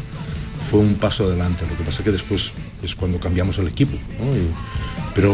fue 0.70 0.80
un 0.80 0.94
paso 0.94 1.24
adelante. 1.24 1.66
Lo 1.70 1.76
que 1.76 1.84
pasa 1.84 1.98
es 1.98 2.04
que 2.06 2.12
después 2.12 2.54
es 2.82 2.96
cuando 2.96 3.20
cambiamos 3.20 3.58
el 3.58 3.68
equipo. 3.68 3.98
pero 5.14 5.30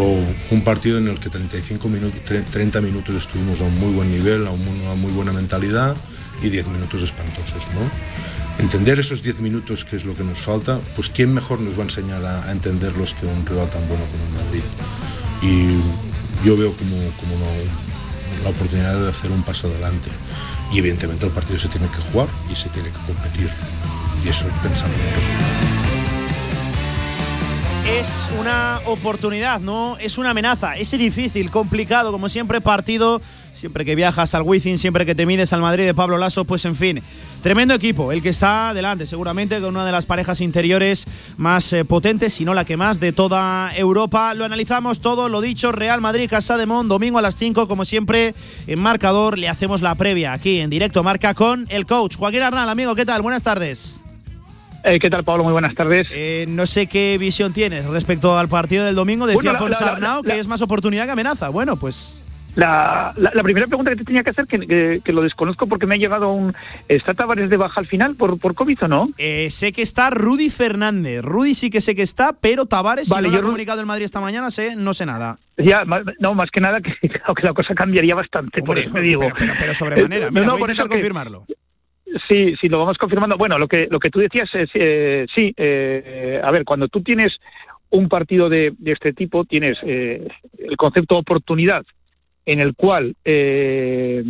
fue 0.48 0.58
un 0.58 0.64
partido 0.64 0.98
en 0.98 1.06
el 1.06 1.20
que 1.20 1.28
35 1.28 1.88
minutos, 1.88 2.20
30 2.24 2.80
minutos 2.80 3.14
estuvimos 3.14 3.60
a 3.60 3.64
un 3.64 3.78
muy 3.78 3.92
buen 3.92 4.10
nivel, 4.10 4.44
a, 4.48 4.50
una 4.50 4.94
muy 4.96 5.12
buena 5.12 5.32
mentalidad 5.32 5.94
y 6.42 6.48
10 6.48 6.68
minutos 6.68 7.02
espantosos, 7.02 7.66
¿no? 7.74 8.62
Entender 8.62 9.00
esos 9.00 9.22
10 9.22 9.40
minutos, 9.40 9.84
que 9.84 9.96
es 9.96 10.04
lo 10.04 10.14
que 10.14 10.24
nos 10.24 10.38
falta, 10.38 10.80
pues 10.94 11.10
¿quién 11.10 11.32
mejor 11.32 11.60
nos 11.60 11.74
va 11.74 11.80
a 11.80 11.84
enseñar 11.84 12.24
a, 12.24 12.50
entenderlos 12.52 13.14
que 13.14 13.26
un 13.26 13.44
rival 13.46 13.70
tan 13.70 13.86
bueno 13.88 14.04
como 14.04 14.24
el 14.24 14.44
Madrid? 14.44 14.62
Y 15.42 16.46
yo 16.46 16.56
veo 16.56 16.72
como, 16.76 16.96
como 17.18 17.36
la 18.44 18.50
oportunidad 18.50 19.00
de 19.00 19.10
hacer 19.10 19.30
un 19.30 19.42
paso 19.42 19.68
adelante. 19.68 20.10
Y 20.72 20.78
evidentemente 20.78 21.26
el 21.26 21.32
partido 21.32 21.58
se 21.58 21.68
tiene 21.68 21.88
que 21.88 21.98
jugar 22.10 22.28
y 22.50 22.54
se 22.54 22.68
tiene 22.68 22.90
que 22.90 22.98
competir. 23.06 23.50
Y 24.24 24.28
eso 24.28 24.46
pensando 24.62 24.94
en 24.94 25.00
el 25.00 25.14
es 27.98 28.30
una 28.38 28.80
oportunidad, 28.86 29.60
no 29.60 29.96
es 29.98 30.16
una 30.16 30.30
amenaza. 30.30 30.74
Es 30.76 30.90
difícil, 30.92 31.50
complicado, 31.50 32.12
como 32.12 32.28
siempre, 32.28 32.60
partido. 32.60 33.20
Siempre 33.52 33.84
que 33.84 33.94
viajas 33.94 34.34
al 34.34 34.42
Wizzing, 34.42 34.78
siempre 34.78 35.04
que 35.04 35.14
te 35.14 35.26
mides 35.26 35.52
al 35.52 35.60
Madrid 35.60 35.84
de 35.84 35.94
Pablo 35.94 36.18
Lasso, 36.18 36.44
pues 36.44 36.64
en 36.64 36.74
fin, 36.74 37.02
tremendo 37.42 37.74
equipo, 37.74 38.12
el 38.12 38.22
que 38.22 38.30
está 38.30 38.70
adelante, 38.70 39.06
seguramente 39.06 39.60
con 39.60 39.74
una 39.76 39.84
de 39.84 39.92
las 39.92 40.06
parejas 40.06 40.40
interiores 40.40 41.06
más 41.36 41.72
eh, 41.72 41.84
potentes, 41.84 42.34
si 42.34 42.44
no 42.44 42.54
la 42.54 42.64
que 42.64 42.76
más, 42.76 43.00
de 43.00 43.12
toda 43.12 43.70
Europa. 43.76 44.34
Lo 44.34 44.44
analizamos 44.44 45.00
todo, 45.00 45.28
lo 45.28 45.40
dicho, 45.40 45.72
Real 45.72 46.00
Madrid, 46.00 46.30
Casa 46.30 46.56
de 46.56 46.66
Mon, 46.66 46.88
domingo 46.88 47.18
a 47.18 47.22
las 47.22 47.36
5, 47.36 47.68
como 47.68 47.84
siempre, 47.84 48.34
en 48.66 48.78
marcador. 48.78 49.38
Le 49.38 49.48
hacemos 49.48 49.82
la 49.82 49.94
previa 49.94 50.32
aquí 50.32 50.60
en 50.60 50.70
directo, 50.70 51.02
marca 51.02 51.34
con 51.34 51.66
el 51.68 51.86
coach 51.86 52.16
Joaquín 52.16 52.42
Arnal. 52.42 52.68
Amigo, 52.68 52.94
¿qué 52.94 53.04
tal? 53.04 53.22
Buenas 53.22 53.42
tardes. 53.42 54.00
Eh, 54.82 54.98
¿Qué 54.98 55.10
tal, 55.10 55.24
Pablo? 55.24 55.44
Muy 55.44 55.52
buenas 55.52 55.74
tardes. 55.74 56.08
Eh, 56.12 56.46
no 56.48 56.66
sé 56.66 56.86
qué 56.86 57.18
visión 57.18 57.52
tienes 57.52 57.84
respecto 57.84 58.38
al 58.38 58.48
partido 58.48 58.84
del 58.84 58.94
domingo. 58.94 59.26
Decía 59.26 59.56
bueno, 59.58 59.76
Sarnau 59.76 60.22
que 60.22 60.38
es 60.38 60.46
más 60.46 60.62
oportunidad 60.62 61.04
que 61.04 61.10
amenaza. 61.10 61.48
Bueno, 61.50 61.76
pues. 61.76 62.19
La, 62.56 63.14
primera 63.42 63.66
pregunta 63.66 63.90
que 63.90 63.96
te 63.96 64.04
tenía 64.04 64.22
que 64.22 64.30
hacer, 64.30 64.46
que, 64.46 65.12
lo 65.12 65.22
desconozco 65.22 65.66
porque 65.66 65.86
me 65.86 65.94
ha 65.94 65.98
llegado 65.98 66.32
un... 66.32 66.54
¿Está 66.88 67.14
Tavares 67.14 67.50
de 67.50 67.56
baja 67.56 67.80
al 67.80 67.86
final 67.86 68.16
por, 68.16 68.38
por 68.38 68.54
COVID 68.54 68.84
o 68.84 68.88
no? 68.88 69.04
Eh, 69.18 69.50
sé 69.50 69.72
que 69.72 69.82
está 69.82 70.10
Rudy 70.10 70.50
Fernández. 70.50 71.22
Rudy 71.22 71.54
sí 71.54 71.70
que 71.70 71.80
sé 71.80 71.94
que 71.94 72.02
está, 72.02 72.32
pero 72.32 72.66
Tavares, 72.66 73.08
vale, 73.08 73.28
si 73.28 73.34
no 73.34 73.40
lo 73.40 73.46
ha 73.46 73.50
comunicado 73.50 73.80
el 73.80 73.86
Madrid 73.86 74.04
esta 74.04 74.20
mañana, 74.20 74.50
sé, 74.50 74.76
no 74.76 74.94
sé 74.94 75.06
nada. 75.06 75.38
Ya, 75.56 75.84
no, 76.18 76.34
más 76.34 76.50
que 76.50 76.60
nada 76.60 76.80
que, 76.80 76.92
que 77.08 77.42
la 77.42 77.52
cosa 77.52 77.74
cambiaría 77.74 78.14
bastante, 78.14 78.62
por 78.62 78.78
eso 78.78 78.90
me 78.90 79.00
digo. 79.00 79.26
Pero, 79.38 79.54
pero, 79.58 79.74
sobremanera, 79.74 80.30
Mira, 80.30 80.46
no, 80.46 80.52
voy 80.52 80.62
a 80.68 80.72
intentar 80.72 80.88
confirmarlo. 80.88 81.46
Sí, 82.28 82.54
sí, 82.60 82.68
lo 82.68 82.78
vamos 82.78 82.98
confirmando. 82.98 83.36
Bueno, 83.36 83.56
lo 83.56 83.68
que, 83.68 83.86
lo 83.88 84.00
que 84.00 84.10
tú 84.10 84.18
decías 84.18 84.48
es, 84.54 84.68
eh, 84.74 85.26
sí, 85.34 85.54
eh, 85.56 86.40
a 86.42 86.50
ver, 86.50 86.64
cuando 86.64 86.88
tú 86.88 87.02
tienes 87.02 87.38
un 87.90 88.08
partido 88.08 88.48
de, 88.48 88.72
este 88.84 89.12
tipo, 89.12 89.44
tienes 89.44 89.78
eh, 89.82 90.26
el 90.58 90.76
concepto 90.76 91.14
de 91.14 91.20
oportunidad 91.20 91.84
en 92.46 92.60
el 92.60 92.74
cual 92.74 93.14
es 93.24 94.24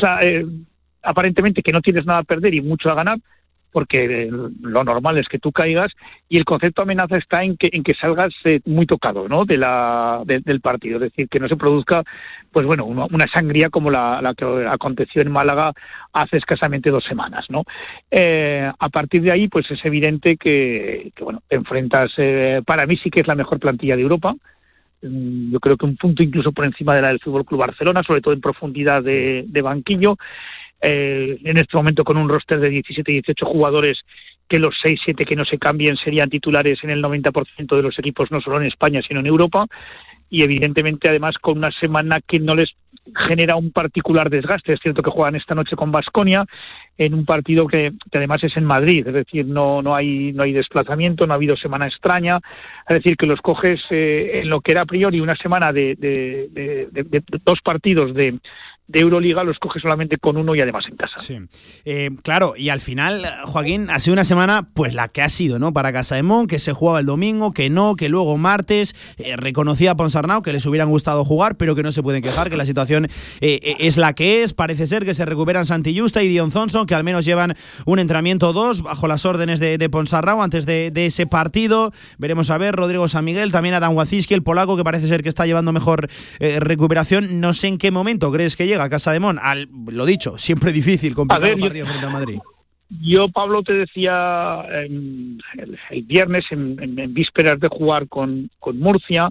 la, 0.00 0.20
aparentemente 1.02 1.62
que 1.62 1.72
no 1.72 1.80
tienes 1.80 2.06
nada 2.06 2.20
a 2.20 2.24
perder 2.24 2.54
y 2.54 2.62
mucho 2.62 2.90
a 2.90 2.94
ganar, 2.94 3.18
porque 3.74 4.30
lo 4.60 4.84
normal 4.84 5.18
es 5.18 5.26
que 5.26 5.40
tú 5.40 5.50
caigas 5.50 5.92
y 6.28 6.36
el 6.36 6.44
concepto 6.44 6.82
amenaza 6.82 7.16
está 7.16 7.42
en 7.42 7.56
que 7.56 7.70
en 7.72 7.82
que 7.82 7.94
salgas 7.94 8.32
eh, 8.44 8.60
muy 8.66 8.86
tocado 8.86 9.28
¿no? 9.28 9.44
de 9.44 9.58
la 9.58 10.22
del 10.24 10.60
partido 10.60 10.98
es 10.98 11.10
decir 11.10 11.28
que 11.28 11.40
no 11.40 11.48
se 11.48 11.56
produzca 11.56 12.04
pues 12.52 12.64
bueno 12.66 12.84
una, 12.84 13.26
sangría 13.34 13.70
como 13.70 13.90
la, 13.90 14.32
que 14.36 14.44
aconteció 14.70 15.22
en 15.22 15.32
Málaga 15.32 15.72
hace 16.12 16.36
escasamente 16.36 16.92
dos 16.92 17.02
semanas 17.02 17.46
no 17.48 17.64
eh, 18.12 18.70
a 18.78 18.88
partir 18.90 19.22
de 19.22 19.32
ahí 19.32 19.48
pues 19.48 19.68
es 19.68 19.84
evidente 19.84 20.36
que, 20.36 21.10
bueno 21.18 21.42
enfrentas 21.50 22.12
eh, 22.16 22.62
para 22.64 22.86
mí 22.86 22.96
sí 22.96 23.10
que 23.10 23.22
es 23.22 23.26
la 23.26 23.34
mejor 23.34 23.58
plantilla 23.58 23.96
de 23.96 24.02
Europa 24.02 24.36
yo 25.04 25.60
creo 25.60 25.76
que 25.76 25.86
un 25.86 25.96
punto 25.96 26.22
incluso 26.22 26.52
por 26.52 26.64
encima 26.64 26.94
de 26.94 27.02
la 27.02 27.08
del 27.08 27.20
Fútbol 27.20 27.44
Club 27.44 27.60
Barcelona, 27.60 28.02
sobre 28.06 28.20
todo 28.20 28.34
en 28.34 28.40
profundidad 28.40 29.02
de 29.02 29.62
banquillo. 29.62 30.16
Eh, 30.86 31.38
en 31.42 31.56
este 31.56 31.78
momento 31.78 32.04
con 32.04 32.18
un 32.18 32.28
roster 32.28 32.60
de 32.60 32.68
17 32.68 33.10
y 33.10 33.14
18 33.14 33.46
jugadores 33.46 34.02
que 34.46 34.58
los 34.58 34.74
6-7 34.84 35.24
que 35.26 35.34
no 35.34 35.46
se 35.46 35.56
cambien 35.56 35.96
serían 35.96 36.28
titulares 36.28 36.84
en 36.84 36.90
el 36.90 37.02
90% 37.02 37.74
de 37.74 37.82
los 37.82 37.98
equipos, 37.98 38.30
no 38.30 38.42
solo 38.42 38.58
en 38.58 38.66
España, 38.66 39.00
sino 39.00 39.20
en 39.20 39.26
Europa. 39.26 39.66
Y 40.28 40.42
evidentemente, 40.42 41.08
además, 41.08 41.38
con 41.38 41.56
una 41.56 41.70
semana 41.72 42.20
que 42.20 42.38
no 42.38 42.54
les 42.54 42.74
genera 43.14 43.56
un 43.56 43.70
particular 43.70 44.30
desgaste. 44.30 44.72
Es 44.72 44.80
cierto 44.80 45.02
que 45.02 45.10
juegan 45.10 45.36
esta 45.36 45.54
noche 45.54 45.76
con 45.76 45.92
Basconia 45.92 46.44
en 46.96 47.12
un 47.14 47.24
partido 47.24 47.66
que, 47.66 47.92
además 48.12 48.44
es 48.44 48.56
en 48.56 48.64
Madrid, 48.64 49.06
es 49.06 49.14
decir, 49.14 49.46
no, 49.46 49.82
no, 49.82 49.96
hay, 49.96 50.32
no 50.32 50.44
hay 50.44 50.52
desplazamiento, 50.52 51.26
no 51.26 51.32
ha 51.32 51.36
habido 51.36 51.56
semana 51.56 51.86
extraña, 51.86 52.38
es 52.88 52.96
decir, 52.96 53.16
que 53.16 53.26
los 53.26 53.40
coges 53.40 53.80
eh, 53.90 54.40
en 54.42 54.48
lo 54.48 54.60
que 54.60 54.72
era 54.72 54.82
a 54.82 54.86
priori 54.86 55.20
una 55.20 55.34
semana 55.34 55.72
de, 55.72 55.96
de 55.96 57.22
dos 57.44 57.60
partidos 57.62 58.14
de, 58.14 58.38
de 58.86 59.00
Euroliga 59.00 59.44
los 59.44 59.58
coge 59.58 59.80
solamente 59.80 60.18
con 60.18 60.36
uno 60.36 60.54
y 60.54 60.60
además 60.60 60.84
en 60.88 60.96
casa. 60.96 61.16
Sí. 61.18 61.38
Eh, 61.86 62.10
claro, 62.22 62.52
y 62.56 62.68
al 62.68 62.82
final, 62.82 63.24
Joaquín, 63.46 63.88
ha 63.88 63.98
sido 63.98 64.12
una 64.12 64.24
semana 64.24 64.68
pues 64.74 64.94
la 64.94 65.08
que 65.08 65.22
ha 65.22 65.30
sido, 65.30 65.58
¿no? 65.58 65.72
Para 65.72 65.92
Casa 65.92 66.16
de 66.16 66.22
Mon, 66.22 66.46
que 66.46 66.58
se 66.58 66.74
jugaba 66.74 67.00
el 67.00 67.06
domingo, 67.06 67.52
que 67.52 67.70
no, 67.70 67.96
que 67.96 68.10
luego 68.10 68.36
martes, 68.36 68.94
eh, 69.16 69.36
reconocía 69.36 69.92
a 69.92 69.96
Ponsarnau 69.96 70.42
que 70.42 70.52
les 70.52 70.66
hubieran 70.66 70.90
gustado 70.90 71.24
jugar, 71.24 71.56
pero 71.56 71.74
que 71.74 71.82
no 71.82 71.92
se 71.92 72.02
pueden 72.02 72.22
quejar, 72.22 72.50
que 72.50 72.58
la 72.58 72.66
situación 72.66 73.08
eh, 73.40 73.76
es 73.80 73.96
la 73.96 74.12
que 74.12 74.42
es. 74.42 74.52
Parece 74.52 74.86
ser 74.86 75.04
que 75.06 75.14
se 75.14 75.24
recuperan 75.24 75.64
Santi 75.64 75.98
Justa 75.98 76.22
y 76.22 76.28
Dion 76.28 76.50
Thompson, 76.50 76.86
que 76.86 76.94
al 76.94 77.04
menos 77.04 77.24
llevan 77.24 77.54
un 77.86 77.98
entrenamiento 77.98 78.52
dos 78.52 78.82
bajo 78.82 79.08
las 79.08 79.24
órdenes 79.24 79.60
de, 79.60 79.78
de 79.78 79.90
antes 79.94 80.66
de, 80.66 80.92
ese 81.06 81.26
partido. 81.26 81.90
Veremos 82.18 82.50
a 82.50 82.58
ver, 82.58 82.74
Rodrigo 82.74 83.08
San 83.08 83.24
Miguel, 83.24 83.52
también 83.52 83.74
Adam 83.74 83.94
Waziski, 83.94 84.34
el 84.34 84.42
polaco, 84.42 84.76
que 84.76 84.84
parece 84.84 85.08
ser 85.08 85.22
que 85.22 85.28
está 85.28 85.46
llevando 85.46 85.72
mejor 85.72 86.08
recuperación. 86.40 87.40
No 87.40 87.54
sé 87.54 87.68
en 87.68 87.78
qué 87.78 87.90
momento 87.90 88.30
crees 88.32 88.56
que 88.56 88.66
llega 88.66 88.73
a 88.80 88.88
Casa 88.88 89.12
de 89.12 89.20
Mon, 89.20 89.38
al, 89.40 89.68
lo 89.88 90.06
dicho, 90.06 90.38
siempre 90.38 90.72
difícil 90.72 91.14
complicado 91.14 91.52
el 91.52 91.60
partido 91.60 91.86
frente 91.86 92.06
a 92.06 92.10
Madrid. 92.10 92.38
Yo, 93.00 93.28
Pablo, 93.28 93.62
te 93.62 93.74
decía 93.74 94.64
el, 94.72 95.40
viernes, 96.04 96.44
en, 96.50 97.14
vísperas 97.14 97.58
de 97.58 97.68
jugar 97.68 98.08
con, 98.08 98.50
Murcia, 98.74 99.30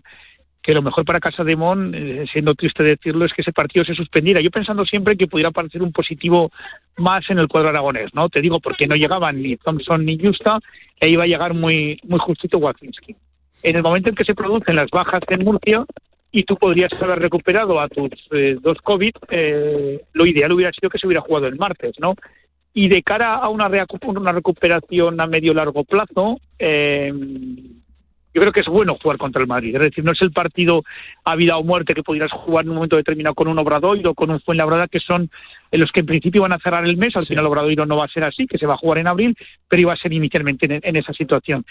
que 0.61 0.73
lo 0.73 0.81
mejor 0.81 1.05
para 1.05 1.19
Casa 1.19 1.43
de 1.43 1.55
Mon, 1.55 1.93
eh, 1.93 2.25
siendo 2.31 2.55
triste 2.55 2.83
decirlo, 2.83 3.25
es 3.25 3.33
que 3.33 3.41
ese 3.41 3.51
partido 3.51 3.85
se 3.85 3.93
suspendiera. 3.93 4.41
Yo 4.41 4.49
pensando 4.49 4.85
siempre 4.85 5.15
que 5.15 5.27
pudiera 5.27 5.49
aparecer 5.49 5.81
un 5.83 5.91
positivo 5.91 6.51
más 6.97 7.29
en 7.29 7.39
el 7.39 7.47
cuadro 7.47 7.69
aragonés, 7.69 8.13
¿no? 8.13 8.29
Te 8.29 8.41
digo, 8.41 8.59
porque 8.59 8.87
no 8.87 8.95
llegaban 8.95 9.41
ni 9.41 9.57
Thompson 9.57 10.05
ni 10.05 10.17
Justa, 10.17 10.59
e 10.99 11.09
iba 11.09 11.23
a 11.23 11.27
llegar 11.27 11.53
muy, 11.53 11.99
muy 12.03 12.19
justito 12.19 12.57
Wacinski. 12.57 13.15
En 13.61 13.75
el 13.75 13.83
momento 13.83 14.09
en 14.09 14.15
que 14.15 14.25
se 14.25 14.35
producen 14.35 14.75
las 14.75 14.89
bajas 14.89 15.21
en 15.29 15.43
Murcia, 15.43 15.85
y 16.35 16.43
tú 16.43 16.57
podrías 16.57 16.91
haber 16.99 17.19
recuperado 17.19 17.79
a 17.79 17.87
tus 17.87 18.09
eh, 18.31 18.57
dos 18.59 18.79
COVID, 18.81 19.11
eh, 19.29 20.01
lo 20.13 20.25
ideal 20.25 20.51
hubiera 20.51 20.71
sido 20.73 20.89
que 20.89 20.97
se 20.97 21.05
hubiera 21.05 21.21
jugado 21.21 21.45
el 21.45 21.57
martes, 21.57 21.93
¿no? 21.99 22.15
Y 22.73 22.89
de 22.89 23.03
cara 23.03 23.35
a 23.35 23.49
una, 23.49 23.69
una 24.01 24.31
recuperación 24.31 25.21
a 25.21 25.27
medio 25.27 25.53
largo 25.53 25.83
plazo, 25.83 26.41
eh, 26.57 27.13
yo 28.33 28.41
creo 28.41 28.51
que 28.51 28.61
es 28.61 28.67
bueno 28.67 28.97
jugar 28.99 29.19
contra 29.19 29.43
el 29.43 29.47
Madrid. 29.47 29.75
Es 29.75 29.81
decir, 29.81 30.03
no 30.03 30.11
es 30.11 30.21
el 30.23 30.31
partido 30.31 30.83
a 31.23 31.35
vida 31.35 31.55
o 31.55 31.63
muerte 31.63 31.93
que 31.93 32.01
pudieras 32.01 32.31
jugar 32.31 32.65
en 32.65 32.69
un 32.69 32.75
momento 32.77 32.95
determinado 32.95 33.35
con 33.35 33.47
un 33.47 33.59
Obradoiro 33.59 34.09
o 34.09 34.15
con 34.15 34.31
un 34.31 34.39
Fuenlabrada, 34.41 34.87
que 34.87 34.99
son 34.99 35.29
en 35.71 35.79
los 35.79 35.91
que 35.91 35.99
en 35.99 36.07
principio 36.07 36.41
van 36.41 36.53
a 36.53 36.57
cerrar 36.57 36.83
el 36.83 36.97
mes. 36.97 37.15
Al 37.15 37.27
final 37.27 37.45
Obradoiro 37.45 37.85
no 37.85 37.97
va 37.97 38.05
a 38.05 38.07
ser 38.07 38.23
así, 38.23 38.47
que 38.47 38.57
se 38.57 38.65
va 38.65 38.73
a 38.73 38.77
jugar 38.77 38.97
en 38.97 39.07
abril, 39.07 39.37
pero 39.67 39.83
iba 39.83 39.93
a 39.93 39.97
ser 39.97 40.11
inicialmente 40.13 40.79
en 40.81 40.95
esa 40.95 41.13
situación. 41.13 41.63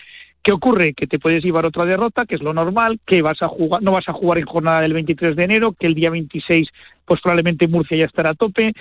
¿Qué 0.43 0.53
ocurre? 0.53 0.93
Que 0.93 1.07
te 1.07 1.21
puedes 1.21 1.45
llevar 1.45 1.67
otra 1.67 1.85
derrota, 1.85 2.27
que 2.27 2.35
es 2.35 2.43
lo 2.43 2.53
normal, 2.53 2.99
que 3.07 3.23
vas 3.23 3.41
a 3.43 3.49
jugar, 3.49 3.81
no 3.83 3.93
vas 3.93 4.09
a 4.09 4.13
jugar 4.13 4.39
en 4.39 4.47
jornada 4.47 4.81
del 4.81 4.93
23 4.93 5.37
de 5.37 5.45
enero, 5.45 5.73
que 5.79 5.87
el 5.87 5.95
día 5.95 6.11
26 6.11 6.69
pues 7.05 7.21
probablemente 7.21 7.69
Murcia 7.69 7.97
ya 7.97 8.07
estará 8.07 8.31
a 8.31 8.35
tope. 8.35 8.73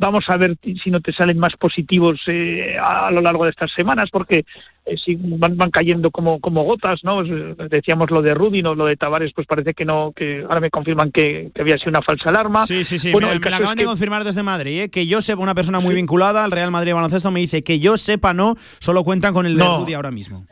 Vamos 0.00 0.26
a 0.28 0.36
ver 0.36 0.56
si 0.62 0.90
no 0.90 1.00
te 1.00 1.12
salen 1.12 1.40
más 1.40 1.56
positivos 1.56 2.20
eh, 2.28 2.76
a, 2.80 3.10
lo 3.10 3.20
largo 3.20 3.42
de 3.42 3.50
estas 3.50 3.72
semanas, 3.72 4.10
porque 4.12 4.44
eh, 4.86 4.96
si 4.96 5.16
van, 5.16 5.56
cayendo 5.72 6.12
como, 6.12 6.38
como 6.38 6.62
gotas, 6.62 7.00
¿no? 7.02 7.16
Pues, 7.16 7.68
decíamos 7.68 8.08
lo 8.12 8.22
de 8.22 8.32
Rudy, 8.32 8.62
no 8.62 8.76
lo 8.76 8.86
de 8.86 8.94
Tavares, 8.94 9.32
pues 9.34 9.48
parece 9.48 9.74
que 9.74 9.84
no, 9.84 10.12
que 10.14 10.42
ahora 10.42 10.60
me 10.60 10.70
confirman 10.70 11.10
que, 11.10 11.50
había 11.58 11.78
sido 11.78 11.90
una 11.90 12.02
falsa 12.02 12.28
alarma. 12.28 12.64
Sí, 12.64 12.84
sí, 12.84 12.96
sí, 12.96 13.12
me, 13.12 13.20
la 13.20 13.56
acaban 13.56 13.76
de 13.76 13.86
confirmar 13.86 14.22
desde 14.22 14.44
Madrid, 14.44 14.82
¿eh? 14.82 14.88
que 14.88 15.04
yo 15.08 15.20
sepa, 15.20 15.42
una 15.42 15.56
persona 15.56 15.80
muy 15.80 15.96
vinculada 15.96 16.44
al 16.44 16.52
Real 16.52 16.70
Madrid 16.70 16.94
Baloncesto 16.94 17.32
me 17.32 17.40
dice 17.40 17.64
que 17.64 17.80
yo 17.80 17.96
sepa 17.96 18.32
no, 18.32 18.54
solo 18.78 19.02
cuentan 19.02 19.34
con 19.34 19.46
el 19.46 19.56
de 19.56 19.64
Rudy 19.64 19.94
ahora 19.94 20.12
mismo. 20.12 20.46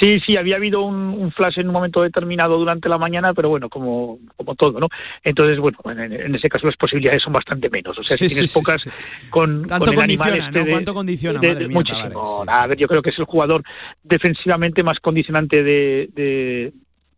Sí, 0.00 0.20
sí, 0.26 0.36
había 0.36 0.56
habido 0.56 0.82
un, 0.82 1.30
flash 1.32 1.58
en 1.58 1.68
un 1.68 1.74
momento 1.74 2.02
determinado 2.02 2.56
durante 2.56 2.88
la 2.88 2.96
mañana, 2.96 3.34
pero 3.34 3.50
bueno, 3.50 3.68
como, 3.68 4.18
como 4.36 4.54
todo, 4.54 4.80
¿no? 4.80 4.88
Entonces, 5.22 5.58
bueno, 5.58 5.78
en, 5.86 6.34
ese 6.34 6.48
caso 6.48 6.66
las 6.66 6.76
posibilidades 6.76 7.22
son 7.22 7.32
bastante 7.32 7.68
menos. 7.68 7.98
O 7.98 8.02
sea, 8.02 8.16
si 8.16 8.28
tienes 8.28 8.54
pocas 8.54 8.88
con, 9.28 9.66
Tanto 9.66 9.86
con 9.86 9.96
condiciona, 9.96 10.36
este 10.36 10.70
¿Cuánto 10.70 10.94
condiciona? 10.94 11.40
madre 11.40 11.68
mía, 11.68 11.76
muchísimo. 11.76 12.44
yo 12.76 12.88
creo 12.88 13.02
que 13.02 13.10
es 13.10 13.18
el 13.18 13.26
jugador 13.26 13.62
defensivamente 14.02 14.82
más 14.82 14.98
condicionante 14.98 15.62
de, 15.62 16.72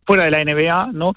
fuera 0.05 0.25
de 0.25 0.31
la 0.31 0.43
NBA, 0.43 0.91
¿no? 0.93 1.13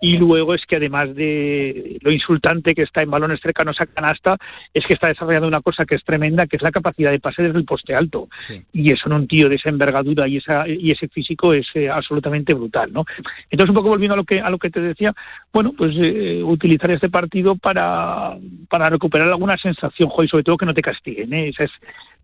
Y 0.00 0.16
luego 0.16 0.54
es 0.54 0.64
que 0.66 0.76
además 0.76 1.14
de 1.14 1.98
lo 2.00 2.10
insultante 2.10 2.74
que 2.74 2.82
está 2.82 3.02
en 3.02 3.10
balones 3.10 3.40
cercanos 3.40 3.76
a 3.80 3.86
canasta, 3.86 4.36
es 4.72 4.84
que 4.86 4.94
está 4.94 5.08
desarrollando 5.08 5.48
una 5.48 5.60
cosa 5.60 5.84
que 5.84 5.96
es 5.96 6.04
tremenda, 6.04 6.46
que 6.46 6.56
es 6.56 6.62
la 6.62 6.70
capacidad 6.70 7.10
de 7.10 7.20
pase 7.20 7.42
desde 7.42 7.58
el 7.58 7.64
poste 7.64 7.94
alto. 7.94 8.28
Y 8.72 8.92
eso 8.92 9.04
en 9.06 9.12
un 9.12 9.28
tío 9.28 9.48
de 9.48 9.56
esa 9.56 9.68
envergadura 9.68 10.26
y 10.26 10.38
esa 10.38 10.66
y 10.66 10.90
ese 10.90 11.08
físico 11.08 11.52
es 11.52 11.66
eh, 11.74 11.88
absolutamente 11.88 12.54
brutal, 12.54 12.92
¿no? 12.92 13.04
Entonces 13.50 13.70
un 13.70 13.76
poco 13.76 13.88
volviendo 13.88 14.14
a 14.14 14.16
lo 14.16 14.24
que 14.24 14.40
a 14.40 14.50
lo 14.50 14.58
que 14.58 14.70
te 14.70 14.80
decía, 14.80 15.12
bueno, 15.52 15.72
pues 15.76 15.94
eh, 15.96 16.42
utilizar 16.42 16.90
este 16.90 17.10
partido 17.10 17.56
para 17.56 18.36
para 18.68 18.88
recuperar 18.88 19.28
alguna 19.28 19.56
sensación, 19.58 20.10
y 20.22 20.28
sobre 20.28 20.44
todo 20.44 20.56
que 20.56 20.66
no 20.66 20.74
te 20.74 20.82
castiguen, 20.82 21.32
¿eh? 21.34 21.52
es 21.56 21.70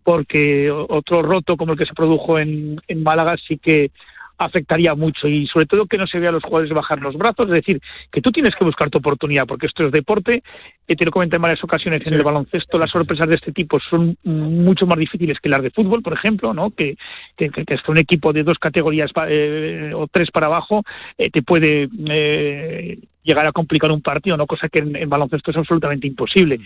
porque 0.03 0.71
otro 0.71 1.21
roto 1.21 1.57
como 1.57 1.73
el 1.73 1.79
que 1.79 1.85
se 1.85 1.93
produjo 1.93 2.39
en, 2.39 2.81
en 2.87 3.03
Málaga 3.03 3.35
sí 3.49 3.59
que 3.59 3.91
afectaría 4.39 4.95
mucho 4.95 5.29
y 5.29 5.47
sobre 5.47 5.67
todo 5.67 5.87
que 5.87 5.99
no 5.99 6.07
se 6.07 6.19
vea 6.19 6.31
a 6.31 6.33
los 6.33 6.43
jugadores 6.43 6.73
bajar 6.73 7.01
los 7.01 7.17
brazos, 7.17 7.47
es 7.49 7.55
decir, 7.55 7.81
que 8.11 8.21
tú 8.21 8.31
tienes 8.31 8.55
que 8.55 8.65
buscar 8.65 8.91
tu 8.91 8.99
oportunidad 8.99 9.47
porque 9.47 9.67
esto 9.67 9.85
es 9.85 9.93
deporte, 9.93 10.43
te 10.87 11.05
lo 11.05 11.11
comenté 11.11 11.37
en 11.37 11.43
varias 11.43 11.63
ocasiones 11.65 12.07
en 12.07 12.15
el 12.15 12.23
baloncesto, 12.23 12.79
las 12.79 12.91
sorpresas 12.91 13.29
de 13.29 13.37
este 13.37 13.53
tipo 13.53 13.81
son 13.81 14.17
mucho 14.25 14.87
más 14.87 14.99
difíciles 14.99 15.39
que 15.41 15.49
las 15.49 15.63
de 15.63 15.71
fútbol, 15.71 16.03
por 16.03 16.13
ejemplo, 16.13 16.55
¿no? 16.55 16.71
que, 16.71 16.97
que, 17.37 17.51
que 17.51 17.77
un 17.89 17.99
equipo 17.99 18.33
de 18.33 18.43
dos 18.43 18.59
categorías 18.59 19.11
eh, 19.29 19.93
o 19.95 20.07
tres 20.09 20.31
para 20.31 20.47
abajo 20.47 20.83
eh, 21.19 21.31
te 21.31 21.43
puede 21.43 21.89
eh, 22.09 22.99
llegar 23.23 23.47
a 23.47 23.53
complicar 23.53 23.91
un 23.91 24.03
partido, 24.03 24.37
¿no? 24.37 24.47
cosa 24.47 24.69
que 24.69 24.81
en, 24.81 24.97
en, 24.97 25.09
baloncesto 25.09 25.51
es 25.51 25.57
absolutamente 25.57 26.07
imposible. 26.07 26.61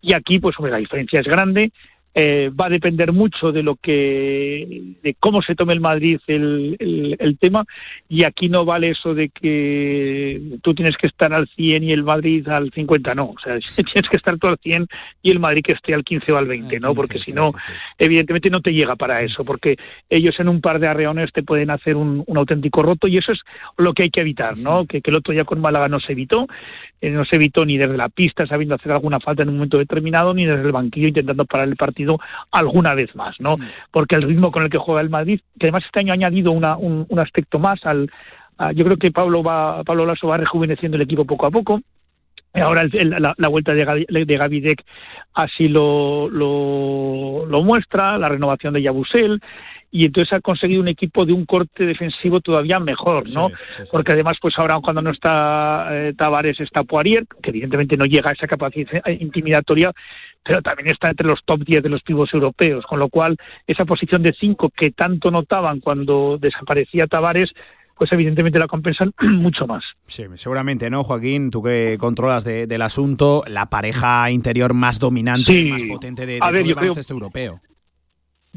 Y 0.00 0.14
aquí, 0.14 0.38
pues 0.38 0.56
hombre, 0.58 0.72
la 0.72 0.78
diferencia 0.78 1.20
es 1.20 1.26
grande. 1.26 1.72
Eh, 2.18 2.48
va 2.48 2.64
a 2.64 2.70
depender 2.70 3.12
mucho 3.12 3.52
de 3.52 3.62
lo 3.62 3.76
que 3.76 4.94
de 5.02 5.14
cómo 5.20 5.42
se 5.42 5.54
tome 5.54 5.74
el 5.74 5.82
Madrid 5.82 6.18
el, 6.26 6.74
el, 7.20 7.36
tema 7.36 7.66
y 8.08 8.24
aquí 8.24 8.48
no 8.48 8.64
vale 8.64 8.92
eso 8.92 9.14
de 9.14 9.28
que 9.28 10.40
tú 10.62 10.72
tienes 10.72 10.96
que 10.96 11.08
estar 11.08 11.34
al 11.34 11.46
100 11.46 11.84
y 11.84 11.92
el 11.92 12.04
Madrid 12.04 12.48
al 12.48 12.72
50 12.72 13.14
no. 13.14 13.34
O 13.36 13.38
sea 13.38 13.58
tienes 13.92 14.08
que 14.08 14.16
estar 14.16 14.38
tú 14.38 14.46
al 14.46 14.56
100 14.56 14.86
y 15.20 15.30
el 15.30 15.40
Madrid 15.40 15.60
que 15.62 15.72
esté 15.72 15.92
al 15.92 16.04
15 16.04 16.32
o 16.32 16.38
al 16.38 16.46
20 16.46 16.80
no 16.80 16.94
porque 16.94 17.18
si 17.18 17.34
no 17.34 17.52
evidentemente 17.98 18.48
no 18.48 18.62
te 18.62 18.72
llega 18.72 18.96
para 18.96 19.20
eso 19.20 19.44
porque 19.44 19.76
ellos 20.08 20.40
en 20.40 20.48
un 20.48 20.62
par 20.62 20.80
de 20.80 20.88
arreones 20.88 21.34
te 21.34 21.42
pueden 21.42 21.68
hacer 21.68 21.96
un, 21.96 22.24
auténtico 22.34 22.82
roto 22.82 23.08
y 23.08 23.18
eso 23.18 23.32
es 23.32 23.40
lo 23.76 23.92
que 23.92 24.04
hay 24.04 24.10
que 24.10 24.22
evitar 24.22 24.56
no 24.56 24.86
que, 24.86 25.02
que 25.02 25.10
el 25.10 25.18
otro 25.18 25.34
día 25.34 25.44
con 25.44 25.60
Málaga 25.60 25.88
no 25.88 26.00
se 26.00 26.12
evitó 26.12 26.46
eh, 27.00 27.10
no 27.10 27.24
se 27.24 27.36
evitó 27.36 27.66
ni 27.66 27.76
desde 27.76 27.96
la 27.96 28.08
pista 28.08 28.46
sabiendo 28.46 28.74
hacer 28.74 28.92
alguna 28.92 29.20
falta 29.20 29.42
en 29.42 29.50
un 29.50 29.56
momento 29.56 29.78
determinado 29.78 30.32
ni 30.32 30.44
desde 30.44 30.62
el 30.62 30.72
banquillo 30.72 31.08
intentando 31.08 31.44
parar 31.44 31.68
el 31.68 31.76
partido 31.76 32.18
alguna 32.50 32.94
vez 32.94 33.14
más, 33.14 33.38
¿no? 33.40 33.56
Porque 33.90 34.16
el 34.16 34.22
ritmo 34.22 34.50
con 34.50 34.62
el 34.62 34.70
que 34.70 34.78
juega 34.78 35.00
el 35.00 35.10
Madrid, 35.10 35.40
que 35.58 35.66
además 35.66 35.84
este 35.84 36.00
año 36.00 36.12
ha 36.12 36.14
añadido 36.14 36.52
una, 36.52 36.76
un, 36.76 37.06
aspecto 37.18 37.58
más 37.58 37.84
al, 37.84 38.10
yo 38.74 38.84
creo 38.84 38.96
que 38.96 39.10
Pablo 39.10 39.42
va, 39.42 39.82
Pablo 39.84 40.06
Lasso 40.06 40.28
va 40.28 40.36
rejuveneciendo 40.36 40.96
el 40.96 41.02
equipo 41.02 41.24
poco 41.24 41.46
a 41.46 41.50
poco. 41.50 41.80
Ahora 42.60 42.84
la, 43.36 43.48
vuelta 43.48 43.72
de, 43.74 43.84
Gavidec 43.84 44.82
así 45.34 45.68
lo, 45.68 46.28
lo, 46.30 47.62
muestra, 47.62 48.18
la 48.18 48.28
renovación 48.28 48.74
de 48.74 48.82
Yabusel, 48.82 49.40
y 49.90 50.04
entonces 50.04 50.32
ha 50.32 50.40
conseguido 50.40 50.82
un 50.82 50.88
equipo 50.88 51.24
de 51.24 51.32
un 51.32 51.46
corte 51.46 51.86
defensivo 51.86 52.40
todavía 52.40 52.78
mejor, 52.80 53.28
¿no? 53.34 53.50
Porque 53.90 54.12
además, 54.12 54.36
pues 54.40 54.58
ahora 54.58 54.78
cuando 54.82 55.00
no 55.00 55.10
está 55.10 55.88
eh, 55.90 56.12
Tavares 56.16 56.60
está 56.60 56.82
Poirier, 56.82 57.24
que 57.42 57.50
evidentemente 57.50 57.96
no 57.96 58.04
llega 58.04 58.30
a 58.30 58.34
esa 58.34 58.46
capacidad 58.46 59.06
intimidatoria, 59.06 59.92
pero 60.42 60.62
también 60.62 60.90
está 60.90 61.08
entre 61.08 61.26
los 61.26 61.42
top 61.44 61.64
10 61.64 61.82
de 61.82 61.88
los 61.88 62.02
pibos 62.02 62.32
europeos, 62.34 62.84
con 62.84 62.98
lo 62.98 63.08
cual 63.08 63.36
esa 63.66 63.84
posición 63.84 64.22
de 64.22 64.34
5 64.38 64.70
que 64.70 64.90
tanto 64.90 65.30
notaban 65.30 65.80
cuando 65.80 66.38
desaparecía 66.38 67.06
Tavares, 67.06 67.52
pues 67.96 68.12
evidentemente 68.12 68.58
la 68.58 68.66
compensan 68.66 69.12
mucho 69.20 69.66
más. 69.66 69.84
Sí, 70.06 70.24
seguramente, 70.34 70.90
¿no, 70.90 71.02
Joaquín? 71.02 71.50
Tú 71.50 71.62
que 71.62 71.96
controlas 71.98 72.44
del 72.44 72.82
asunto, 72.82 73.42
la 73.46 73.66
pareja 73.66 74.30
interior 74.30 74.74
más 74.74 74.98
dominante, 74.98 75.52
y 75.52 75.70
más 75.70 75.84
potente 75.84 76.26
de, 76.26 76.34
de 76.34 76.38
todo 76.40 76.56
el 76.56 76.74
baloncesto 76.74 77.14
europeo. 77.14 77.60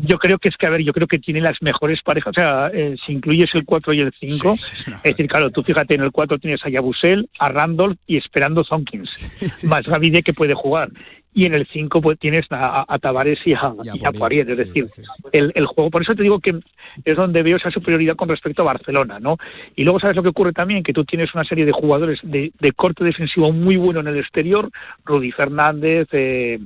Yo 0.01 0.17
creo 0.17 0.37
que 0.37 0.47
es 0.47 0.55
que, 0.55 0.65
a 0.65 0.69
ver, 0.69 0.81
yo 0.81 0.93
creo 0.93 1.07
que 1.07 1.19
tiene 1.19 1.41
las 1.41 1.61
mejores 1.61 2.01
parejas. 2.01 2.31
O 2.31 2.33
sea, 2.33 2.71
eh, 2.73 2.95
si 3.05 3.11
incluyes 3.11 3.49
el 3.53 3.65
4 3.65 3.93
y 3.93 3.99
el 3.99 4.13
5, 4.17 4.53
es 4.53 4.85
decir, 5.03 5.27
claro, 5.27 5.49
tú 5.49 5.61
fíjate, 5.61 5.95
en 5.95 6.01
el 6.01 6.11
4 6.11 6.39
tienes 6.39 6.65
a 6.65 6.69
Yabusel, 6.69 7.29
a 7.37 7.49
Randolph 7.49 7.97
y 8.07 8.17
esperando 8.17 8.63
Zonkins, 8.63 9.29
más 9.63 9.85
Gavide 9.85 10.23
que 10.23 10.31
puede 10.33 10.53
jugar. 10.53 10.89
Y 11.33 11.45
en 11.45 11.53
el 11.53 11.67
5 11.67 12.01
pues 12.01 12.17
tienes 12.17 12.45
a, 12.49 12.85
a 12.87 12.99
Tavares 12.99 13.39
y 13.45 13.53
a, 13.53 13.73
y 13.93 14.05
a 14.05 14.11
Poirier, 14.11 14.49
es 14.49 14.57
decir, 14.57 14.87
El, 15.31 15.51
el, 15.55 15.65
juego, 15.67 15.91
por 15.91 16.01
eso 16.01 16.15
te 16.15 16.23
digo 16.23 16.39
que 16.39 16.59
es 17.05 17.15
donde 17.15 17.43
veo 17.43 17.57
esa 17.57 17.71
superioridad 17.71 18.15
con 18.15 18.29
respecto 18.29 18.63
a 18.63 18.65
Barcelona, 18.65 19.19
¿no? 19.19 19.37
Y 19.75 19.83
luego 19.83 19.99
sabes 19.99 20.15
lo 20.15 20.23
que 20.23 20.29
ocurre 20.29 20.53
también, 20.53 20.83
que 20.83 20.93
tú 20.93 21.05
tienes 21.05 21.33
una 21.35 21.43
serie 21.43 21.65
de 21.65 21.71
jugadores 21.71 22.19
de, 22.23 22.51
de 22.59 22.71
corte 22.71 23.03
defensivo 23.03 23.51
muy 23.51 23.77
bueno 23.77 23.99
en 23.99 24.07
el 24.07 24.17
exterior, 24.17 24.69
Rudy 25.05 25.31
Fernández, 25.31 26.07
eh, 26.11 26.59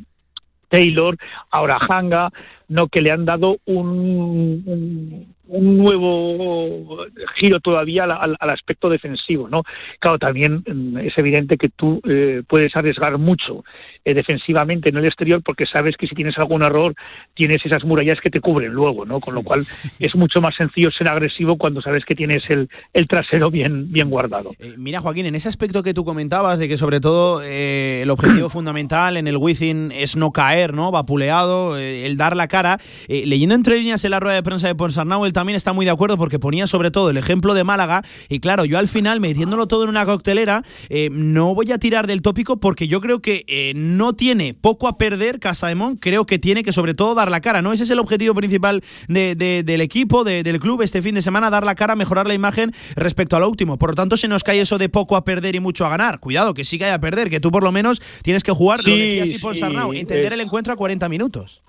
Taylor, 0.70 1.18
ahora 1.52 1.78
Hanga, 1.78 2.32
no 2.68 2.88
que 2.88 3.02
le 3.02 3.12
han 3.12 3.26
dado 3.26 3.58
un, 3.66 4.64
un, 4.66 5.36
nuevo 5.62 7.06
giro 7.36 7.60
todavía 7.60 8.04
al, 8.06 8.38
aspecto 8.40 8.90
defensivo, 8.90 9.48
¿no? 9.50 9.64
Claro, 10.00 10.20
también 10.20 10.64
mm, 10.66 10.98
es 10.98 11.18
evidente 11.18 11.58
que 11.58 11.70
tú 11.70 12.02
eh, 12.08 12.44
puedes 12.48 12.76
arriesgar 12.76 13.18
mucho 13.18 13.64
eh, 14.06 14.14
defensivamente 14.14 14.90
en 14.90 14.98
el 14.98 15.06
exterior 15.06 15.42
porque 15.44 15.66
sabes 15.66 15.98
que 15.98 16.08
si 16.08 16.16
tienes 16.16 16.38
algún 16.38 16.64
error 16.64 16.94
tienes 17.34 17.66
esas 17.66 17.84
murallas 17.84 18.20
que 18.22 18.30
te 18.30 18.40
cubren 18.40 18.72
luego, 18.72 19.06
¿no? 19.06 19.20
Con 19.20 19.36
lo 19.36 19.44
cual 19.44 19.66
es 20.00 20.16
mucho 20.16 20.42
más 20.42 20.56
sencillo 20.56 20.92
ser 20.92 21.08
agresivo 21.08 21.58
cuando 21.58 21.82
sabes 21.82 22.06
que 22.06 22.16
tienes 22.16 22.44
el, 22.50 22.70
el 22.94 23.08
trasero 23.08 23.50
bien, 23.50 23.92
bien 23.92 24.10
guardado. 24.10 24.52
Eh, 24.60 24.76
mira, 24.78 25.00
Joaquín, 25.00 25.26
en 25.26 25.36
ese 25.36 25.50
aspecto 25.50 25.84
que 25.84 25.94
tú 25.94 26.06
comentabas 26.06 26.60
de 26.60 26.68
que 26.68 26.78
sobre 26.78 27.00
todo 27.00 27.42
el 27.44 28.10
objetivo 28.10 28.50
fundamental 28.50 29.18
en 29.18 29.28
el 29.28 29.38
Wizzing 29.38 29.92
es 29.92 30.16
no 30.16 30.32
caer, 30.32 30.74
¿no? 30.74 30.92
Vapuleado, 30.92 31.78
el 31.78 32.18
dar 32.18 32.36
la 32.36 32.48
cara. 32.48 32.80
Eh, 33.08 33.24
leyendo 33.26 33.56
entre 33.56 33.78
líneas 33.78 34.04
en 34.06 34.12
la 34.12 34.20
rueda 34.20 34.36
de 34.36 34.44
prensa 34.44 34.68
de 34.68 34.76
Ponsarnau, 34.76 35.26
él 35.26 35.34
también 35.44 35.58
está 35.58 35.74
muy 35.74 35.84
de 35.84 35.92
acuerdo 35.92 36.18
porque 36.18 36.40
ponía 36.40 36.68
sobre 36.68 36.90
todo 36.90 37.10
el 37.10 37.18
ejemplo 37.18 37.54
de 37.54 37.66
Málaga. 37.66 38.02
Y 38.30 38.40
claro, 38.40 38.64
yo 38.64 38.78
al 38.78 38.88
final, 38.88 39.20
metiéndolo 39.20 39.68
todo 39.68 39.84
en 39.84 39.90
una 39.90 40.06
coctelera, 40.06 40.64
eh, 40.88 41.10
no 41.12 41.54
voy 41.54 41.70
a 41.74 41.78
tirar 41.78 42.08
del 42.08 42.22
tópico 42.22 42.62
porque 42.62 42.88
yo 42.88 43.02
creo 43.02 43.22
que 43.22 43.44
eh, 43.50 43.74
no 43.76 44.14
tiene 44.14 44.54
poco 44.54 44.88
a 44.88 44.98
perder 44.98 45.42
Casaemón, 45.42 45.98
creo 45.98 46.26
que 46.26 46.40
tiene 46.40 46.64
que 46.64 46.72
sobre 46.72 46.94
todo 46.94 47.14
dar 47.14 47.30
la 47.30 47.42
cara, 47.42 47.62
¿no? 47.62 47.74
Ese 47.74 47.84
es 47.84 47.90
el 47.90 48.00
objetivo 48.00 48.34
principal 48.36 48.82
del 49.10 49.82
equipo, 49.82 50.24
del 50.24 50.60
club 50.62 50.82
este 50.82 51.02
fin 51.02 51.14
de 51.14 51.22
semana, 51.22 51.50
dar 51.50 51.66
la 51.66 51.76
cara, 51.76 51.98
mejorar 51.98 52.26
la 52.26 52.34
imagen 52.34 52.72
respecto 52.96 53.36
a 53.36 53.42
lo 53.42 53.50
último. 53.50 53.78
Por 53.78 53.90
lo 53.90 53.96
tanto, 53.96 54.16
se 54.16 54.30
nos 54.30 54.46
cae 54.46 54.62
eso 54.62 54.78
de 54.78 54.88
poco 54.88 55.18
a 55.18 55.26
perder 55.26 55.56
y 55.56 55.60
mucho 55.60 55.86
a 55.86 55.90
ganar. 55.90 56.22
Cuidado, 56.22 56.54
que 56.54 56.64
sí 56.64 56.78
que 56.78 56.86
hay 56.86 56.92
a 56.92 57.02
perder, 57.02 57.30
que 57.30 57.42
tú 57.42 57.52
por 57.52 57.66
lo 57.66 57.74
menos 57.74 58.02
tienes 58.22 58.46
que 58.46 58.54
jugar, 58.54 58.80
lo 58.88 58.96
decía 58.96 59.26
así 59.26 59.40
Ponsarnau, 59.40 59.92
entender 59.92 60.32
el 60.32 60.40
encuentro 60.40 60.72
a 60.72 60.78
40 60.78 61.10
minutos 61.10 61.63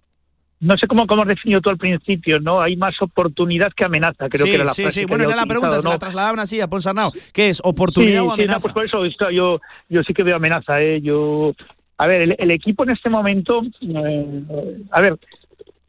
no 0.64 0.78
sé 0.78 0.86
cómo, 0.86 1.06
cómo 1.06 1.22
has 1.22 1.28
definido 1.28 1.60
tú 1.60 1.70
al 1.70 1.76
principio, 1.76 2.40
¿no? 2.40 2.60
Hay 2.60 2.76
más 2.76 3.00
oportunidad 3.02 3.72
que 3.72 3.84
amenaza, 3.84 4.28
creo 4.28 4.46
que 4.46 4.54
era 4.54 4.64
la 4.64 4.70
Sí, 4.70 4.90
sí, 4.90 5.04
bueno, 5.04 5.24
era 5.24 5.36
la 5.36 5.46
pregunta, 5.46 5.80
se 5.80 5.88
la 5.88 5.98
trasladaban 5.98 6.40
así 6.40 6.60
a 6.60 6.68
Ponsarnau. 6.68 7.12
¿Qué 7.32 7.48
es, 7.48 7.60
oportunidad 7.62 8.24
o 8.24 8.32
amenaza? 8.32 8.58
Sí, 8.58 8.62
pues 8.62 8.74
por 8.74 8.84
eso 8.84 9.30
yo, 9.30 9.60
yo 9.88 10.02
sí 10.02 10.14
que 10.14 10.22
veo 10.22 10.36
amenaza, 10.36 10.80
¿eh? 10.80 11.00
Yo, 11.02 11.54
a 11.98 12.06
ver, 12.06 12.34
el, 12.38 12.50
equipo 12.50 12.84
en 12.84 12.90
este 12.90 13.10
momento, 13.10 13.62
eh, 13.82 14.42
a 14.90 15.00
ver, 15.00 15.18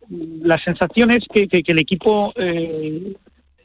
la 0.09 0.59
sensación 0.59 1.11
es 1.11 1.25
que, 1.33 1.47
que, 1.47 1.63
el 1.65 1.79
equipo 1.79 2.33
eh, 2.35 3.15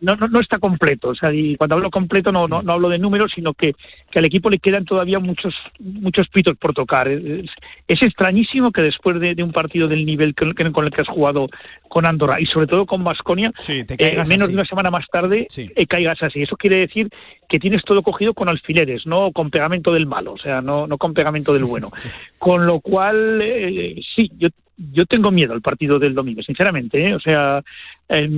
no, 0.01 0.15
no, 0.17 0.29
no, 0.29 0.41
está 0.41 0.59
completo. 0.59 1.09
O 1.11 1.15
sea, 1.15 1.33
y 1.33 1.57
cuando 1.57 1.77
hablo 1.77 1.91
completo 1.91 2.33
no, 2.33 2.49
no, 2.49 2.63
no 2.63 2.73
hablo 2.73 2.89
de 2.89 2.99
números, 2.99 3.33
sino 3.35 3.55
que, 3.55 3.75
que, 4.11 4.19
al 4.19 4.25
equipo 4.25 4.51
le 4.51 4.59
quedan 4.59 4.85
todavía 4.85 5.19
muchos 5.19 5.55
muchos 5.79 6.29
pitos 6.29 6.57
por 6.57 6.75
tocar. 6.75 7.09
Es, 7.09 7.51
extrañísimo 7.89 8.73
que 8.73 8.83
después 8.83 9.21
de, 9.21 9.43
un 9.43 9.53
partido 9.53 9.87
del 9.89 10.07
nivel 10.07 10.35
con, 10.35 10.53
con, 10.73 10.85
el 10.85 10.91
que 10.91 11.03
has 11.03 11.09
jugado 11.09 11.49
con 11.89 12.07
Andorra 12.07 12.41
y 12.41 12.47
sobre 12.47 12.67
todo 12.67 12.87
con 12.87 13.05
Vasconia, 13.05 13.53
eh, 13.69 14.23
menos 14.29 14.49
de 14.49 14.55
una 14.55 14.65
semana 14.65 14.91
más 14.91 15.07
tarde 15.11 15.47
eh, 15.57 15.87
caigas 15.87 16.23
así. 16.23 16.43
Eso 16.43 16.57
quiere 16.57 16.77
decir 16.77 17.11
que 17.49 17.59
tienes 17.59 17.83
todo 17.85 18.03
cogido 18.03 18.33
con 18.33 18.49
alfileres, 18.49 19.07
no 19.07 19.33
con 19.33 19.51
pegamento 19.51 19.93
del 19.93 20.07
malo, 20.07 20.33
o 20.33 20.39
sea, 20.39 20.61
no, 20.61 20.87
no 20.87 20.99
con 20.99 21.15
pegamento 21.15 21.53
del 21.53 21.65
bueno. 21.65 21.91
Con 22.39 22.65
lo 22.67 22.81
cual, 22.81 23.41
eh, 23.43 24.01
sí, 24.17 24.31
yo 24.39 24.49
yo 24.93 25.05
tengo 25.07 25.31
miedo 25.31 25.53
al 25.53 25.61
partido 25.61 25.99
del 25.99 26.15
domingo, 26.15 26.43
sinceramente. 26.43 27.15
O 27.15 27.21
sea, 27.21 27.63
eh, 28.09 28.29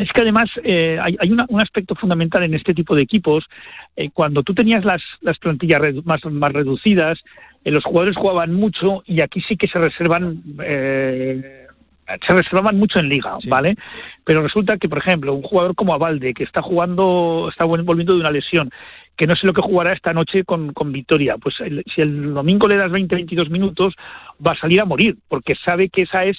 es 0.00 0.12
que 0.12 0.20
además 0.20 0.46
eh, 0.64 0.98
hay, 1.00 1.30
un 1.30 1.60
aspecto 1.60 1.94
fundamental 1.94 2.42
en 2.42 2.54
este 2.54 2.74
tipo 2.74 2.94
de 2.94 3.02
equipos. 3.02 3.44
Eh, 3.96 4.10
cuando 4.12 4.42
tú 4.42 4.54
tenías 4.54 4.84
las, 4.84 5.02
las 5.20 5.38
plantillas 5.38 5.80
más, 6.04 6.24
más 6.26 6.52
reducidas, 6.52 7.18
eh, 7.64 7.70
los 7.70 7.84
jugadores 7.84 8.16
jugaban 8.16 8.54
mucho 8.54 9.02
y 9.06 9.20
aquí 9.20 9.40
sí 9.40 9.56
que 9.56 9.68
se 9.68 9.78
reservan 9.78 10.42
se 12.26 12.32
reservaban 12.32 12.78
mucho 12.78 12.98
en 12.98 13.10
liga, 13.10 13.34
¿vale? 13.48 13.76
Pero 14.24 14.40
resulta 14.40 14.78
que, 14.78 14.88
por 14.88 14.96
ejemplo, 14.96 15.34
un 15.34 15.42
jugador 15.42 15.74
como 15.74 15.92
Avalde, 15.92 16.32
que 16.32 16.44
está 16.44 16.62
jugando, 16.62 17.48
está 17.50 17.66
volviendo 17.66 18.14
de 18.14 18.20
una 18.20 18.30
lesión, 18.30 18.70
que 19.14 19.26
no 19.26 19.36
sé 19.36 19.46
lo 19.46 19.52
que 19.52 19.60
jugará 19.60 19.92
esta 19.92 20.14
noche 20.14 20.44
con, 20.44 20.72
con 20.72 20.90
Victoria, 20.90 21.36
pues 21.36 21.56
si 21.56 22.00
el 22.00 22.32
domingo 22.32 22.66
le 22.66 22.76
das 22.76 22.90
20-22 22.90 23.50
minutos, 23.50 23.94
va 24.44 24.52
a 24.52 24.58
salir 24.58 24.80
a 24.80 24.86
morir, 24.86 25.18
porque 25.28 25.54
sabe 25.62 25.90
que 25.90 26.04
esa 26.04 26.24
es 26.24 26.38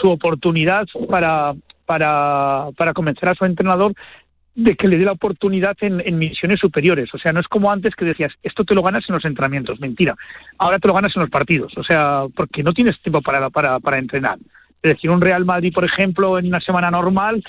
su 0.00 0.08
oportunidad 0.08 0.86
para, 1.10 1.52
para, 1.90 2.68
para 2.76 2.92
convencer 2.92 3.28
a 3.28 3.34
su 3.34 3.44
entrenador 3.44 3.94
de 4.54 4.76
que 4.76 4.86
le 4.86 4.96
dé 4.96 5.04
la 5.04 5.10
oportunidad 5.10 5.76
en, 5.80 6.18
misiones 6.20 6.60
superiores. 6.60 7.12
O 7.12 7.18
sea, 7.18 7.32
no 7.32 7.40
es 7.40 7.48
como 7.48 7.68
antes 7.68 7.96
que 7.96 8.04
decías, 8.04 8.32
esto 8.44 8.64
te 8.64 8.76
lo 8.76 8.82
ganas 8.84 9.04
en 9.08 9.16
los 9.16 9.24
entrenamientos. 9.24 9.80
Mentira. 9.80 10.14
Ahora 10.56 10.78
te 10.78 10.86
lo 10.86 10.94
ganas 10.94 11.10
en 11.16 11.22
los 11.22 11.30
partidos. 11.30 11.76
O 11.76 11.82
sea, 11.82 12.26
porque 12.32 12.62
no 12.62 12.72
tienes 12.72 13.00
tiempo 13.02 13.20
para, 13.22 13.50
para, 13.50 13.80
para 13.80 13.98
entrenar. 13.98 14.38
Es 14.80 14.92
decir, 14.92 15.10
un 15.10 15.20
Real 15.20 15.44
Madrid, 15.44 15.72
por 15.74 15.84
ejemplo, 15.84 16.38
en 16.38 16.46
una 16.46 16.60
semana 16.60 16.92
normal, 16.92 17.42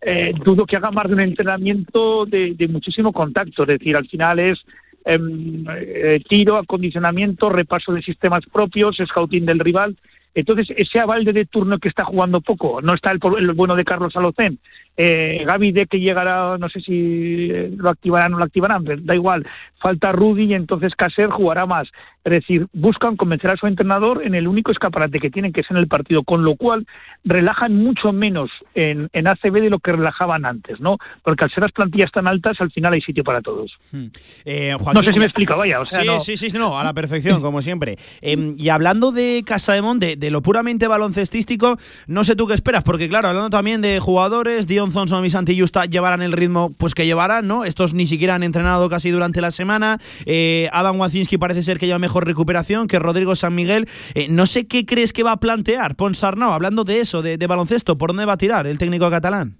eh, 0.00 0.32
dudo 0.44 0.64
que 0.64 0.76
haga 0.76 0.92
más 0.92 1.08
de 1.08 1.14
un 1.14 1.20
entrenamiento 1.20 2.24
de, 2.24 2.68
muchísimo 2.70 3.12
contacto. 3.12 3.64
Es 3.64 3.80
decir, 3.80 3.96
al 3.96 4.06
final 4.06 4.38
es 4.38 4.64
em, 5.06 5.64
eh, 5.76 6.20
tiro, 6.28 6.56
acondicionamiento, 6.56 7.48
repaso 7.48 7.92
de 7.92 8.02
sistemas 8.02 8.44
propios, 8.52 8.96
scouting 9.04 9.44
del 9.44 9.58
rival. 9.58 9.96
Entonces, 10.34 10.68
ese 10.76 11.00
avalde 11.00 11.32
de 11.32 11.46
turno 11.46 11.78
que 11.78 11.88
está 11.88 12.04
jugando 12.04 12.40
poco, 12.40 12.80
no 12.82 12.94
está 12.94 13.10
el, 13.10 13.18
el 13.38 13.52
bueno 13.52 13.74
de 13.74 13.84
Carlos 13.84 14.16
Alocén, 14.16 14.58
eh, 15.00 15.44
Gaby 15.46 15.72
de 15.72 15.86
que 15.86 16.00
llegará, 16.00 16.58
no 16.58 16.68
sé 16.68 16.80
si 16.80 17.48
eh, 17.50 17.70
lo 17.76 17.88
activarán 17.88 18.32
o 18.32 18.34
no 18.34 18.38
lo 18.38 18.44
activarán, 18.44 18.84
da 18.84 19.14
igual. 19.14 19.46
Falta 19.80 20.10
Rudy 20.10 20.46
y 20.46 20.54
entonces 20.54 20.96
Caser 20.96 21.30
jugará 21.30 21.64
más. 21.64 21.88
Es 22.24 22.32
decir, 22.32 22.66
buscan 22.72 23.16
convencer 23.16 23.50
a 23.50 23.56
su 23.56 23.66
entrenador 23.68 24.22
en 24.24 24.34
el 24.34 24.48
único 24.48 24.72
escaparate 24.72 25.20
que 25.20 25.30
tienen, 25.30 25.52
que 25.52 25.60
es 25.60 25.70
en 25.70 25.76
el 25.76 25.86
partido, 25.86 26.24
con 26.24 26.44
lo 26.44 26.56
cual 26.56 26.84
relajan 27.24 27.76
mucho 27.76 28.12
menos 28.12 28.50
en, 28.74 29.08
en 29.12 29.28
ACB 29.28 29.60
de 29.60 29.70
lo 29.70 29.78
que 29.78 29.92
relajaban 29.92 30.44
antes, 30.44 30.80
¿no? 30.80 30.98
Porque 31.22 31.44
al 31.44 31.50
ser 31.50 31.62
las 31.62 31.72
plantillas 31.72 32.10
tan 32.10 32.26
altas, 32.26 32.60
al 32.60 32.72
final 32.72 32.92
hay 32.92 33.00
sitio 33.00 33.22
para 33.22 33.40
todos. 33.40 33.78
Hmm. 33.92 34.08
Eh, 34.44 34.76
no 34.94 35.02
sé 35.02 35.12
si 35.12 35.18
me 35.18 35.26
explica, 35.26 35.54
vaya. 35.54 35.80
O 35.80 35.86
sea, 35.86 36.18
sí, 36.18 36.36
sí, 36.36 36.50
sí, 36.50 36.58
no, 36.58 36.76
a 36.76 36.84
la 36.84 36.92
perfección, 36.92 37.40
como 37.40 37.62
siempre. 37.62 37.96
Em, 38.20 38.56
y 38.58 38.68
hablando 38.68 39.12
de 39.12 39.42
Casa 39.46 39.74
de, 39.74 40.16
de 40.16 40.30
lo 40.30 40.42
puramente 40.42 40.88
baloncestístico, 40.88 41.76
no 42.08 42.24
sé 42.24 42.34
tú 42.34 42.46
qué 42.46 42.54
esperas, 42.54 42.82
porque 42.82 43.08
claro, 43.08 43.28
hablando 43.28 43.50
también 43.50 43.80
de 43.80 44.00
jugadores, 44.00 44.66
Dion 44.66 44.87
Thompson 44.92 45.24
y 45.24 45.30
Santi 45.30 45.58
Justa 45.58 45.84
llevarán 45.84 46.22
el 46.22 46.32
ritmo 46.32 46.72
pues 46.76 46.94
que 46.94 47.06
llevarán, 47.06 47.46
¿no? 47.46 47.64
Estos 47.64 47.94
ni 47.94 48.06
siquiera 48.06 48.34
han 48.34 48.42
entrenado 48.42 48.88
casi 48.88 49.10
durante 49.10 49.40
la 49.40 49.50
semana. 49.50 49.98
Eh, 50.26 50.68
Adam 50.72 50.98
Wacinski 50.98 51.38
parece 51.38 51.62
ser 51.62 51.78
que 51.78 51.86
lleva 51.86 51.98
mejor 51.98 52.26
recuperación 52.26 52.88
que 52.88 52.98
Rodrigo 52.98 53.36
San 53.36 53.54
Miguel. 53.54 53.86
Eh, 54.14 54.28
no 54.30 54.46
sé 54.46 54.66
qué 54.66 54.84
crees 54.86 55.12
que 55.12 55.22
va 55.22 55.32
a 55.32 55.40
plantear 55.40 55.96
Ponsarnau, 55.96 56.52
hablando 56.52 56.84
de 56.84 57.00
eso, 57.00 57.22
de, 57.22 57.46
baloncesto, 57.46 57.96
¿por 57.98 58.10
dónde 58.10 58.24
va 58.24 58.34
a 58.34 58.38
tirar 58.38 58.66
el 58.66 58.78
técnico 58.78 59.10
catalán? 59.10 59.56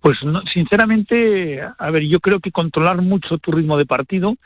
Pues 0.00 0.18
sinceramente, 0.52 1.60
a 1.60 1.90
ver, 1.90 2.04
yo 2.04 2.20
creo 2.20 2.40
que 2.40 2.50
controlar 2.50 3.02
mucho 3.02 3.36
tu 3.38 3.52
ritmo 3.52 3.76
de 3.76 3.84
partido, 3.84 4.36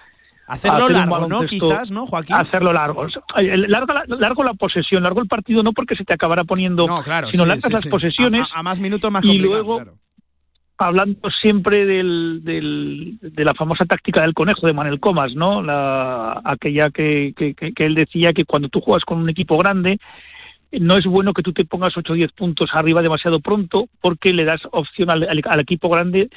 Hacerlo 0.46 0.88
largo, 0.88 1.26
¿no? 1.26 1.42
Quizás, 1.42 1.90
¿no, 1.90 2.06
Joaquín? 2.06 2.36
Hacerlo 2.36 2.72
largo. 2.72 3.06
Largo, 3.36 3.94
largo, 4.06 4.44
la 4.44 4.54
posesión, 4.54 5.02
largo 5.02 5.20
el 5.20 5.28
partido, 5.28 5.62
no 5.62 5.72
porque 5.72 5.96
se 5.96 6.04
te 6.04 6.14
acabará 6.14 6.44
poniendo, 6.44 6.86
no, 6.86 7.02
claro, 7.02 7.28
sino 7.30 7.46
largas 7.46 7.72
las 7.72 7.86
posesiones. 7.86 8.46
A, 8.52 8.62
más 8.62 8.78
minutos 8.78 9.10
más 9.10 9.24
Y 9.24 9.38
luego, 9.38 9.82
hablando 10.76 11.30
siempre 11.30 11.86
del, 11.86 12.40
del, 12.42 13.18
de 13.20 13.44
la 13.44 13.54
famosa 13.54 13.84
táctica 13.84 14.22
del 14.22 14.34
conejo 14.34 14.66
de 14.66 14.72
Manuel 14.72 15.00
Comas, 15.00 15.34
¿no? 15.34 15.62
La, 15.62 16.40
aquella 16.44 16.90
que, 16.90 17.32
que, 17.34 17.54
que, 17.54 17.84
él 17.84 17.94
decía 17.94 18.32
que 18.32 18.44
cuando 18.44 18.68
tú 18.68 18.80
juegas 18.80 19.04
con 19.04 19.18
un 19.18 19.28
equipo 19.28 19.56
grande, 19.56 19.98
no 20.72 20.96
es 20.96 21.06
bueno 21.06 21.32
que 21.32 21.42
tú 21.42 21.52
te 21.52 21.64
pongas 21.64 21.96
8 21.96 22.12
o 22.12 22.16
10 22.16 22.32
puntos 22.32 22.70
arriba 22.72 23.02
demasiado 23.02 23.40
pronto 23.40 23.88
porque 24.00 24.32
le 24.32 24.44
das 24.44 24.60
opción 24.72 25.10
al, 25.10 25.26
al, 25.44 25.60
equipo 25.60 25.88
grande 25.88 26.28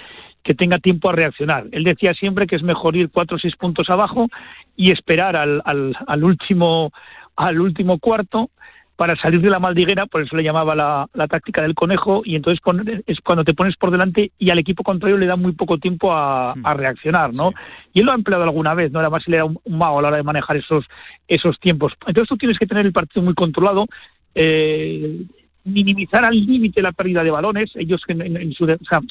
que 0.48 0.56
tenga 0.56 0.80
tiempo 0.80 1.10
a 1.10 1.12
reaccionar. 1.12 1.66
Él 1.74 1.84
decía 1.84 2.14
siempre 2.14 2.48
que 2.48 2.56
es 2.56 2.64
mejor 2.64 2.95
ir 2.95 3.10
4 3.10 3.36
o 3.36 3.39
6 3.39 3.58
puntos 3.58 3.89
abajo 3.89 4.30
y 4.78 4.91
esperar 4.91 5.36
al, 5.36 5.62
al, 5.66 5.93
al, 6.08 6.24
último, 6.24 6.93
al 7.36 7.60
último 7.60 8.00
cuarto 8.00 8.50
para 8.95 9.18
salir 9.18 9.41
de 9.41 9.50
la 9.50 9.60
maldiguera, 9.60 10.06
por 10.06 10.22
eso 10.22 10.38
le 10.38 10.43
llamaba 10.43 10.74
la, 10.74 11.08
la 11.14 11.28
táctica 11.28 11.62
del 11.62 11.76
conejo, 11.76 12.24
y 12.26 12.36
entonces 12.36 12.60
es 13.06 13.20
cuando 13.20 13.43
te 13.43 13.54
pones 13.54 13.76
por 13.76 13.91
delante 13.91 14.32
y 14.40 14.49
al 14.49 14.57
equipo 14.57 14.84
contrario 14.84 15.18
le 15.18 15.28
da 15.28 15.36
muy 15.36 15.52
poco 15.52 15.78
tiempo 15.78 16.14
a, 16.14 16.53
a 16.53 16.74
reaccionar, 16.74 17.32
¿no? 17.36 17.52
Y 17.94 17.99
él 17.99 18.06
lo 18.06 18.14
ha 18.14 18.15
empleado 18.15 18.44
alguna 18.44 18.74
vez, 18.74 18.91
¿no? 18.91 18.99
Además, 18.99 19.24
él 19.28 19.36
era 19.36 19.45
un, 19.45 19.60
un 19.65 19.78
mago 19.78 19.99
a 19.99 20.02
la 20.02 20.07
hora 20.07 20.18
de 20.18 20.24
manejar 20.24 20.57
esos, 20.57 20.86
esos 21.28 21.60
tiempos. 21.60 21.94
Entonces 22.07 22.30
tú 22.30 22.38
tienes 22.38 22.57
que 22.57 22.65
tener 22.65 22.86
el 22.86 22.94
partido 22.94 23.22
muy 23.22 23.36
controlado, 23.36 23.86
eh, 24.34 25.26
minimizar 25.68 26.24
al 26.26 26.34
límite 26.34 26.82
la 26.82 26.94
pérdida 26.94 27.24
de 27.24 27.32
balones. 27.32 27.72
Ellos 27.76 28.02
en, 28.07 28.53
su, 28.53 28.64
o 28.64 28.68
sea, 28.90 29.02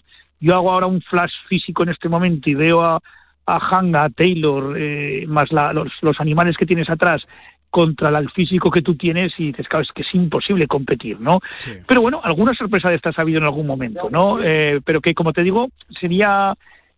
yo 0.40 0.54
hago 0.54 0.70
ahora 0.70 0.86
un 0.86 1.00
flash 1.00 1.32
físico 1.48 1.82
en 1.82 1.90
este 1.90 2.08
momento 2.08 2.50
y 2.50 2.54
veo 2.54 2.82
a, 2.82 3.00
a 3.46 3.56
Hanga, 3.56 4.04
a 4.04 4.10
Taylor, 4.10 4.76
eh, 4.78 5.24
más 5.28 5.50
los, 5.52 5.92
los, 6.02 6.20
animales 6.20 6.56
que 6.56 6.66
tienes 6.66 6.90
atrás, 6.90 7.26
contra 7.70 8.08
el 8.18 8.30
físico 8.30 8.70
que 8.70 8.82
tú 8.82 8.94
tienes 8.94 9.34
y 9.38 9.48
dices, 9.48 9.68
claro, 9.68 9.82
es 9.82 9.92
que 9.92 10.02
es 10.02 10.14
imposible 10.14 10.66
competir, 10.66 11.20
¿no? 11.20 11.40
Pero 11.86 12.00
bueno, 12.00 12.20
alguna 12.22 12.54
sorpresa 12.54 12.88
de 12.88 12.96
estas 12.96 13.18
ha 13.18 13.22
habido 13.22 13.38
en 13.38 13.44
algún 13.44 13.66
momento, 13.66 14.08
¿no? 14.10 14.42
Eh, 14.42 14.80
pero 14.84 15.00
que, 15.00 15.14
como 15.14 15.32
te 15.32 15.42
digo, 15.42 15.68
sería 16.00 16.54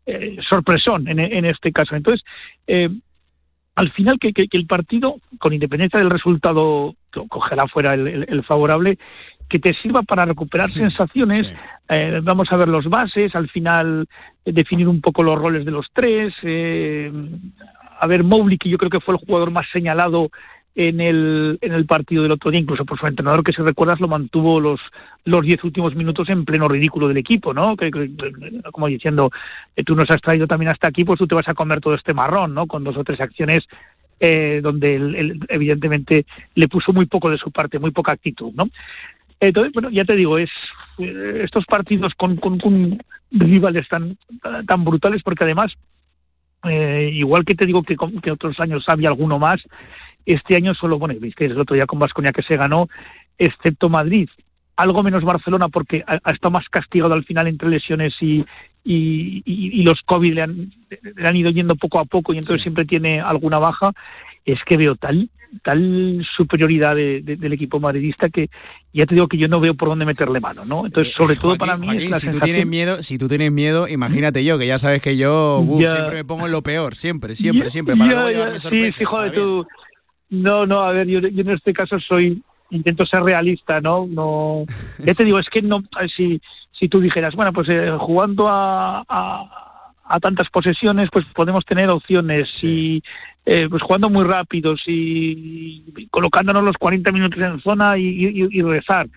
eh, 0.06 0.36
sorpresón 0.48 1.08
en, 1.08 1.18
en, 1.18 1.44
este 1.44 1.72
caso. 1.72 1.96
Entonces, 1.96 2.24
eh, 2.66 2.88
al 3.74 3.92
final 3.92 4.18
que, 4.18 4.32
el 4.50 4.66
partido, 4.66 5.16
con 5.38 5.52
independencia 5.52 6.00
del 6.00 6.10
resultado, 6.10 6.96
cogerá 7.28 7.66
fuera 7.68 7.94
el, 7.94 8.42
favorable, 8.44 8.98
que 9.48 9.58
te 9.58 9.74
sirva 9.74 10.02
para 10.02 10.24
recuperar 10.24 10.70
sensaciones. 10.70 11.50
Eh, 11.88 12.20
vamos 12.22 12.52
a 12.52 12.56
ver 12.56 12.68
los 12.68 12.86
bases, 12.86 13.34
al 13.34 13.48
final 13.48 14.06
eh, 14.44 14.52
definir 14.52 14.88
un 14.88 15.00
poco 15.00 15.22
los 15.22 15.38
roles 15.38 15.64
de 15.64 15.70
los 15.70 15.86
tres. 15.92 16.34
Eh, 16.42 17.10
a 18.00 18.06
ver, 18.06 18.24
Mowgli, 18.24 18.58
que 18.58 18.68
yo 18.68 18.78
creo 18.78 18.90
que 18.90 19.00
fue 19.00 19.14
el 19.14 19.20
jugador 19.24 19.50
más 19.50 19.66
señalado 19.72 20.30
en 20.78 21.00
el, 21.00 21.58
en 21.60 21.72
el 21.72 21.86
partido 21.86 22.22
del 22.22 22.30
otro 22.30 22.52
día, 22.52 22.60
incluso 22.60 22.84
por 22.84 23.00
su 23.00 23.06
entrenador, 23.06 23.42
que 23.42 23.52
si 23.52 23.60
recuerdas 23.62 23.98
lo 23.98 24.06
mantuvo 24.06 24.60
los 24.60 24.80
los 25.24 25.42
diez 25.42 25.62
últimos 25.64 25.96
minutos 25.96 26.28
en 26.28 26.44
pleno 26.44 26.68
ridículo 26.68 27.08
del 27.08 27.16
equipo, 27.16 27.52
¿no? 27.52 27.76
Que, 27.76 27.90
como 28.70 28.86
diciendo, 28.86 29.30
eh, 29.74 29.82
tú 29.82 29.96
nos 29.96 30.08
has 30.08 30.20
traído 30.20 30.46
también 30.46 30.70
hasta 30.70 30.86
aquí, 30.86 31.04
pues 31.04 31.18
tú 31.18 31.26
te 31.26 31.34
vas 31.34 31.48
a 31.48 31.54
comer 31.54 31.80
todo 31.80 31.94
este 31.94 32.14
marrón, 32.14 32.54
¿no? 32.54 32.68
Con 32.68 32.84
dos 32.84 32.96
o 32.96 33.02
tres 33.02 33.20
acciones 33.20 33.66
eh, 34.20 34.60
donde 34.62 34.94
él, 34.94 35.40
evidentemente 35.48 36.26
le 36.54 36.68
puso 36.68 36.92
muy 36.92 37.06
poco 37.06 37.28
de 37.28 37.38
su 37.38 37.50
parte, 37.50 37.80
muy 37.80 37.90
poca 37.90 38.12
actitud, 38.12 38.52
¿no? 38.54 38.68
Entonces, 39.40 39.72
bueno, 39.72 39.90
ya 39.90 40.04
te 40.04 40.16
digo, 40.16 40.38
es 40.38 40.50
eh, 40.98 41.42
estos 41.44 41.64
partidos 41.66 42.14
con, 42.14 42.36
con, 42.36 43.02
rivales 43.30 43.88
tan, 43.88 44.16
tan 44.66 44.84
brutales, 44.84 45.22
porque 45.22 45.44
además, 45.44 45.72
igual 47.12 47.44
que 47.44 47.54
te 47.54 47.66
digo 47.66 47.82
que, 47.82 47.96
que 48.22 48.30
otros 48.30 48.58
años 48.58 48.84
había 48.88 49.08
alguno 49.08 49.38
más, 49.38 49.62
este 50.24 50.56
año 50.56 50.74
solo, 50.74 50.98
bueno, 50.98 51.14
viste 51.20 51.46
el 51.46 51.58
otro 51.58 51.74
día 51.74 51.86
con 51.86 51.98
Vasconia 51.98 52.32
que 52.32 52.42
se 52.42 52.56
ganó, 52.56 52.88
excepto 53.38 53.88
Madrid. 53.88 54.28
Algo 54.76 55.02
menos 55.02 55.24
Barcelona 55.24 55.68
porque 55.68 56.04
ha, 56.06 56.30
estado 56.30 56.52
más 56.52 56.68
castigado 56.68 57.14
al 57.14 57.24
final 57.24 57.48
entre 57.48 57.68
lesiones 57.68 58.14
y, 58.20 58.44
y, 58.84 59.82
los 59.82 60.02
COVID 60.02 60.34
le 60.34 60.42
han, 60.42 60.72
le 61.16 61.28
han, 61.28 61.36
ido 61.36 61.50
yendo 61.50 61.76
poco 61.76 61.98
a 61.98 62.04
poco 62.04 62.32
y 62.32 62.36
entonces 62.36 62.62
siempre 62.62 62.84
tiene 62.84 63.20
alguna 63.20 63.58
baja. 63.58 63.92
Es 64.44 64.62
que 64.64 64.76
veo 64.76 64.94
tal 64.94 65.30
tal 65.62 66.26
superioridad 66.36 66.94
del 66.96 67.52
equipo 67.52 67.80
madridista 67.80 68.28
que 68.28 68.50
ya 68.92 69.06
te 69.06 69.14
digo 69.14 69.28
que 69.28 69.38
yo 69.38 69.48
no 69.48 69.60
veo 69.60 69.74
por 69.74 69.88
dónde 69.88 70.06
meterle 70.06 70.40
mano, 70.40 70.64
¿no? 70.64 70.86
Entonces, 70.86 71.14
sobre 71.14 71.36
todo 71.36 71.56
para 71.56 71.76
mí 71.76 71.88
es 71.96 72.10
la 72.10 72.18
si 72.18 72.30
tú 72.30 72.40
tienes 72.40 72.66
miedo, 72.66 73.02
si 73.02 73.18
tú 73.18 73.28
tienes 73.28 73.52
miedo, 73.52 73.88
imagínate 73.88 74.44
yo 74.44 74.58
que 74.58 74.66
ya 74.66 74.78
sabes 74.78 75.02
que 75.02 75.16
yo 75.16 75.64
siempre 75.78 76.16
me 76.16 76.24
pongo 76.24 76.46
en 76.46 76.52
lo 76.52 76.62
peor, 76.62 76.94
siempre, 76.94 77.34
siempre, 77.34 77.70
siempre 77.70 77.96
para 77.96 78.58
Sí, 78.58 78.92
sí, 78.92 79.04
joder, 79.04 79.32
tú 79.32 79.66
no, 80.30 80.66
no, 80.66 80.80
a 80.80 80.92
ver, 80.92 81.06
yo, 81.06 81.18
en 81.20 81.50
este 81.50 81.72
caso 81.72 81.98
soy 82.00 82.42
intento 82.70 83.06
ser 83.06 83.22
realista, 83.22 83.80
¿no? 83.80 84.06
No, 84.06 84.64
ya 84.98 85.14
te 85.14 85.24
digo, 85.24 85.38
es 85.38 85.48
que 85.48 85.62
no, 85.62 85.82
si, 86.14 86.40
si 86.72 86.88
tú 86.88 87.00
dijeras, 87.00 87.34
bueno, 87.34 87.52
pues 87.52 87.68
eh, 87.70 87.92
jugando 87.98 88.48
a, 88.48 89.04
a, 89.08 90.20
tantas 90.20 90.48
posesiones, 90.50 91.08
pues 91.12 91.24
podemos 91.34 91.64
tener 91.64 91.88
opciones 91.88 92.62
y 92.62 93.02
eh, 93.48 93.66
pues 93.68 93.82
jugando 93.82 94.10
muy 94.10 94.24
rápido, 94.24 94.74
y 94.86 96.08
colocándonos 96.10 96.62
los 96.62 96.76
40 96.76 97.12
minutos 97.12 97.42
en 97.42 97.60
zona 97.60 97.96
y 97.98 98.62
rezar 98.62 99.08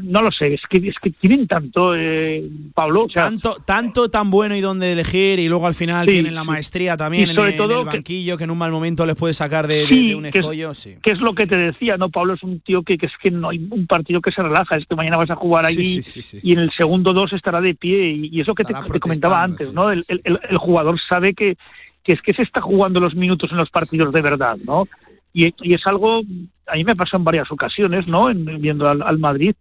no 0.00 0.22
lo 0.22 0.30
sé, 0.32 0.54
es 0.54 0.62
que, 0.68 0.78
es 0.88 0.94
que 1.02 1.10
tienen 1.10 1.46
tanto, 1.46 1.94
eh, 1.94 2.42
Pablo. 2.74 3.06
tanto, 3.12 3.56
tanto 3.64 4.08
tan 4.08 4.30
bueno 4.30 4.56
y 4.56 4.60
donde 4.60 4.92
elegir, 4.92 5.38
y 5.38 5.48
luego 5.48 5.66
al 5.66 5.74
final 5.74 6.06
tienen 6.06 6.34
la 6.34 6.44
maestría 6.44 6.96
también 6.96 7.30
en, 7.30 7.56
todo 7.56 7.80
el 7.80 7.86
banquillo, 7.86 8.38
que, 8.38 8.44
en 8.44 8.50
un 8.50 8.58
mal 8.58 8.70
momento 8.70 9.04
les 9.04 9.16
puede 9.16 9.34
sacar 9.34 9.66
de, 9.66 10.14
un 10.16 10.26
escollo. 10.26 10.72
sí. 10.74 10.96
que 11.02 11.12
es 11.12 11.18
lo 11.20 11.34
que 11.34 11.46
te 11.46 11.58
decía, 11.58 11.96
¿no? 11.96 12.08
Pablo 12.08 12.34
es 12.34 12.42
un 12.42 12.60
tío 12.60 12.82
que, 12.82 12.94
es 12.94 13.12
que 13.22 13.30
no 13.30 13.50
hay 13.50 13.66
un 13.70 13.86
partido 13.86 14.20
que 14.20 14.32
se 14.32 14.42
relaja, 14.42 14.76
es 14.76 14.86
que 14.86 14.96
mañana 14.96 15.18
vas 15.18 15.30
a 15.30 15.36
jugar 15.36 15.66
ahí 15.66 16.00
y 16.42 16.52
en 16.52 16.58
el 16.58 16.72
segundo 16.72 17.12
dos 17.12 17.32
estará 17.32 17.60
de 17.60 17.74
pie, 17.74 18.12
y, 18.12 18.40
eso 18.40 18.54
que 18.54 18.64
te, 18.64 18.72
comentaba 18.98 19.42
antes, 19.42 19.72
¿no? 19.72 19.90
El, 19.90 20.04
el, 20.08 20.56
jugador 20.56 20.98
sabe 21.06 21.34
que, 21.34 21.56
que 22.02 22.12
es 22.12 22.22
que 22.22 22.34
se 22.34 22.42
está 22.42 22.60
jugando 22.60 23.00
los 23.00 23.14
minutos 23.14 23.50
en 23.50 23.58
los 23.58 23.70
partidos 23.70 24.12
de 24.12 24.22
verdad, 24.22 24.56
¿no? 24.64 24.86
Y, 25.32 25.54
y 25.62 25.74
es 25.74 25.86
algo, 25.86 26.22
a 26.66 26.74
mí 26.74 26.84
me 26.84 26.94
pasó 26.94 27.16
en 27.16 27.24
varias 27.24 27.50
ocasiones, 27.50 28.06
¿no? 28.06 28.28
En, 28.30 28.44
viendo 28.60 28.88
al, 28.88 29.02
al 29.02 29.18
Madrid, 29.18 29.54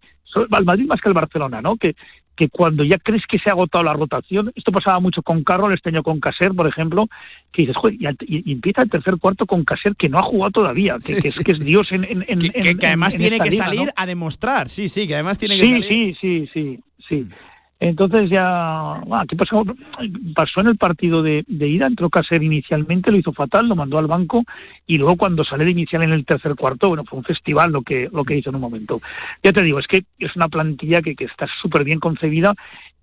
al 0.52 0.66
Madrid 0.66 0.86
más 0.86 1.02
que 1.02 1.10
al 1.10 1.14
Barcelona, 1.14 1.62
¿no? 1.62 1.78
Que, 1.78 1.96
que 2.36 2.50
cuando 2.50 2.84
ya 2.84 2.98
crees 2.98 3.24
que 3.28 3.40
se 3.40 3.50
ha 3.50 3.54
agotado 3.54 3.84
la 3.84 3.94
rotación, 3.94 4.52
esto 4.56 4.72
pasaba 4.72 5.00
mucho 5.00 5.22
con 5.22 5.44
Carroll, 5.44 5.74
este 5.74 5.90
año 5.90 6.02
con 6.02 6.20
Caser, 6.20 6.52
por 6.54 6.68
ejemplo, 6.68 7.08
que 7.52 7.64
dices, 7.64 7.78
joder, 7.78 7.98
y, 8.22 8.52
empieza 8.52 8.82
el 8.82 8.90
tercer 8.90 9.18
cuarto 9.18 9.46
con 9.46 9.64
Caser 9.64 9.96
que 9.96 10.10
no 10.10 10.18
ha 10.18 10.24
jugado 10.24 10.52
todavía, 10.52 10.98
que, 11.06 11.18
que, 11.18 11.28
es 11.28 11.60
Dios 11.60 11.92
en... 11.92 12.06
en, 12.06 12.40
que, 12.40 12.78
que, 12.78 12.88
además 12.88 13.16
tiene 13.16 13.40
que 13.40 13.52
salir 13.52 13.90
a 13.96 14.06
demostrar, 14.06 14.70
sí, 14.70 14.88
sí, 14.88 15.08
que 15.08 15.16
además 15.16 15.38
tiene 15.38 15.58
que 15.58 15.66
salir. 15.66 15.86
Sí, 15.86 16.16
sí, 16.20 16.50
sí, 16.54 16.80
sí. 17.08 17.28
Entonces 17.82 18.30
ya, 18.30 19.02
¿qué 19.28 19.36
pasó? 19.36 19.66
Pasó 20.36 20.62
en 20.62 20.68
el 20.68 20.78
partido 20.78 21.24
de, 21.24 21.44
ida, 21.48 21.88
entró 21.88 22.12
Caser 22.12 22.44
inicialmente, 22.44 23.10
lo 23.10 23.18
hizo 23.18 23.34
fatal, 23.34 23.68
lo 23.68 23.76
mandó 23.76 23.98
al 23.98 24.06
banco 24.06 24.44
y 24.86 25.00
luego 25.00 25.18
cuando 25.18 25.44
sale 25.44 25.66
de 25.66 25.72
inicial 25.72 26.04
en 26.04 26.12
el 26.12 26.24
tercer 26.24 26.54
cuarto, 26.56 26.90
bueno, 26.90 27.04
fue 27.06 27.18
un 27.18 27.26
festival 27.26 27.72
lo 27.72 27.82
que, 27.82 28.08
lo 28.14 28.24
que 28.24 28.38
hizo 28.38 28.52
en 28.52 28.58
un 28.58 28.62
momento. 28.62 29.02
Ya 29.42 29.52
te 29.52 29.64
digo, 29.64 29.80
es 29.80 29.88
que 29.88 30.04
es 30.20 30.36
una 30.36 30.48
plantilla 30.48 31.02
que, 31.02 31.16
que 31.16 31.26
está 31.26 31.48
súper 31.60 31.84
bien 31.84 32.00
concebida 32.00 32.54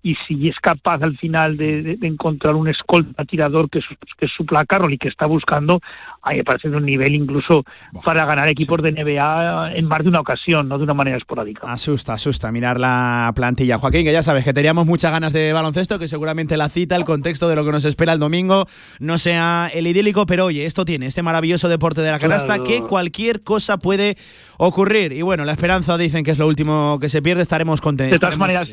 y 0.01 0.15
si 0.27 0.47
es 0.47 0.55
capaz 0.59 1.01
al 1.01 1.17
final 1.17 1.57
de, 1.57 1.97
encontrar 2.01 2.55
un 2.55 2.67
escolta 2.69 3.25
tirador 3.25 3.69
que 3.69 3.79
es, 3.79 3.85
que 4.17 4.25
es 4.25 4.31
su 4.31 4.45
placar 4.45 4.81
y 4.89 4.97
que 4.97 5.09
está 5.09 5.25
buscando, 5.25 5.81
ahí 6.21 6.37
me 6.37 6.43
parece 6.43 6.69
de 6.69 6.77
un 6.77 6.85
nivel 6.85 7.15
incluso 7.15 7.65
para 8.03 8.25
ganar 8.25 8.47
equipos 8.47 8.81
de 8.81 8.93
NBA 8.93 9.73
en 9.75 9.87
más 9.87 10.03
de 10.03 10.09
una 10.09 10.21
ocasión, 10.21 10.69
no 10.69 10.77
de 10.77 10.85
una 10.85 10.93
manera 10.93 11.17
esporádica. 11.17 11.67
Asusta, 11.67 12.13
asusta 12.13 12.51
mirar 12.51 12.79
la 12.79 13.31
plantilla. 13.35 13.77
Joaquín, 13.77 14.05
que 14.05 14.13
ya 14.13 14.23
sabes 14.23 14.45
que 14.45 14.53
teníamos 14.53 14.85
muchas 14.85 15.11
ganas 15.11 15.33
de 15.33 15.51
baloncesto, 15.51 15.99
que 15.99 16.07
seguramente 16.07 16.55
la 16.55 16.69
cita, 16.69 16.95
el 16.95 17.03
contexto 17.03 17.49
de 17.49 17.55
lo 17.55 17.65
que 17.65 17.71
nos 17.71 17.85
espera 17.85 18.13
el 18.13 18.19
domingo 18.19 18.65
no 18.99 19.17
sea 19.17 19.69
el 19.73 19.87
idílico, 19.87 20.25
pero 20.25 20.45
oye, 20.45 20.65
esto 20.65 20.85
tiene 20.85 21.07
este 21.07 21.23
maravilloso 21.23 21.67
deporte 21.67 22.01
de 22.01 22.11
la 22.11 22.19
canasta 22.19 22.63
que 22.63 22.81
cualquier 22.83 23.43
cosa 23.43 23.77
puede 23.77 24.15
ocurrir. 24.57 25.11
Y 25.11 25.21
bueno, 25.21 25.43
la 25.43 25.51
esperanza 25.51 25.97
dicen 25.97 26.23
que 26.23 26.31
es 26.31 26.39
lo 26.39 26.47
último 26.47 26.99
que 26.99 27.09
se 27.09 27.21
pierde, 27.21 27.41
estaremos 27.41 27.81
contentos. 27.81 28.19
De 28.19 28.19
todas 28.19 28.37
maneras, 28.37 28.69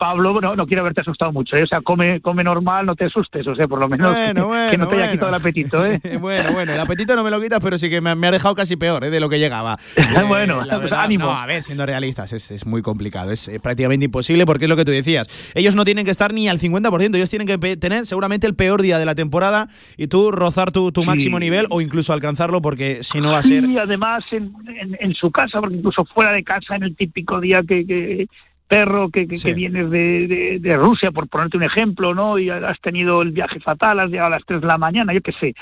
Pablo, 0.00 0.40
no, 0.40 0.56
no 0.56 0.66
quiero 0.66 0.80
haberte 0.80 1.02
asustado 1.02 1.30
mucho, 1.30 1.56
¿eh? 1.56 1.62
o 1.62 1.66
sea, 1.66 1.82
come, 1.82 2.22
come 2.22 2.42
normal, 2.42 2.86
no 2.86 2.96
te 2.96 3.04
asustes, 3.04 3.46
o 3.46 3.54
sea, 3.54 3.68
por 3.68 3.78
lo 3.78 3.86
menos 3.86 4.16
que, 4.16 4.32
no 4.78 4.88
te 4.88 4.96
haya 4.96 5.12
quitado 5.12 5.28
el 5.28 5.34
apetito. 5.34 5.84
¿eh? 5.84 6.00
bueno, 6.18 6.54
bueno, 6.54 6.72
el 6.72 6.80
apetito 6.80 7.14
no 7.14 7.22
me 7.22 7.30
lo 7.30 7.38
quitas, 7.38 7.60
pero 7.62 7.76
sí 7.76 7.90
que 7.90 8.00
me, 8.00 8.10
ha 8.10 8.30
dejado 8.30 8.54
casi 8.54 8.76
peor 8.76 9.04
¿eh? 9.04 9.10
de 9.10 9.20
lo 9.20 9.28
que 9.28 9.38
llegaba. 9.38 9.78
bueno, 10.26 10.64
eh, 10.64 10.68
pues 10.70 10.90
ánimo. 10.90 11.26
No, 11.26 11.32
a 11.32 11.44
ver, 11.44 11.62
siendo 11.62 11.84
realistas, 11.84 12.32
es, 12.32 12.64
muy 12.64 12.80
complicado, 12.80 13.30
es 13.30 13.50
prácticamente 13.62 14.06
imposible 14.06 14.46
porque 14.46 14.64
es 14.64 14.70
lo 14.70 14.76
que 14.76 14.86
tú 14.86 14.90
decías. 14.90 15.52
Ellos 15.54 15.76
no 15.76 15.84
tienen 15.84 16.06
que 16.06 16.12
estar 16.12 16.32
ni 16.32 16.48
al 16.48 16.58
50%, 16.58 17.14
ellos 17.14 17.28
tienen 17.28 17.46
que 17.46 17.76
tener 17.76 18.06
seguramente 18.06 18.46
el 18.46 18.54
peor 18.54 18.80
día 18.80 18.98
de 18.98 19.04
la 19.04 19.14
temporada 19.14 19.68
y 19.98 20.06
tú 20.06 20.30
rozar 20.30 20.72
tu, 20.72 20.90
máximo 21.04 21.38
nivel 21.38 21.66
o 21.68 21.82
incluso 21.82 22.14
alcanzarlo 22.14 22.62
porque 22.62 23.02
si 23.02 23.20
no 23.20 23.32
va 23.32 23.40
a 23.40 23.42
ser... 23.42 23.64
Y 23.64 23.76
además 23.76 24.24
en, 24.30 24.54
en, 24.98 25.12
su 25.12 25.30
casa, 25.30 25.60
porque 25.60 25.76
incluso 25.76 26.06
fuera 26.06 26.32
de 26.32 26.42
casa, 26.42 26.76
en 26.76 26.84
el 26.84 26.96
típico 26.96 27.38
día 27.38 27.62
que 27.62 28.26
perro 28.70 29.10
que, 29.10 29.26
que, 29.26 29.52
vienes 29.52 29.90
de, 29.90 30.58
de, 30.60 30.76
Rusia, 30.76 31.10
por 31.10 31.28
ponerte 31.28 31.56
un 31.56 31.64
ejemplo, 31.64 32.14
¿no? 32.14 32.38
Y 32.38 32.50
has 32.50 32.80
tenido 32.80 33.20
el 33.20 33.32
viaje 33.32 33.58
fatal, 33.58 33.98
has 33.98 34.10
llegado 34.10 34.28
a 34.28 34.36
las 34.36 34.46
3 34.46 34.60
de 34.60 34.66
la 34.68 34.78
mañana, 34.78 35.12
yo 35.12 35.20
qué 35.20 35.32
sé. 35.32 35.54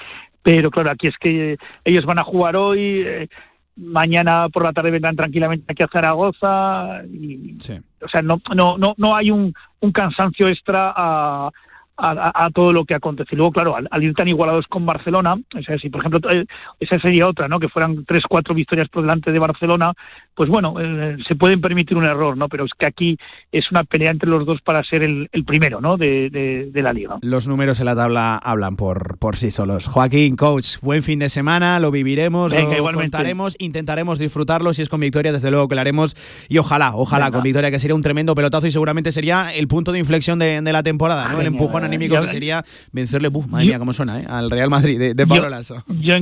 Pero 0.43 0.71
claro, 0.71 0.91
aquí 0.91 1.07
es 1.07 1.17
que 1.19 1.57
ellos 1.85 2.05
van 2.05 2.19
a 2.19 2.25
jugar 2.25 2.55
hoy, 2.55 3.03
eh, 3.07 3.29
mañana 3.77 4.51
por 4.51 4.63
la 4.63 4.75
tarde 4.75 4.91
vendrán 4.91 5.17
tranquilamente 5.17 5.65
aquí 5.73 5.83
a 5.83 5.89
Zaragoza. 5.89 7.03
Y, 7.11 7.57
O 8.03 8.09
sea, 8.09 8.21
no, 8.21 8.43
no, 8.55 8.77
no, 8.77 8.95
no 8.99 9.17
hay 9.17 9.31
un, 9.31 9.55
un 9.81 9.91
cansancio 9.91 10.47
extra 10.47 10.93
a, 10.95 11.51
a, 11.99 12.49
todo 12.55 12.73
lo 12.73 12.85
que 12.85 12.95
acontece. 12.95 13.31
Y 13.33 13.37
luego, 13.37 13.53
claro, 13.53 13.77
al, 13.77 14.05
ir 14.05 14.15
tan 14.15 14.29
igualados 14.29 14.67
con 14.69 14.87
Barcelona, 14.87 15.37
o 15.57 15.63
sea, 15.63 15.79
si 15.79 15.91
por 15.91 16.01
ejemplo 16.01 16.31
eh, 16.31 16.45
esa 16.79 16.99
sería 17.01 17.27
otra, 17.27 17.49
¿no? 17.49 17.59
Que 17.59 17.69
fueran 17.69 18.05
tres, 18.05 18.23
cuatro 18.29 18.55
victorias 18.55 18.89
por 18.89 19.03
delante 19.03 19.33
de 19.33 19.39
Barcelona, 19.39 19.93
pues 20.35 20.49
bueno, 20.49 20.75
eh, 20.81 21.17
se 21.27 21.35
pueden 21.35 21.61
permitir 21.61 21.97
un 21.97 22.05
error, 22.05 22.37
¿no? 22.37 22.49
Pero 22.49 22.65
es 22.65 22.71
que 22.79 22.87
aquí 22.87 23.19
es 23.51 23.71
una 23.73 23.83
pelea 23.83 24.13
entre 24.13 24.31
los 24.31 24.47
dos 24.47 24.61
para 24.63 24.85
ser 24.85 25.03
el, 25.03 25.29
primero, 25.45 25.81
¿no? 25.81 25.97
De, 25.97 26.71
la 26.75 26.93
liga. 26.93 27.19
Los 27.23 27.49
números 27.49 27.81
en 27.81 27.87
la 27.87 27.97
tabla 27.97 28.37
hablan 28.37 28.77
por, 28.77 29.19
por 29.19 29.35
sí 29.35 29.51
solos. 29.51 29.89
Joaquín, 29.89 30.37
coach, 30.37 30.77
buen 30.81 31.03
fin 31.03 31.19
de 31.19 31.29
semana, 31.29 31.81
lo 31.81 31.91
viviremos, 31.91 32.53
lo 32.53 32.93
contaremos, 32.93 33.57
intentaremos 33.59 34.21
disfrutarlo. 34.21 34.73
Si 34.75 34.83
es 34.83 34.89
con 34.89 35.01
victoria, 35.01 35.33
desde 35.33 35.51
luego 35.51 35.67
que 35.67 35.75
lo 35.75 35.81
haremos. 35.81 36.15
Y 36.49 36.59
ojalá, 36.59 36.95
ojalá, 36.95 37.33
con 37.33 37.43
victoria, 37.43 37.73
que 37.73 37.81
sería 37.81 37.97
un 37.97 38.03
tremendo 38.03 38.37
pelotazo 38.37 38.69
y 38.69 38.71
seguramente 38.71 39.11
sería 39.11 39.53
el 39.53 39.67
punto 39.67 39.91
de 39.91 39.99
inflexión 39.99 40.39
de, 40.39 40.63
la 40.63 40.83
temporada, 40.85 41.29
¿no? 41.29 41.41
El 41.41 41.47
empujón 41.49 41.88
anímico 41.89 42.21
que 42.21 42.29
sería 42.29 42.65
vencerle, 42.93 43.29
buf, 43.29 43.47
madre 43.47 43.67
mía, 43.67 43.79
cómo 43.79 43.93
suena, 43.93 44.21
¿eh? 44.21 44.25
Al 44.29 44.51
Real 44.51 44.71
Madrid 44.71 44.99
de, 44.99 45.15
de 45.15 45.27
Pablo 45.27 45.49
Lasso. 45.49 45.85
Yo, 45.89 46.15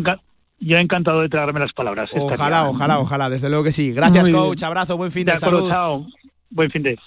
yo 0.59 0.79
encantado 0.79 1.21
de 1.21 1.29
traerme 1.29 1.61
las 1.61 1.73
palabras. 1.73 2.11
Ojalá, 2.15 2.69
ojalá, 2.69 2.99
ojalá, 2.99 3.29
desde 3.29 3.49
luego 3.49 3.65
que 3.65 3.73
sí. 3.73 3.93
Gracias, 3.93 4.31
coach. 4.31 4.63
Abrazo, 4.63 4.97
buen 4.97 5.11
fin 5.11 5.27
de, 5.27 5.33
de 5.33 5.39
Chao. 5.39 6.07
Buen 6.51 6.71
fin 6.71 6.83
de. 6.83 6.99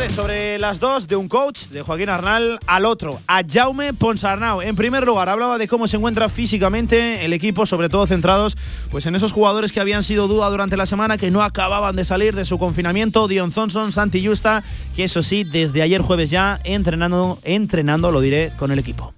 3 0.00 0.12
sobre 0.12 0.58
las 0.58 0.80
2 0.80 1.08
de 1.08 1.16
un 1.16 1.28
coach, 1.28 1.66
de 1.68 1.82
Joaquín 1.82 2.08
Arnal, 2.08 2.58
al 2.66 2.86
otro, 2.86 3.20
a 3.26 3.42
Jaume 3.46 3.92
Ponsarnau. 3.92 4.62
En 4.62 4.74
primer 4.74 5.04
lugar, 5.04 5.28
hablaba 5.28 5.58
de 5.58 5.68
cómo 5.68 5.88
se 5.88 5.98
encuentra 5.98 6.30
físicamente 6.30 7.24
el 7.26 7.34
equipo, 7.34 7.66
sobre 7.66 7.90
todo 7.90 8.06
centrados 8.06 8.56
pues 8.90 9.04
en 9.04 9.14
esos 9.14 9.32
jugadores 9.32 9.72
que 9.72 9.80
habían 9.80 10.02
sido 10.02 10.26
duda 10.26 10.48
durante 10.48 10.78
la 10.78 10.86
semana, 10.86 11.18
que 11.18 11.30
no 11.30 11.42
acababan 11.42 11.96
de 11.96 12.06
salir 12.06 12.34
de 12.34 12.46
su 12.46 12.58
confinamiento. 12.58 13.28
Dion 13.28 13.52
Thompson, 13.52 13.92
Santi 13.92 14.26
Justa, 14.26 14.62
que 14.96 15.04
eso 15.04 15.22
sí, 15.22 15.44
desde 15.44 15.82
ayer 15.82 16.00
jueves 16.00 16.30
ya 16.30 16.60
entrenando, 16.64 17.38
entrenando, 17.42 18.10
lo 18.10 18.22
diré, 18.22 18.52
con 18.56 18.70
el 18.70 18.78
equipo. 18.78 19.12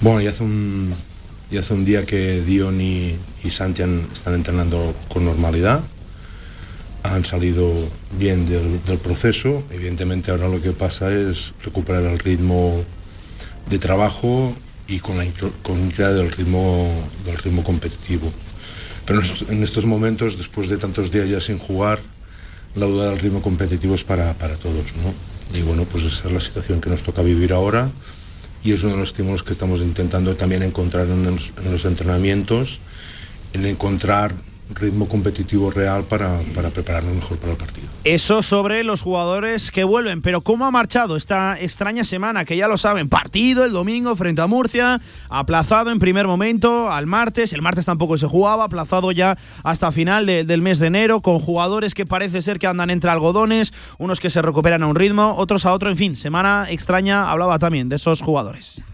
Bueno, 0.00 0.20
ya 0.20 0.30
hace 0.30 0.44
un, 0.44 0.94
hace 1.56 1.74
un 1.74 1.84
día 1.84 2.06
que 2.06 2.42
Dion 2.42 2.80
y, 2.80 3.16
y 3.42 3.50
Santi 3.50 3.82
están 4.12 4.34
entrenando 4.34 4.94
con 5.08 5.24
normalidad 5.24 5.82
han 7.14 7.24
salido 7.24 7.72
bien 8.18 8.46
del, 8.46 8.98
proceso. 8.98 9.62
Evidentemente 9.70 10.30
ahora 10.30 10.48
lo 10.48 10.60
que 10.60 10.72
pasa 10.72 11.12
es 11.12 11.54
recuperar 11.62 12.02
el 12.04 12.18
ritmo 12.18 12.82
de 13.68 13.78
trabajo 13.78 14.54
y 14.86 15.00
con 15.00 15.18
la 15.18 15.24
inclusión 15.24 16.16
del 16.16 16.30
ritmo, 16.30 16.90
del 17.24 17.36
ritmo 17.38 17.62
competitivo. 17.62 18.32
Pero 19.04 19.22
en 19.48 19.62
estos 19.62 19.86
momentos, 19.86 20.36
después 20.36 20.68
de 20.68 20.76
tantos 20.76 21.10
días 21.10 21.28
ya 21.28 21.40
sin 21.40 21.58
jugar, 21.58 22.00
la 22.74 22.86
duda 22.86 23.10
del 23.10 23.18
ritmo 23.18 23.42
competitivo 23.42 23.94
es 23.94 24.04
para, 24.04 24.34
para 24.34 24.56
todos. 24.56 24.94
¿no? 24.96 25.58
Y 25.58 25.62
bueno, 25.62 25.84
pues 25.84 26.04
esa 26.04 26.28
es 26.28 26.34
la 26.34 26.40
situación 26.40 26.80
que 26.80 26.90
nos 26.90 27.02
toca 27.02 27.22
vivir 27.22 27.52
ahora 27.52 27.90
y 28.62 28.72
es 28.72 28.82
uno 28.82 28.94
de 28.94 29.00
los 29.00 29.10
estímulos 29.10 29.42
que 29.42 29.52
estamos 29.52 29.80
intentando 29.80 30.36
también 30.36 30.62
encontrar 30.62 31.06
en 31.06 31.24
los, 31.24 31.52
en 31.62 31.70
los 31.70 31.84
entrenamientos, 31.84 32.80
en 33.52 33.64
encontrar 33.66 34.34
ritmo 34.74 35.08
competitivo 35.08 35.70
real 35.70 36.04
para, 36.04 36.38
para 36.54 36.70
prepararnos 36.70 37.14
mejor 37.14 37.38
para 37.38 37.52
el 37.52 37.58
partido. 37.58 37.88
Eso 38.04 38.42
sobre 38.42 38.84
los 38.84 39.02
jugadores 39.02 39.70
que 39.70 39.84
vuelven, 39.84 40.22
pero 40.22 40.40
¿cómo 40.40 40.66
ha 40.66 40.70
marchado 40.70 41.16
esta 41.16 41.58
extraña 41.58 42.04
semana? 42.04 42.44
Que 42.44 42.56
ya 42.56 42.68
lo 42.68 42.76
saben, 42.76 43.08
partido 43.08 43.64
el 43.64 43.72
domingo 43.72 44.14
frente 44.16 44.42
a 44.42 44.46
Murcia, 44.46 45.00
aplazado 45.28 45.90
en 45.90 45.98
primer 45.98 46.26
momento 46.26 46.90
al 46.90 47.06
martes, 47.06 47.52
el 47.52 47.62
martes 47.62 47.86
tampoco 47.86 48.18
se 48.18 48.26
jugaba, 48.26 48.64
aplazado 48.64 49.12
ya 49.12 49.36
hasta 49.62 49.92
final 49.92 50.26
del 50.26 50.62
mes 50.62 50.78
de 50.78 50.88
enero, 50.88 51.20
con 51.20 51.38
jugadores 51.38 51.94
que 51.94 52.06
parece 52.06 52.42
ser 52.42 52.58
que 52.58 52.66
andan 52.66 52.90
entre 52.90 53.10
algodones, 53.10 53.72
unos 53.98 54.20
que 54.20 54.30
se 54.30 54.42
recuperan 54.42 54.82
a 54.82 54.86
un 54.86 54.96
ritmo, 54.96 55.34
otros 55.36 55.66
a 55.66 55.72
otro, 55.72 55.90
en 55.90 55.96
fin, 55.96 56.16
semana 56.16 56.66
extraña, 56.68 57.30
hablaba 57.30 57.58
también 57.58 57.88
de 57.88 57.96
esos 57.96 58.22
jugadores. 58.22 58.84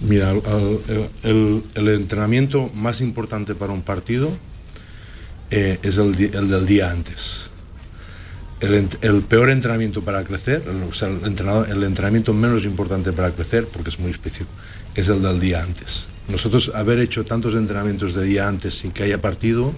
Mira, 0.00 0.32
el, 1.22 1.62
el 1.74 1.88
entrenamiento 1.88 2.70
más 2.74 3.00
importante 3.00 3.54
para 3.54 3.72
un 3.72 3.82
partido 3.82 4.30
eh, 5.50 5.78
es 5.82 5.98
el, 5.98 6.16
del 6.16 6.66
día 6.66 6.90
antes. 6.90 7.50
El, 8.60 9.22
peor 9.22 9.48
entrenamiento 9.48 10.04
para 10.04 10.22
crecer, 10.22 10.62
o 10.68 10.92
sea, 10.92 11.08
el, 11.08 11.22
el 11.24 11.82
entrenamiento 11.82 12.34
menos 12.34 12.64
importante 12.64 13.12
para 13.12 13.30
crecer, 13.30 13.66
porque 13.66 13.88
es 13.88 13.98
muy 13.98 14.10
específico, 14.10 14.50
es 14.94 15.08
el 15.08 15.22
del 15.22 15.40
día 15.40 15.62
antes. 15.62 16.08
Nosotros 16.28 16.70
haber 16.74 16.98
hecho 16.98 17.24
tantos 17.24 17.54
entrenamientos 17.54 18.14
de 18.14 18.24
día 18.24 18.46
antes 18.46 18.74
sin 18.74 18.92
que 18.92 19.02
haya 19.02 19.20
partido 19.20 19.72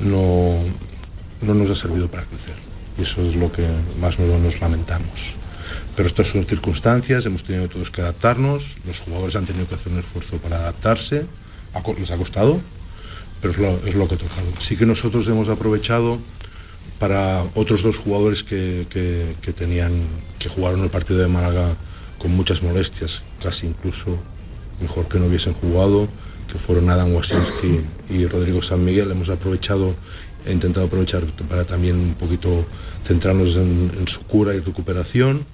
no, 0.00 0.56
no 1.40 1.54
nos 1.54 1.70
ha 1.70 1.74
servido 1.74 2.10
para 2.10 2.24
crecer. 2.24 2.56
Y 2.98 3.02
eso 3.02 3.22
es 3.22 3.34
lo 3.34 3.52
que 3.52 3.66
más 4.00 4.18
nos 4.18 4.60
lamentamos. 4.60 5.36
Pero 5.96 6.08
estas 6.08 6.28
son 6.28 6.44
circunstancias, 6.44 7.24
hemos 7.26 7.44
tenido 7.44 7.68
todos 7.68 7.90
que 7.90 8.02
adaptarnos, 8.02 8.76
los 8.86 9.00
jugadores 9.00 9.36
han 9.36 9.46
tenido 9.46 9.66
que 9.66 9.74
hacer 9.74 9.92
un 9.92 9.98
esfuerzo 9.98 10.38
para 10.38 10.56
adaptarse, 10.56 11.26
les 11.98 12.10
ha 12.10 12.16
costado, 12.16 12.60
pero 13.40 13.52
es 13.84 13.94
lo, 13.94 14.08
que 14.08 14.14
ha 14.14 14.18
tocado. 14.18 14.46
Sí 14.58 14.76
que 14.76 14.86
nosotros 14.86 15.28
hemos 15.28 15.48
aprovechado 15.48 16.18
para 16.98 17.44
otros 17.54 17.82
dos 17.82 17.98
jugadores 17.98 18.42
que, 18.42 18.86
que, 18.88 19.52
tenían 19.52 19.92
que 20.38 20.48
jugaron 20.48 20.82
el 20.82 20.90
partido 20.90 21.18
de 21.18 21.28
Málaga 21.28 21.76
con 22.18 22.30
muchas 22.32 22.62
molestias, 22.62 23.22
casi 23.40 23.66
incluso 23.66 24.18
mejor 24.80 25.08
que 25.08 25.18
no 25.18 25.26
hubiesen 25.26 25.54
jugado, 25.54 26.08
que 26.50 26.58
fueron 26.58 26.88
Adam 26.88 27.12
Wasinski 27.12 27.80
y 28.10 28.26
Rodrigo 28.26 28.62
San 28.62 28.84
Miguel. 28.84 29.10
Hemos 29.10 29.28
aprovechado, 29.28 29.94
he 30.46 30.52
intentado 30.52 30.86
aprovechar 30.86 31.24
para 31.48 31.64
también 31.64 31.96
un 31.96 32.14
poquito 32.14 32.64
centrarnos 33.04 33.56
en, 33.56 33.90
en 33.98 34.08
su 34.08 34.20
cura 34.22 34.54
y 34.54 34.60
recuperación 34.60 35.44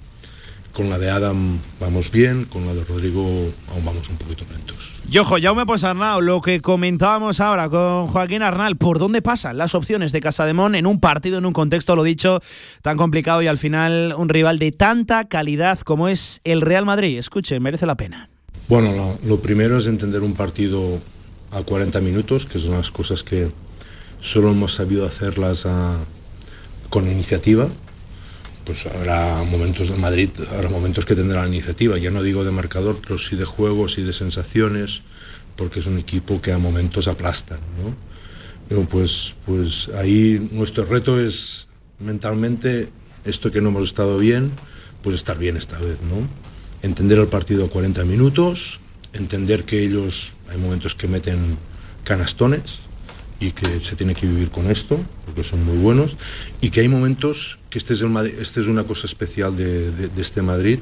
con 0.72 0.88
la 0.88 0.98
de 0.98 1.10
Adam 1.10 1.58
vamos 1.78 2.10
bien, 2.10 2.46
con 2.46 2.66
la 2.66 2.74
de 2.74 2.82
Rodrigo 2.84 3.22
aún 3.68 3.84
vamos 3.84 4.08
un 4.08 4.16
poquito 4.16 4.44
lentos. 4.50 4.91
Y 5.10 5.18
ojo, 5.18 5.36
Jaume 5.40 5.64
Arnau, 5.82 6.20
lo 6.22 6.40
que 6.40 6.60
comentábamos 6.62 7.40
ahora 7.40 7.68
con 7.68 8.06
Joaquín 8.06 8.42
Arnal, 8.42 8.76
¿por 8.76 8.98
dónde 8.98 9.20
pasan 9.20 9.58
las 9.58 9.74
opciones 9.74 10.12
de 10.12 10.20
Casademón 10.20 10.74
en 10.74 10.86
un 10.86 11.00
partido, 11.00 11.38
en 11.38 11.44
un 11.44 11.52
contexto, 11.52 11.94
lo 11.96 12.02
dicho, 12.02 12.40
tan 12.80 12.96
complicado 12.96 13.42
y 13.42 13.46
al 13.46 13.58
final 13.58 14.14
un 14.16 14.28
rival 14.30 14.58
de 14.58 14.72
tanta 14.72 15.28
calidad 15.28 15.80
como 15.80 16.08
es 16.08 16.40
el 16.44 16.62
Real 16.62 16.86
Madrid? 16.86 17.18
Escuche, 17.18 17.60
merece 17.60 17.84
la 17.84 17.96
pena. 17.96 18.30
Bueno, 18.68 19.18
lo, 19.26 19.40
primero 19.40 19.76
es 19.76 19.86
entender 19.86 20.22
un 20.22 20.34
partido 20.34 20.98
a 21.50 21.62
40 21.62 22.00
minutos, 22.00 22.46
que 22.46 22.58
son 22.58 22.76
las 22.76 22.90
cosas 22.90 23.22
que 23.22 23.50
solo 24.20 24.50
hemos 24.50 24.72
sabido 24.72 25.04
hacerlas 25.04 25.66
con 26.88 27.10
iniciativa 27.10 27.68
pues 28.64 28.86
habrá 28.86 29.42
momentos 29.44 29.88
de 29.88 29.96
Madrid, 29.96 30.30
habrá 30.52 30.70
momentos 30.70 31.04
que 31.04 31.14
tendrá 31.14 31.42
la 31.42 31.48
iniciativa, 31.48 31.98
ya 31.98 32.10
no 32.10 32.22
digo 32.22 32.44
de 32.44 32.52
marcador, 32.52 33.00
pero 33.00 33.18
sí 33.18 33.36
de 33.36 33.44
juegos 33.44 33.98
y 33.98 34.02
de 34.02 34.12
sensaciones, 34.12 35.02
porque 35.56 35.80
es 35.80 35.86
un 35.86 35.98
equipo 35.98 36.40
que 36.40 36.52
a 36.52 36.58
momentos 36.58 37.08
aplastan, 37.08 37.58
¿no? 37.82 37.94
Pero 38.68 38.86
pues, 38.86 39.34
pues 39.44 39.90
ahí 39.98 40.48
nuestro 40.52 40.84
reto 40.84 41.20
es 41.20 41.68
mentalmente, 41.98 42.88
esto 43.24 43.50
que 43.50 43.60
no 43.60 43.68
hemos 43.70 43.84
estado 43.84 44.18
bien, 44.18 44.52
pues 45.02 45.16
estar 45.16 45.38
bien 45.38 45.56
esta 45.56 45.78
vez, 45.78 45.98
¿no? 46.02 46.28
Entender 46.82 47.18
el 47.18 47.28
partido 47.28 47.64
a 47.64 47.70
40 47.70 48.04
minutos, 48.04 48.80
entender 49.12 49.64
que 49.64 49.82
ellos 49.82 50.34
hay 50.48 50.58
momentos 50.58 50.94
que 50.94 51.08
meten 51.08 51.58
canastones, 52.04 52.80
y 53.42 53.50
que 53.50 53.80
se 53.80 53.96
tiene 53.96 54.14
que 54.14 54.26
vivir 54.26 54.50
con 54.50 54.70
esto, 54.70 55.00
porque 55.26 55.42
son 55.42 55.64
muy 55.64 55.76
buenos, 55.76 56.16
y 56.60 56.70
que 56.70 56.80
hay 56.80 56.88
momentos 56.88 57.58
que 57.70 57.78
este 57.78 57.94
es, 57.94 58.02
el, 58.02 58.16
este 58.38 58.60
es 58.60 58.68
una 58.68 58.84
cosa 58.84 59.06
especial 59.06 59.56
de, 59.56 60.10
este 60.16 60.42
Madrid, 60.42 60.78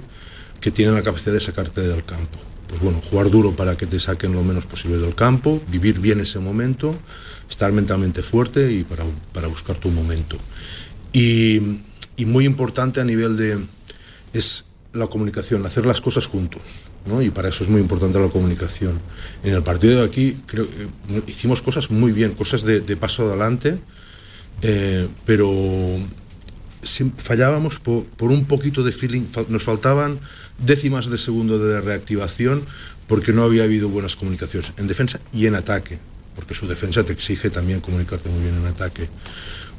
que 0.60 0.70
tiene 0.70 0.92
la 0.92 1.02
capacidad 1.02 1.32
de 1.32 1.40
sacarte 1.40 1.80
del 1.80 2.04
campo. 2.04 2.38
Pues 2.68 2.82
bueno, 2.82 3.00
jugar 3.00 3.30
duro 3.30 3.56
para 3.56 3.76
que 3.76 3.86
te 3.86 3.98
saquen 3.98 4.32
lo 4.32 4.44
menos 4.44 4.66
posible 4.66 4.98
del 4.98 5.14
campo, 5.14 5.60
vivir 5.68 5.98
bien 5.98 6.20
ese 6.20 6.38
momento, 6.38 6.94
estar 7.48 7.72
mentalmente 7.72 8.22
fuerte 8.22 8.70
y 8.70 8.84
para, 8.84 9.04
para 9.32 9.48
buscar 9.48 9.76
tu 9.78 9.88
momento. 9.88 10.36
Y, 11.12 11.60
y 12.16 12.26
muy 12.26 12.44
importante 12.44 13.00
a 13.00 13.04
nivel 13.04 13.36
de... 13.36 13.58
es 14.34 14.64
la 14.92 15.06
comunicación, 15.06 15.64
hacer 15.66 15.86
las 15.86 16.00
cosas 16.00 16.26
juntos. 16.26 16.60
Y 17.22 17.30
para 17.30 17.48
eso 17.48 17.64
es 17.64 17.70
muy 17.70 17.80
importante 17.80 18.20
la 18.20 18.28
comunicación. 18.28 18.98
En 19.42 19.54
el 19.54 19.62
partido 19.62 20.00
de 20.00 20.04
aquí 20.04 20.36
creo, 20.46 20.64
eh, 20.64 21.22
hicimos 21.26 21.62
cosas 21.62 21.90
muy 21.90 22.12
bien, 22.12 22.32
cosas 22.32 22.62
de, 22.62 22.96
paso 22.96 23.26
adelante, 23.26 23.78
eh, 24.62 25.08
pero 25.24 25.50
fallábamos 27.16 27.80
por, 27.80 28.06
un 28.20 28.44
poquito 28.44 28.82
de 28.82 28.92
feeling, 28.92 29.22
nos 29.48 29.64
faltaban 29.64 30.20
décimas 30.58 31.10
de 31.10 31.18
segundo 31.18 31.58
de 31.58 31.80
reactivación 31.80 32.64
porque 33.06 33.32
no 33.32 33.44
había 33.44 33.64
habido 33.64 33.88
buenas 33.88 34.16
comunicaciones 34.16 34.72
en 34.76 34.86
defensa 34.86 35.20
y 35.32 35.46
en 35.46 35.56
ataque, 35.56 35.98
porque 36.36 36.54
su 36.54 36.68
defensa 36.68 37.02
te 37.04 37.12
exige 37.12 37.50
también 37.50 37.80
comunicarte 37.80 38.28
muy 38.28 38.42
bien 38.42 38.56
en 38.56 38.66
ataque. 38.66 39.08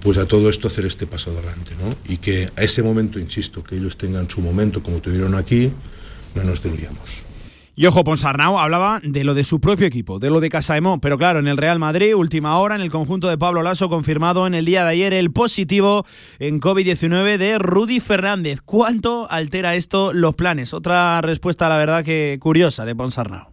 Pues 0.01 0.17
a 0.17 0.25
todo 0.25 0.49
esto 0.49 0.67
hacer 0.67 0.87
este 0.87 1.05
paso 1.05 1.29
adelante, 1.29 1.73
¿no? 1.75 1.95
Y 2.11 2.17
que 2.17 2.49
a 2.55 2.63
ese 2.63 2.81
momento, 2.81 3.19
insisto, 3.19 3.63
que 3.63 3.75
ellos 3.75 3.97
tengan 3.97 4.27
su 4.27 4.41
momento 4.41 4.81
como 4.81 4.99
tuvieron 4.99 5.35
aquí, 5.35 5.71
no 6.35 6.43
nos 6.43 6.61
diluyamos. 6.61 7.25
Y 7.73 7.85
ojo, 7.85 8.03
Ponsarnau 8.03 8.59
hablaba 8.59 8.99
de 9.01 9.23
lo 9.23 9.33
de 9.33 9.45
su 9.45 9.61
propio 9.61 9.87
equipo, 9.87 10.19
de 10.19 10.29
lo 10.29 10.41
de 10.41 10.49
Casaemón, 10.49 10.99
pero 10.99 11.17
claro, 11.17 11.39
en 11.39 11.47
el 11.47 11.55
Real 11.55 11.79
Madrid, 11.79 12.13
última 12.13 12.57
hora, 12.57 12.75
en 12.75 12.81
el 12.81 12.91
conjunto 12.91 13.29
de 13.29 13.37
Pablo 13.37 13.63
Lasso, 13.63 13.89
confirmado 13.89 14.45
en 14.45 14.53
el 14.53 14.65
día 14.65 14.83
de 14.83 14.91
ayer 14.91 15.13
el 15.13 15.31
positivo 15.31 16.05
en 16.39 16.59
COVID-19 16.59 17.37
de 17.37 17.57
Rudy 17.59 18.01
Fernández. 18.01 18.59
¿Cuánto 18.61 19.25
altera 19.31 19.75
esto 19.75 20.11
los 20.13 20.35
planes? 20.35 20.73
Otra 20.73 21.21
respuesta, 21.21 21.69
la 21.69 21.77
verdad, 21.77 22.03
que 22.03 22.37
curiosa 22.41 22.85
de 22.85 22.93
Ponsarnau. 22.93 23.47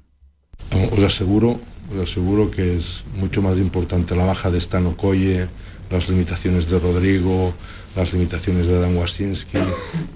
Os 0.92 1.02
aseguro, 1.02 1.60
os 1.94 1.98
aseguro 2.02 2.50
que 2.50 2.76
es 2.76 3.04
mucho 3.16 3.40
más 3.40 3.58
importante 3.58 4.16
la 4.16 4.24
baja 4.24 4.50
de 4.50 4.60
Stano 4.60 4.96
Coye, 4.96 5.48
las 5.90 6.08
limitaciones 6.08 6.68
de 6.68 6.78
Rodrigo, 6.80 7.54
las 7.98 8.12
limitaciones 8.12 8.68
de 8.68 8.78
Dan 8.78 8.96
Wasinski, 8.96 9.58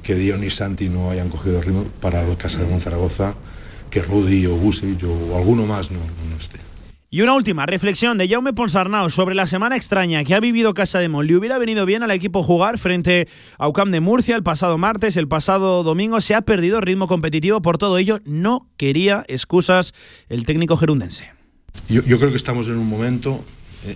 que 0.02 0.14
Dion 0.14 0.44
y 0.44 0.50
Santi 0.50 0.88
no 0.88 1.10
hayan 1.10 1.28
cogido 1.28 1.60
ritmo 1.60 1.84
para 2.00 2.26
el 2.26 2.36
Casa 2.36 2.62
de 2.62 2.80
Zaragoza, 2.80 3.34
que 3.90 4.02
Rudy 4.02 4.46
o 4.46 4.54
Busic 4.54 5.02
o, 5.04 5.36
alguno 5.36 5.66
más 5.66 5.90
no, 5.90 5.98
no, 5.98 6.36
esté. 6.36 6.59
Y 7.10 7.20
una 7.20 7.34
última 7.34 7.66
reflexión 7.66 8.16
de 8.18 8.28
Jaume 8.28 8.52
Ponsarnau 8.54 9.10
sobre 9.10 9.34
la 9.34 9.46
semana 9.46 9.76
extraña 9.76 10.24
que 10.24 10.34
ha 10.34 10.40
vivido 10.40 10.72
Casa 10.74 11.00
de 11.00 11.09
Mon. 11.09 11.26
¿Le 11.26 11.36
hubiera 11.36 11.59
venido 11.59 11.84
bien 11.84 12.02
al 12.02 12.10
equipo 12.12 12.42
jugar 12.42 12.78
frente 12.78 13.28
a 13.59 13.68
UCAM 13.68 13.90
de 13.90 14.00
Murcia 14.00 14.36
el 14.36 14.42
pasado 14.42 14.78
martes, 14.78 15.16
el 15.16 15.28
pasado 15.28 15.82
domingo? 15.82 16.20
Se 16.20 16.34
ha 16.34 16.42
perdido 16.42 16.80
ritmo 16.80 17.09
competitivo, 17.09 17.60
por 17.60 17.78
todo 17.78 17.98
ello 17.98 18.20
no 18.24 18.70
quería 18.78 19.24
excusas 19.28 19.92
el 20.28 20.46
técnico 20.46 20.76
gerundense. 20.76 21.32
Yo, 21.88 22.02
yo 22.02 22.18
creo 22.18 22.30
que 22.30 22.36
estamos 22.36 22.68
en 22.68 22.78
un 22.78 22.88
momento 22.88 23.44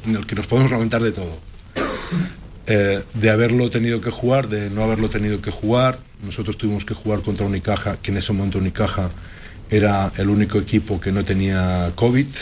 en 0.04 0.16
el 0.16 0.26
que 0.26 0.34
nos 0.34 0.46
podemos 0.48 0.72
lamentar 0.72 1.02
de 1.02 1.12
todo 1.12 1.38
eh, 2.66 3.02
de 3.14 3.30
haberlo 3.30 3.70
tenido 3.70 4.01
que 4.01 4.10
jugar, 4.10 4.48
de 4.48 4.70
no 4.70 4.82
haberlo 4.82 5.09
tenido 5.09 5.40
que 5.40 5.51
jugar. 5.51 5.98
Nosotros 6.24 6.59
tuvimos 6.59 6.84
que 6.84 6.94
jugar 6.94 7.20
contra 7.20 7.47
Unicaja, 7.47 7.97
que 7.98 8.10
en 8.10 8.16
ese 8.16 8.32
momento 8.32 8.59
Unicaja 8.59 9.10
era 9.70 10.12
el 10.16 10.28
único 10.28 10.59
equipo 10.59 11.01
que 11.01 11.12
no 11.12 11.24
tenía 11.24 11.93
COVID. 11.94 12.26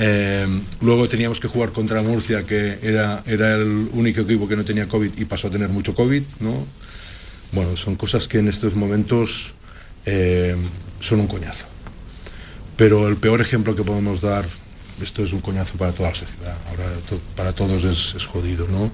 Eh, 0.00 0.46
luego 0.80 1.08
teníamos 1.08 1.40
que 1.40 1.48
jugar 1.48 1.72
contra 1.72 2.02
Murcia, 2.02 2.44
que 2.44 2.78
era, 2.82 3.20
era 3.26 3.56
el 3.56 3.88
único 3.92 4.20
equipo 4.20 4.46
que 4.46 4.54
no 4.54 4.64
tenía 4.64 4.86
COVID 4.86 5.18
y 5.18 5.24
pasó 5.24 5.48
a 5.48 5.50
tener 5.50 5.70
mucho 5.70 5.92
COVID. 5.92 6.22
¿no? 6.38 6.64
Bueno, 7.50 7.76
son 7.76 7.96
cosas 7.96 8.28
que 8.28 8.38
en 8.38 8.46
estos 8.46 8.76
momentos 8.76 9.56
eh, 10.06 10.54
son 11.00 11.18
un 11.18 11.26
coñazo. 11.26 11.66
Pero 12.76 13.08
el 13.08 13.16
peor 13.16 13.40
ejemplo 13.40 13.74
que 13.74 13.82
podemos 13.82 14.20
dar, 14.20 14.46
esto 15.02 15.22
es 15.22 15.32
un 15.32 15.40
coñazo 15.40 15.76
para 15.76 15.92
toda 15.92 16.10
la 16.10 16.14
sociedad, 16.14 16.56
ahora 16.70 16.84
para 17.36 17.52
todos 17.52 17.84
es, 17.84 18.26
jodido, 18.26 18.66
¿no? 18.68 18.90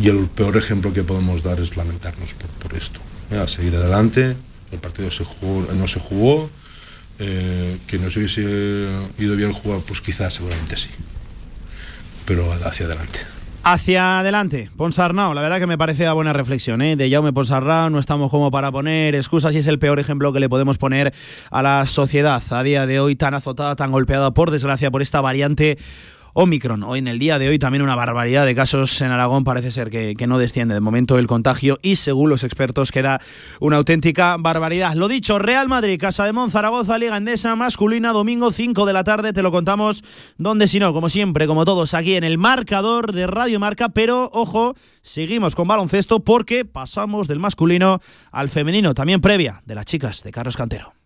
Y 0.00 0.08
el 0.08 0.26
peor 0.26 0.56
ejemplo 0.56 0.92
que 0.92 1.02
podemos 1.02 1.42
dar 1.42 1.60
es 1.60 1.76
lamentarnos 1.76 2.34
por, 2.34 2.74
esto. 2.74 3.00
A 3.30 3.46
seguir 3.46 3.76
adelante, 3.76 4.36
el 4.72 4.78
partido 4.78 5.08
no 5.08 5.86
se 5.86 6.00
jugó, 6.00 6.50
eh, 7.18 7.76
que 7.86 7.98
no 7.98 8.08
se 8.10 8.20
hubiese 8.20 8.88
ido 9.18 9.36
bien 9.36 9.52
jugar, 9.52 9.80
pues 9.86 10.00
quizás 10.00 10.34
seguramente 10.34 10.76
sí. 10.76 10.88
Pero 12.24 12.52
hacia 12.52 12.86
adelante. 12.86 13.20
Hacia 13.62 14.20
adelante, 14.20 14.70
Ponsarnau, 14.74 15.34
la 15.34 15.42
verdad 15.42 15.58
que 15.58 15.66
me 15.66 15.76
parece 15.76 16.06
a 16.06 16.14
buena 16.14 16.32
reflexión, 16.32 16.80
¿eh? 16.80 16.96
de 16.96 17.10
Jaume 17.10 17.34
Ponsarnau, 17.34 17.90
no 17.90 17.98
estamos 17.98 18.30
como 18.30 18.50
para 18.50 18.72
poner 18.72 19.14
excusas 19.14 19.54
y 19.54 19.58
es 19.58 19.66
el 19.66 19.78
peor 19.78 20.00
ejemplo 20.00 20.32
que 20.32 20.40
le 20.40 20.48
podemos 20.48 20.78
poner 20.78 21.12
a 21.50 21.62
la 21.62 21.86
sociedad 21.86 22.42
a 22.50 22.62
día 22.62 22.86
de 22.86 23.00
hoy 23.00 23.16
tan 23.16 23.34
azotada, 23.34 23.76
tan 23.76 23.92
golpeada 23.92 24.30
por 24.30 24.50
desgracia 24.50 24.90
por 24.90 25.02
esta 25.02 25.20
variante 25.20 25.76
Omicron. 26.34 26.82
Hoy 26.82 26.98
en 27.00 27.08
el 27.08 27.18
día 27.18 27.38
de 27.38 27.48
hoy 27.48 27.58
también 27.58 27.82
una 27.82 27.94
barbaridad 27.94 28.46
de 28.46 28.54
casos 28.54 29.00
en 29.00 29.10
Aragón. 29.10 29.44
Parece 29.44 29.72
ser 29.72 29.90
que, 29.90 30.14
no 30.26 30.38
desciende 30.38 30.74
de 30.74 30.80
momento 30.80 31.18
el 31.18 31.26
contagio 31.26 31.78
y 31.82 31.96
según 31.96 32.30
los 32.30 32.44
expertos 32.44 32.92
queda 32.92 33.20
una 33.58 33.76
auténtica 33.76 34.36
barbaridad. 34.38 34.94
Lo 34.94 35.08
dicho, 35.08 35.38
Real 35.38 35.68
Madrid, 35.68 35.98
Casa 35.98 36.24
de 36.24 36.32
Mon, 36.32 36.50
Zaragoza, 36.50 36.98
Liga 36.98 37.16
Endesa, 37.16 37.56
masculina, 37.56 38.12
domingo 38.12 38.52
5 38.52 38.86
de 38.86 38.92
la 38.92 39.04
tarde. 39.04 39.32
Te 39.32 39.42
lo 39.42 39.50
contamos 39.50 40.04
donde 40.38 40.68
si 40.68 40.78
no, 40.78 40.92
como 40.92 41.10
siempre, 41.10 41.46
como 41.46 41.64
todos, 41.64 41.94
aquí 41.94 42.14
en 42.14 42.24
el 42.24 42.38
marcador 42.38 43.12
de 43.12 43.26
Radio 43.26 43.58
Marca. 43.58 43.88
Pero 43.88 44.30
ojo, 44.32 44.74
seguimos 45.02 45.54
con 45.54 45.66
baloncesto 45.66 46.20
porque 46.20 46.64
pasamos 46.64 47.28
del 47.28 47.40
masculino 47.40 47.98
al 48.30 48.48
femenino, 48.48 48.94
también 48.94 49.20
previa 49.20 49.62
de 49.66 49.74
las 49.74 49.86
chicas 49.86 50.22
de 50.22 50.30
Carlos 50.30 50.56
Cantero. 50.56 50.99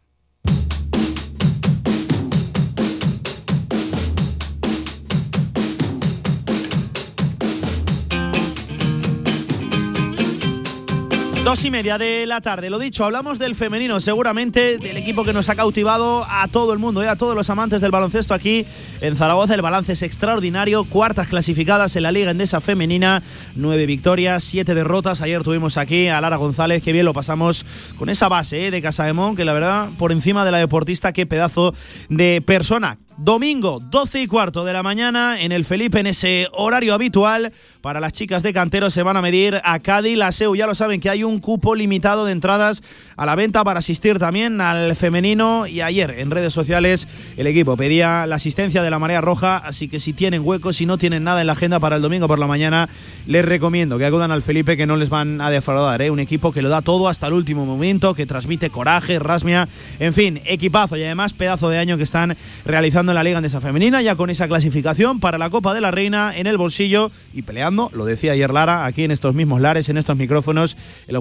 Dos 11.45 11.62
y 11.66 11.71
media 11.71 11.99
de 11.99 12.25
la 12.25 12.41
tarde, 12.41 12.71
lo 12.71 12.79
dicho, 12.79 13.05
hablamos 13.05 13.39
del 13.39 13.55
femenino, 13.55 14.01
seguramente 14.01 14.79
del 14.79 14.97
equipo 14.97 15.25
que 15.25 15.35
nos 15.35 15.51
ha 15.51 15.55
cautivado 15.55 16.25
a 16.27 16.49
todo 16.49 16.73
el 16.73 16.79
mundo, 16.79 17.03
y 17.03 17.07
eh, 17.07 17.11
a 17.11 17.16
todos 17.16 17.37
los 17.37 17.51
amantes 17.51 17.83
del 17.83 17.91
baloncesto 17.91 18.33
aquí 18.33 18.65
en 19.03 19.15
Zaragoza. 19.15 19.55
El 19.55 19.61
balance 19.61 19.93
es 19.93 20.01
extraordinario, 20.01 20.85
cuartas 20.85 21.29
clasificadas 21.29 21.97
en 21.97 22.05
la 22.05 22.12
Liga 22.12 22.31
Endesa 22.31 22.62
Femenina, 22.62 23.23
nueve 23.57 23.85
victorias, 23.85 24.43
siete 24.43 24.75
derrotas. 24.75 25.21
Ayer 25.21 25.43
tuvimos 25.43 25.77
aquí 25.77 26.09
a 26.09 26.19
Lara 26.23 26.37
González, 26.37 26.83
que 26.83 26.93
bien 26.93 27.05
lo 27.05 27.12
pasamos 27.12 27.66
con 27.99 28.09
esa 28.09 28.29
base 28.29 28.69
eh, 28.69 28.71
de 28.71 28.81
Casaemón, 28.81 29.37
que 29.37 29.45
la 29.45 29.53
verdad, 29.53 29.91
por 29.99 30.12
encima 30.12 30.47
de 30.47 30.51
la 30.51 30.59
deportista, 30.59 31.12
qué 31.12 31.27
pedazo 31.27 31.75
de 32.09 32.41
persona. 32.41 32.97
Domingo, 33.16 33.79
12 33.81 34.23
y 34.23 34.27
cuarto 34.27 34.65
de 34.65 34.73
la 34.73 34.83
mañana, 34.83 35.41
en 35.41 35.53
el 35.53 35.65
Felipe, 35.65 36.01
en 36.01 36.09
ese 36.09 36.49
horario 36.53 36.95
habitual. 36.95 37.53
Para 37.81 38.01
las 38.01 38.12
chicas 38.12 38.43
de 38.43 38.53
cantero 38.53 38.91
se 38.91 39.05
van 39.05 39.16
a 39.16 39.23
medir 39.23 39.61
a 39.62 39.79
Cádiz, 39.79 40.19
la 40.19 40.33
SEU. 40.33 40.57
Ya 40.57 40.66
lo 40.66 40.75
saben 40.75 40.99
que 40.99 41.11
hay 41.11 41.23
un 41.23 41.34
cupo 41.40 41.74
limitado 41.74 42.24
de 42.24 42.32
entradas 42.32 42.82
a 43.16 43.27
la 43.27 43.35
venta 43.35 43.65
para 43.65 43.78
asistir 43.78 44.19
también 44.19 44.61
al 44.61 44.97
femenino. 44.97 45.66
Y 45.66 45.81
ayer 45.81 46.15
en 46.19 46.31
redes 46.31 46.52
sociales 46.52 47.09
el 47.36 47.47
equipo 47.47 47.77
pedía 47.77 48.27
la 48.27 48.36
asistencia 48.36 48.82
de 48.82 48.90
la 48.90 48.98
Marea 48.98 49.20
Roja. 49.20 49.56
Así 49.56 49.89
que 49.89 50.01
si 50.01 50.12
tienen 50.12 50.43
huecos, 50.44 50.77
si 50.77 50.86
no 50.86 50.98
tienen 50.98 51.24
nada 51.24 51.40
en 51.40 51.47
la 51.47 51.55
agenda 51.55 51.81
para 51.81 51.97
el 51.97 52.02
domingo 52.02 52.28
por 52.28 52.39
la 52.39 52.47
mañana, 52.47 52.89
les 53.27 53.44
recomiendo 53.44 53.98
que 53.98 54.06
acudan 54.06 54.31
al 54.31 54.43
Felipe, 54.43 54.77
que 54.77 54.86
no 54.86 54.97
les 54.97 55.11
van 55.11 55.40
a 55.40 55.51
defraudar. 55.51 56.02
¿eh? 56.02 56.11
Un 56.11 56.20
equipo 56.20 56.52
que 56.52 56.62
lo 56.62 56.69
da 56.69 56.82
todo 56.82 57.09
hasta 57.09 57.27
el 57.27 57.32
último 57.32 57.66
momento, 57.66 58.15
que 58.15 58.27
transmite 58.27 58.70
coraje, 58.70 59.19
rasmia. 59.19 59.69
En 59.98 60.12
fin, 60.12 60.40
equipazo 60.44 60.97
y 60.97 61.05
además 61.05 61.32
pedazo 61.32 61.69
de 61.69 61.78
año 61.78 61.97
que 61.97 62.02
están 62.02 62.36
realizando 62.65 63.12
en 63.12 63.16
la 63.16 63.24
Liga 63.24 63.39
Andesa 63.39 63.61
Femenina, 63.61 64.02
ya 64.02 64.16
con 64.16 64.31
esa 64.31 64.48
clasificación 64.48 65.20
para 65.20 65.39
la 65.39 65.51
Copa 65.51 65.74
de 65.74 65.81
la 65.81 65.90
Reina 65.90 66.36
en 66.36 66.47
el 66.47 66.59
bolsillo 66.59 67.11
y 67.32 67.43
peleando, 67.43 67.90
lo 67.93 68.05
decía 68.05 68.32
ayer 68.32 68.52
Lara, 68.52 68.85
aquí 68.86 69.05
en 69.05 69.11
estos 69.11 69.35
mismos 69.35 69.61
lares, 69.61 69.89
en 69.89 69.97
estos 69.97 70.16
micrófonos. 70.16 70.77
El 71.09 71.16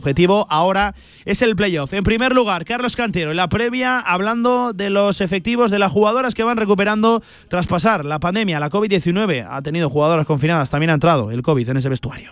ahora 0.49 0.93
es 1.25 1.41
el 1.41 1.55
playoff. 1.55 1.93
En 1.93 2.03
primer 2.03 2.33
lugar, 2.33 2.65
Carlos 2.65 2.95
Cantero, 2.95 3.31
en 3.31 3.37
la 3.37 3.49
previa, 3.49 3.99
hablando 3.99 4.73
de 4.73 4.89
los 4.89 5.21
efectivos 5.21 5.71
de 5.71 5.79
las 5.79 5.91
jugadoras 5.91 6.33
que 6.33 6.43
van 6.43 6.57
recuperando 6.57 7.21
tras 7.47 7.67
pasar 7.67 8.05
la 8.05 8.19
pandemia, 8.19 8.59
la 8.59 8.69
COVID-19. 8.69 9.47
Ha 9.49 9.61
tenido 9.61 9.89
jugadoras 9.89 10.25
confinadas, 10.25 10.69
también 10.69 10.89
ha 10.91 10.93
entrado 10.93 11.31
el 11.31 11.41
COVID 11.41 11.69
en 11.69 11.77
ese 11.77 11.89
vestuario. 11.89 12.31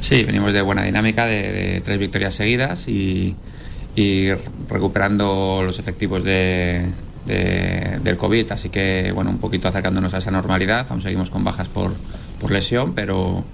Sí, 0.00 0.24
venimos 0.24 0.52
de 0.52 0.62
buena 0.62 0.84
dinámica, 0.84 1.26
de, 1.26 1.82
tres 1.84 1.98
victorias 1.98 2.34
seguidas 2.34 2.88
y 2.88 3.34
recuperando 4.68 5.62
los 5.64 5.78
efectivos 5.78 6.22
de, 6.22 6.86
del 7.28 8.16
COVID, 8.16 8.52
así 8.52 8.70
que 8.70 9.12
bueno, 9.14 9.30
un 9.30 9.38
poquito 9.38 9.68
acercándonos 9.68 10.14
a 10.14 10.18
esa 10.18 10.30
normalidad, 10.30 10.86
aún 10.88 11.02
seguimos 11.02 11.30
con 11.30 11.44
bajas 11.44 11.68
por, 11.68 11.92
por 12.40 12.50
lesión, 12.50 12.94
pero, 12.94 13.44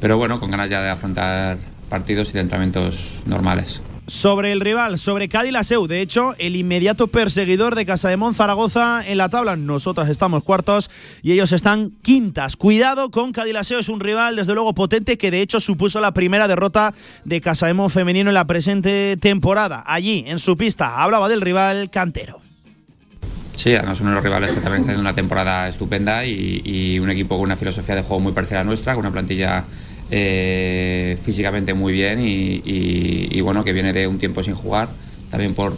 pero 0.00 0.16
bueno, 0.16 0.38
con 0.38 0.50
ganas 0.50 0.70
ya 0.70 0.82
de 0.82 0.90
afrontar 0.90 1.58
partidos 1.94 2.30
y 2.30 2.32
de 2.32 2.40
entrenamientos 2.40 3.22
normales 3.24 3.80
sobre 4.06 4.52
el 4.52 4.60
rival, 4.60 4.98
sobre 4.98 5.28
Cádiz 5.28 5.52
Laseu. 5.52 5.86
De 5.86 6.00
hecho, 6.00 6.34
el 6.38 6.56
inmediato 6.56 7.06
perseguidor 7.06 7.74
de 7.74 7.86
Casa 7.86 8.08
de 8.08 8.16
Mon 8.16 8.34
Zaragoza 8.34 9.02
en 9.06 9.16
la 9.16 9.28
tabla. 9.28 9.56
Nosotras 9.56 10.08
estamos 10.08 10.42
cuartos 10.42 10.90
y 11.22 11.32
ellos 11.32 11.52
están 11.52 11.90
quintas. 12.02 12.56
Cuidado 12.56 13.10
con 13.10 13.32
Cádiz 13.32 13.54
Laseu, 13.54 13.78
es 13.78 13.88
un 13.88 14.00
rival 14.00 14.36
desde 14.36 14.52
luego 14.54 14.74
potente 14.74 15.16
que 15.16 15.30
de 15.30 15.40
hecho 15.40 15.60
supuso 15.60 16.00
la 16.00 16.12
primera 16.12 16.48
derrota 16.48 16.92
de 17.24 17.40
Casa 17.40 17.66
de 17.66 17.88
femenino 17.88 18.28
en 18.28 18.34
la 18.34 18.46
presente 18.46 19.16
temporada. 19.18 19.84
Allí, 19.86 20.24
en 20.26 20.38
su 20.38 20.56
pista, 20.56 21.02
hablaba 21.02 21.28
del 21.28 21.40
rival 21.40 21.88
Cantero. 21.88 22.40
Sí, 23.56 23.74
además 23.74 24.00
uno 24.00 24.10
de 24.10 24.16
los 24.16 24.24
rivales 24.24 24.50
que 24.50 24.60
también 24.60 24.80
está 24.80 24.92
haciendo 24.92 25.00
una 25.00 25.14
temporada 25.14 25.68
estupenda 25.68 26.26
y, 26.26 26.98
un 26.98 27.08
equipo 27.08 27.36
con 27.36 27.44
una 27.44 27.56
filosofía 27.56 27.94
de 27.94 28.02
juego 28.02 28.20
muy 28.20 28.32
parecida 28.32 28.60
a 28.60 28.64
nuestra, 28.64 28.94
con 28.94 29.00
una 29.00 29.12
plantilla 29.12 29.64
eh, 30.10 31.18
físicamente 31.22 31.74
muy 31.74 31.92
bien 31.92 32.20
y, 32.22 33.40
bueno, 33.40 33.64
que 33.64 33.72
viene 33.72 33.92
de 33.92 34.06
un 34.06 34.18
tiempo 34.18 34.42
sin 34.42 34.54
jugar, 34.54 34.88
también 35.30 35.54
por, 35.54 35.76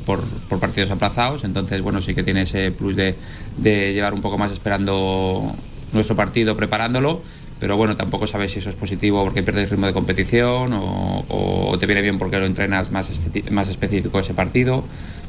partidos 0.61 0.91
aplazados, 0.91 1.45
entonces 1.45 1.81
bueno, 1.83 2.03
sí 2.03 2.15
que 2.15 2.23
tiene 2.23 2.43
ese 2.43 2.71
plus 2.71 2.97
de, 2.97 3.15
llevar 3.63 4.15
un 4.15 4.23
poco 4.23 4.39
más 4.39 4.53
esperando 4.53 5.55
nuestro 5.93 6.17
partido, 6.17 6.57
preparándolo, 6.57 7.23
pero 7.59 7.77
bueno, 7.77 7.97
tampoco 7.97 8.27
sabes 8.27 8.53
si 8.53 8.59
eso 8.59 8.69
es 8.69 8.77
positivo 8.77 9.25
porque 9.25 9.43
pierdes 9.43 9.71
ritmo 9.71 9.87
de 9.87 9.93
competición 9.93 10.73
o, 10.75 11.77
te 11.79 11.87
viene 11.87 12.03
bien 12.03 12.19
porque 12.19 12.39
lo 12.39 12.47
entrenas 12.47 12.91
más, 12.91 13.11
más 13.51 13.69
específico 13.69 14.19
ese 14.19 14.35
partido. 14.35 14.85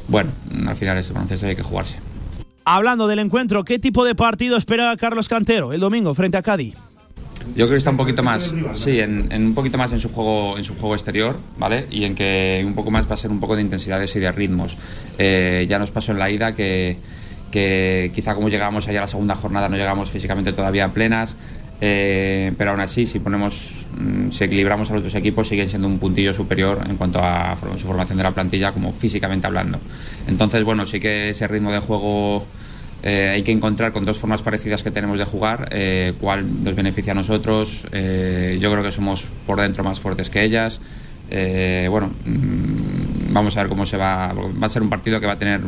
Bueno, 0.08 0.30
al 0.66 0.76
final 0.76 0.96
es 0.96 1.12
baloncesto 1.12 1.46
hay 1.46 1.56
que 1.56 1.62
jugarse. 1.62 1.96
Hablando 2.64 3.06
del 3.06 3.18
encuentro, 3.20 3.64
¿qué 3.64 3.78
tipo 3.78 4.04
de 4.04 4.14
partido 4.14 4.56
espera 4.56 4.94
Carlos 4.98 5.28
Cantero 5.28 5.72
el 5.72 5.80
domingo 5.80 6.14
frente 6.14 6.36
a 6.36 6.42
Cádiz? 6.42 6.74
Yo 7.56 7.66
creo 7.66 7.70
que 7.70 7.76
está 7.76 7.90
un 7.90 7.96
poquito 7.96 8.22
más, 8.22 8.52
sí, 8.74 9.00
en, 9.00 9.28
un 9.32 9.54
poquito 9.54 9.78
más 9.78 9.92
en 9.92 10.00
su 10.00 10.10
juego, 10.10 10.56
en 10.58 10.64
su 10.64 10.74
juego 10.74 10.94
exterior, 10.94 11.38
¿vale? 11.58 11.86
Y 11.90 12.04
en 12.04 12.14
que 12.14 12.62
un 12.64 12.74
poco 12.74 12.90
más 12.90 13.08
va 13.08 13.14
a 13.14 13.16
ser 13.16 13.30
un 13.30 13.40
poco 13.40 13.56
de 13.56 13.62
intensidades 13.62 14.14
y 14.16 14.20
de 14.20 14.30
ritmos. 14.30 14.76
Eh, 15.18 15.66
ya 15.68 15.78
nos 15.78 15.90
pasó 15.90 16.12
en 16.12 16.18
la 16.18 16.30
ida 16.30 16.54
que, 16.54 16.96
que 17.50 18.10
quizá 18.14 18.34
como 18.34 18.48
llegamos 18.48 18.88
allá 18.88 19.00
a 19.00 19.02
la 19.02 19.08
segunda 19.08 19.34
jornada 19.34 19.68
no 19.68 19.76
llegamos 19.76 20.10
físicamente 20.10 20.52
todavía 20.52 20.88
plenas, 20.88 21.36
eh, 21.80 22.52
pero 22.58 22.72
aún 22.72 22.80
así 22.80 23.06
si 23.06 23.18
ponemos, 23.18 23.72
mm, 23.96 24.30
si 24.30 24.44
equilibramos 24.44 24.90
a 24.90 24.94
los 24.94 25.04
dos 25.04 25.14
equipos 25.14 25.48
siguen 25.48 25.68
siendo 25.68 25.88
un 25.88 25.98
puntillo 25.98 26.34
superior 26.34 26.80
en 26.88 26.96
cuanto 26.96 27.20
a 27.22 27.56
su 27.76 27.86
formación 27.86 28.18
de 28.18 28.24
la 28.24 28.32
plantilla 28.32 28.72
como 28.72 28.92
físicamente 28.92 29.46
hablando. 29.46 29.78
Entonces 30.26 30.64
bueno, 30.64 30.86
sí 30.86 31.00
que 31.00 31.30
ese 31.30 31.46
ritmo 31.46 31.72
de 31.72 31.78
juego 31.78 32.46
eh, 33.02 33.30
hay 33.34 33.42
que 33.42 33.52
encontrar 33.52 33.92
con 33.92 34.04
dos 34.04 34.18
formas 34.18 34.42
parecidas 34.42 34.82
que 34.82 34.90
tenemos 34.90 35.18
de 35.18 35.24
jugar, 35.24 35.68
eh, 35.70 36.14
cuál 36.20 36.64
nos 36.64 36.74
beneficia 36.74 37.12
a 37.12 37.14
nosotros. 37.14 37.86
Eh, 37.92 38.58
yo 38.60 38.70
creo 38.70 38.82
que 38.82 38.92
somos 38.92 39.26
por 39.46 39.60
dentro 39.60 39.84
más 39.84 40.00
fuertes 40.00 40.30
que 40.30 40.42
ellas. 40.42 40.80
bueno, 41.30 42.10
mm, 42.24 43.32
vamos 43.32 43.56
a 43.56 43.60
ver 43.60 43.68
cómo 43.68 43.86
se 43.86 43.96
va. 43.96 44.32
Va 44.32 44.66
a 44.66 44.68
ser 44.68 44.82
un 44.82 44.88
partido 44.88 45.20
que 45.20 45.26
va 45.26 45.34
a 45.34 45.38
tener 45.38 45.60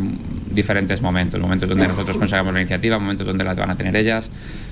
diferentes 0.51 1.01
momentos: 1.03 1.41
momentos 1.41 1.69
donde 1.69 1.87
nosotros 1.87 2.19
consigamos 2.19 2.53
la 2.53 2.61
iniciativa, 2.61 2.99
momentos 2.99 3.27
donde 3.27 3.45
la 3.45 3.55
van 3.55 3.71
a 3.71 3.77
tener 3.77 3.95
ellas. 3.95 4.31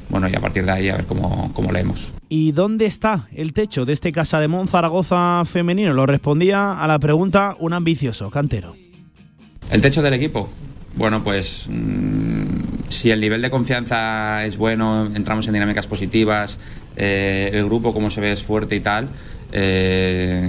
Bueno, 0.09 0.28
y 0.28 0.35
a 0.35 0.40
partir 0.40 0.64
de 0.64 0.72
ahí 0.72 0.89
a 0.89 0.97
ver 0.97 1.06
cómo, 1.06 1.52
cómo 1.55 1.70
leemos. 1.70 2.12
¿Y 2.28 2.52
dónde 2.52 2.86
está 2.86 3.28
el 3.35 3.52
techo 3.52 3.85
de 3.85 3.93
este 3.93 4.10
Casa 4.10 4.40
de 4.40 4.48
Mon 4.48 4.66
Zaragoza 4.66 5.44
femenino? 5.44 5.93
Lo 5.93 6.06
respondía 6.06 6.72
a 6.72 6.89
la 6.89 6.98
pregunta 6.98 7.56
un 7.60 7.74
ambicioso 7.74 8.30
cantero. 8.30 8.74
El 9.70 9.80
techo 9.82 10.02
del 10.02 10.14
equipo. 10.14 10.48
Bueno, 10.98 11.22
pues 11.22 11.66
mm, 11.68 12.27
si 12.89 13.10
el 13.10 13.20
nivel 13.20 13.43
de 13.43 13.51
confianza 13.51 14.44
es 14.44 14.56
bueno, 14.56 15.06
entramos 15.15 15.47
en 15.47 15.55
dinámicas 15.55 15.86
positivas, 15.86 16.59
eh, 16.97 17.51
el 17.52 17.65
grupo 17.66 17.93
como 17.93 18.10
se 18.10 18.20
ve 18.20 18.32
es 18.32 18.43
fuerte 18.43 18.77
y 18.77 18.81
tal, 18.81 19.09
eh, 19.52 20.48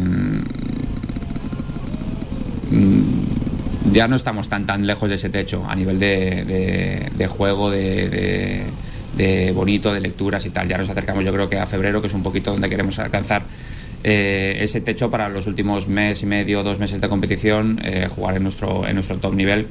ya 3.91 4.07
no 4.07 4.15
estamos 4.15 4.49
tan 4.49 4.65
tan 4.65 4.85
lejos 4.85 5.09
de 5.09 5.15
ese 5.15 5.29
techo 5.29 5.65
a 5.67 5.75
nivel 5.75 5.99
de, 5.99 7.27
juego, 7.27 7.71
de, 7.71 8.63
bonito, 9.53 9.93
de 9.93 9.99
lecturas 9.99 10.45
y 10.45 10.51
tal. 10.51 10.67
Ya 10.67 10.77
nos 10.77 10.89
acercamos 10.89 11.25
yo 11.25 11.33
creo 11.33 11.49
que 11.49 11.57
a 11.57 11.65
febrero, 11.65 12.01
que 12.01 12.07
es 12.07 12.13
un 12.13 12.23
poquito 12.23 12.51
donde 12.51 12.69
queremos 12.69 12.99
alcanzar 12.99 13.43
eh, 14.03 14.59
ese 14.61 14.81
techo 14.81 15.09
para 15.09 15.27
los 15.27 15.47
últimos 15.47 15.87
mes 15.87 16.21
y 16.21 16.25
medio, 16.25 16.63
dos 16.63 16.79
meses 16.79 17.01
de 17.01 17.09
competición, 17.09 17.81
jugar 18.15 18.37
en 18.37 18.43
nuestro, 18.43 18.87
en 18.87 18.93
nuestro 18.93 19.17
top 19.17 19.33
nivel, 19.33 19.67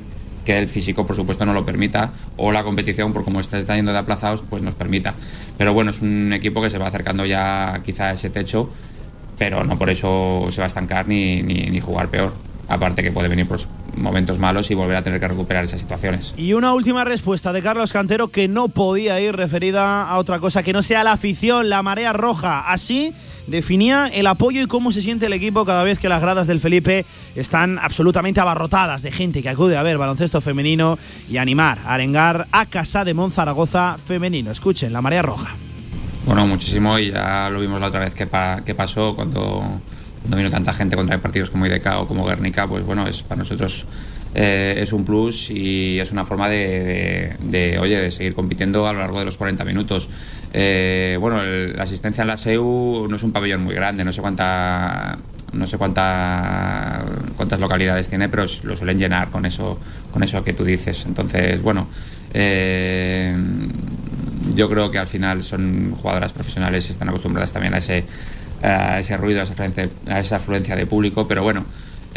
que 0.49 0.59
el 0.59 0.67
físico, 0.67 1.05
por 1.05 1.15
supuesto, 1.15 1.45
no 1.45 1.53
lo 1.53 1.67
permita, 1.67 2.11
o 2.39 2.53
la 2.53 2.65
competición, 2.65 3.13
por 3.13 3.23
como 3.23 3.39
está 3.39 3.77
yendo 3.77 3.93
de 3.93 3.99
aplazados, 3.99 4.43
pues 4.49 4.63
nos 4.63 4.75
permita. 4.75 5.13
Pero 5.59 5.75
bueno, 5.75 5.91
es 5.91 6.01
un 6.01 6.33
equipo 6.33 6.63
que 6.63 6.71
se 6.71 6.79
va 6.79 6.87
acercando 6.87 7.27
ya 7.27 7.83
quizá 7.85 8.07
a 8.07 8.13
ese 8.15 8.31
techo, 8.31 8.71
pero 9.37 9.63
no 9.63 9.77
por 9.77 9.91
eso 9.91 10.47
se 10.49 10.63
va 10.63 10.65
a 10.65 10.69
estancar 10.69 11.07
ni, 11.07 11.43
ni, 11.43 11.81
jugar 11.83 12.09
peor. 12.09 12.33
Aparte 12.67 13.03
que 13.03 13.13
puede 13.13 13.29
venir 13.29 13.47
pues, 13.47 13.69
momentos 13.95 14.39
malos 14.39 14.71
y 14.71 14.75
volver 14.75 14.97
a 14.97 15.03
tener 15.03 15.21
que 15.21 15.29
recuperar 15.29 15.65
esas 15.65 15.81
situaciones. 15.81 16.33
Y 16.39 16.55
una 16.55 16.73
última 16.73 17.05
respuesta 17.05 17.53
de 17.53 17.61
Carlos 17.61 17.93
Cantero 17.93 18.29
que 18.29 18.49
no 18.49 18.69
podía 18.69 19.21
ir 19.21 19.37
referida 19.37 20.05
a 20.05 20.17
otra 20.17 20.39
cosa 20.39 20.63
que 20.63 20.73
no 20.73 20.83
sea 20.83 21.05
la 21.05 21.13
afición, 21.13 21.69
la 21.69 21.83
marea 21.83 22.15
roja. 22.15 22.61
Así 22.73 23.13
definía 23.49 24.09
el 24.13 24.27
apoyo 24.27 24.63
y 24.63 24.67
cómo 24.67 24.93
se 24.93 25.03
siente 25.03 25.27
el 25.27 25.33
equipo 25.33 25.65
cada 25.65 25.83
vez 25.83 25.99
que 25.99 26.09
las 26.09 26.21
gradas 26.21 26.47
del 26.47 26.61
Felipe 26.61 27.05
están 27.35 27.79
absolutamente 27.79 28.41
abarrotadas 28.41 29.03
de 29.03 29.11
gente 29.11 29.43
que 29.43 29.49
acude 29.49 29.77
a 29.77 29.83
ver 29.83 29.99
baloncesto 29.99 30.41
femenino 30.41 30.99
y 31.29 31.39
animar, 31.39 31.79
arengar 31.85 32.47
a 32.53 32.67
Casa 32.67 33.05
de 33.05 33.15
Monzaragoza 33.15 33.97
femenino. 33.99 34.51
Escuchen, 34.51 34.93
la 34.93 35.03
marea 35.03 35.23
roja. 35.23 35.57
Bueno, 36.27 36.47
muchísimo 36.47 36.99
y 36.99 37.11
ya 37.11 37.49
lo 37.51 37.61
vimos 37.61 37.81
la 37.81 37.87
otra 37.89 38.01
vez 38.01 38.15
que, 38.15 38.27
pasó 38.27 39.17
cuando, 39.17 39.81
cuando, 40.21 40.37
vino 40.37 40.51
tanta 40.51 40.73
gente 40.73 40.95
contra 40.95 41.19
partidos 41.19 41.51
como 41.51 41.67
IDK 41.67 41.87
o 41.99 42.07
como 42.07 42.27
Guernica, 42.27 42.67
pues 42.67 42.85
bueno, 42.85 43.07
es 43.07 43.23
para 43.23 43.39
nosotros 43.39 43.87
eh, 44.35 44.79
es 44.83 44.93
un 44.93 45.05
plus 45.05 45.51
y 45.51 45.99
es 45.99 46.13
una 46.13 46.25
forma 46.25 46.49
de, 46.49 47.79
oye, 47.81 47.97
de 47.99 48.11
seguir 48.11 48.35
compitiendo 48.35 48.87
a 48.87 48.93
lo 48.93 48.99
largo 48.99 49.19
de 49.19 49.25
los 49.25 49.39
40 49.39 49.65
minutos. 49.65 50.09
Eh, 50.53 51.17
bueno, 51.21 51.43
la 51.43 51.83
asistencia 51.83 52.23
en 52.23 52.29
la 52.29 52.37
SEU 52.37 53.07
no 53.09 53.17
es 53.17 53.23
un 53.23 53.33
pabellón 53.33 53.63
muy 53.65 53.75
grande, 53.75 54.05
no 54.05 54.13
sé 54.13 54.21
cuánta 54.21 55.19
no 55.53 55.67
sé 55.67 55.79
cuánta, 55.79 57.03
cuántas 57.37 57.59
localidades 57.59 58.09
tiene, 58.09 58.29
pero 58.29 58.45
lo 58.65 58.77
suelen 58.77 58.99
llenar 58.99 59.31
con 59.31 59.47
eso, 59.47 59.79
con 60.13 60.23
eso 60.23 60.45
que 60.45 60.53
tú 60.53 60.65
dices. 60.65 61.05
Entonces, 61.07 61.63
bueno, 61.63 61.89
eh, 62.35 63.35
yo 64.55 64.69
creo 64.69 64.91
que 64.91 64.99
al 64.99 65.07
final 65.07 65.43
son 65.43 65.93
jugadoras 65.93 66.33
profesionales 66.33 66.87
y 66.89 66.93
están 66.93 67.09
acostumbradas 67.09 67.53
también 67.53 67.75
a 67.75 67.79
ese, 67.79 68.05
a 68.63 69.01
ese 69.01 69.17
ruido, 69.17 69.43
a 69.43 70.21
esa 70.21 70.37
afluencia 70.37 70.77
de 70.77 70.87
público, 70.87 71.27
pero 71.27 71.43
bueno. 71.43 71.65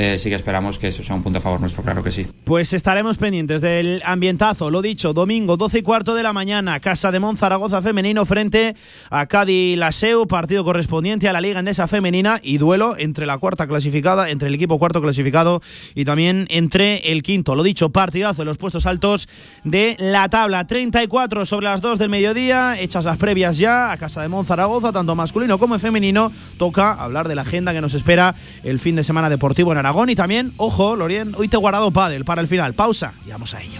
Eh, 0.03 0.17
sí 0.17 0.29
que 0.29 0.35
esperamos 0.35 0.79
que 0.79 0.87
eso 0.87 1.03
sea 1.03 1.15
un 1.15 1.21
punto 1.21 1.37
a 1.37 1.43
favor 1.43 1.59
nuestro, 1.61 1.83
claro 1.83 2.01
que 2.01 2.11
sí. 2.11 2.25
Pues 2.43 2.73
estaremos 2.73 3.19
pendientes 3.19 3.61
del 3.61 4.01
ambientazo, 4.03 4.71
lo 4.71 4.81
dicho, 4.81 5.13
domingo 5.13 5.57
12 5.57 5.77
y 5.77 5.81
cuarto 5.83 6.15
de 6.15 6.23
la 6.23 6.33
mañana, 6.33 6.79
Casa 6.79 7.11
de 7.11 7.19
Monzaragoza 7.19 7.83
femenino 7.83 8.25
frente 8.25 8.75
a 9.11 9.27
Cádiz 9.27 9.77
Laseu, 9.77 10.25
partido 10.25 10.63
correspondiente 10.63 11.29
a 11.29 11.33
la 11.33 11.39
Liga 11.39 11.59
Endesa 11.59 11.87
femenina 11.87 12.39
y 12.41 12.57
duelo 12.57 12.95
entre 12.97 13.27
la 13.27 13.37
cuarta 13.37 13.67
clasificada, 13.67 14.31
entre 14.31 14.47
el 14.47 14.55
equipo 14.55 14.79
cuarto 14.79 15.03
clasificado 15.03 15.61
y 15.93 16.03
también 16.03 16.47
entre 16.49 17.11
el 17.11 17.21
quinto. 17.21 17.53
Lo 17.55 17.61
dicho, 17.61 17.91
partidazo 17.91 18.41
en 18.41 18.47
los 18.47 18.57
puestos 18.57 18.87
altos 18.87 19.29
de 19.63 19.97
la 19.99 20.29
tabla. 20.29 20.65
34 20.65 21.45
sobre 21.45 21.65
las 21.67 21.81
2 21.81 21.99
del 21.99 22.09
mediodía, 22.09 22.75
hechas 22.79 23.05
las 23.05 23.17
previas 23.17 23.59
ya 23.59 23.91
a 23.91 23.97
Casa 23.97 24.23
de 24.23 24.29
Monzaragoza, 24.29 24.91
tanto 24.91 25.15
masculino 25.15 25.59
como 25.59 25.77
femenino. 25.77 26.31
Toca 26.57 26.91
hablar 26.91 27.27
de 27.27 27.35
la 27.35 27.43
agenda 27.43 27.71
que 27.71 27.81
nos 27.81 27.93
espera 27.93 28.33
el 28.63 28.79
fin 28.79 28.95
de 28.95 29.03
semana 29.03 29.29
deportivo 29.29 29.71
en 29.71 29.77
Aragón 29.77 29.90
y 30.07 30.15
también, 30.15 30.53
ojo, 30.57 30.95
Lorien, 30.95 31.33
hoy 31.37 31.47
te 31.47 31.57
he 31.57 31.59
guardado 31.59 31.91
pádel 31.91 32.23
para 32.23 32.41
el 32.41 32.47
final. 32.47 32.73
Pausa 32.73 33.13
y 33.25 33.31
vamos 33.31 33.53
a 33.53 33.61
ello. 33.61 33.79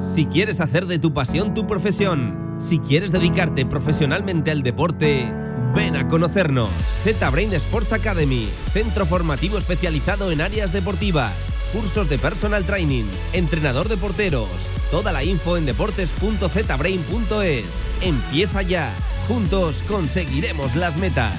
Si 0.00 0.26
quieres 0.26 0.60
hacer 0.60 0.86
de 0.86 0.98
tu 0.98 1.14
pasión 1.14 1.54
tu 1.54 1.66
profesión, 1.66 2.56
si 2.58 2.78
quieres 2.80 3.12
dedicarte 3.12 3.64
profesionalmente 3.64 4.50
al 4.50 4.62
deporte, 4.62 5.32
ven 5.74 5.96
a 5.96 6.08
conocernos. 6.08 6.68
Z-Brain 7.04 7.52
Sports 7.54 7.92
Academy, 7.92 8.48
centro 8.72 9.06
formativo 9.06 9.56
especializado 9.58 10.32
en 10.32 10.40
áreas 10.40 10.72
deportivas, 10.72 11.32
cursos 11.72 12.08
de 12.08 12.18
personal 12.18 12.64
training, 12.64 13.04
entrenador 13.32 13.88
de 13.88 13.96
porteros 13.96 14.48
Toda 14.90 15.12
la 15.12 15.22
info 15.22 15.56
en 15.56 15.66
deportes.zbrain.es. 15.66 17.64
Empieza 18.00 18.62
ya. 18.62 18.92
Juntos 19.28 19.84
conseguiremos 19.86 20.74
las 20.74 20.96
metas. 20.96 21.32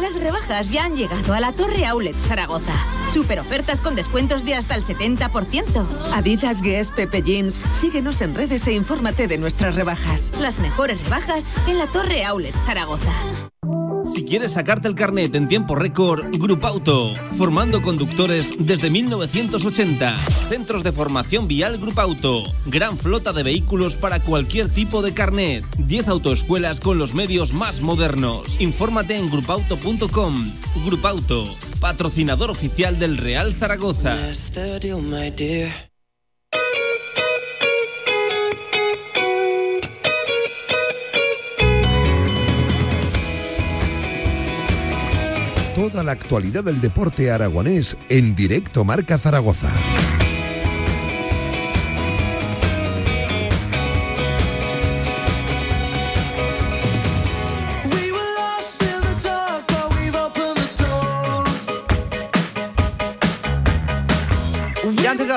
Las 0.00 0.14
rebajas 0.18 0.70
ya 0.70 0.86
han 0.86 0.96
llegado 0.96 1.34
a 1.34 1.40
la 1.40 1.52
Torre 1.52 1.84
Outlet 1.84 2.16
Zaragoza. 2.16 2.72
Super 3.12 3.40
ofertas 3.40 3.80
con 3.80 3.94
descuentos 3.94 4.44
de 4.44 4.54
hasta 4.54 4.76
el 4.76 4.84
70%. 4.84 5.86
Adidas, 6.12 6.62
Guess, 6.62 6.90
Pepe 6.90 7.22
Jeans. 7.22 7.60
Síguenos 7.72 8.20
en 8.20 8.34
redes 8.34 8.66
e 8.66 8.72
infórmate 8.72 9.26
de 9.26 9.38
nuestras 9.38 9.74
rebajas. 9.74 10.36
Las 10.38 10.60
mejores 10.60 11.02
rebajas 11.04 11.44
en 11.66 11.78
la 11.78 11.86
Torre 11.86 12.24
Outlet 12.24 12.54
Zaragoza. 12.66 13.12
Si 14.12 14.24
quieres 14.24 14.54
sacarte 14.54 14.88
el 14.88 14.94
carnet 14.94 15.34
en 15.34 15.46
tiempo 15.46 15.76
récord, 15.76 16.24
Auto, 16.62 17.14
formando 17.36 17.80
conductores 17.80 18.50
desde 18.58 18.90
1980. 18.90 20.18
Centros 20.48 20.82
de 20.82 20.90
formación 20.92 21.46
vial 21.46 21.78
Auto, 21.96 22.42
gran 22.66 22.96
flota 22.96 23.32
de 23.32 23.42
vehículos 23.42 23.96
para 23.96 24.20
cualquier 24.20 24.68
tipo 24.68 25.02
de 25.02 25.14
carnet. 25.14 25.64
10 25.78 26.08
autoescuelas 26.08 26.80
con 26.80 26.98
los 26.98 27.14
medios 27.14 27.52
más 27.52 27.80
modernos. 27.82 28.60
Infórmate 28.60 29.16
en 29.16 29.30
grupauto.com. 29.30 30.52
Auto, 31.04 31.44
patrocinador 31.80 32.50
oficial 32.50 32.98
del 32.98 33.16
Real 33.16 33.54
Zaragoza. 33.54 34.14
Toda 45.74 46.04
la 46.04 46.12
actualidad 46.12 46.64
del 46.64 46.80
deporte 46.80 47.30
aragonés 47.30 47.96
en 48.10 48.34
directo 48.36 48.84
Marca 48.84 49.16
Zaragoza. 49.16 49.72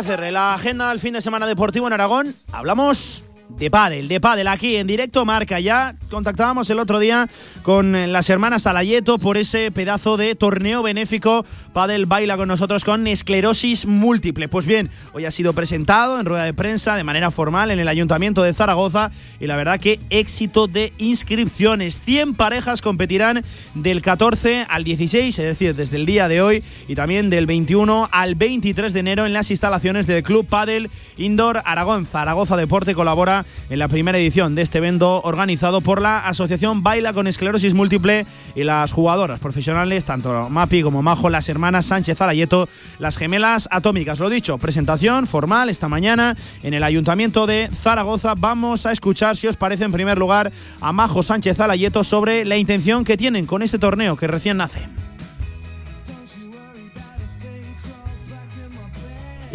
De 0.04 0.14
hacer 0.14 0.34
la 0.34 0.54
agenda 0.56 0.90
del 0.90 1.00
fin 1.00 1.14
de 1.14 1.22
semana 1.22 1.48
deportivo 1.48 1.88
en 1.88 1.94
Aragón, 1.94 2.36
hablamos 2.52 3.24
de 3.58 3.70
pádel, 3.70 4.08
de 4.08 4.20
pádel 4.20 4.48
aquí 4.48 4.76
en 4.76 4.88
directo 4.88 5.26
marca. 5.26 5.60
Ya 5.60 5.96
contactábamos 6.10 6.70
el 6.70 6.80
otro 6.80 7.00
día 7.00 7.30
con 7.62 8.12
las 8.12 8.30
hermanas 8.30 8.68
Alayeto 8.68 9.20
por 9.20 9.38
ese 9.38 9.72
pedazo 9.72 10.18
de 10.18 10.36
torneo 10.36 10.84
benéfico. 10.84 11.46
Padel 11.72 12.06
baila 12.06 12.38
con 12.38 12.48
nosotros 12.48 12.84
con 12.84 13.08
esclerosis 13.08 13.86
múltiple. 13.86 14.48
Pues 14.50 14.66
bien, 14.66 14.90
hoy 15.14 15.26
ha 15.26 15.32
sido 15.32 15.54
presentado 15.54 16.20
en 16.20 16.26
rueda 16.26 16.44
de 16.44 16.54
prensa 16.54 16.96
de 16.96 17.04
manera 17.04 17.32
formal 17.32 17.72
en 17.72 17.80
el 17.80 17.88
Ayuntamiento 17.88 18.44
de 18.44 18.54
Zaragoza 18.54 19.12
y 19.40 19.48
la 19.48 19.56
verdad 19.56 19.80
que 19.80 20.00
éxito 20.10 20.68
de 20.68 20.94
inscripciones. 20.98 22.00
100 22.04 22.36
parejas 22.36 22.82
competirán 22.82 23.44
del 23.76 24.02
14 24.02 24.66
al 24.68 24.84
16, 24.84 25.38
es 25.40 25.46
decir, 25.46 25.76
desde 25.76 25.98
el 25.98 26.06
día 26.06 26.28
de 26.28 26.42
hoy 26.42 26.64
y 26.88 26.96
también 26.96 27.30
del 27.30 27.46
21 27.46 28.10
al 28.12 28.36
23 28.36 28.94
de 28.94 29.00
enero 29.00 29.26
en 29.26 29.34
las 29.34 29.52
instalaciones 29.52 30.08
del 30.08 30.24
Club 30.24 30.46
Padel 30.48 30.90
Indoor 31.18 31.62
Aragón. 31.66 32.06
Zaragoza 32.06 32.58
Deporte 32.58 32.94
colabora 32.94 33.43
en 33.70 33.80
la 33.80 33.88
primera 33.88 34.18
edición 34.18 34.56
de 34.56 34.62
este 34.62 34.78
evento 34.78 35.22
organizado 35.24 35.82
por 35.82 36.02
la 36.02 36.28
Asociación 36.28 36.84
Baila 36.84 37.14
con 37.14 37.28
Esclerosis 37.28 37.74
Múltiple 37.74 38.26
y 38.56 38.64
las 38.64 38.92
jugadoras 38.92 39.40
profesionales, 39.40 40.06
tanto 40.06 40.50
Mapi 40.50 40.82
como 40.82 41.02
Majo, 41.02 41.30
las 41.30 41.50
hermanas 41.50 41.86
Sánchez 41.86 42.20
Alayeto, 42.22 42.68
las 43.00 43.18
gemelas 43.18 43.68
atómicas. 43.72 44.20
Lo 44.20 44.30
dicho, 44.30 44.58
presentación 44.58 45.28
formal 45.28 45.70
esta 45.70 45.90
mañana 45.90 46.36
en 46.64 46.74
el 46.74 46.84
Ayuntamiento 46.84 47.48
de 47.48 47.70
Zaragoza. 47.74 48.36
Vamos 48.38 48.86
a 48.86 48.92
escuchar, 48.92 49.36
si 49.36 49.48
os 49.48 49.58
parece, 49.58 49.86
en 49.86 49.92
primer 49.92 50.18
lugar, 50.18 50.52
a 50.82 50.92
Majo 50.92 51.24
Sánchez 51.24 51.60
Alayeto 51.60 52.04
sobre 52.04 52.46
la 52.46 52.58
intención 52.58 53.04
que 53.04 53.18
tienen 53.18 53.46
con 53.46 53.62
este 53.62 53.80
torneo 53.80 54.16
que 54.18 54.28
recién 54.28 54.58
nace. 54.58 54.88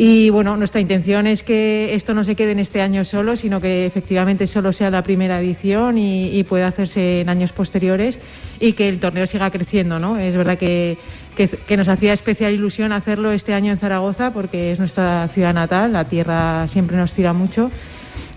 Y 0.00 0.30
bueno, 0.30 0.56
nuestra 0.56 0.80
intención 0.80 1.26
es 1.26 1.42
que 1.42 1.92
esto 1.96 2.14
no 2.14 2.22
se 2.22 2.36
quede 2.36 2.52
en 2.52 2.60
este 2.60 2.80
año 2.80 3.04
solo, 3.04 3.34
sino 3.34 3.60
que 3.60 3.84
efectivamente 3.84 4.46
solo 4.46 4.72
sea 4.72 4.90
la 4.90 5.02
primera 5.02 5.40
edición 5.40 5.98
y, 5.98 6.44
pueda 6.44 6.68
hacerse 6.68 7.20
en 7.20 7.28
años 7.28 7.50
posteriores 7.50 8.20
y 8.60 8.74
que 8.74 8.88
el 8.88 9.00
torneo 9.00 9.26
siga 9.26 9.50
creciendo. 9.50 9.98
¿no? 9.98 10.16
Es 10.16 10.36
verdad 10.36 10.56
que, 10.56 10.98
que, 11.36 11.76
nos 11.76 11.88
hacía 11.88 12.12
especial 12.12 12.52
ilusión 12.52 12.92
hacerlo 12.92 13.32
este 13.32 13.54
año 13.54 13.72
en 13.72 13.78
Zaragoza 13.78 14.32
porque 14.32 14.70
es 14.70 14.78
nuestra 14.78 15.26
ciudad 15.34 15.52
natal, 15.52 15.92
la 15.92 16.04
tierra 16.04 16.68
siempre 16.68 16.96
nos 16.96 17.12
tira 17.12 17.32
mucho. 17.32 17.68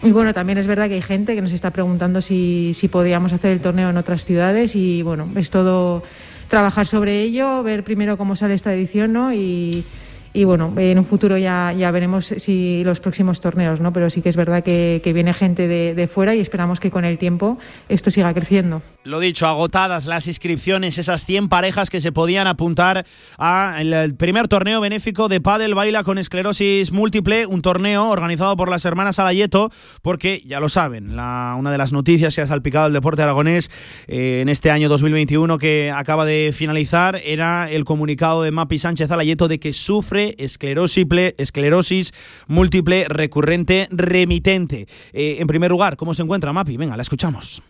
Y 0.01 0.11
bueno, 0.11 0.33
también 0.33 0.57
es 0.57 0.65
verdad 0.65 0.87
que 0.87 0.95
hay 0.95 1.03
gente 1.03 1.35
que 1.35 1.43
nos 1.43 1.53
está 1.53 1.69
preguntando 1.69 2.21
si, 2.21 2.73
si 2.73 2.87
podíamos 2.87 3.33
hacer 3.33 3.51
el 3.51 3.61
torneo 3.61 3.91
en 3.91 3.97
otras 3.97 4.25
ciudades 4.25 4.75
y 4.75 5.03
bueno, 5.03 5.29
es 5.35 5.51
todo 5.51 6.01
trabajar 6.47 6.87
sobre 6.87 7.21
ello, 7.21 7.61
ver 7.61 7.83
primero 7.83 8.17
cómo 8.17 8.35
sale 8.35 8.55
esta 8.55 8.73
edición 8.73 9.13
¿no? 9.13 9.31
y, 9.31 9.85
y 10.33 10.45
bueno, 10.45 10.73
en 10.77 10.97
un 10.97 11.05
futuro 11.05 11.37
ya, 11.37 11.73
ya 11.73 11.91
veremos 11.91 12.27
si 12.37 12.83
los 12.83 12.99
próximos 12.99 13.41
torneos, 13.41 13.81
¿no? 13.81 13.91
Pero 13.91 14.09
sí 14.09 14.21
que 14.21 14.29
es 14.29 14.35
verdad 14.35 14.63
que, 14.63 15.01
viene 15.13 15.33
gente 15.33 15.67
de, 15.67 15.93
de, 15.93 16.07
fuera 16.07 16.35
y 16.35 16.39
esperamos 16.39 16.79
que 16.79 16.89
con 16.89 17.03
el 17.03 17.17
tiempo 17.17 17.57
esto 17.89 18.11
siga 18.11 18.33
creciendo. 18.33 18.81
Lo 19.03 19.19
dicho, 19.19 19.47
agotadas 19.47 20.05
las 20.05 20.27
inscripciones, 20.27 20.99
esas 20.99 21.25
100 21.25 21.49
parejas 21.49 21.89
que 21.89 21.99
se 22.01 22.11
podían 22.11 22.45
apuntar 22.45 23.03
al 23.39 24.13
primer 24.13 24.47
torneo 24.47 24.79
benéfico 24.79 25.27
de 25.27 25.41
Padel 25.41 25.73
Baila 25.73 26.03
con 26.03 26.19
esclerosis 26.19 26.91
múltiple, 26.91 27.47
un 27.47 27.63
torneo 27.63 28.09
organizado 28.09 28.55
por 28.55 28.69
las 28.69 28.85
hermanas 28.85 29.17
Alayeto, 29.17 29.71
porque 30.03 30.43
ya 30.45 30.59
lo 30.59 30.69
saben, 30.69 31.15
la, 31.15 31.55
una 31.57 31.71
de 31.71 31.79
las 31.79 31.93
noticias 31.93 32.35
que 32.35 32.41
ha 32.41 32.47
salpicado 32.47 32.85
el 32.85 32.93
deporte 32.93 33.23
aragonés 33.23 33.71
eh, 34.07 34.41
en 34.41 34.49
este 34.49 34.69
año 34.69 34.87
2021 34.87 35.57
que 35.57 35.89
acaba 35.89 36.23
de 36.23 36.51
finalizar 36.53 37.19
era 37.25 37.71
el 37.71 37.85
comunicado 37.85 38.43
de 38.43 38.51
Mapi 38.51 38.77
Sánchez 38.77 39.09
Alayeto 39.09 39.47
de 39.47 39.59
que 39.59 39.73
sufre 39.73 40.35
esclerosis 40.37 42.11
múltiple 42.47 43.05
recurrente 43.09 43.87
remitente. 43.89 44.85
Eh, 45.11 45.37
en 45.39 45.47
primer 45.47 45.71
lugar, 45.71 45.97
¿cómo 45.97 46.13
se 46.13 46.21
encuentra 46.21 46.53
Mapi? 46.53 46.77
Venga, 46.77 46.95
la 46.95 47.01
escuchamos. 47.01 47.63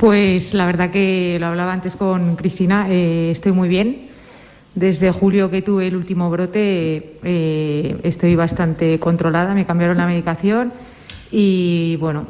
Pues 0.00 0.54
la 0.54 0.64
verdad 0.64 0.90
que 0.90 1.36
lo 1.38 1.46
hablaba 1.46 1.74
antes 1.74 1.94
con 1.94 2.34
Cristina, 2.36 2.86
eh, 2.88 3.30
estoy 3.30 3.52
muy 3.52 3.68
bien. 3.68 4.08
Desde 4.74 5.10
julio 5.10 5.50
que 5.50 5.60
tuve 5.60 5.88
el 5.88 5.96
último 5.96 6.30
brote 6.30 7.18
eh, 7.22 8.00
estoy 8.02 8.34
bastante 8.34 8.98
controlada, 8.98 9.52
me 9.54 9.66
cambiaron 9.66 9.98
la 9.98 10.06
medicación 10.06 10.72
y 11.30 11.96
bueno, 11.96 12.28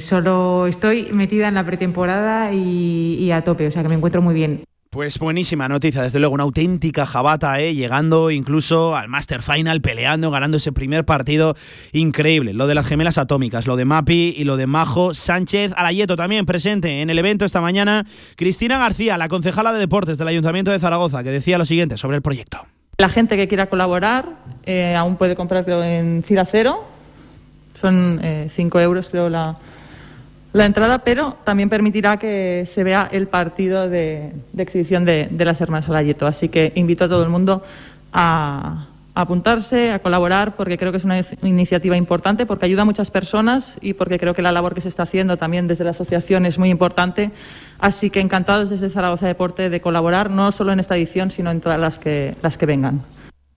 solo 0.00 0.68
estoy 0.68 1.08
metida 1.12 1.48
en 1.48 1.54
la 1.54 1.64
pretemporada 1.64 2.52
y 2.52 3.30
a 3.32 3.42
tope, 3.42 3.66
o 3.66 3.70
sea 3.70 3.82
que 3.82 3.88
me 3.88 3.96
encuentro 3.96 4.22
muy 4.22 4.34
bien. 4.34 4.64
Pues 4.96 5.18
buenísima 5.18 5.68
noticia, 5.68 6.00
desde 6.00 6.20
luego, 6.20 6.34
una 6.34 6.44
auténtica 6.44 7.04
jabata, 7.04 7.60
¿eh? 7.60 7.74
llegando 7.74 8.30
incluso 8.30 8.96
al 8.96 9.08
Master 9.08 9.42
Final, 9.42 9.82
peleando, 9.82 10.30
ganando 10.30 10.56
ese 10.56 10.72
primer 10.72 11.04
partido 11.04 11.54
increíble. 11.92 12.54
Lo 12.54 12.66
de 12.66 12.74
las 12.74 12.86
gemelas 12.86 13.18
atómicas, 13.18 13.66
lo 13.66 13.76
de 13.76 13.84
Mapi 13.84 14.32
y 14.34 14.44
lo 14.44 14.56
de 14.56 14.66
Majo 14.66 15.12
Sánchez 15.12 15.74
Alayeto 15.76 16.16
también 16.16 16.46
presente 16.46 17.02
en 17.02 17.10
el 17.10 17.18
evento 17.18 17.44
esta 17.44 17.60
mañana. 17.60 18.06
Cristina 18.36 18.78
García, 18.78 19.18
la 19.18 19.28
concejala 19.28 19.74
de 19.74 19.80
deportes 19.80 20.16
del 20.16 20.28
Ayuntamiento 20.28 20.70
de 20.70 20.78
Zaragoza, 20.78 21.22
que 21.22 21.30
decía 21.30 21.58
lo 21.58 21.66
siguiente 21.66 21.98
sobre 21.98 22.16
el 22.16 22.22
proyecto. 22.22 22.64
La 22.96 23.10
gente 23.10 23.36
que 23.36 23.48
quiera 23.48 23.66
colaborar 23.66 24.38
eh, 24.64 24.96
aún 24.96 25.16
puede 25.16 25.36
comprarlo 25.36 25.84
en 25.84 26.22
fila 26.22 26.46
cero, 26.46 26.86
son 27.74 28.18
5 28.48 28.80
eh, 28.80 28.82
euros 28.82 29.10
creo 29.10 29.28
la 29.28 29.58
la 30.56 30.64
entrada, 30.64 30.98
pero 31.00 31.36
también 31.44 31.68
permitirá 31.68 32.16
que 32.16 32.66
se 32.70 32.82
vea 32.82 33.08
el 33.12 33.28
partido 33.28 33.88
de, 33.88 34.32
exhibición 34.56 35.04
de, 35.04 35.28
las 35.38 35.60
hermanas 35.60 35.88
Alayeto. 35.88 36.26
Así 36.26 36.48
que 36.48 36.72
invito 36.74 37.04
a 37.04 37.08
todo 37.08 37.22
el 37.22 37.28
mundo 37.28 37.62
a, 38.12 38.86
apuntarse, 39.14 39.92
a 39.92 39.98
colaborar, 39.98 40.56
porque 40.56 40.78
creo 40.78 40.92
que 40.92 40.98
es 40.98 41.04
una 41.04 41.20
iniciativa 41.42 41.96
importante, 41.96 42.46
porque 42.46 42.64
ayuda 42.64 42.82
a 42.82 42.84
muchas 42.86 43.10
personas 43.10 43.78
y 43.82 43.92
porque 43.92 44.18
creo 44.18 44.34
que 44.34 44.42
la 44.42 44.52
labor 44.52 44.74
que 44.74 44.80
se 44.80 44.88
está 44.88 45.02
haciendo 45.02 45.36
también 45.36 45.68
desde 45.68 45.84
la 45.84 45.90
asociación 45.90 46.46
es 46.46 46.58
muy 46.58 46.70
importante. 46.70 47.32
Así 47.78 48.08
que 48.08 48.20
encantados 48.20 48.70
desde 48.70 48.88
Zaragoza 48.88 49.26
Deporte 49.26 49.68
de 49.68 49.80
colaborar, 49.80 50.30
no 50.30 50.52
solo 50.52 50.72
en 50.72 50.80
esta 50.80 50.96
edición, 50.96 51.30
sino 51.30 51.50
en 51.50 51.60
todas 51.60 51.78
las 51.78 51.98
que, 51.98 52.34
las 52.42 52.56
que 52.56 52.66
vengan. 52.66 53.02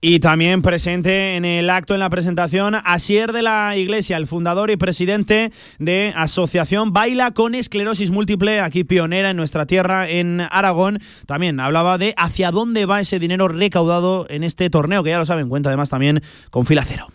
Y 0.02 0.18
también 0.20 0.62
presente 0.62 1.36
en 1.36 1.44
el 1.44 1.68
acto, 1.68 1.92
en 1.92 2.00
la 2.00 2.08
presentación, 2.08 2.74
Asier 2.84 3.32
de 3.32 3.42
la 3.42 3.76
Iglesia, 3.76 4.16
el 4.16 4.26
fundador 4.26 4.70
y 4.70 4.78
presidente 4.78 5.52
de 5.78 6.14
Asociación 6.16 6.94
Baila 6.94 7.32
con 7.32 7.54
Esclerosis 7.54 8.10
Múltiple, 8.10 8.60
aquí 8.60 8.82
pionera 8.82 9.28
en 9.28 9.36
nuestra 9.36 9.66
tierra, 9.66 10.08
en 10.08 10.40
Aragón. 10.50 11.00
También 11.26 11.60
hablaba 11.60 11.98
de 11.98 12.14
hacia 12.16 12.50
dónde 12.50 12.86
va 12.86 13.02
ese 13.02 13.18
dinero 13.18 13.46
recaudado 13.48 14.24
en 14.30 14.42
este 14.42 14.70
torneo, 14.70 15.02
que 15.02 15.10
ya 15.10 15.18
lo 15.18 15.26
saben, 15.26 15.50
cuenta 15.50 15.68
además 15.68 15.90
también 15.90 16.22
con 16.48 16.64
fila 16.64 16.82
cero. 16.86 17.08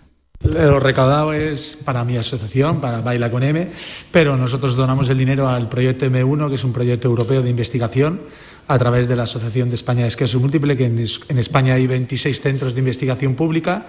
Lo 0.43 0.79
recaudado 0.79 1.33
es 1.33 1.79
para 1.83 2.05
mi 2.05 2.17
asociación, 2.17 2.81
para 2.81 3.01
Baila 3.01 3.31
con 3.31 3.41
M, 3.41 3.67
pero 4.11 4.37
nosotros 4.37 4.75
donamos 4.75 5.09
el 5.09 5.17
dinero 5.17 5.47
al 5.47 5.69
proyecto 5.69 6.05
M1, 6.05 6.49
que 6.49 6.55
es 6.55 6.63
un 6.63 6.71
proyecto 6.71 7.07
europeo 7.07 7.41
de 7.41 7.49
investigación 7.49 8.21
a 8.67 8.77
través 8.79 9.07
de 9.07 9.15
la 9.15 9.23
Asociación 9.23 9.69
de 9.69 9.75
España 9.75 10.01
de 10.01 10.07
Esqueso 10.07 10.39
Múltiple, 10.39 10.75
que 10.75 10.85
en, 10.85 11.39
España 11.39 11.75
hay 11.75 11.87
26 11.87 12.41
centros 12.41 12.73
de 12.73 12.79
investigación 12.79 13.35
pública 13.35 13.85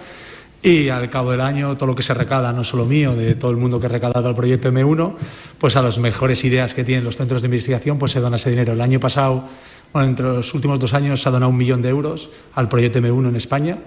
y 0.61 0.89
al 0.89 1.09
cabo 1.09 1.31
del 1.31 1.41
año 1.41 1.77
todo 1.77 1.87
lo 1.87 1.95
que 1.95 2.03
se 2.03 2.13
recada, 2.13 2.51
no 2.51 2.63
solo 2.63 2.85
mío, 2.85 3.15
de 3.15 3.35
todo 3.35 3.51
el 3.51 3.57
mundo 3.57 3.79
que 3.79 3.85
ha 3.85 3.89
recadado 3.89 4.29
el 4.29 4.35
proyecto 4.35 4.71
M1, 4.71 5.15
pues 5.57 5.75
a 5.75 5.81
las 5.81 5.99
mejores 5.99 6.43
ideas 6.43 6.73
que 6.73 6.83
tienen 6.83 7.03
los 7.03 7.17
centros 7.17 7.41
de 7.41 7.47
investigación, 7.47 7.99
pues 7.99 8.11
se 8.11 8.19
dona 8.19 8.37
ese 8.37 8.49
dinero. 8.49 8.73
El 8.73 8.81
año 8.81 8.99
pasado, 8.99 9.43
bueno, 9.93 10.07
entre 10.09 10.25
los 10.25 10.53
últimos 10.53 10.79
dos 10.79 10.93
años 10.93 11.21
se 11.21 11.29
ha 11.29 11.31
donado 11.31 11.51
un 11.51 11.57
millón 11.57 11.81
de 11.81 11.89
euros 11.89 12.29
al 12.55 12.69
proyecto 12.69 12.99
M1 12.99 13.29
en 13.29 13.35
España 13.35 13.77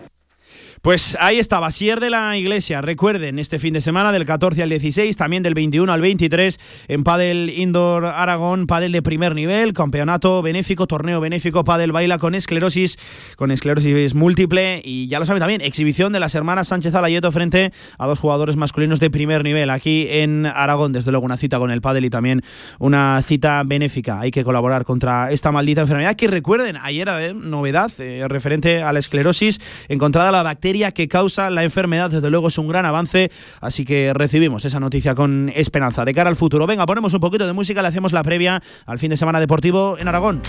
pues 0.83 1.15
ahí 1.21 1.39
está, 1.39 1.61
Basier 1.61 2.01
de 2.01 2.09
la 2.09 2.35
Iglesia. 2.39 2.81
Recuerden, 2.81 3.39
este 3.39 3.59
fin 3.59 3.75
de 3.75 3.83
semana 3.83 4.13
del 4.13 4.25
14 4.25 4.63
al 4.63 4.71
16, 4.71 5.15
también 5.15 5.43
del 5.43 5.53
21 5.53 5.93
al 5.93 6.01
23 6.01 6.87
en 6.89 7.05
Padel 7.05 7.51
Indoor 7.51 8.07
Aragón, 8.07 8.67
Padel 8.67 8.93
de 8.93 9.03
primer 9.03 9.35
nivel, 9.35 9.75
campeonato 9.75 10.41
benéfico, 10.41 10.87
torneo 10.87 11.21
benéfico, 11.21 11.65
Padel 11.65 11.93
Baila 11.93 12.17
con 12.17 12.35
esclerosis, 12.35 12.97
con 13.37 13.51
esclerosis 13.51 14.15
múltiple 14.15 14.81
y 14.83 15.07
ya 15.09 15.19
lo 15.19 15.27
saben 15.27 15.41
también, 15.41 15.61
exhibición 15.61 16.15
de 16.15 16.21
las 16.21 16.35
hermanas 16.35 16.69
Sánchez 16.69 16.95
Alayeto 16.95 17.31
frente 17.31 17.73
a 17.99 18.07
dos 18.07 18.19
jugadores 18.19 18.57
masculinos 18.57 19.01
de 19.01 19.11
primer 19.11 19.45
nivel 19.45 19.69
aquí 19.69 20.07
en 20.09 20.47
Aragón. 20.47 20.95
Desde 20.95 21.11
luego 21.11 21.27
una 21.27 21.37
cita 21.37 21.59
con 21.59 21.71
el 21.71 21.83
Padel 21.83 22.07
y 22.07 22.11
también 22.11 22.41
una 22.79 23.21
cita 23.23 23.63
benéfica. 23.67 24.21
Hay 24.21 24.31
que 24.31 24.45
colaborar 24.45 24.87
contra 24.87 25.31
esta 25.31 25.53
maldita 25.53 25.83
enfermedad 25.83 26.17
que 26.17 26.27
recuerden, 26.27 26.79
ayer 26.79 27.01
era 27.03 27.35
novedad 27.35 27.93
eh, 27.99 28.27
referente 28.29 28.83
a 28.83 28.95
la 28.95 28.99
esclerosis 28.99 29.59
encontrada 29.89 30.31
la 30.33 30.43
bacteria 30.43 30.70
que 30.93 31.09
causa 31.09 31.51
la 31.51 31.65
enfermedad. 31.65 32.11
Desde 32.11 32.31
luego 32.31 32.49
es 32.49 32.59
un 32.59 32.69
gran 32.69 32.87
avance, 32.87 33.31
así 33.61 33.85
que 33.85 34.13
recibimos 34.15 34.65
esa 34.65 34.81
noticia 34.81 35.15
con 35.15 35.51
esperanza 35.55 36.05
de 36.05 36.15
cara 36.15 36.31
al 36.31 36.37
futuro. 36.37 36.67
Venga, 36.67 36.87
ponemos 36.87 37.13
un 37.13 37.21
poquito 37.21 37.47
de 37.47 37.53
música, 37.53 37.83
le 37.83 37.89
hacemos 37.89 38.13
la 38.13 38.23
previa 38.23 38.63
al 38.87 38.99
fin 38.99 39.11
de 39.11 39.17
semana 39.17 39.41
deportivo 39.41 39.99
en 39.99 40.09
Aragón. 40.09 40.41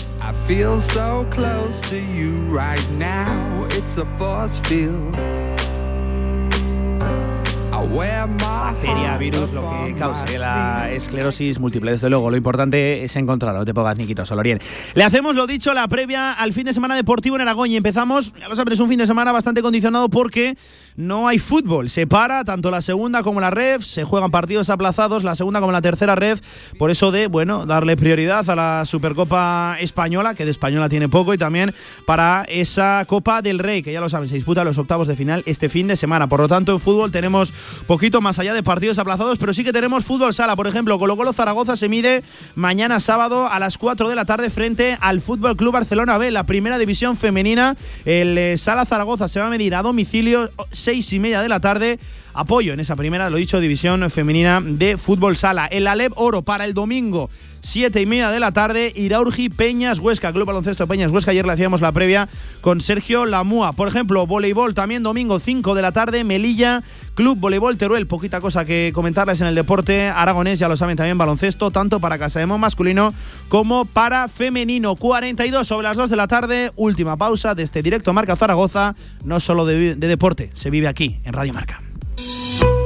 Bacteria, 7.89 9.17
virus, 9.17 9.51
lo 9.53 9.61
que 9.61 9.95
causa 9.95 10.23
la 10.39 10.91
esclerosis 10.91 11.59
múltiple. 11.59 11.91
Desde 11.91 12.09
luego, 12.09 12.29
lo 12.29 12.37
importante 12.37 13.03
es 13.03 13.15
encontrarlo. 13.15 13.65
Te 13.65 13.73
pongas 13.73 13.97
niquito, 13.97 14.23
Solorien. 14.23 14.59
Le 14.93 15.03
hacemos 15.03 15.35
lo 15.35 15.47
dicho, 15.47 15.73
la 15.73 15.87
previa 15.87 16.31
al 16.31 16.53
fin 16.53 16.65
de 16.65 16.73
semana 16.73 16.95
deportivo 16.95 17.35
en 17.35 17.41
Aragón. 17.41 17.71
Y 17.71 17.77
empezamos, 17.77 18.33
ya 18.39 18.49
lo 18.49 18.55
sabes, 18.55 18.75
es 18.75 18.79
un 18.79 18.87
fin 18.87 18.99
de 18.99 19.07
semana 19.07 19.31
bastante 19.31 19.63
condicionado 19.63 20.09
porque 20.09 20.55
no 20.95 21.27
hay 21.27 21.39
fútbol. 21.39 21.89
Se 21.89 22.07
para 22.07 22.43
tanto 22.43 22.71
la 22.71 22.81
segunda 22.81 23.23
como 23.23 23.39
la 23.39 23.49
ref. 23.49 23.83
Se 23.83 24.03
juegan 24.03 24.31
partidos 24.31 24.69
aplazados, 24.69 25.23
la 25.23 25.35
segunda 25.35 25.59
como 25.59 25.71
la 25.71 25.81
tercera 25.81 26.15
ref. 26.15 26.41
Por 26.77 26.91
eso 26.91 27.11
de, 27.11 27.27
bueno, 27.27 27.65
darle 27.65 27.97
prioridad 27.97 28.49
a 28.49 28.55
la 28.55 28.85
Supercopa 28.85 29.77
Española, 29.79 30.35
que 30.35 30.45
de 30.45 30.51
Española 30.51 30.89
tiene 30.89 31.09
poco, 31.09 31.33
y 31.33 31.37
también 31.37 31.73
para 32.05 32.45
esa 32.49 33.05
Copa 33.07 33.41
del 33.41 33.59
Rey, 33.59 33.81
que 33.81 33.93
ya 33.93 34.01
lo 34.01 34.09
saben, 34.09 34.27
se 34.27 34.35
disputa 34.35 34.63
los 34.63 34.77
octavos 34.77 35.07
de 35.07 35.15
final 35.15 35.43
este 35.45 35.69
fin 35.69 35.87
de 35.87 35.95
semana. 35.95 36.27
Por 36.27 36.41
lo 36.41 36.47
tanto, 36.47 36.71
en 36.71 36.79
fútbol 36.79 37.11
tenemos 37.11 37.51
poquito 37.87 38.21
más 38.21 38.39
allá 38.39 38.53
de 38.53 38.63
partidos 38.63 38.97
aplazados, 38.99 39.37
pero 39.37 39.53
sí 39.53 39.63
que 39.63 39.73
tenemos 39.73 40.05
fútbol 40.05 40.33
sala. 40.33 40.55
Por 40.55 40.67
ejemplo, 40.67 40.97
Colo 40.99 41.17
Colo 41.17 41.33
Zaragoza 41.33 41.75
se 41.75 41.89
mide 41.89 42.23
mañana 42.55 42.99
sábado 42.99 43.47
a 43.47 43.59
las 43.59 43.77
4 43.77 44.09
de 44.09 44.15
la 44.15 44.25
tarde 44.25 44.49
frente 44.49 44.97
al 44.99 45.21
Fútbol 45.21 45.55
Club 45.55 45.73
Barcelona 45.73 46.17
B, 46.17 46.31
la 46.31 46.45
primera 46.45 46.77
división 46.77 47.17
femenina. 47.17 47.75
El 48.05 48.37
eh, 48.37 48.57
Sala 48.57 48.85
Zaragoza 48.85 49.27
se 49.27 49.39
va 49.39 49.47
a 49.47 49.49
medir 49.49 49.75
a 49.75 49.81
domicilio, 49.81 50.51
seis 50.81 51.11
y 51.13 51.19
media 51.19 51.41
de 51.41 51.49
la 51.49 51.59
tarde 51.59 51.99
apoyo 52.33 52.73
en 52.73 52.79
esa 52.79 52.95
primera, 52.95 53.29
lo 53.29 53.37
dicho, 53.37 53.59
división 53.59 54.09
femenina 54.09 54.61
de 54.63 54.97
fútbol 54.97 55.37
sala. 55.37 55.65
El 55.67 55.87
Alep 55.87 56.13
Oro 56.15 56.41
para 56.41 56.65
el 56.65 56.73
domingo, 56.73 57.29
siete 57.61 58.01
y 58.01 58.05
media 58.05 58.29
de 58.31 58.39
la 58.39 58.51
tarde, 58.51 58.91
Iraurgi 58.95 59.49
Peñas 59.49 59.99
Huesca, 59.99 60.33
Club 60.33 60.45
Baloncesto 60.45 60.87
Peñas 60.87 61.11
Huesca. 61.11 61.31
Ayer 61.31 61.45
le 61.45 61.53
hacíamos 61.53 61.81
la 61.81 61.91
previa 61.91 62.27
con 62.61 62.81
Sergio 62.81 63.25
Lamúa. 63.25 63.73
Por 63.73 63.87
ejemplo, 63.87 64.25
voleibol 64.27 64.73
también 64.73 65.03
domingo, 65.03 65.39
5 65.39 65.75
de 65.75 65.81
la 65.81 65.91
tarde, 65.91 66.23
Melilla 66.23 66.83
Club 67.15 67.37
Voleibol 67.37 67.77
Teruel, 67.77 68.07
poquita 68.07 68.39
cosa 68.39 68.65
que 68.65 68.91
comentarles 68.93 69.41
en 69.41 69.47
el 69.47 69.55
deporte 69.55 70.07
aragonés, 70.07 70.59
ya 70.59 70.69
lo 70.69 70.77
saben 70.77 70.97
también 70.97 71.17
baloncesto, 71.17 71.69
tanto 71.69 71.99
para 71.99 72.17
Casademo 72.17 72.57
masculino 72.57 73.13
como 73.49 73.85
para 73.85 74.27
femenino. 74.27 74.95
42 74.95 75.67
sobre 75.67 75.87
las 75.87 75.97
2 75.97 76.09
de 76.09 76.15
la 76.15 76.27
tarde, 76.27 76.71
última 76.77 77.17
pausa 77.17 77.53
de 77.53 77.63
este 77.63 77.83
directo 77.83 78.13
Marca 78.13 78.35
Zaragoza, 78.35 78.95
no 79.23 79.39
solo 79.39 79.65
de, 79.65 79.95
de 79.95 80.07
deporte, 80.07 80.51
se 80.53 80.69
vive 80.69 80.87
aquí 80.87 81.17
en 81.25 81.33
Radio 81.33 81.53
Marca. 81.53 81.90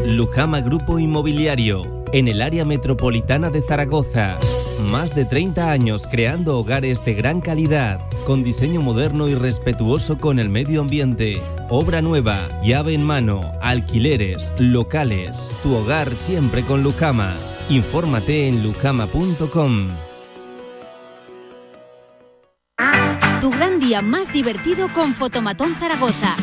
Lujama 0.05 0.61
Grupo 0.61 0.99
Inmobiliario, 0.99 2.05
en 2.13 2.27
el 2.27 2.41
área 2.41 2.63
metropolitana 2.63 3.49
de 3.49 3.61
Zaragoza. 3.61 4.37
Más 4.91 5.15
de 5.15 5.25
30 5.25 5.71
años 5.71 6.07
creando 6.09 6.57
hogares 6.57 7.03
de 7.03 7.15
gran 7.15 7.41
calidad, 7.41 7.99
con 8.25 8.43
diseño 8.43 8.81
moderno 8.81 9.27
y 9.27 9.35
respetuoso 9.35 10.19
con 10.19 10.39
el 10.39 10.49
medio 10.49 10.81
ambiente. 10.81 11.41
Obra 11.69 12.01
nueva, 12.01 12.47
llave 12.63 12.93
en 12.93 13.03
mano, 13.03 13.51
alquileres, 13.61 14.53
locales. 14.59 15.51
Tu 15.63 15.73
hogar 15.75 16.15
siempre 16.15 16.63
con 16.63 16.83
Lujama. 16.83 17.35
Infórmate 17.69 18.47
en 18.47 18.63
lujama.com. 18.63 19.89
Tu 23.41 23.49
gran 23.49 23.79
día 23.79 24.01
más 24.01 24.31
divertido 24.31 24.91
con 24.93 25.13
Fotomatón 25.13 25.75
Zaragoza. 25.75 26.35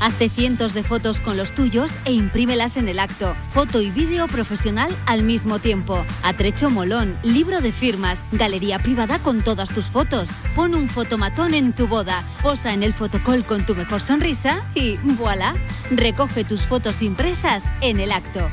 Hazte 0.00 0.28
cientos 0.28 0.74
de 0.74 0.82
fotos 0.82 1.20
con 1.20 1.36
los 1.36 1.54
tuyos 1.54 1.96
e 2.04 2.12
imprímelas 2.12 2.76
en 2.76 2.88
el 2.88 2.98
acto. 2.98 3.34
Foto 3.52 3.80
y 3.80 3.90
vídeo 3.90 4.26
profesional 4.26 4.94
al 5.06 5.22
mismo 5.22 5.58
tiempo. 5.58 6.04
Atrecho 6.22 6.70
molón, 6.70 7.16
libro 7.22 7.60
de 7.60 7.72
firmas, 7.72 8.24
galería 8.32 8.78
privada 8.78 9.18
con 9.18 9.42
todas 9.42 9.72
tus 9.72 9.86
fotos. 9.86 10.36
Pon 10.54 10.74
un 10.74 10.88
fotomatón 10.88 11.54
en 11.54 11.72
tu 11.72 11.86
boda, 11.86 12.22
posa 12.42 12.74
en 12.74 12.82
el 12.82 12.92
fotocall 12.92 13.44
con 13.44 13.64
tu 13.64 13.74
mejor 13.74 14.00
sonrisa 14.00 14.60
y 14.74 14.96
voilà. 15.16 15.54
Recoge 15.90 16.44
tus 16.44 16.62
fotos 16.62 17.02
impresas 17.02 17.64
en 17.80 18.00
el 18.00 18.12
acto. 18.12 18.48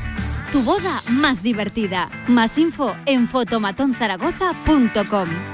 Tu 0.50 0.62
boda 0.62 1.02
más 1.10 1.42
divertida. 1.42 2.10
Más 2.28 2.58
info 2.58 2.96
en 3.06 3.28
fotomatonzaragoza.com. 3.28 5.53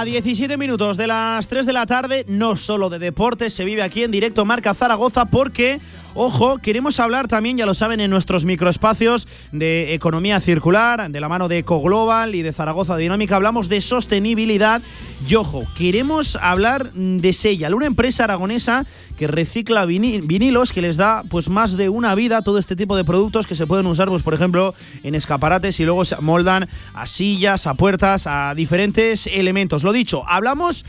A 0.00 0.04
17 0.06 0.56
minutos 0.56 0.96
de 0.96 1.06
las 1.06 1.46
3 1.46 1.66
de 1.66 1.74
la 1.74 1.84
tarde, 1.84 2.24
no 2.26 2.56
solo 2.56 2.88
de 2.88 2.98
deportes, 2.98 3.52
se 3.52 3.66
vive 3.66 3.82
aquí 3.82 4.02
en 4.02 4.10
directo 4.10 4.46
Marca 4.46 4.72
Zaragoza 4.72 5.26
porque, 5.26 5.78
ojo, 6.14 6.58
queremos 6.58 7.00
hablar 7.00 7.28
también, 7.28 7.56
ya 7.56 7.66
lo 7.66 7.74
saben, 7.74 8.00
en 8.00 8.10
nuestros 8.10 8.44
microespacios 8.44 9.28
de 9.52 9.94
economía 9.94 10.40
circular, 10.40 11.10
de 11.10 11.20
la 11.20 11.28
mano 11.28 11.48
de 11.48 11.58
EcoGlobal 11.58 12.34
y 12.34 12.42
de 12.42 12.52
Zaragoza 12.52 12.96
Dinámica, 12.96 13.36
hablamos 13.36 13.68
de 13.68 13.80
sostenibilidad 13.80 14.82
y, 15.28 15.34
ojo, 15.34 15.64
queremos 15.76 16.36
hablar 16.40 16.92
de 16.92 17.32
Sellal, 17.32 17.74
una 17.74 17.86
empresa 17.86 18.24
aragonesa 18.24 18.86
que 19.16 19.26
recicla 19.26 19.84
vinilos, 19.84 20.72
que 20.72 20.82
les 20.82 20.96
da 20.96 21.24
pues 21.28 21.48
más 21.48 21.76
de 21.76 21.88
una 21.88 22.14
vida 22.14 22.42
todo 22.42 22.58
este 22.58 22.76
tipo 22.76 22.96
de 22.96 23.04
productos 23.04 23.46
que 23.46 23.54
se 23.54 23.66
pueden 23.66 23.86
usar, 23.86 24.08
pues 24.08 24.22
por 24.22 24.34
ejemplo, 24.34 24.74
en 25.02 25.14
escaparates 25.14 25.78
y 25.80 25.84
luego 25.84 26.04
se 26.04 26.16
moldan 26.20 26.68
a 26.94 27.06
sillas, 27.06 27.66
a 27.66 27.74
puertas, 27.74 28.26
a 28.26 28.54
diferentes 28.54 29.26
elementos. 29.26 29.84
Lo 29.84 29.92
dicho, 29.92 30.22
hablamos 30.26 30.84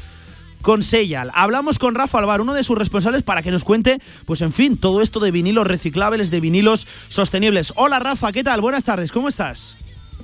con 0.62 0.82
Seyal, 0.82 1.32
hablamos 1.34 1.80
con 1.80 1.96
Rafa 1.96 2.20
Alvar, 2.20 2.42
uno 2.42 2.54
de 2.54 2.64
sus 2.64 2.78
responsables, 2.78 3.24
para 3.24 3.42
que 3.42 3.52
nos 3.52 3.64
cuente, 3.64 3.98
pues 4.26 4.42
en 4.42 4.52
fin, 4.52 4.78
todo 4.78 5.02
esto 5.02 5.20
de 5.20 5.32
vinilos 5.32 5.68
reciclables, 5.68 6.32
de 6.32 6.40
vinilos 6.40 6.88
sostenibles. 7.10 7.74
Hola 7.76 8.00
Rafa, 8.00 8.32
¿qué 8.32 8.44
tal? 8.44 8.62
Buenas 8.62 8.84
tardes, 8.84 9.12
¿cómo 9.12 9.28
estás? 9.28 9.78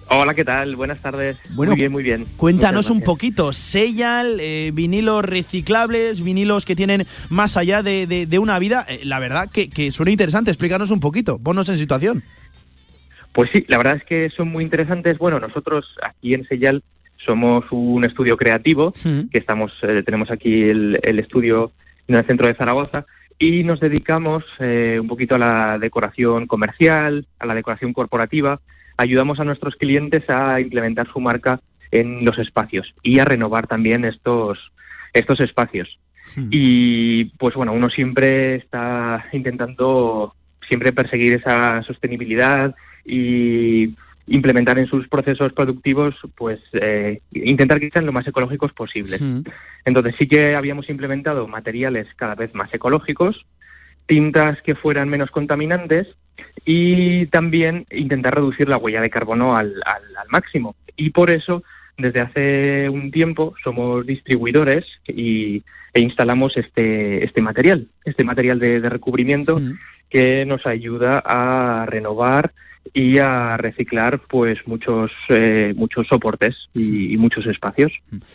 Hola, 0.09 0.33
¿qué 0.33 0.45
tal? 0.45 0.77
Buenas 0.77 1.01
tardes. 1.01 1.37
Bueno, 1.49 1.71
muy 1.71 1.79
bien, 1.79 1.91
muy 1.91 2.03
bien. 2.03 2.25
Cuéntanos 2.37 2.89
un 2.89 3.01
poquito, 3.01 3.51
Seyal, 3.51 4.39
eh, 4.39 4.71
vinilos 4.73 5.25
reciclables, 5.25 6.23
vinilos 6.23 6.63
que 6.63 6.77
tienen 6.77 7.05
más 7.29 7.57
allá 7.57 7.83
de, 7.83 8.39
una 8.39 8.57
vida. 8.57 8.85
Eh, 8.87 9.01
la 9.03 9.19
verdad 9.19 9.49
que, 9.51 9.69
que 9.69 9.91
suena 9.91 10.11
interesante, 10.11 10.49
explícanos 10.49 10.91
un 10.91 11.01
poquito, 11.01 11.39
ponnos 11.39 11.67
en 11.67 11.77
situación. 11.77 12.23
Pues 13.33 13.49
sí, 13.51 13.65
la 13.67 13.77
verdad 13.77 13.97
es 13.97 14.03
que 14.03 14.29
son 14.29 14.47
muy 14.47 14.63
interesantes. 14.63 15.17
Bueno, 15.17 15.39
nosotros 15.39 15.85
aquí 16.01 16.33
en 16.33 16.47
Seyal 16.47 16.83
somos 17.25 17.65
un 17.71 18.03
estudio 18.03 18.37
creativo, 18.37 18.93
que 18.93 19.37
estamos, 19.37 19.71
eh, 19.81 20.03
tenemos 20.05 20.31
aquí 20.31 20.63
el, 20.63 21.19
estudio 21.19 21.71
en 22.07 22.15
el 22.15 22.25
centro 22.25 22.47
de 22.47 22.55
Zaragoza, 22.55 23.05
y 23.39 23.63
nos 23.63 23.79
dedicamos 23.79 24.43
eh, 24.59 24.97
un 24.99 25.07
poquito 25.07 25.35
a 25.35 25.39
la 25.39 25.77
decoración 25.77 26.47
comercial, 26.47 27.27
a 27.39 27.45
la 27.45 27.53
decoración 27.53 27.93
corporativa. 27.93 28.59
Ayudamos 28.97 29.39
a 29.39 29.43
nuestros 29.43 29.75
clientes 29.75 30.27
a 30.29 30.59
implementar 30.59 31.07
su 31.11 31.19
marca 31.19 31.59
en 31.91 32.25
los 32.25 32.39
espacios 32.39 32.93
y 33.03 33.19
a 33.19 33.25
renovar 33.25 33.67
también 33.67 34.05
estos, 34.05 34.71
estos 35.13 35.39
espacios. 35.39 35.99
Y 36.51 37.25
pues 37.37 37.55
bueno, 37.55 37.71
uno 37.71 37.89
siempre 37.89 38.55
está 38.55 39.25
intentando 39.31 40.35
siempre 40.67 40.91
perseguir 40.91 41.35
esa 41.35 41.81
sostenibilidad 41.83 42.75
y 43.05 43.95
implementar 44.27 44.77
en 44.77 44.87
sus 44.87 45.07
procesos 45.07 45.53
productivos, 45.53 46.15
pues 46.35 46.59
eh, 46.73 47.21
intentar 47.31 47.79
que 47.79 47.89
sean 47.89 48.05
lo 48.05 48.11
más 48.11 48.27
ecológicos 48.27 48.73
posibles. 48.73 49.21
Entonces 49.85 50.15
sí 50.19 50.27
que 50.27 50.55
habíamos 50.55 50.89
implementado 50.89 51.47
materiales 51.47 52.07
cada 52.15 52.35
vez 52.35 52.53
más 52.53 52.73
ecológicos, 52.73 53.45
tintas 54.05 54.61
que 54.61 54.75
fueran 54.75 55.09
menos 55.09 55.31
contaminantes 55.31 56.07
y 56.65 57.27
también 57.27 57.85
intentar 57.91 58.35
reducir 58.35 58.67
la 58.67 58.77
huella 58.77 59.01
de 59.01 59.09
carbono 59.09 59.55
al, 59.55 59.73
máximo. 60.29 60.75
Y 60.97 61.11
por 61.11 61.29
eso, 61.29 61.63
desde 61.97 62.21
hace 62.21 62.89
un 62.89 63.11
tiempo, 63.11 63.55
somos 63.63 64.05
distribuidores 64.05 64.85
y, 65.07 65.63
e 65.93 65.99
instalamos 66.01 66.57
este, 66.57 67.23
este 67.23 67.41
material, 67.41 67.87
este 68.03 68.23
material 68.23 68.59
de, 68.59 68.89
recubrimiento 68.89 69.61
que 70.09 70.45
nos 70.45 70.65
ayuda 70.65 71.21
a 71.25 71.85
renovar 71.85 72.51
y 72.93 73.17
a 73.17 73.57
reciclar 73.57 74.21
pues 74.27 74.59
muchos 74.65 75.11
eh, 75.29 75.73
muchos 75.75 76.07
soportes 76.07 76.55
y, 76.73 77.17
muchos 77.17 77.45
espacios. 77.47 77.91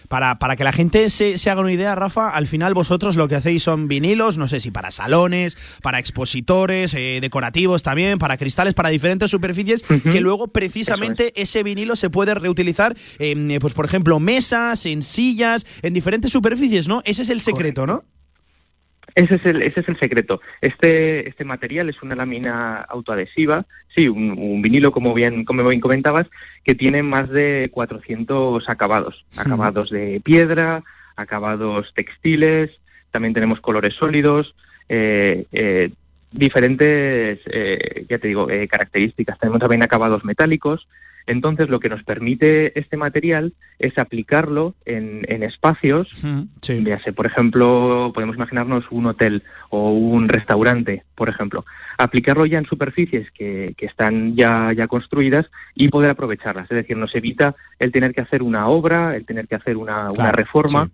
Para, 0.08 0.38
para 0.38 0.56
que 0.56 0.64
la 0.64 0.72
gente 0.72 1.08
se, 1.10 1.36
haga 1.50 1.60
una 1.60 1.72
idea, 1.72 1.94
Rafa, 1.94 2.30
al 2.30 2.46
final 2.46 2.74
vosotros 2.74 3.16
lo 3.16 3.28
que 3.28 3.36
hacéis 3.36 3.62
son 3.62 3.88
vinilos, 3.88 4.38
no 4.38 4.48
sé 4.48 4.60
si 4.60 4.70
para 4.70 4.90
salones, 4.90 5.78
para 5.82 5.98
expositores, 5.98 6.94
eh, 6.94 7.18
decorativos 7.20 7.82
también, 7.82 8.18
para 8.18 8.36
cristales, 8.36 8.74
para 8.74 8.88
diferentes 8.88 9.30
superficies, 9.30 9.82
que 9.82 10.20
luego 10.20 10.48
precisamente 10.48 11.32
ese 11.40 11.62
vinilo 11.62 11.96
se 11.96 12.10
puede 12.10 12.34
reutilizar 12.34 12.94
en, 13.18 13.50
eh, 13.50 13.60
pues 13.60 13.74
por 13.74 13.84
ejemplo, 13.84 14.18
mesas, 14.20 14.86
en 14.86 15.02
sillas, 15.02 15.64
en 15.82 15.94
diferentes 15.94 16.32
superficies, 16.32 16.88
¿no? 16.88 17.02
Ese 17.04 17.22
es 17.22 17.28
el 17.28 17.40
secreto, 17.40 17.86
¿no? 17.86 18.04
Ese 19.14 19.34
es 19.34 19.46
el, 19.46 19.62
ese 19.62 19.80
es 19.80 19.88
el 19.88 19.98
secreto. 19.98 20.40
Este, 20.60 21.28
este 21.28 21.44
material 21.44 21.88
es 21.88 22.02
una 22.02 22.14
lámina 22.14 22.76
autoadhesiva, 22.88 23.66
sí, 23.94 24.08
un, 24.08 24.62
vinilo, 24.62 24.92
como 24.92 25.12
bien, 25.14 25.44
como 25.44 25.68
bien 25.68 25.80
comentabas, 25.80 26.26
que 26.64 26.74
tiene 26.74 27.02
más 27.02 27.28
de 27.28 27.70
400 27.72 28.68
acabados. 28.68 29.24
Acabados 29.36 29.90
de 29.90 30.20
piedra, 30.24 30.82
acabados 31.16 31.92
textiles, 31.94 32.70
también 33.10 33.34
tenemos 33.34 33.60
colores 33.60 33.94
sólidos, 33.94 34.54
eh, 34.88 35.44
eh, 35.52 35.90
diferentes, 36.30 37.40
eh, 37.46 38.06
ya 38.08 38.18
te 38.18 38.28
digo, 38.28 38.46
características. 38.68 39.38
Tenemos 39.38 39.60
también 39.60 39.82
acabados 39.82 40.24
metálicos, 40.24 40.88
entonces, 41.26 41.68
lo 41.68 41.80
que 41.80 41.88
nos 41.88 42.02
permite 42.02 42.78
este 42.78 42.96
material 42.96 43.52
es 43.78 43.96
aplicarlo 43.98 44.74
en, 44.84 45.42
espacios, 45.42 46.08
ya 46.62 47.02
sé, 47.02 47.12
por 47.12 47.26
ejemplo, 47.26 48.12
podemos 48.14 48.36
imaginarnos 48.36 48.84
un 48.90 49.06
hotel 49.06 49.42
o 49.70 49.92
un 49.92 50.28
restaurante, 50.28 51.04
por 51.14 51.28
ejemplo, 51.28 51.64
aplicarlo 51.98 52.46
ya 52.46 52.58
en 52.58 52.66
superficies 52.66 53.30
que, 53.32 53.74
están 53.78 54.36
ya, 54.36 54.72
ya 54.72 54.86
construidas 54.86 55.46
y 55.74 55.88
poder 55.88 56.10
aprovecharlas. 56.10 56.70
Es 56.70 56.76
decir, 56.76 56.96
nos 56.96 57.14
evita 57.14 57.54
el 57.78 57.92
tener 57.92 58.14
que 58.14 58.20
hacer 58.20 58.42
una 58.42 58.68
obra, 58.68 59.16
el 59.16 59.24
tener 59.24 59.48
que 59.48 59.56
hacer 59.56 59.76
una, 59.76 60.08
reforma 60.32 60.90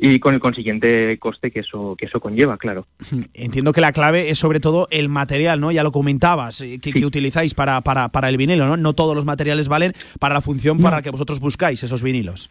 y 0.00 0.18
con 0.20 0.34
el 0.34 0.40
consiguiente 0.40 1.18
coste 1.18 1.50
que 1.50 1.60
eso 1.60 1.96
que 1.96 2.06
eso 2.06 2.20
conlleva, 2.20 2.56
claro. 2.56 2.86
Entiendo 3.34 3.72
que 3.72 3.80
la 3.80 3.92
clave 3.92 4.30
es 4.30 4.38
sobre 4.38 4.60
todo 4.60 4.88
el 4.90 5.08
material, 5.08 5.60
¿no? 5.60 5.72
Ya 5.72 5.82
lo 5.82 5.92
comentabas, 5.92 6.60
eh, 6.60 6.78
que, 6.80 7.04
utilizáis 7.04 7.54
para, 7.54 7.80
para, 7.80 8.08
para, 8.08 8.28
el 8.28 8.36
vinilo, 8.36 8.66
¿no? 8.66 8.76
No 8.76 8.94
todos 8.94 9.14
los 9.14 9.24
materiales 9.24 9.68
valen 9.68 9.92
para 10.18 10.34
la 10.34 10.40
función 10.40 10.78
para 10.78 10.96
la 10.96 11.02
que 11.02 11.10
vosotros 11.10 11.40
buscáis 11.40 11.82
esos 11.82 12.02
vinilos. 12.02 12.50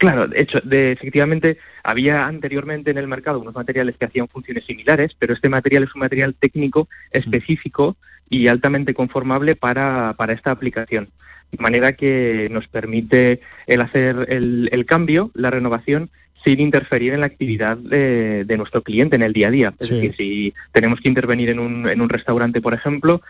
Claro, 0.00 0.26
de 0.26 0.40
hecho, 0.40 0.58
de, 0.64 0.92
efectivamente 0.92 1.58
había 1.84 2.24
anteriormente 2.24 2.90
en 2.90 2.96
el 2.96 3.06
mercado 3.06 3.38
unos 3.38 3.54
materiales 3.54 3.98
que 3.98 4.06
hacían 4.06 4.28
funciones 4.28 4.64
similares, 4.64 5.14
pero 5.18 5.34
este 5.34 5.50
material 5.50 5.82
es 5.82 5.94
un 5.94 6.00
material 6.00 6.34
técnico 6.34 6.88
específico 7.10 7.98
y 8.30 8.48
altamente 8.48 8.94
conformable 8.94 9.56
para, 9.56 10.14
para 10.16 10.32
esta 10.32 10.52
aplicación. 10.52 11.10
de 11.52 11.62
manera 11.62 11.92
que 11.92 12.48
nos 12.50 12.66
permite 12.68 13.42
el 13.66 13.82
hacer 13.82 14.24
el, 14.30 14.86
cambio, 14.86 15.32
la 15.34 15.50
renovación, 15.50 16.08
sin 16.44 16.60
interferir 16.60 17.12
en 17.12 17.20
la 17.20 17.26
actividad 17.26 17.76
de, 17.76 18.44
nuestro 18.56 18.82
cliente 18.82 19.16
en 19.16 19.22
el 19.22 19.32
día 19.32 19.48
a 19.48 19.50
día. 19.50 19.74
Es 19.78 19.90
decir, 19.90 20.14
si 20.16 20.54
tenemos 20.72 21.00
que 21.00 21.08
intervenir 21.08 21.50
en 21.50 21.58
un, 21.58 21.88
en 21.88 22.00
un 22.00 22.08
restaurante, 22.08 22.60
por 22.60 22.74
ejemplo, 22.74 23.22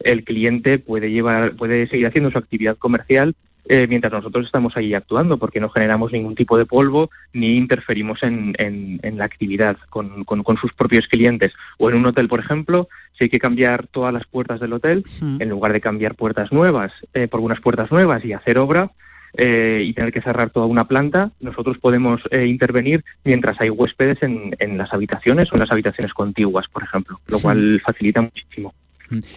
el 0.00 0.24
cliente 0.24 0.78
puede 0.78 1.10
llevar, 1.10 1.56
puede 1.56 1.86
seguir 1.88 2.06
haciendo 2.06 2.30
su 2.30 2.38
actividad 2.38 2.76
comercial 2.76 3.34
eh, 3.66 3.86
mientras 3.88 4.12
nosotros 4.12 4.44
estamos 4.44 4.76
ahí 4.76 4.92
actuando, 4.92 5.38
porque 5.38 5.58
no 5.58 5.70
generamos 5.70 6.12
ningún 6.12 6.34
tipo 6.34 6.58
de 6.58 6.66
polvo 6.66 7.10
ni 7.32 7.56
interferimos 7.56 8.22
en, 8.22 8.54
en, 8.58 9.16
la 9.16 9.24
actividad 9.24 9.78
con, 9.88 10.24
con, 10.24 10.56
sus 10.58 10.72
propios 10.74 11.06
clientes. 11.08 11.52
O 11.78 11.88
en 11.88 11.96
un 11.96 12.04
hotel, 12.04 12.28
por 12.28 12.40
ejemplo, 12.40 12.88
si 13.16 13.24
hay 13.24 13.30
que 13.30 13.38
cambiar 13.38 13.86
todas 13.86 14.12
las 14.12 14.26
puertas 14.26 14.60
del 14.60 14.74
hotel, 14.74 15.04
en 15.22 15.48
lugar 15.48 15.72
de 15.72 15.80
cambiar 15.80 16.14
puertas 16.14 16.52
nuevas 16.52 16.92
eh, 17.14 17.26
por 17.26 17.40
unas 17.40 17.60
puertas 17.60 17.90
nuevas 17.90 18.22
y 18.24 18.34
hacer 18.34 18.58
obra, 18.58 18.90
eh, 19.36 19.82
y 19.84 19.92
tener 19.94 20.12
que 20.12 20.22
cerrar 20.22 20.50
toda 20.50 20.66
una 20.66 20.86
planta, 20.86 21.32
nosotros 21.40 21.78
podemos 21.78 22.20
intervenir 22.32 23.04
mientras 23.24 23.60
hay 23.60 23.70
huéspedes 23.70 24.22
en, 24.22 24.54
en, 24.58 24.78
las 24.78 24.92
habitaciones 24.92 25.50
o 25.50 25.56
en 25.56 25.60
las 25.60 25.70
habitaciones 25.70 26.12
contiguas, 26.12 26.66
por 26.68 26.82
ejemplo, 26.82 27.20
lo 27.26 27.38
cual 27.40 27.80
facilita 27.84 28.22
muchísimo. 28.22 28.74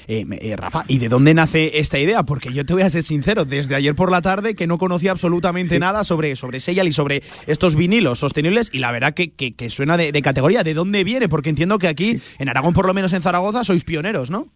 Eh, 0.07 0.25
eh, 0.29 0.55
Rafa, 0.55 0.85
¿y 0.87 0.97
de 0.97 1.09
dónde 1.09 1.33
nace 1.33 1.79
esta 1.79 1.99
idea? 1.99 2.23
Porque 2.23 2.53
yo 2.53 2.65
te 2.65 2.73
voy 2.73 2.83
a 2.83 2.89
ser 2.89 3.03
sincero, 3.03 3.45
desde 3.45 3.75
ayer 3.75 3.95
por 3.95 4.11
la 4.11 4.21
tarde 4.21 4.55
que 4.55 4.67
no 4.67 4.77
conocía 4.77 5.11
absolutamente 5.11 5.79
nada 5.79 6.03
sobre, 6.03 6.35
sobre 6.35 6.59
Seyal 6.59 6.87
y 6.87 6.91
sobre 6.91 7.21
estos 7.45 7.75
vinilos 7.75 8.19
sostenibles 8.19 8.69
y 8.73 8.79
la 8.79 8.91
verdad 8.91 9.13
que, 9.13 9.31
que, 9.33 9.69
suena 9.69 9.97
de, 9.97 10.21
categoría. 10.21 10.63
¿De 10.63 10.73
dónde 10.73 11.03
viene? 11.03 11.29
Porque 11.29 11.49
entiendo 11.49 11.79
que 11.79 11.87
aquí, 11.87 12.17
en 12.39 12.49
Aragón, 12.49 12.73
por 12.73 12.87
lo 12.87 12.93
menos 12.93 13.13
en 13.13 13.21
Zaragoza, 13.21 13.63
sois 13.63 13.83
pioneros, 13.83 14.31
¿no? 14.31 14.47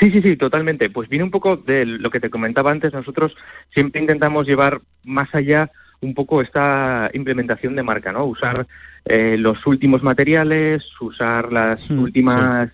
Sí, 0.00 0.10
sí, 0.10 0.20
sí, 0.22 0.36
totalmente. 0.36 0.90
Pues 0.90 1.08
viene 1.08 1.24
un 1.24 1.30
poco 1.30 1.56
de 1.56 1.86
lo 1.86 2.10
que 2.10 2.20
te 2.20 2.30
comentaba 2.30 2.70
antes. 2.70 2.92
Nosotros 2.92 3.34
siempre 3.72 4.00
intentamos 4.00 4.46
llevar 4.46 4.80
más 5.04 5.32
allá 5.34 5.70
un 6.00 6.14
poco 6.14 6.42
esta 6.42 7.10
implementación 7.14 7.76
de 7.76 7.82
marca, 7.82 8.12
¿no? 8.12 8.24
Usar 8.24 8.66
eh, 9.04 9.36
los 9.38 9.66
últimos 9.66 10.02
materiales, 10.02 10.84
usar 11.00 11.52
las 11.52 11.90
mm, 11.90 11.98
últimas 11.98 12.70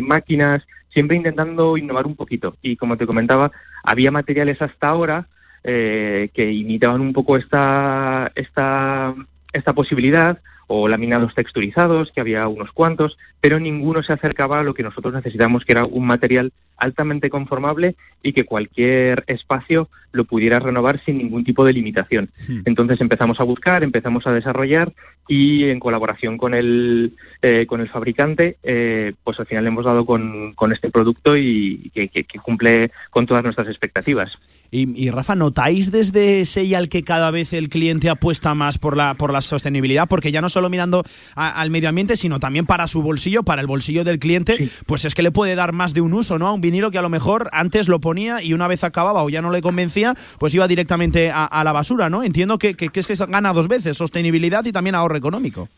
máquinas, 0.00 0.62
siempre 0.92 1.16
intentando 1.16 1.76
innovar 1.76 2.06
un 2.06 2.16
poquito. 2.16 2.56
Y 2.62 2.76
como 2.76 2.96
te 2.96 3.06
comentaba, 3.06 3.50
había 3.82 4.10
materiales 4.10 4.60
hasta 4.62 4.88
ahora 4.88 5.26
eh, 5.62 6.30
que 6.32 6.50
imitaban 6.50 7.00
un 7.00 7.12
poco 7.12 7.36
esta, 7.36 8.32
esta, 8.34 9.14
esta 9.52 9.72
posibilidad, 9.72 10.38
o 10.72 10.86
laminados 10.86 11.34
texturizados, 11.34 12.12
que 12.12 12.20
había 12.20 12.46
unos 12.46 12.70
cuantos, 12.70 13.18
pero 13.40 13.58
ninguno 13.58 14.04
se 14.04 14.12
acercaba 14.12 14.60
a 14.60 14.62
lo 14.62 14.72
que 14.72 14.84
nosotros 14.84 15.12
necesitamos, 15.12 15.64
que 15.64 15.72
era 15.72 15.84
un 15.84 16.06
material 16.06 16.52
altamente 16.76 17.28
conformable 17.28 17.96
y 18.22 18.32
que 18.32 18.44
cualquier 18.44 19.24
espacio 19.26 19.88
lo 20.12 20.26
pudiera 20.26 20.60
renovar 20.60 21.04
sin 21.04 21.18
ningún 21.18 21.42
tipo 21.42 21.64
de 21.64 21.72
limitación. 21.72 22.30
Hmm. 22.48 22.60
Entonces 22.66 23.00
empezamos 23.00 23.40
a 23.40 23.44
buscar, 23.44 23.82
empezamos 23.82 24.28
a 24.28 24.32
desarrollar 24.32 24.92
y 25.30 25.70
en 25.70 25.78
colaboración 25.78 26.36
con 26.36 26.54
el, 26.54 27.12
eh, 27.40 27.64
con 27.68 27.80
el 27.80 27.88
fabricante, 27.88 28.56
eh, 28.64 29.12
pues 29.22 29.38
al 29.38 29.46
final 29.46 29.64
hemos 29.64 29.84
dado 29.84 30.04
con, 30.04 30.54
con 30.54 30.72
este 30.72 30.90
producto 30.90 31.36
y 31.36 31.88
que, 31.94 32.10
cumple 32.42 32.90
con 33.10 33.26
todas 33.26 33.44
nuestras 33.44 33.68
expectativas. 33.68 34.32
Y, 34.72 35.10
Rafa, 35.10 35.34
¿notáis 35.34 35.90
desde 35.90 36.44
Seyal 36.44 36.88
que 36.88 37.02
cada 37.02 37.32
vez 37.32 37.52
el 37.52 37.68
cliente 37.68 38.08
apuesta 38.08 38.54
más 38.54 38.78
por 38.78 38.96
la, 38.96 39.14
por 39.14 39.32
la 39.32 39.40
sostenibilidad? 39.40 40.08
Porque 40.08 40.30
ya 40.30 40.40
no 40.40 40.48
solo 40.48 40.70
mirando 40.70 41.02
al 41.34 41.70
medio 41.70 41.88
ambiente, 41.88 42.16
sino 42.16 42.38
también 42.38 42.66
para 42.66 42.86
su 42.86 43.02
bolsillo, 43.02 43.42
para 43.42 43.60
el 43.60 43.66
bolsillo 43.66 44.04
del 44.04 44.20
cliente, 44.20 44.58
pues 44.86 45.04
es 45.04 45.16
que 45.16 45.22
le 45.22 45.32
puede 45.32 45.56
dar 45.56 45.72
más 45.72 45.92
de 45.92 46.00
un 46.00 46.12
uso, 46.12 46.38
¿no? 46.38 46.46
A 46.46 46.52
un 46.52 46.60
vinilo 46.60 46.92
que 46.92 46.98
a 46.98 47.02
lo 47.02 47.08
mejor 47.08 47.50
antes 47.52 47.88
lo 47.88 48.00
ponía 48.00 48.42
y 48.42 48.52
una 48.52 48.68
vez 48.68 48.84
acababa 48.84 49.24
o 49.24 49.28
ya 49.28 49.42
no 49.42 49.50
le 49.50 49.60
convencía, 49.60 50.14
pues 50.38 50.54
iba 50.54 50.68
directamente 50.68 51.32
a, 51.32 51.64
la 51.64 51.72
basura, 51.72 52.08
¿no? 52.08 52.22
Entiendo 52.22 52.56
que, 52.56 52.74
que, 52.74 52.90
que 52.90 53.00
es 53.00 53.08
que 53.08 53.14
gana 53.26 53.52
dos 53.52 53.66
veces, 53.66 53.96
sostenibilidad 53.96 54.64
y 54.64 54.72
también 54.72 54.94
ahorro 54.94 55.19
económico. 55.20 55.68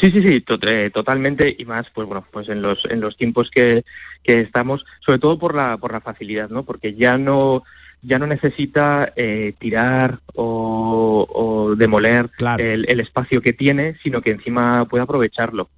Sí, 0.00 0.10
sí, 0.10 0.22
sí, 0.22 0.44
eh, 0.66 0.90
totalmente 0.92 1.54
y 1.56 1.64
más, 1.64 1.86
pues 1.94 2.06
bueno, 2.06 2.26
pues 2.30 2.48
en 2.48 2.62
los 2.62 2.78
en 2.90 3.00
los 3.00 3.16
tiempos 3.16 3.50
que, 3.50 3.84
que 4.22 4.40
estamos, 4.40 4.84
sobre 5.04 5.18
todo 5.18 5.38
por 5.38 5.54
la 5.54 5.78
por 5.78 5.92
la 5.92 6.00
facilidad, 6.00 6.48
¿no? 6.50 6.64
Porque 6.64 6.94
ya 6.94 7.16
no 7.16 7.62
ya 8.02 8.18
no 8.18 8.26
necesita 8.26 9.12
eh, 9.16 9.54
tirar 9.58 10.18
o, 10.34 11.74
demoler 11.78 12.28
el, 12.58 13.00
espacio 13.00 13.40
que 13.40 13.54
tiene, 13.54 13.96
sino 14.02 14.20
que 14.20 14.32
encima 14.32 14.84
puede 14.84 15.04
aprovecharlo. 15.04 15.70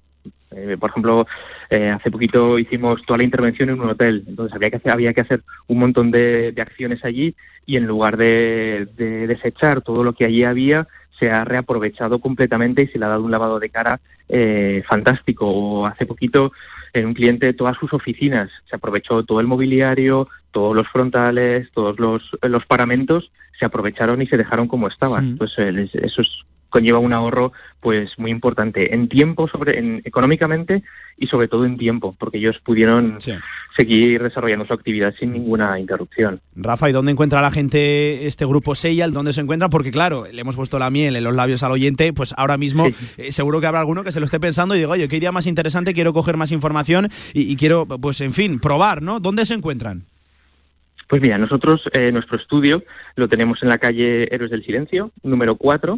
Eh, 0.51 0.75
por 0.77 0.89
ejemplo, 0.89 1.25
hace 1.69 2.11
poquito 2.11 2.59
hicimos 2.59 3.01
toda 3.05 3.19
la 3.19 3.23
intervención 3.23 3.69
en 3.69 3.79
un 3.79 3.89
hotel, 3.89 4.25
entonces 4.27 4.53
había 4.53 4.69
que 4.69 4.75
hacer, 4.75 4.91
había 4.91 5.13
que 5.13 5.21
hacer 5.21 5.41
un 5.67 5.79
montón 5.79 6.09
de, 6.09 6.53
acciones 6.59 7.03
allí 7.05 7.33
y 7.65 7.77
en 7.77 7.87
lugar 7.87 8.17
de, 8.17 8.87
de 8.97 9.27
desechar 9.27 9.81
todo 9.81 10.03
lo 10.03 10.13
que 10.13 10.25
allí 10.25 10.43
había, 10.43 10.87
se 11.19 11.31
ha 11.31 11.43
reaprovechado 11.45 12.19
completamente 12.19 12.83
y 12.83 12.87
se 12.87 12.99
le 12.99 13.05
ha 13.05 13.09
dado 13.09 13.23
un 13.23 13.31
lavado 13.31 13.59
de 13.59 13.69
cara 13.69 13.99
eh, 14.29 14.83
fantástico. 14.87 15.47
O 15.47 15.85
hace 15.85 16.05
poquito 16.05 16.51
en 16.93 17.05
un 17.05 17.13
cliente 17.13 17.53
todas 17.53 17.77
sus 17.77 17.93
oficinas 17.93 18.49
se 18.69 18.75
aprovechó 18.75 19.23
todo 19.23 19.39
el 19.39 19.47
mobiliario, 19.47 20.27
todos 20.51 20.75
los 20.75 20.87
frontales, 20.87 21.69
todos 21.73 21.99
los, 21.99 22.23
los 22.41 22.65
paramentos 22.65 23.31
se 23.59 23.65
aprovecharon 23.65 24.21
y 24.21 24.27
se 24.27 24.37
dejaron 24.37 24.67
como 24.67 24.87
estaban. 24.87 25.37
Pues 25.37 25.53
eso 25.57 26.21
es 26.21 26.29
conlleva 26.69 26.99
un 26.99 27.13
ahorro 27.13 27.51
pues 27.81 28.09
muy 28.17 28.31
importante 28.31 28.93
en 28.93 29.07
tiempo 29.07 29.47
sobre 29.47 29.79
en, 29.79 30.01
económicamente 30.03 30.83
y 31.17 31.27
sobre 31.27 31.47
todo 31.47 31.65
en 31.65 31.77
tiempo 31.77 32.15
porque 32.17 32.37
ellos 32.37 32.57
pudieron 32.63 33.17
seguir 33.75 34.23
desarrollando 34.23 34.65
su 34.65 34.73
actividad 34.73 35.13
sin 35.19 35.33
ninguna 35.33 35.79
interrupción. 35.79 36.41
Rafa, 36.55 36.89
¿y 36.89 36.93
dónde 36.93 37.11
encuentra 37.11 37.41
la 37.41 37.51
gente 37.51 38.25
este 38.25 38.45
grupo 38.45 38.75
Seyal? 38.75 39.13
¿Dónde 39.13 39.33
se 39.33 39.41
encuentra? 39.41 39.69
Porque 39.69 39.91
claro, 39.91 40.25
le 40.31 40.41
hemos 40.41 40.55
puesto 40.55 40.79
la 40.79 40.89
miel 40.89 41.15
en 41.15 41.23
los 41.23 41.35
labios 41.35 41.63
al 41.63 41.71
oyente, 41.71 42.13
pues 42.13 42.33
ahora 42.37 42.57
mismo 42.57 42.87
eh, 43.17 43.31
seguro 43.31 43.61
que 43.61 43.67
habrá 43.67 43.79
alguno 43.79 44.03
que 44.03 44.11
se 44.11 44.19
lo 44.19 44.25
esté 44.25 44.39
pensando 44.39 44.75
y 44.75 44.79
digo, 44.79 44.91
oye, 44.91 45.07
qué 45.07 45.17
idea 45.17 45.31
más 45.31 45.47
interesante, 45.47 45.93
quiero 45.93 46.13
coger 46.13 46.37
más 46.37 46.51
información 46.51 47.09
y, 47.33 47.51
y 47.51 47.55
quiero, 47.55 47.85
pues 47.85 48.21
en 48.21 48.33
fin, 48.33 48.59
probar, 48.59 49.01
¿no? 49.01 49.19
¿Dónde 49.19 49.45
se 49.45 49.53
encuentran? 49.53 50.03
Pues 51.07 51.21
mira, 51.21 51.37
nosotros 51.37 51.81
eh, 51.93 52.11
nuestro 52.11 52.37
estudio 52.37 52.83
lo 53.15 53.29
tenemos 53.29 53.63
en 53.63 53.69
la 53.69 53.77
calle 53.77 54.27
Héroes 54.33 54.51
del 54.51 54.65
Silencio, 54.65 55.11
número 55.23 55.55
4, 55.55 55.95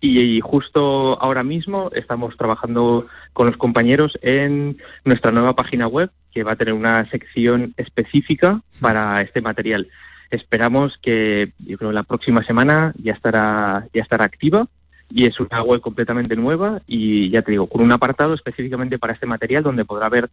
y, 0.00 0.40
justo 0.40 1.20
ahora 1.20 1.42
mismo 1.42 1.90
estamos 1.92 2.36
trabajando 2.36 3.08
con 3.32 3.48
los 3.48 3.56
compañeros 3.56 4.16
en 4.22 4.76
nuestra 5.04 5.32
nueva 5.32 5.54
página 5.54 5.88
web, 5.88 6.10
que 6.32 6.44
va 6.44 6.52
a 6.52 6.56
tener 6.56 6.72
una 6.72 7.08
sección 7.10 7.74
específica 7.76 8.60
para 8.80 9.20
este 9.22 9.40
material. 9.40 9.88
Esperamos 10.30 10.98
que, 11.02 11.52
yo 11.58 11.76
creo, 11.76 11.90
la 11.90 12.04
próxima 12.04 12.44
semana 12.44 12.94
ya 13.02 13.12
estará, 13.12 13.88
ya 13.92 14.02
estará 14.02 14.24
activa 14.24 14.68
y 15.10 15.26
es 15.26 15.38
una 15.40 15.62
web 15.62 15.80
completamente 15.80 16.36
nueva 16.36 16.80
y 16.86 17.28
ya 17.30 17.42
te 17.42 17.50
digo, 17.50 17.66
con 17.66 17.82
un 17.82 17.92
apartado 17.92 18.34
específicamente 18.34 18.98
para 18.98 19.12
este 19.12 19.26
material 19.26 19.64
donde 19.64 19.84
podrá 19.84 20.08
ver 20.08 20.28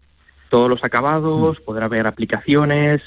todos 0.50 0.70
los 0.70 0.84
acabados, 0.84 1.60
podrá 1.62 1.88
ver 1.88 2.06
aplicaciones, 2.06 3.02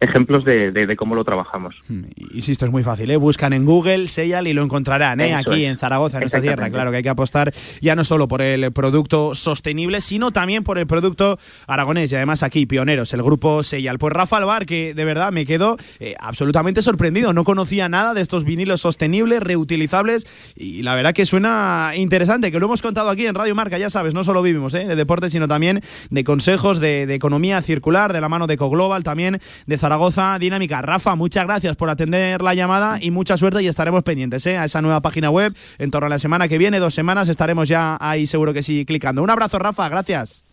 ejemplos 0.00 0.44
de, 0.44 0.72
de, 0.72 0.96
cómo 0.96 1.14
lo 1.14 1.24
trabajamos. 1.24 1.74
Hmm, 1.88 2.04
insisto, 2.32 2.66
es 2.66 2.70
muy 2.70 2.82
fácil, 2.82 3.10
¿eh? 3.10 3.16
buscan 3.16 3.52
en 3.52 3.64
Google, 3.64 4.08
Seyal 4.08 4.46
y 4.46 4.52
lo 4.52 4.62
encontrarán, 4.62 5.20
¿eh? 5.20 5.34
aquí 5.34 5.64
en 5.64 5.78
Zaragoza, 5.78 6.18
en 6.18 6.22
nuestra 6.22 6.40
tierra. 6.40 6.70
Claro 6.70 6.90
que 6.90 6.98
hay 6.98 7.02
que 7.02 7.08
apostar 7.08 7.52
ya 7.80 7.96
no 7.96 8.04
solo 8.04 8.28
por 8.28 8.42
el 8.42 8.72
producto 8.72 9.34
sostenible, 9.34 10.00
sino 10.00 10.32
también 10.32 10.64
por 10.64 10.78
el 10.78 10.86
producto 10.86 11.38
aragonés 11.66 12.12
y 12.12 12.16
además 12.16 12.42
aquí, 12.42 12.66
pioneros, 12.66 13.12
el 13.14 13.22
grupo 13.22 13.62
Seyal. 13.62 13.98
Pues 13.98 14.12
Rafa 14.12 14.36
Alvar, 14.36 14.66
que 14.66 14.94
de 14.94 15.04
verdad 15.04 15.32
me 15.32 15.46
quedo 15.46 15.76
eh, 15.98 16.14
absolutamente 16.20 16.82
sorprendido, 16.82 17.32
no 17.32 17.44
conocía 17.44 17.88
nada 17.88 18.12
de 18.12 18.20
estos 18.20 18.44
vinilos 18.44 18.82
sostenibles, 18.82 19.42
reutilizables 19.42 20.26
y 20.56 20.82
la 20.82 20.94
verdad 20.94 21.14
que 21.14 21.24
suena 21.24 21.92
interesante, 21.96 22.52
que 22.52 22.60
lo 22.60 22.66
hemos 22.66 22.82
contado 22.82 23.08
aquí 23.08 23.26
en 23.26 23.34
Radio 23.34 23.54
Marca, 23.54 23.78
ya 23.78 23.90
sabes, 23.90 24.12
no 24.12 24.24
solo 24.24 24.42
vivimos 24.42 24.74
¿eh? 24.74 24.84
de 24.84 24.96
deporte, 24.96 25.30
sino 25.30 25.48
también 25.48 25.80
de 26.10 26.24
consejos 26.24 26.80
de, 26.80 27.06
de 27.06 27.14
economía 27.14 27.62
circular, 27.62 28.12
de 28.12 28.20
la 28.20 28.28
mano 28.28 28.46
de 28.46 28.56
Coglobal, 28.56 29.02
también 29.02 29.40
de 29.66 29.78
Zaragoza 29.86 30.36
Dinámica. 30.40 30.82
Rafa, 30.82 31.14
muchas 31.14 31.44
gracias 31.44 31.76
por 31.76 31.88
atender 31.90 32.42
la 32.42 32.54
llamada 32.54 32.98
y 33.00 33.12
mucha 33.12 33.36
suerte 33.36 33.62
y 33.62 33.68
estaremos 33.68 34.02
pendientes 34.02 34.44
¿eh? 34.48 34.58
a 34.58 34.64
esa 34.64 34.82
nueva 34.82 35.00
página 35.00 35.30
web. 35.30 35.54
En 35.78 35.92
torno 35.92 36.06
a 36.06 36.08
la 36.08 36.18
semana 36.18 36.48
que 36.48 36.58
viene, 36.58 36.80
dos 36.80 36.92
semanas, 36.92 37.28
estaremos 37.28 37.68
ya 37.68 37.96
ahí 38.00 38.26
seguro 38.26 38.52
que 38.52 38.64
sí 38.64 38.84
clicando. 38.84 39.22
Un 39.22 39.30
abrazo, 39.30 39.60
Rafa, 39.60 39.88
gracias. 39.88 40.44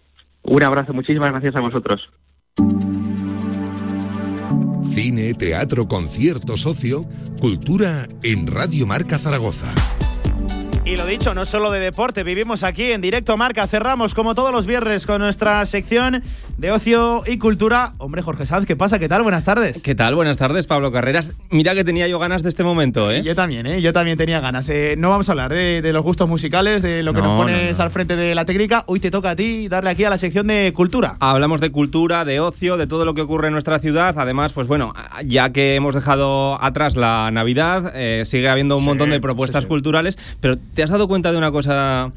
Un 0.44 0.62
abrazo, 0.62 0.94
muchísimas 0.94 1.32
gracias 1.32 1.56
a 1.56 1.62
vosotros. 1.62 2.00
Cine, 4.84 5.34
teatro, 5.34 5.88
concierto, 5.88 6.56
socio, 6.56 7.02
cultura 7.42 8.08
en 8.22 8.46
Radio 8.46 8.86
Marca 8.86 9.18
Zaragoza. 9.18 9.74
Y 10.86 10.98
lo 10.98 11.06
dicho, 11.06 11.34
no 11.34 11.46
solo 11.46 11.72
de 11.72 11.80
deporte, 11.80 12.24
vivimos 12.24 12.62
aquí 12.62 12.92
en 12.92 13.00
directo 13.00 13.38
Marca. 13.38 13.66
Cerramos 13.68 14.14
como 14.14 14.36
todos 14.36 14.52
los 14.52 14.66
viernes 14.66 15.06
con 15.06 15.22
nuestra 15.22 15.66
sección 15.66 16.22
de 16.58 16.72
ocio 16.72 17.24
y 17.26 17.38
cultura. 17.38 17.94
Hombre, 18.00 18.22
Jorge 18.22 18.46
Sanz, 18.46 18.68
¿qué 18.68 18.76
pasa? 18.76 19.00
¿Qué 19.00 19.08
tal? 19.08 19.24
Buenas 19.24 19.46
tardes. 19.46 19.82
¿Qué 19.82 19.96
tal? 19.96 20.14
Buenas 20.14 20.36
tardes, 20.38 20.68
Pablo 20.68 20.92
Carreras. 20.92 21.36
Mira 21.52 21.74
que 21.74 21.86
tenía 21.86 22.10
yo 22.10 22.20
ganas 22.20 22.44
de 22.44 22.50
este 22.50 22.66
momento, 22.66 23.10
¿eh? 23.12 23.24
Yo 23.24 23.34
también, 23.34 23.66
¿eh? 23.66 23.82
Yo 23.82 23.94
también 23.94 24.18
tenía 24.18 24.42
ganas. 24.42 24.68
Eh, 24.68 24.96
no 24.98 25.10
vamos 25.10 25.30
a 25.30 25.32
hablar 25.32 25.54
de, 25.54 25.82
de, 25.82 25.94
los 25.94 26.04
gustos 26.04 26.28
musicales, 26.28 26.82
de 26.82 27.02
lo 27.02 27.14
que 27.14 27.22
No, 27.22 27.28
nos 27.28 27.38
pones 27.38 27.72
no, 27.72 27.78
no. 27.78 27.84
al 27.86 27.90
frente 27.92 28.18
de 28.18 28.36
la 28.36 28.44
técnica. 28.44 28.84
Hoy 28.88 29.00
te 29.00 29.10
toca 29.10 29.30
a 29.30 29.36
ti 29.38 29.70
darle 29.70 29.90
aquí 29.90 30.04
a 30.04 30.10
la 30.10 30.18
sección 30.18 30.48
de 30.48 30.74
cultura. 30.76 31.16
Hablamos 31.22 31.62
de 31.62 31.72
cultura, 31.72 32.26
de 32.26 32.42
ocio, 32.42 32.76
de 32.76 32.88
todo 32.88 33.06
lo 33.06 33.14
que 33.14 33.22
ocurre 33.22 33.48
en 33.48 33.54
nuestra 33.54 33.80
ciudad. 33.80 34.16
Además, 34.20 34.52
pues 34.52 34.68
bueno, 34.68 34.94
ya 35.24 35.54
que 35.54 35.76
hemos 35.76 35.96
dejado 35.96 36.62
atrás 36.62 36.98
la 36.98 37.30
Navidad, 37.32 37.94
eh, 37.96 38.24
sigue 38.26 38.50
habiendo 38.50 38.76
un 38.76 38.84
montón 38.84 39.12
de 39.12 39.22
propuestas 39.22 39.66
culturales. 39.66 40.18
Pero 40.42 40.58
¿te 40.74 40.84
has 40.84 40.90
dado 40.90 41.08
cuenta 41.08 41.32
de 41.32 41.38
una 41.38 41.52
cosa 41.52 42.12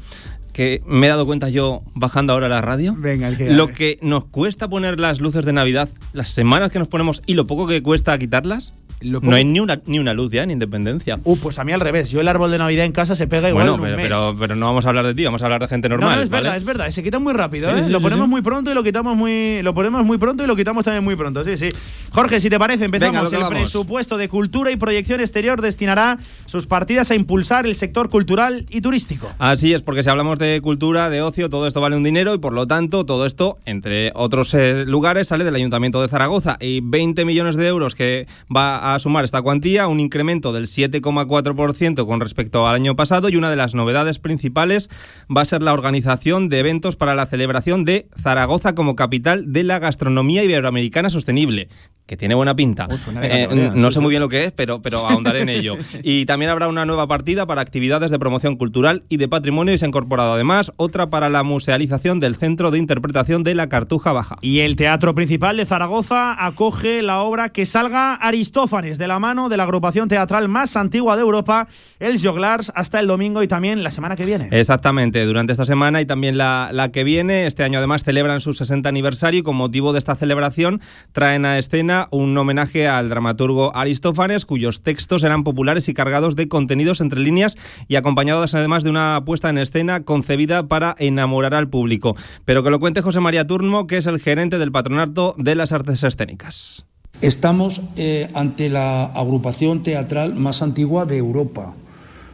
que 0.53 0.81
me 0.87 1.05
he 1.05 1.09
dado 1.09 1.25
cuenta 1.25 1.49
yo 1.49 1.83
bajando 1.93 2.33
ahora 2.33 2.49
la 2.49 2.61
radio? 2.61 2.95
Venga, 2.97 3.27
el 3.27 3.37
que 3.37 3.51
Lo 3.51 3.67
que 3.67 3.99
nos 4.01 4.25
cuesta 4.25 4.67
poner 4.67 4.99
las 4.99 5.21
luces 5.21 5.45
de 5.45 5.53
Navidad, 5.53 5.89
las 6.13 6.29
semanas 6.29 6.71
que 6.71 6.79
nos 6.79 6.87
ponemos 6.87 7.21
y 7.25 7.35
lo 7.35 7.45
poco 7.45 7.67
que 7.67 7.83
cuesta 7.83 8.17
quitarlas. 8.17 8.73
No 9.01 9.35
hay 9.35 9.45
ni 9.45 9.59
una, 9.59 9.79
ni 9.85 9.99
una 9.99 10.13
luz 10.13 10.31
ya 10.31 10.43
en 10.43 10.51
Independencia. 10.51 11.19
Uh, 11.23 11.37
pues 11.37 11.59
a 11.59 11.63
mí 11.63 11.71
al 11.71 11.79
revés. 11.79 12.09
Yo 12.09 12.19
el 12.21 12.27
árbol 12.27 12.49
de 12.51 12.57
Navidad 12.57 12.85
en 12.85 12.91
casa 12.91 13.15
se 13.15 13.27
pega 13.27 13.49
igual 13.49 13.69
Bueno, 13.69 13.75
en 13.75 13.79
un 13.79 13.85
pero, 13.85 13.97
mes. 13.97 14.05
pero, 14.05 14.35
pero 14.39 14.55
no 14.55 14.65
vamos 14.65 14.85
a 14.85 14.89
hablar 14.89 15.05
de 15.05 15.13
ti, 15.13 15.23
vamos 15.23 15.41
a 15.41 15.45
hablar 15.45 15.61
de 15.61 15.67
gente 15.67 15.87
normal. 15.89 16.09
no, 16.09 16.15
no, 16.17 16.21
es 16.23 16.29
¿vale? 16.29 16.43
verdad, 16.43 16.57
es 16.57 16.65
verdad. 16.65 16.91
Se 16.91 17.03
quita 17.03 17.19
muy 17.19 17.33
rápido, 17.33 17.71
Sí, 17.73 17.79
¿eh? 17.79 17.83
sí, 17.85 17.91
lo 17.91 18.01
ponemos 18.01 18.25
sí. 18.25 18.29
muy 18.31 18.41
pronto 18.41 18.71
y 18.71 18.73
lo 18.73 18.83
quitamos 18.83 19.15
muy. 19.15 19.61
Lo 19.61 19.73
ponemos 19.73 20.03
muy 20.05 20.17
pronto 20.17 20.43
y 20.43 20.47
lo 20.47 20.55
quitamos 20.55 20.83
también 20.83 21.03
muy 21.03 21.15
pronto. 21.15 21.43
Sí, 21.43 21.57
sí. 21.57 21.69
Jorge, 22.11 22.39
si 22.39 22.49
te 22.49 22.57
parece, 22.57 22.85
empezamos. 22.85 23.29
Venga, 23.31 23.47
el 23.47 23.53
presupuesto 23.53 24.17
de 24.17 24.29
cultura 24.29 24.71
y 24.71 24.77
proyección 24.77 25.19
exterior 25.21 25.61
destinará 25.61 26.17
sus 26.47 26.65
partidas 26.65 27.11
a 27.11 27.15
impulsar 27.15 27.65
el 27.67 27.75
sector 27.75 28.09
cultural 28.09 28.65
y 28.69 28.81
turístico. 28.81 29.29
Así 29.37 29.73
es, 29.73 29.81
porque 29.83 30.01
si 30.03 30.09
hablamos 30.09 30.39
de 30.39 30.59
cultura, 30.61 31.09
de 31.09 31.21
ocio, 31.21 31.49
todo 31.49 31.67
esto 31.67 31.81
vale 31.81 31.95
un 31.95 32.03
dinero 32.03 32.33
y 32.33 32.37
por 32.39 32.53
lo 32.53 32.65
tanto 32.65 33.05
todo 33.05 33.25
esto, 33.25 33.57
entre 33.65 34.11
otros 34.15 34.53
eh, 34.53 34.85
lugares, 34.87 35.27
sale 35.27 35.43
del 35.43 35.55
Ayuntamiento 35.55 36.01
de 36.01 36.07
Zaragoza. 36.07 36.57
Y 36.59 36.79
20 36.81 37.25
millones 37.25 37.55
de 37.57 37.67
euros 37.67 37.93
que 37.93 38.27
va 38.55 38.77
a 38.77 38.86
sumar 38.99 39.23
esta 39.23 39.41
cuantía, 39.41 39.87
un 39.87 39.99
incremento 39.99 40.53
del 40.53 40.65
7,4% 40.65 42.05
con 42.05 42.21
respecto 42.21 42.67
al 42.67 42.75
año 42.75 42.95
pasado 42.95 43.29
y 43.29 43.35
una 43.35 43.49
de 43.49 43.55
las 43.55 43.75
novedades 43.75 44.19
principales 44.19 44.89
va 45.35 45.41
a 45.41 45.45
ser 45.45 45.61
la 45.61 45.73
organización 45.73 46.49
de 46.49 46.59
eventos 46.59 46.95
para 46.95 47.15
la 47.15 47.25
celebración 47.25 47.85
de 47.85 48.07
Zaragoza 48.19 48.75
como 48.75 48.95
capital 48.95 49.51
de 49.51 49.63
la 49.63 49.79
gastronomía 49.79 50.43
iberoamericana 50.43 51.09
sostenible. 51.09 51.69
Que 52.07 52.15
tiene 52.15 52.35
buena 52.35 52.55
pinta. 52.55 52.85
Eh, 52.85 52.87
categoría, 52.89 53.71
no 53.75 53.91
sé 53.91 53.99
muy 53.99 54.11
bien 54.11 54.21
lo 54.21 54.29
que 54.29 54.45
es, 54.45 54.53
pero, 54.53 54.81
pero 54.81 55.05
ahondaré 55.05 55.41
en 55.41 55.49
ello. 55.49 55.75
Y 56.03 56.25
también 56.25 56.49
habrá 56.51 56.69
una 56.69 56.85
nueva 56.85 57.07
partida 57.07 57.45
para 57.45 57.61
actividades 57.61 58.11
de 58.11 58.19
promoción 58.19 58.55
cultural 58.55 59.03
y 59.09 59.17
de 59.17 59.27
patrimonio 59.27 59.73
y 59.73 59.77
se 59.77 59.83
ha 59.83 59.87
incorporado 59.89 60.33
además 60.33 60.71
otra 60.77 61.07
para 61.07 61.27
la 61.27 61.43
musealización 61.43 62.21
del 62.21 62.35
Centro 62.35 62.71
de 62.71 62.77
Interpretación 62.77 63.43
de 63.43 63.55
la 63.55 63.67
Cartuja 63.67 64.13
Baja. 64.13 64.37
Y 64.41 64.59
el 64.59 64.77
Teatro 64.77 65.13
Principal 65.15 65.57
de 65.57 65.65
Zaragoza 65.65 66.45
acoge 66.45 67.01
la 67.01 67.21
obra 67.21 67.49
Que 67.49 67.65
salga 67.65 68.13
Aristófanes, 68.15 68.97
de 68.97 69.07
la 69.07 69.19
mano 69.19 69.49
de 69.49 69.57
la 69.57 69.63
agrupación 69.63 70.07
teatral 70.07 70.47
más 70.47 70.77
antigua 70.77 71.17
de 71.17 71.23
Europa, 71.23 71.67
el 71.99 72.21
Joglars, 72.21 72.71
hasta 72.73 73.01
el 73.01 73.07
domingo 73.07 73.43
y 73.43 73.49
también 73.49 73.83
la 73.83 73.91
semana 73.91 74.15
que 74.15 74.25
viene. 74.25 74.47
Exactamente, 74.51 75.25
durante 75.25 75.51
esta 75.51 75.65
semana 75.65 75.99
y 75.99 76.05
también 76.05 76.37
la, 76.37 76.69
la 76.71 76.89
que 76.89 77.03
viene, 77.03 77.47
este 77.47 77.63
año 77.63 77.79
además 77.79 78.03
celebran 78.03 78.39
su 78.39 78.53
60 78.53 78.87
aniversario 78.87 79.41
y 79.41 79.43
con 79.43 79.57
motivo 79.57 79.91
de 79.91 79.99
esta 79.99 80.15
celebración 80.15 80.79
traen 81.11 81.45
a 81.45 81.57
escena 81.57 81.96
un 82.11 82.37
homenaje 82.37 82.87
al 82.87 83.09
dramaturgo 83.09 83.75
Aristófanes, 83.75 84.45
cuyos 84.45 84.83
textos 84.83 85.23
eran 85.23 85.43
populares 85.43 85.89
y 85.89 85.95
cargados 85.95 86.35
de 86.35 86.47
contenidos 86.47 87.01
entre 87.01 87.19
líneas 87.19 87.57
y 87.87 87.95
acompañados 87.95 88.53
además 88.53 88.83
de 88.83 88.91
una 88.91 89.23
puesta 89.25 89.49
en 89.49 89.57
escena 89.57 90.03
concebida 90.03 90.67
para 90.67 90.95
enamorar 90.99 91.55
al 91.55 91.69
público. 91.69 92.15
Pero 92.45 92.63
que 92.63 92.69
lo 92.69 92.79
cuente 92.79 93.01
José 93.01 93.19
María 93.19 93.47
Turmo, 93.47 93.87
que 93.87 93.97
es 93.97 94.05
el 94.05 94.19
gerente 94.19 94.59
del 94.59 94.71
Patronato 94.71 95.33
de 95.37 95.55
las 95.55 95.71
Artes 95.71 96.03
Escénicas. 96.03 96.85
Estamos 97.21 97.81
eh, 97.95 98.29
ante 98.35 98.69
la 98.69 99.05
agrupación 99.05 99.81
teatral 99.81 100.35
más 100.35 100.61
antigua 100.61 101.05
de 101.05 101.17
Europa. 101.17 101.73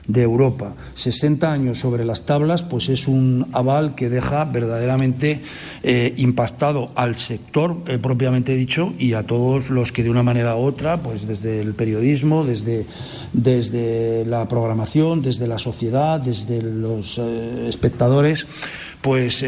De 0.07 0.21
Europa. 0.21 0.73
60 0.95 1.51
años 1.51 1.79
sobre 1.79 2.03
las 2.03 2.25
tablas, 2.25 2.61
pues 2.61 2.89
es 2.89 3.07
un 3.07 3.47
aval 3.53 3.95
que 3.95 4.09
deja 4.09 4.43
verdaderamente 4.45 5.41
eh, 5.81 6.13
impactado 6.17 6.91
al 6.95 7.15
sector 7.15 7.77
eh, 7.87 7.97
propiamente 7.99 8.53
dicho 8.53 8.93
y 8.99 9.13
a 9.13 9.23
todos 9.23 9.69
los 9.69 9.91
que 9.91 10.03
de 10.03 10.09
una 10.09 10.23
manera 10.23 10.55
u 10.55 10.59
otra, 10.59 10.97
pues 10.97 11.27
desde 11.27 11.61
el 11.61 11.73
periodismo, 11.73 12.43
desde, 12.43 12.85
desde 13.31 14.25
la 14.25 14.47
programación, 14.47 15.21
desde 15.21 15.47
la 15.47 15.57
sociedad, 15.57 16.19
desde 16.19 16.61
los 16.61 17.17
eh, 17.17 17.67
espectadores, 17.69 18.45
pues 19.01 19.45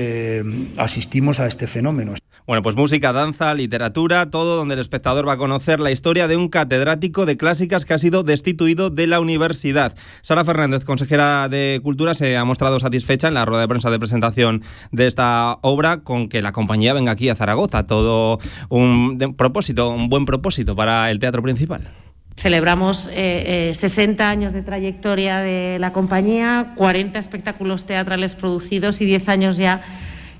asistimos 0.78 1.40
a 1.40 1.48
este 1.48 1.66
fenómeno. 1.66 2.14
Bueno, 2.48 2.62
pues 2.62 2.76
música, 2.76 3.12
danza, 3.12 3.56
literatura, 3.56 4.30
todo 4.30 4.56
donde 4.56 4.76
el 4.76 4.80
espectador 4.80 5.28
va 5.28 5.34
a 5.34 5.38
conocer 5.38 5.80
la 5.80 5.90
historia 5.90 6.28
de 6.28 6.38
un 6.38 6.48
catedrático 6.48 7.26
de 7.26 7.38
clásicas 7.38 7.86
que 7.86 7.96
ha 7.96 7.98
sido 7.98 8.22
destituido 8.22 8.92
de 8.92 9.08
la 9.08 9.20
universidad. 9.20 9.96
Sara 10.22 10.46
Fernández, 10.46 10.86
consejera 10.86 11.50
de 11.50 11.80
Cultura, 11.82 12.14
se 12.14 12.38
ha 12.38 12.46
mostrado 12.46 12.80
satisfecha 12.80 13.30
en 13.30 13.34
la 13.34 13.46
rueda 13.46 13.62
de 13.62 13.68
prensa 13.68 13.90
de 13.90 13.98
presentación 13.98 14.62
de 14.92 15.08
esta 15.08 15.58
obra 15.62 16.02
con 16.02 16.30
que 16.30 16.44
la 16.44 16.52
compañía 16.52 16.94
venga 16.94 17.14
aquí 17.14 17.30
a 17.30 17.36
Zaragoza. 17.36 17.88
Todo 17.88 18.38
un 18.70 19.18
propósito, 19.36 19.90
un 19.90 20.10
buen 20.10 20.26
propósito 20.26 20.76
para 20.76 21.10
el 21.10 21.18
teatro 21.18 21.42
principal. 21.42 21.90
Celebramos 22.38 23.08
eh, 23.08 23.70
eh, 23.70 23.74
60 23.74 24.30
años 24.30 24.54
de 24.54 24.62
trayectoria 24.62 25.40
de 25.40 25.78
la 25.80 25.92
compañía, 25.92 26.74
40 26.76 27.18
espectáculos 27.18 27.86
teatrales 27.86 28.36
producidos 28.36 29.02
y 29.02 29.06
10 29.06 29.30
años 29.30 29.58
ya 29.58 29.82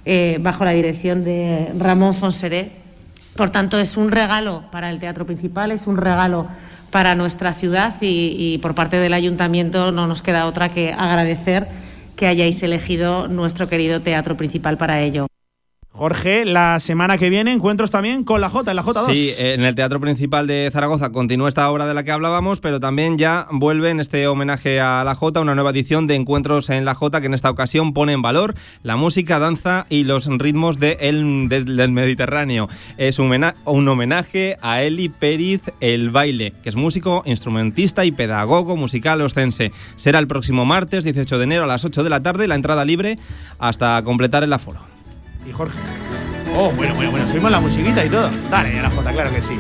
eh, 0.06 0.38
bajo 0.40 0.66
la 0.66 0.72
dirección 0.72 1.24
de 1.24 1.72
Ramón 1.78 2.16
Fonseré. 2.16 2.72
Por 3.36 3.50
tanto, 3.50 3.78
es 3.80 3.98
un 3.98 4.12
regalo 4.12 4.64
para 4.72 4.90
el 4.90 5.00
teatro 5.00 5.26
principal, 5.26 5.72
es 5.72 5.88
un 5.88 5.98
regalo 5.98 6.48
para 6.92 7.16
nuestra 7.16 7.54
ciudad 7.54 7.96
y, 8.02 8.36
y 8.38 8.58
por 8.60 8.76
parte 8.76 8.98
del 8.98 9.14
ayuntamiento 9.14 9.92
no 9.92 10.08
nos 10.08 10.22
queda 10.22 10.46
otra 10.46 10.70
que 10.70 10.94
agradecer 10.94 11.68
que 12.16 12.28
hayáis 12.28 12.64
elegido 12.64 13.28
nuestro 13.28 13.68
querido 13.68 14.02
teatro 14.02 14.38
principal 14.38 14.78
para 14.78 15.02
ello. 15.02 15.28
Jorge, 15.98 16.44
la 16.44 16.82
semana 16.82 17.18
que 17.18 17.30
viene 17.30 17.54
encuentros 17.54 17.90
también 17.90 18.26
con 18.26 18.42
la 18.42 18.50
J, 18.50 18.70
en 18.70 18.76
la 18.76 18.84
J2. 18.84 19.06
Sí, 19.14 19.32
en 19.38 19.64
el 19.64 19.76
Teatro 19.76 20.02
Principal 20.02 20.46
de 20.46 20.70
Zaragoza 20.74 21.14
continúa 21.14 21.48
esta 21.48 21.72
obra 21.72 21.86
de 21.86 21.94
la 21.94 22.04
que 22.04 22.12
hablábamos, 22.12 22.60
pero 22.60 22.82
también 22.82 23.18
ya 23.18 23.48
vuelve 23.50 23.92
en 23.92 24.02
este 24.02 24.28
homenaje 24.28 24.82
a 24.82 25.06
la 25.06 25.16
Jota 25.16 25.40
una 25.40 25.56
nueva 25.56 25.70
edición 25.70 26.06
de 26.06 26.16
Encuentros 26.16 26.70
en 26.70 26.84
la 26.84 26.96
Jota 26.96 27.22
que 27.22 27.28
en 27.28 27.34
esta 27.34 27.50
ocasión 27.50 27.94
pone 27.94 28.12
en 28.12 28.22
valor 28.22 28.56
la 28.84 28.98
música, 28.98 29.40
danza 29.40 29.86
y 29.90 30.04
los 30.04 30.28
ritmos 30.38 30.80
de 30.82 30.98
el- 31.00 31.48
del, 31.48 31.92
Mediterráneo. 31.94 32.68
Es 32.98 33.18
un 33.18 33.88
homenaje 33.88 34.58
a 34.62 34.82
Eli 34.84 35.08
Pérez 35.08 35.62
El 35.80 36.10
Baile, 36.10 36.52
que 36.62 36.68
es 36.68 36.76
músico, 36.76 37.24
instrumentista 37.26 38.04
y 38.04 38.12
pedagogo 38.12 38.76
musical 38.76 39.22
ostense. 39.22 39.72
Será 39.96 40.20
el 40.20 40.28
próximo 40.28 40.66
martes 40.66 41.06
18 41.06 41.38
de 41.38 41.44
enero 41.46 41.64
a 41.64 41.68
las 41.68 41.86
8 41.86 42.04
de 42.04 42.10
la 42.10 42.22
tarde, 42.22 42.50
la 42.50 42.56
entrada 42.56 42.84
libre 42.84 43.18
hasta 43.60 44.04
completar 44.04 44.44
el 44.44 44.52
aforo. 44.52 44.95
Y 45.48 45.52
Jorge. 45.52 45.78
Oh, 46.56 46.72
bueno, 46.72 46.96
bueno, 46.96 47.12
bueno. 47.12 47.28
Subimos 47.30 47.52
la 47.52 47.60
musiquita 47.60 48.04
y 48.04 48.10
todo. 48.10 48.30
Dale, 48.50 48.80
a 48.80 48.84
la 48.84 48.90
J, 48.90 49.12
claro 49.12 49.32
que 49.32 49.42
sí. 49.42 49.54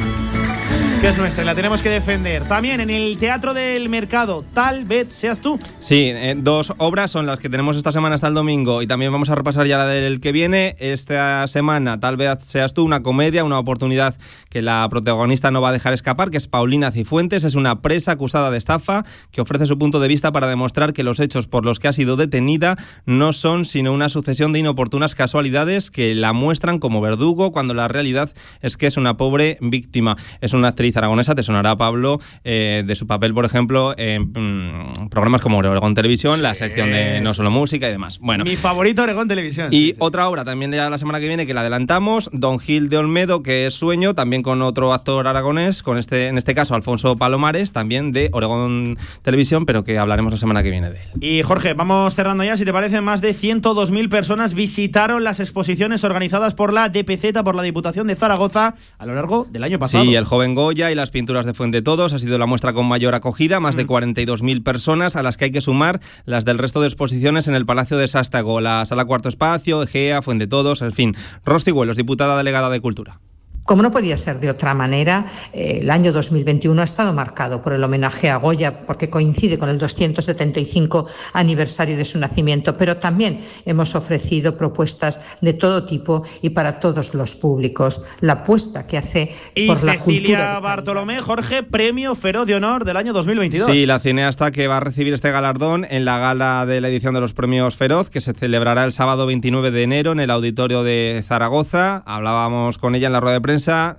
Que 1.01 1.09
es 1.09 1.17
nuestra 1.17 1.43
y 1.43 1.45
la 1.45 1.53
tenemos 1.53 1.81
que 1.81 1.89
defender. 1.89 2.43
También 2.45 2.79
en 2.79 2.89
el 2.89 3.17
Teatro 3.19 3.53
del 3.53 3.89
Mercado, 3.89 4.43
tal 4.53 4.85
vez 4.85 5.11
seas 5.11 5.39
tú. 5.39 5.59
Sí, 5.79 6.09
eh, 6.13 6.35
dos 6.37 6.73
obras 6.77 7.11
son 7.11 7.25
las 7.25 7.39
que 7.39 7.49
tenemos 7.49 7.77
esta 7.77 7.91
semana 7.91 8.15
hasta 8.15 8.27
el 8.27 8.33
domingo 8.33 8.81
y 8.81 8.87
también 8.87 9.11
vamos 9.11 9.29
a 9.29 9.35
repasar 9.35 9.67
ya 9.67 9.77
la 9.77 9.85
del 9.85 10.19
que 10.21 10.31
viene. 10.31 10.75
Esta 10.79 11.47
semana 11.47 11.99
tal 11.99 12.17
vez 12.17 12.39
seas 12.43 12.73
tú 12.73 12.83
una 12.83 13.03
comedia, 13.03 13.43
una 13.43 13.59
oportunidad 13.59 14.15
que 14.55 14.61
la 14.61 14.87
protagonista 14.89 15.51
no 15.51 15.59
va 15.59 15.67
a 15.67 15.71
dejar 15.73 15.91
escapar, 15.91 16.31
que 16.31 16.37
es 16.37 16.47
Paulina 16.47 16.89
Cifuentes, 16.89 17.43
es 17.43 17.55
una 17.55 17.81
presa 17.81 18.13
acusada 18.13 18.51
de 18.51 18.57
estafa 18.57 19.03
que 19.31 19.41
ofrece 19.41 19.65
su 19.65 19.77
punto 19.77 19.99
de 19.99 20.07
vista 20.07 20.31
para 20.31 20.47
demostrar 20.47 20.93
que 20.93 21.03
los 21.03 21.19
hechos 21.19 21.49
por 21.49 21.65
los 21.65 21.77
que 21.77 21.89
ha 21.89 21.91
sido 21.91 22.15
detenida 22.15 22.77
no 23.05 23.33
son 23.33 23.65
sino 23.65 23.91
una 23.91 24.07
sucesión 24.07 24.53
de 24.53 24.59
inoportunas 24.59 25.13
casualidades 25.13 25.91
que 25.91 26.15
la 26.15 26.31
muestran 26.31 26.79
como 26.79 27.01
verdugo 27.01 27.51
cuando 27.51 27.73
la 27.73 27.89
realidad 27.89 28.31
es 28.61 28.77
que 28.77 28.87
es 28.87 28.95
una 28.95 29.17
pobre 29.17 29.57
víctima. 29.59 30.15
Es 30.39 30.53
una 30.53 30.69
actriz 30.69 30.95
aragonesa, 30.95 31.35
te 31.35 31.43
sonará 31.43 31.75
Pablo, 31.75 32.21
eh, 32.45 32.85
de 32.87 32.95
su 32.95 33.07
papel, 33.07 33.33
por 33.33 33.43
ejemplo, 33.43 33.93
en 33.97 34.31
mm, 34.33 35.09
programas 35.09 35.41
como 35.41 35.57
Oregón 35.57 35.95
Televisión, 35.95 36.41
la 36.41 36.55
sección 36.55 36.91
de 36.91 37.19
No 37.19 37.33
Solo 37.33 37.51
Música 37.51 37.89
y 37.89 37.91
demás. 37.91 38.19
Bueno, 38.19 38.45
Mi 38.45 38.55
favorito 38.55 39.03
Oregón 39.03 39.27
Televisión. 39.27 39.67
y 39.71 39.95
otra 39.99 40.29
obra 40.29 40.45
también 40.45 40.71
ya 40.71 40.89
la 40.89 40.97
semana 40.97 41.19
que 41.19 41.27
viene 41.27 41.45
que 41.45 41.53
la 41.53 41.59
adelantamos, 41.59 42.29
Don 42.31 42.57
Gil 42.57 42.87
de 42.87 42.99
Olmedo, 42.99 43.43
que 43.43 43.65
es 43.65 43.73
Sueño, 43.73 44.15
también 44.15 44.44
con 44.45 44.61
otro 44.61 44.93
actor 44.93 45.27
aragonés, 45.27 45.81
con 45.81 45.97
este, 45.97 46.27
en 46.27 46.37
este 46.37 46.53
caso 46.53 46.75
Alfonso 46.75 47.15
Palomares, 47.15 47.71
también 47.71 48.11
de 48.11 48.29
Oregón 48.31 48.95
Televisión, 49.23 49.65
pero 49.65 49.83
que 49.83 49.97
hablaremos 49.97 50.31
la 50.31 50.37
semana 50.37 50.61
que 50.61 50.69
viene 50.69 50.91
de 50.91 50.99
él. 51.01 51.09
Y 51.19 51.41
Jorge, 51.41 51.73
vamos 51.73 52.13
cerrando 52.13 52.43
ya. 52.43 52.55
Si 52.55 52.63
te 52.63 52.71
parece, 52.71 53.01
más 53.01 53.21
de 53.21 53.33
102.000 53.33 54.07
personas 54.07 54.53
visitaron 54.53 55.23
las 55.23 55.39
exposiciones 55.39 56.03
organizadas 56.03 56.53
por 56.53 56.73
la 56.73 56.89
DPZ, 56.89 57.41
por 57.43 57.55
la 57.55 57.63
Diputación 57.63 58.05
de 58.05 58.15
Zaragoza, 58.15 58.75
a 58.99 59.05
lo 59.07 59.15
largo 59.15 59.47
del 59.49 59.63
año 59.63 59.79
pasado. 59.79 60.03
Sí, 60.03 60.13
el 60.13 60.25
joven 60.25 60.53
Goya 60.53 60.91
y 60.91 60.95
las 60.95 61.09
pinturas 61.09 61.47
de 61.47 61.55
Fuente 61.55 61.81
Todos 61.81 62.13
ha 62.13 62.19
sido 62.19 62.37
la 62.37 62.45
muestra 62.45 62.73
con 62.73 62.85
mayor 62.85 63.15
acogida, 63.15 63.59
más 63.59 63.75
de 63.75 63.87
42.000 63.87 64.61
personas, 64.61 65.15
a 65.15 65.23
las 65.23 65.37
que 65.37 65.45
hay 65.45 65.51
que 65.51 65.61
sumar 65.61 65.99
las 66.25 66.45
del 66.45 66.59
resto 66.59 66.81
de 66.81 66.87
exposiciones 66.87 67.47
en 67.47 67.55
el 67.55 67.65
Palacio 67.65 67.97
de 67.97 68.07
Sástago, 68.07 68.61
la 68.61 68.85
Sala 68.85 69.05
Cuarto 69.05 69.27
Espacio, 69.27 69.81
Egea, 69.81 70.21
Fuente 70.21 70.45
Todos, 70.45 70.83
en 70.83 70.91
fin. 70.91 71.15
Rosti 71.43 71.71
Huelos, 71.71 71.97
diputada 71.97 72.37
delegada 72.37 72.69
de 72.69 72.79
Cultura. 72.79 73.19
Como 73.65 73.81
no 73.81 73.91
podía 73.91 74.15
ser 74.15 74.39
de 74.39 74.51
otra 74.51 74.75
manera, 74.75 75.25
eh, 75.51 75.79
el 75.81 75.89
año 75.89 76.13
2021 76.13 76.79
ha 76.79 76.85
estado 76.85 77.13
marcado 77.13 77.63
por 77.63 77.73
el 77.73 77.83
homenaje 77.83 78.29
a 78.29 78.37
Goya 78.37 78.85
porque 78.85 79.09
coincide 79.09 79.57
con 79.57 79.69
el 79.69 79.79
275 79.79 81.07
aniversario 81.33 81.97
de 81.97 82.05
su 82.05 82.19
nacimiento, 82.19 82.77
pero 82.77 82.97
también 82.97 83.41
hemos 83.65 83.95
ofrecido 83.95 84.55
propuestas 84.55 85.21
de 85.41 85.53
todo 85.53 85.83
tipo 85.87 86.23
y 86.43 86.51
para 86.51 86.79
todos 86.79 87.15
los 87.15 87.33
públicos. 87.33 88.03
La 88.19 88.33
apuesta 88.33 88.85
que 88.85 88.99
hace 88.99 89.35
y 89.55 89.65
por 89.65 89.83
la 89.83 89.93
Cecilia 89.93 90.37
cultura. 90.37 90.59
Bartolomé, 90.59 91.19
Jorge, 91.19 91.63
premio 91.63 92.13
Feroz 92.13 92.45
de 92.45 92.53
Honor 92.53 92.85
del 92.85 92.97
año 92.97 93.13
2022. 93.13 93.71
Sí, 93.71 93.87
la 93.87 93.97
cineasta 93.97 94.51
que 94.51 94.67
va 94.67 94.77
a 94.77 94.81
recibir 94.81 95.11
este 95.11 95.31
galardón 95.31 95.87
en 95.89 96.05
la 96.05 96.19
gala 96.19 96.67
de 96.67 96.81
la 96.81 96.89
edición 96.89 97.15
de 97.15 97.21
los 97.21 97.33
premios 97.33 97.75
Feroz, 97.75 98.11
que 98.11 98.21
se 98.21 98.35
celebrará 98.35 98.83
el 98.83 98.91
sábado 98.91 99.25
29 99.25 99.71
de 99.71 99.81
enero 99.81 100.11
en 100.11 100.19
el 100.19 100.29
auditorio 100.29 100.83
de 100.83 101.23
Zaragoza. 101.25 102.03
Hablábamos 102.05 102.77
con 102.77 102.93
ella 102.93 103.07
en 103.07 103.13
la 103.13 103.21
rueda 103.21 103.33
de 103.33 103.41
prensa, 103.41 103.54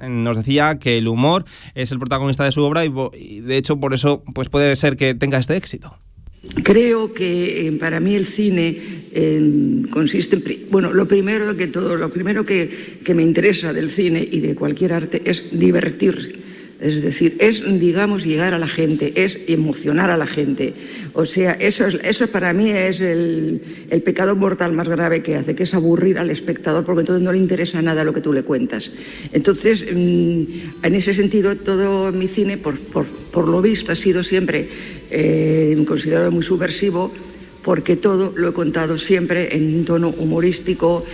nos 0.08 0.36
decía 0.36 0.78
que 0.78 0.98
el 0.98 1.08
humor 1.08 1.44
es 1.74 1.92
el 1.92 1.98
protagonista 1.98 2.44
de 2.44 2.52
su 2.52 2.62
obra 2.62 2.84
y, 2.84 2.92
y, 3.14 3.40
de 3.40 3.56
hecho 3.56 3.78
por 3.78 3.94
eso 3.94 4.22
pues 4.34 4.48
puede 4.48 4.74
ser 4.76 4.96
que 4.96 5.14
tenga 5.14 5.38
este 5.38 5.56
éxito. 5.56 5.96
Creo 6.62 7.12
que 7.12 7.66
eh, 7.66 7.72
para 7.72 7.98
mí 8.00 8.14
el 8.14 8.24
cine 8.24 8.78
eh, 9.12 9.82
consiste 9.90 10.40
bueno, 10.70 10.92
lo 10.92 11.06
primero 11.08 11.56
que 11.56 11.66
todo, 11.66 11.96
lo 11.96 12.10
primero 12.10 12.44
que, 12.44 13.00
que 13.04 13.14
me 13.14 13.22
interesa 13.22 13.72
del 13.72 13.90
cine 13.90 14.26
y 14.30 14.40
de 14.40 14.54
cualquier 14.54 14.92
arte 14.92 15.22
es 15.24 15.44
divertir. 15.50 16.44
Es 16.78 17.02
decir, 17.02 17.36
es, 17.40 17.62
digamos, 17.80 18.24
llegar 18.24 18.52
a 18.52 18.58
la 18.58 18.68
gente, 18.68 19.12
es 19.16 19.40
emocionar 19.46 20.10
a 20.10 20.18
la 20.18 20.26
gente. 20.26 20.74
O 21.14 21.24
sea, 21.24 21.52
eso, 21.52 21.86
es, 21.86 21.96
eso 22.02 22.26
para 22.26 22.52
mí 22.52 22.70
es 22.70 23.00
el, 23.00 23.62
pecado 24.04 24.36
mortal 24.36 24.72
más 24.72 24.86
grave 24.86 25.22
que 25.22 25.36
hace, 25.36 25.54
que 25.54 25.62
es 25.62 25.72
aburrir 25.72 26.18
al 26.18 26.30
espectador, 26.30 26.84
porque 26.84 27.00
entonces 27.00 27.22
no 27.22 27.32
le 27.32 27.38
interesa 27.38 27.80
nada 27.80 28.04
lo 28.04 28.12
que 28.12 28.20
tú 28.20 28.30
le 28.30 28.42
cuentas. 28.42 28.92
Entonces, 29.32 29.86
mm, 29.90 30.42
en 30.82 30.94
ese 30.94 31.14
sentido, 31.14 31.56
todo 31.56 32.12
mi 32.12 32.28
cine, 32.28 32.58
por, 32.58 32.78
por, 32.78 33.48
lo 33.48 33.62
visto, 33.62 33.92
ha 33.92 33.96
sido 33.96 34.22
siempre 34.22 34.68
eh, 35.10 35.82
considerado 35.86 36.30
muy 36.30 36.42
subversivo, 36.42 37.10
porque 37.62 37.96
todo 37.96 38.34
lo 38.36 38.50
he 38.50 38.52
contado 38.52 38.98
siempre 38.98 39.56
en 39.56 39.78
un 39.78 39.84
tono 39.86 40.10
humorístico. 40.10 41.04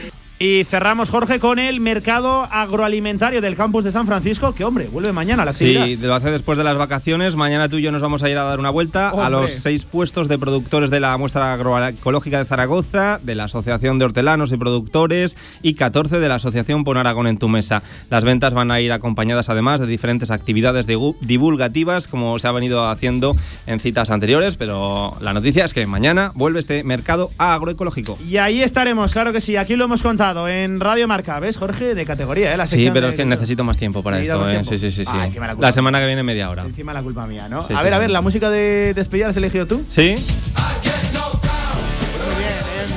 Y 0.42 0.64
cerramos, 0.64 1.08
Jorge, 1.08 1.38
con 1.38 1.60
el 1.60 1.78
mercado 1.78 2.48
agroalimentario 2.50 3.40
del 3.40 3.54
campus 3.54 3.84
de 3.84 3.92
San 3.92 4.08
Francisco, 4.08 4.56
que, 4.56 4.64
hombre, 4.64 4.88
vuelve 4.88 5.12
mañana 5.12 5.42
a 5.42 5.44
la 5.44 5.52
actividad. 5.52 5.84
Sí, 5.84 5.96
lo 5.98 6.16
hace 6.16 6.32
después 6.32 6.58
de 6.58 6.64
las 6.64 6.76
vacaciones. 6.76 7.36
Mañana 7.36 7.68
tú 7.68 7.76
y 7.76 7.82
yo 7.82 7.92
nos 7.92 8.02
vamos 8.02 8.24
a 8.24 8.28
ir 8.28 8.36
a 8.36 8.42
dar 8.42 8.58
una 8.58 8.70
vuelta 8.70 9.10
a 9.10 9.30
los 9.30 9.52
seis 9.52 9.84
puestos 9.84 10.26
de 10.26 10.40
productores 10.40 10.90
de 10.90 10.98
la 10.98 11.16
muestra 11.16 11.52
agroecológica 11.52 12.38
de 12.38 12.44
Zaragoza, 12.44 13.20
de 13.22 13.36
la 13.36 13.44
Asociación 13.44 14.00
de 14.00 14.06
Hortelanos 14.06 14.50
y 14.50 14.56
Productores 14.56 15.36
y 15.62 15.74
14 15.74 16.18
de 16.18 16.28
la 16.28 16.34
Asociación 16.34 16.82
Pon 16.82 16.96
Aragón 16.96 17.28
en 17.28 17.38
tu 17.38 17.48
mesa. 17.48 17.84
Las 18.10 18.24
ventas 18.24 18.52
van 18.52 18.72
a 18.72 18.80
ir 18.80 18.90
acompañadas 18.90 19.48
además 19.48 19.78
de 19.78 19.86
diferentes 19.86 20.32
actividades 20.32 20.88
divulgativas 20.88 22.08
como 22.08 22.36
se 22.40 22.48
ha 22.48 22.52
venido 22.52 22.88
haciendo 22.90 23.36
en 23.68 23.78
citas 23.78 24.10
anteriores, 24.10 24.56
pero 24.56 25.16
la 25.20 25.34
noticia 25.34 25.64
es 25.64 25.72
que 25.72 25.86
mañana 25.86 26.32
vuelve 26.34 26.58
este 26.58 26.82
mercado 26.82 27.30
agroecológico. 27.38 28.18
Y 28.28 28.38
ahí 28.38 28.60
estaremos, 28.60 29.12
claro 29.12 29.32
que 29.32 29.40
sí. 29.40 29.54
Aquí 29.54 29.76
lo 29.76 29.84
hemos 29.84 30.02
contado 30.02 30.31
en 30.48 30.80
Radio 30.80 31.06
Marca. 31.08 31.38
¿Ves, 31.40 31.56
Jorge? 31.56 31.94
De 31.94 32.04
categoría, 32.04 32.52
¿eh? 32.52 32.56
La 32.56 32.66
Sí, 32.66 32.90
pero 32.92 33.08
es 33.08 33.14
que 33.14 33.24
necesito 33.24 33.64
más 33.64 33.76
tiempo 33.76 34.02
para 34.02 34.20
esto. 34.20 34.48
¿eh? 34.48 34.64
Sí, 34.64 34.78
sí, 34.78 34.90
sí. 34.90 35.04
Ah, 35.06 35.28
la 35.58 35.72
semana 35.72 36.00
que 36.00 36.06
viene 36.06 36.22
media 36.22 36.50
hora. 36.50 36.64
Encima 36.64 36.92
la 36.92 37.02
culpa 37.02 37.26
mía, 37.26 37.48
¿no? 37.48 37.66
Sí, 37.66 37.72
a 37.74 37.78
sí, 37.78 37.84
ver, 37.84 37.94
a 37.94 37.98
ver, 37.98 38.10
la 38.10 38.20
música 38.20 38.50
de 38.50 38.92
despedida 38.94 39.26
la 39.26 39.30
has 39.30 39.36
elegido 39.36 39.66
tú. 39.66 39.84
¿Sí? 39.88 40.16
Eh, 40.16 40.18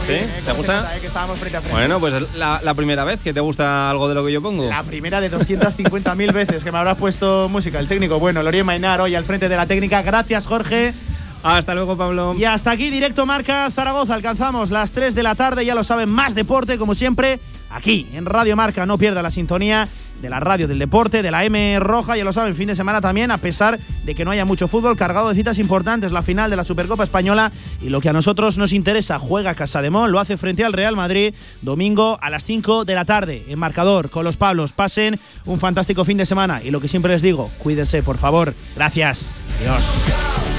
¿Sí? 0.08 0.14
eh, 0.14 0.42
¿Te 0.46 0.52
gusta? 0.54 0.76
nota, 0.82 0.96
eh, 0.96 1.00
que 1.00 1.08
estábamos 1.08 1.40
frente 1.40 1.58
a 1.58 1.62
frente. 1.62 1.76
Bueno, 1.78 2.00
pues 2.00 2.14
es 2.14 2.36
la, 2.38 2.62
la 2.64 2.74
primera 2.76 3.04
vez 3.04 3.20
que 3.22 3.34
te 3.34 3.40
gusta 3.40 3.90
algo 3.90 4.08
de 4.08 4.16
lo 4.16 4.26
que 4.26 4.32
yo 4.32 4.42
pongo. 4.42 4.70
La 4.70 4.84
primera 4.84 5.20
de 5.20 5.32
250.000 5.32 6.32
veces 6.34 6.64
que 6.64 6.72
me 6.72 6.78
habrás 6.78 6.98
puesto 6.98 7.50
música. 7.50 7.80
El 7.80 7.88
técnico, 7.88 8.20
bueno, 8.20 8.44
Lorien 8.44 8.66
Mainar 8.66 9.02
hoy 9.02 9.16
al 9.16 9.24
frente 9.26 9.50
de 9.50 9.56
la 9.56 9.66
técnica. 9.66 10.02
Gracias, 10.04 10.46
Jorge. 10.46 10.94
Hasta 11.46 11.76
luego, 11.76 11.96
Pablo. 11.96 12.34
Y 12.36 12.44
hasta 12.44 12.72
aquí, 12.72 12.90
directo 12.90 13.28
Marca 13.28 13.70
Zaragoza. 13.70 14.16
Alcanzamos 14.16 14.72
las 14.72 14.90
3 14.90 15.14
de 15.14 15.22
la 15.22 15.36
tarde, 15.36 15.64
ya 15.64 15.76
lo 15.76 15.84
saben, 15.84 16.10
más 16.10 16.34
deporte, 16.34 16.80
como 16.80 16.96
siempre, 16.96 17.40
aquí 17.70 18.08
en 18.14 18.26
Radio 18.26 18.56
Marca. 18.56 18.88
No 18.88 18.98
pierda 18.98 19.22
la 19.22 19.30
sintonía 19.30 19.88
de 20.24 20.30
la 20.30 20.40
radio 20.40 20.68
del 20.68 20.80
deporte, 20.80 21.22
de 21.22 21.30
la 21.30 21.46
M 21.46 21.80
Roja, 21.80 22.18
ya 22.18 22.24
lo 22.24 22.34
saben, 22.34 22.56
fin 22.56 22.68
de 22.68 22.76
semana 22.76 23.00
también, 23.00 23.30
a 23.30 23.38
pesar 23.38 23.78
de 23.78 24.16
que 24.16 24.26
no 24.26 24.32
haya 24.32 24.44
mucho 24.44 24.68
fútbol, 24.68 24.98
cargado 24.98 25.30
de 25.30 25.36
citas 25.36 25.60
importantes, 25.60 26.12
la 26.12 26.24
final 26.24 26.50
de 26.50 26.56
la 26.56 26.64
Supercopa 26.64 27.04
Española 27.04 27.52
y 27.80 27.90
lo 27.90 28.02
que 28.02 28.10
a 28.10 28.14
nosotros 28.14 28.58
nos 28.58 28.74
interesa, 28.74 29.20
juega 29.20 29.54
Casa 29.54 29.84
de 29.84 29.92
Mon, 29.92 30.12
lo 30.12 30.20
hace 30.20 30.38
frente 30.38 30.64
al 30.64 30.74
Real 30.74 30.96
Madrid, 30.96 31.36
domingo 31.62 32.18
a 32.22 32.32
las 32.32 32.44
5 32.46 32.86
de 32.86 32.96
la 32.96 33.06
tarde, 33.06 33.44
en 33.50 33.60
marcador, 33.60 34.10
con 34.10 34.24
los 34.24 34.36
Pablos. 34.36 34.74
Pasen 34.74 35.20
un 35.46 35.60
fantástico 35.60 36.06
fin 36.06 36.18
de 36.18 36.26
semana 36.26 36.64
y 36.64 36.72
lo 36.72 36.82
que 36.82 36.88
siempre 36.88 37.14
les 37.14 37.22
digo, 37.22 37.52
cuídense, 37.60 38.02
por 38.02 38.18
favor. 38.18 38.56
Gracias. 38.76 39.42
Adiós. 39.60 40.55